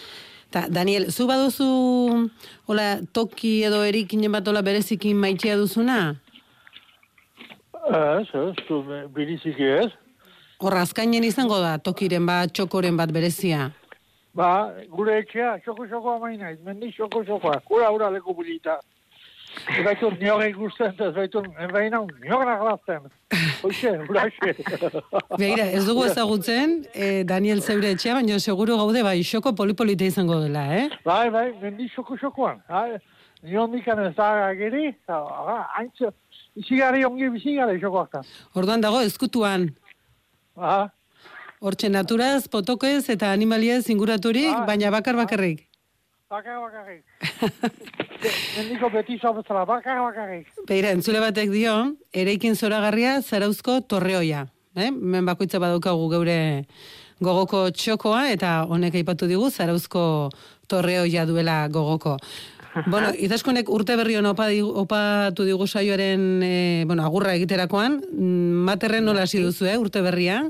Ta, 0.49 0.65
Daniel, 0.69 1.11
zu 1.13 1.27
baduzu 1.29 1.69
hola, 2.65 2.87
toki 3.13 3.59
edo 3.67 3.83
erikinen 3.85 4.33
bat 4.33 4.47
hola 4.49 4.63
berezikin 4.65 5.17
maitea 5.21 5.59
duzuna? 5.59 5.99
Ez, 7.89 8.25
ez, 8.33 8.55
zu 8.67 8.81
biriziki 9.13 9.67
ez. 9.77 9.91
Hor, 10.59 10.75
azkainen 10.81 11.23
izango 11.23 11.59
da 11.61 11.77
tokiren 11.79 12.25
bat, 12.27 12.51
txokoren 12.51 12.97
bat 12.97 13.13
berezia. 13.13 13.69
Ba, 14.39 14.71
gure 14.87 15.17
etxea, 15.19 15.57
xoko-xoko 15.65 16.13
amain 16.15 16.39
naiz, 16.39 16.59
mendi 16.63 16.93
xoko-xokoa, 16.95 17.57
kura 17.67 17.89
ura 17.91 18.07
leku 18.13 18.31
bulita. 18.37 18.77
Ez 19.73 19.81
baitu 19.83 20.11
nioge 20.21 20.45
ikusten, 20.53 20.93
ez 20.93 21.09
baitu, 21.17 21.41
ez 21.59 21.67
baina 21.73 21.99
nioge 22.23 22.45
naglazten. 22.47 23.09
Hoxe, 23.63 23.91
uraxe. 24.07 24.53
Begira, 25.41 25.65
ez 25.75 25.81
dugu 25.87 26.05
ezagutzen, 26.07 26.77
e, 26.93 27.09
Daniel 27.27 27.59
zeure 27.59 27.91
etxea, 27.97 28.15
baina 28.19 28.37
seguru 28.39 28.77
gaude 28.79 29.03
bai 29.03 29.17
xoko 29.27 29.51
polipolita 29.57 30.07
izango 30.07 30.39
dela, 30.45 30.63
eh? 30.77 30.85
Bai, 31.03 31.25
bai, 31.35 31.49
mendi 31.59 31.89
xoko-xokoan. 31.97 32.61
Nio 33.43 33.65
mikan 33.73 33.99
ez 34.05 34.13
da 34.15 34.53
geri, 34.55 34.93
haintze, 35.09 36.13
izigari 36.63 37.03
ongi 37.07 37.27
bizigari 37.35 37.75
xokoak. 37.83 38.21
Orduan 38.55 38.87
dago 38.87 39.03
ezkutuan. 39.03 39.67
Aha. 40.55 40.87
Hortxe 41.59 41.89
naturaz, 41.91 42.47
potokez 42.47 43.09
eta 43.11 43.33
animaliez 43.35 43.89
inguraturik, 43.91 44.53
baina 44.67 44.91
bakar 44.93 45.17
bakarrik. 45.19 45.65
Bakar 46.31 46.55
bakarrik. 46.61 47.03
Mendiko 48.55 48.89
beti 48.93 49.17
bezala, 49.19 49.65
bakar 49.65 49.99
bakarrik. 49.99 50.47
Beira, 50.69 50.93
entzule 50.95 51.19
batek 51.19 51.51
dio, 51.51 51.73
ereikin 52.13 52.55
zoragarria 52.55 53.21
zarauzko 53.21 53.81
torreoia. 53.81 54.45
Eh? 54.77 54.91
Men 54.91 55.25
bakoitza 55.25 55.59
badaukagu 55.59 56.07
geure 56.13 56.39
gogoko 57.19 57.65
txokoa, 57.75 58.29
eta 58.31 58.63
honek 58.63 58.95
aipatu 58.95 59.27
digu 59.27 59.49
zarauzko 59.51 60.29
torreoia 60.67 61.25
duela 61.25 61.67
gogoko. 61.67 62.15
Bueno, 62.87 63.09
idazkonek 63.17 63.67
urte 63.73 63.95
berri 63.97 64.13
hon 64.15 64.27
opa 64.29 64.45
digu, 64.47 64.69
opatu 64.77 65.43
digu 65.43 65.65
saioaren 65.67 66.21
eh, 66.45 66.83
bueno, 66.85 67.03
agurra 67.03 67.33
egiterakoan, 67.33 67.97
mm, 68.13 68.59
materren 68.69 69.03
nola 69.09 69.25
hasi 69.25 69.41
duzu, 69.41 69.65
eh, 69.65 69.75
urte 69.81 70.03
berria? 70.05 70.43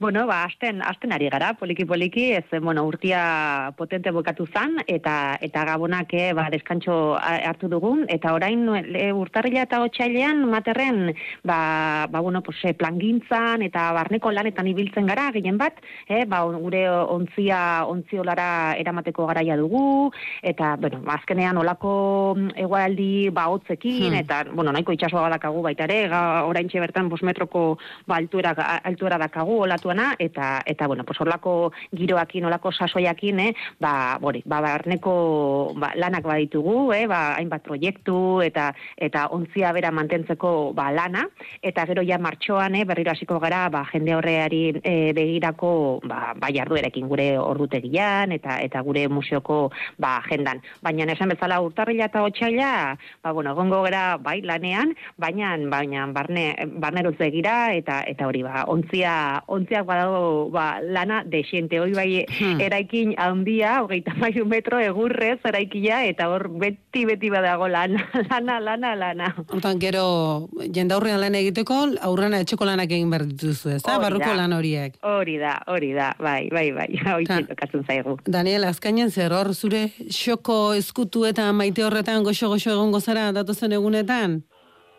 Bueno, 0.00 0.28
ba, 0.28 0.44
asten, 0.44 0.80
asten 0.80 1.10
ari 1.10 1.26
gara, 1.28 1.54
poliki-poliki, 1.58 2.28
ez, 2.36 2.44
bueno, 2.62 2.84
urtia 2.86 3.72
potente 3.76 4.12
bokatu 4.14 4.44
zan, 4.46 4.76
eta 4.86 5.36
eta 5.42 5.64
gabonak, 5.66 6.12
eh, 6.14 6.32
ba, 6.38 6.44
deskantxo 6.54 7.16
ha- 7.18 7.40
hartu 7.50 7.66
dugun, 7.68 8.04
eta 8.08 8.30
orain 8.32 8.62
e, 8.94 9.08
urtarrila 9.12 9.64
eta 9.66 9.80
otxailean, 9.82 10.44
materren, 10.46 11.10
ba, 11.42 12.06
ba, 12.12 12.20
bueno, 12.20 12.44
pues, 12.46 12.58
eh, 12.62 12.74
plangintzan, 12.74 13.62
eta 13.66 13.88
barneko 13.92 14.30
lanetan 14.30 14.68
ibiltzen 14.70 15.04
gara, 15.10 15.32
gehien 15.34 15.58
bat, 15.58 15.82
eh, 16.06 16.22
ba, 16.30 16.44
gure 16.46 16.84
ontzia, 16.90 17.82
ontziolara 17.90 18.76
eramateko 18.78 19.26
garaia 19.26 19.56
dugu, 19.58 20.12
eta, 20.42 20.76
bueno, 20.76 21.02
azkenean 21.10 21.58
olako 21.58 22.36
mm, 22.36 22.54
egoaldi, 22.54 23.30
ba, 23.30 23.48
hotzekin, 23.50 24.12
Hmm. 24.12 24.20
eta, 24.22 24.44
bueno, 24.54 24.70
nahiko 24.70 24.92
itxasoa 24.94 25.26
badakagu 25.26 25.60
baita 25.66 25.90
ere, 25.90 26.06
ga, 26.06 26.22
oraintxe 26.46 26.78
bertan, 26.78 27.08
bos 27.08 27.22
metroko, 27.26 27.78
ba, 28.06 28.22
altuera, 28.22 28.54
altuera 28.84 29.18
dakagu, 29.18 29.58
olatuana, 29.88 30.16
eta, 30.18 30.62
eta 30.66 30.86
bueno, 30.86 31.04
pues 31.04 31.20
olako 31.20 31.72
giroakin, 31.96 32.44
olako 32.44 32.72
sasoiakin, 32.72 33.40
eh, 33.40 33.54
ba, 33.80 34.18
bori, 34.20 34.42
ba, 34.44 34.60
barneko 34.60 35.72
ba, 35.76 35.92
lanak 35.96 36.24
baditugu, 36.24 36.92
eh, 36.92 37.06
ba, 37.06 37.36
hainbat 37.36 37.62
proiektu, 37.62 38.40
eta 38.42 38.74
eta 38.96 39.28
ontzia 39.30 39.72
bera 39.72 39.90
mantentzeko 39.90 40.72
ba, 40.74 40.90
lana, 40.92 41.26
eta 41.62 41.86
gero 41.86 42.02
ja 42.02 42.18
martxoan, 42.18 42.74
eh, 42.74 42.84
berriro 42.84 43.12
hasiko 43.12 43.38
gara, 43.38 43.68
ba, 43.68 43.84
jende 43.92 44.14
horreari 44.14 44.80
eh, 44.82 45.12
begirako, 45.12 46.00
ba, 46.04 46.34
ba, 46.36 46.52
jarduerekin 46.52 47.08
gure 47.08 47.38
ordutegian, 47.38 48.32
eta 48.32 48.60
eta 48.60 48.82
gure 48.82 49.08
museoko, 49.08 49.70
ba, 49.98 50.18
agendan. 50.18 50.62
Baina 50.82 51.08
esan 51.12 51.32
bezala 51.32 51.60
urtarrila 51.60 52.08
eta 52.10 52.22
otxaila, 52.22 52.96
ba, 53.22 53.32
bueno, 53.32 53.52
egongo 53.52 53.82
gara, 53.82 54.18
bai, 54.18 54.40
lanean, 54.42 54.94
baina, 55.16 55.56
baina, 55.70 56.06
barne, 56.12 56.54
barneroz 56.78 57.16
begira, 57.18 57.72
eta, 57.74 58.02
eta 58.06 58.26
hori, 58.28 58.42
ba, 58.44 58.64
ontzia, 58.68 59.42
ontziak 59.78 59.86
badago, 59.86 60.50
ba, 60.50 60.80
lana 60.82 61.22
desente, 61.24 61.78
hoi 61.80 61.92
bai, 61.94 62.24
eraikin 62.60 63.14
handia, 63.18 63.82
hogeita 63.82 64.14
mairu 64.18 64.44
metro 64.46 64.78
egurrez 64.78 65.38
eraikila, 65.44 66.04
eta 66.06 66.28
hor 66.28 66.48
beti, 66.48 67.04
beti 67.06 67.30
badago 67.30 67.68
lana, 67.68 68.02
lana, 68.30 68.58
lana, 68.60 68.94
lana. 68.96 69.34
Hortan, 69.48 69.78
gero, 69.78 70.48
jendaurrean 70.74 71.20
lan 71.20 71.34
egiteko, 71.34 71.78
aurrena 72.02 72.40
etxeko 72.40 72.64
lanak 72.64 72.90
egin 72.90 73.10
behar 73.10 73.26
dituzu, 73.26 73.70
ez 73.76 73.82
da? 73.82 73.96
Hori 73.96 74.04
Barruko 74.04 74.34
lan 74.36 74.52
horiek. 74.52 74.98
Hori 75.02 75.38
da, 75.38 75.58
hori 75.66 75.92
da, 75.94 76.12
bai, 76.18 76.48
bai, 76.50 76.70
bai, 76.72 76.88
Ta- 77.28 77.42
tokatzen 77.48 77.84
zaigu. 77.86 78.18
Daniel, 78.26 78.64
azkainen 78.68 79.10
zer 79.10 79.32
hor 79.32 79.54
zure 79.54 79.88
xoko 80.10 80.74
eskutu 80.78 81.24
eta 81.28 81.50
maite 81.52 81.84
horretan 81.84 82.24
goxo-goxo 82.26 82.72
egongo 82.74 83.00
zara 83.00 83.30
datozen 83.32 83.72
egunetan? 83.72 84.42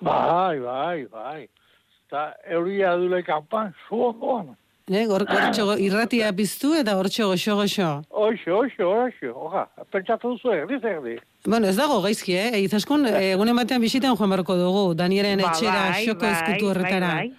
Bai, 0.01 0.59
bai, 0.63 1.05
bai. 1.11 1.47
Eta 2.09 2.31
euria 2.49 2.95
dule 2.97 3.19
kanpan, 3.21 3.73
zu 3.87 3.99
ondoan. 4.07 4.55
Ne, 4.89 5.03
gor, 5.05 5.21
gortxo, 5.29 5.75
irratia 5.77 6.31
piztu 6.33 6.71
eta 6.73 6.95
hortxo 6.97 7.27
goxo-goxo. 7.29 7.89
Oixo, 8.09 8.55
oixo, 8.57 8.87
oixo, 8.89 9.33
oja, 9.37 9.67
pentsatu 9.93 10.31
duzu 10.33 10.53
erdi 10.55 10.79
zerdi. 10.81 11.13
Bueno, 11.45 11.67
ez 11.69 11.75
dago 11.77 11.99
gaizki, 12.01 12.33
eh? 12.33 12.47
Eizaskun, 12.57 13.05
egunen 13.05 13.55
batean 13.59 13.81
bisitan 13.85 14.17
joan 14.17 14.33
barko 14.33 14.55
dugu, 14.57 14.95
Danielen 14.97 15.43
Ba, 15.43 15.51
etxera 15.51 15.83
bai, 15.91 16.05
xoko 16.07 16.25
bai, 16.25 16.31
eskutu 16.39 16.71
horretara. 16.71 17.11
bai, 17.19 17.29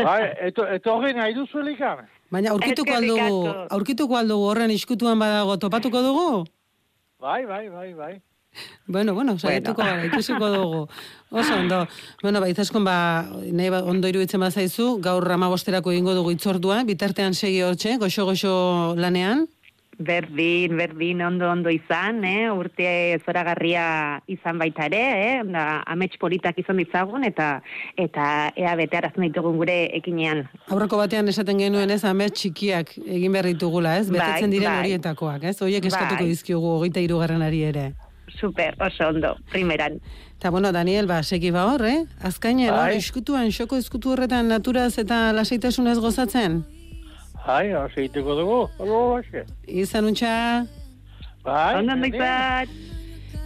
Bai, 0.00 0.22
eto, 0.48 0.64
eto 0.66 0.94
hori 0.96 1.12
nahi 1.14 1.34
duzu 1.36 1.60
elikan. 1.60 2.06
Baina 2.32 2.50
aurkituko 2.54 2.94
aldugu, 2.96 3.38
aurkituko 3.76 4.16
aldugu 4.16 4.48
horren 4.50 4.70
iskutuan 4.74 5.18
badago, 5.20 5.56
topatuko 5.60 6.02
dugu? 6.02 6.28
Bai, 7.20 7.44
bai, 7.46 7.68
bai, 7.68 7.92
bai. 7.94 8.12
Bueno, 8.86 9.14
bueno, 9.14 9.38
saiatuko 9.38 9.82
gara, 9.82 10.04
ikusiko 10.06 10.48
dugu. 10.50 10.88
Oso 11.30 11.54
ondo. 11.54 11.86
Bueno, 12.22 12.40
ba, 12.40 12.48
izaskun, 12.50 12.82
ba, 12.84 13.28
nahi 13.52 13.70
ba, 13.70 13.84
ondo 13.86 14.10
iruditzen 14.10 14.42
bazaizu, 14.42 14.96
gaur 15.04 15.22
ramabosterako 15.30 15.92
egingo 15.94 16.16
dugu 16.16 16.32
itzordua, 16.34 16.82
bitartean 16.88 17.34
segi 17.38 17.62
hortxe, 17.62 17.96
goxo-goxo 18.02 18.96
lanean. 18.98 19.46
Berdin, 20.00 20.78
berdin, 20.80 21.20
ondo, 21.22 21.44
ondo 21.52 21.70
izan, 21.70 22.22
eh? 22.24 22.48
urte 22.50 23.20
zoragarria 23.20 23.84
izan 24.32 24.58
baita 24.58 24.86
ere, 24.88 25.02
eh? 25.28 25.42
da, 25.44 25.84
amets 25.92 26.16
politak 26.18 26.58
izan 26.58 26.80
ditzagun, 26.80 27.22
eta 27.28 27.60
eta 28.00 28.50
ea 28.56 28.74
bete 28.80 28.96
arazten 28.96 29.28
ditugun 29.28 29.60
gure 29.60 29.78
ekinean. 30.00 30.46
Aurreko 30.72 30.96
batean 30.98 31.28
esaten 31.28 31.60
genuen 31.60 31.92
ez, 31.92 32.00
amets 32.08 32.32
txikiak 32.40 32.96
egin 33.04 33.36
behar 33.36 33.52
ditugula, 33.52 33.98
ez? 34.00 34.08
Bai, 34.08 34.18
Betetzen 34.18 34.56
diren 34.56 34.72
bai. 34.72 34.78
horietakoak, 34.86 35.44
ez? 35.52 35.58
Horiek 35.60 35.84
eskatuko 35.92 36.24
Bai. 36.24 36.32
dizkigu 36.32 36.78
hogeita 36.78 37.04
hirugarrenari 37.04 37.62
ere. 37.68 37.90
Super, 38.40 38.74
oso 38.80 39.08
ondo, 39.08 39.36
primeran. 39.50 40.00
Eta 40.38 40.50
bueno, 40.50 40.72
Daniel, 40.72 41.06
ba, 41.06 41.22
segi 41.22 41.50
ba 41.50 41.66
hor, 41.68 41.84
eh? 41.84 42.04
Azkainen, 42.24 42.70
hor, 42.72 42.88
Bai. 42.88 42.96
eskutuan, 42.96 43.50
xoko 43.52 43.76
eskutu 43.76 44.14
horretan 44.14 44.48
naturaz 44.48 44.96
eta 44.98 45.34
lasaitasunez 45.36 45.98
gozatzen? 46.00 46.62
Bai, 47.46 47.72
hasi 47.72 48.06
egiteko 48.06 48.38
dugu, 48.38 48.60
hori 48.78 48.96
baxe. 49.16 49.44
Izan 49.68 50.08
untxa... 50.08 50.32
Bai, 51.44 51.76
ondo 51.76 51.96
izan. 52.08 52.72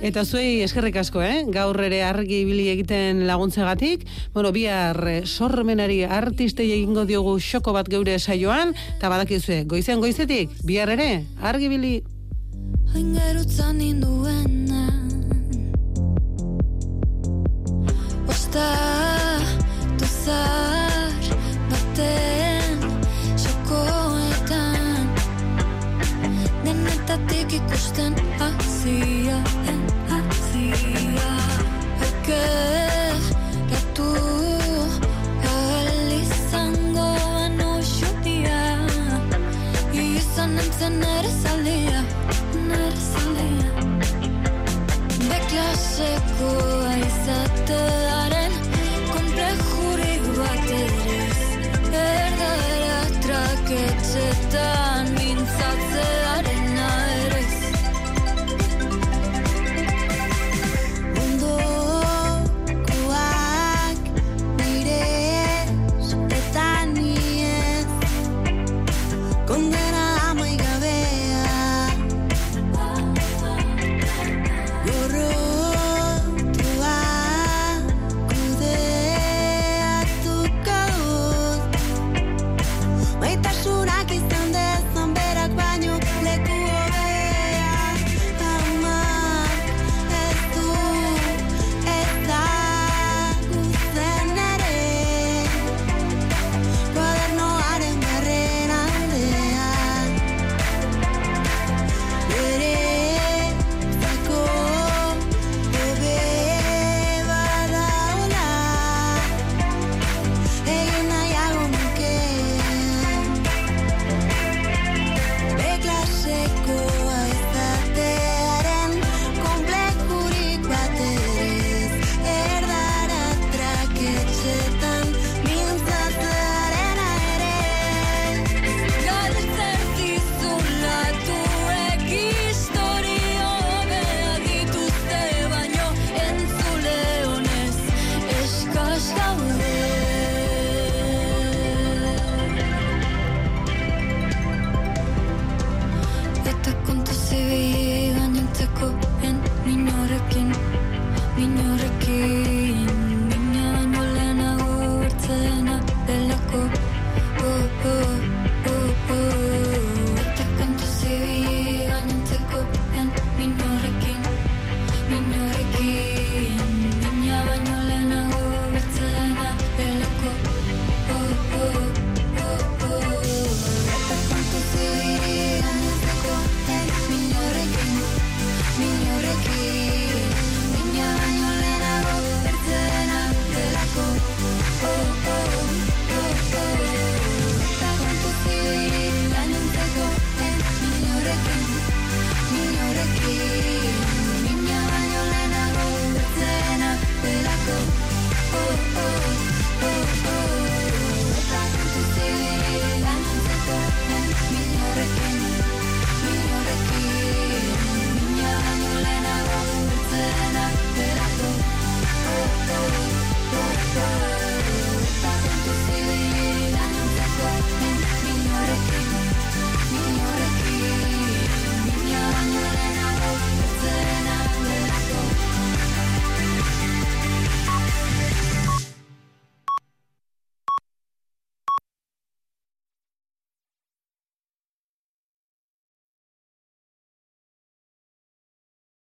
Eta 0.04 0.24
zuei 0.26 0.60
eskerrik 0.64 0.96
asko, 1.00 1.22
eh? 1.22 1.44
Gaur 1.54 1.78
ere 1.80 2.02
argi 2.02 2.40
ibili 2.42 2.66
egiten 2.72 3.22
laguntzegatik. 3.28 4.02
Bueno, 4.34 4.50
bihar 4.52 4.98
eh, 5.08 5.20
sormenari 5.24 6.02
artistei 6.04 6.72
egingo 6.74 7.06
diogu 7.08 7.38
xoko 7.40 7.72
bat 7.72 7.88
geure 7.88 8.18
saioan, 8.18 8.74
eta 8.96 9.08
badakizue, 9.08 9.62
goizean 9.70 10.02
goizetik, 10.02 10.50
bihar 10.66 10.90
ere, 10.94 11.24
argi 11.40 11.70
ibili. 11.70 11.94
Aingerutzan 12.94 13.78
ninduena 13.78 14.84
Osta 18.28 18.68
Duzar 19.98 21.24
Baten 21.70 22.78
Xokoetan 23.42 25.10
Denetatik 26.64 27.58
ikusten 27.58 28.14
Azia 28.38 29.38
En 29.72 29.82
azia 30.20 31.32
Geratu 32.26 32.73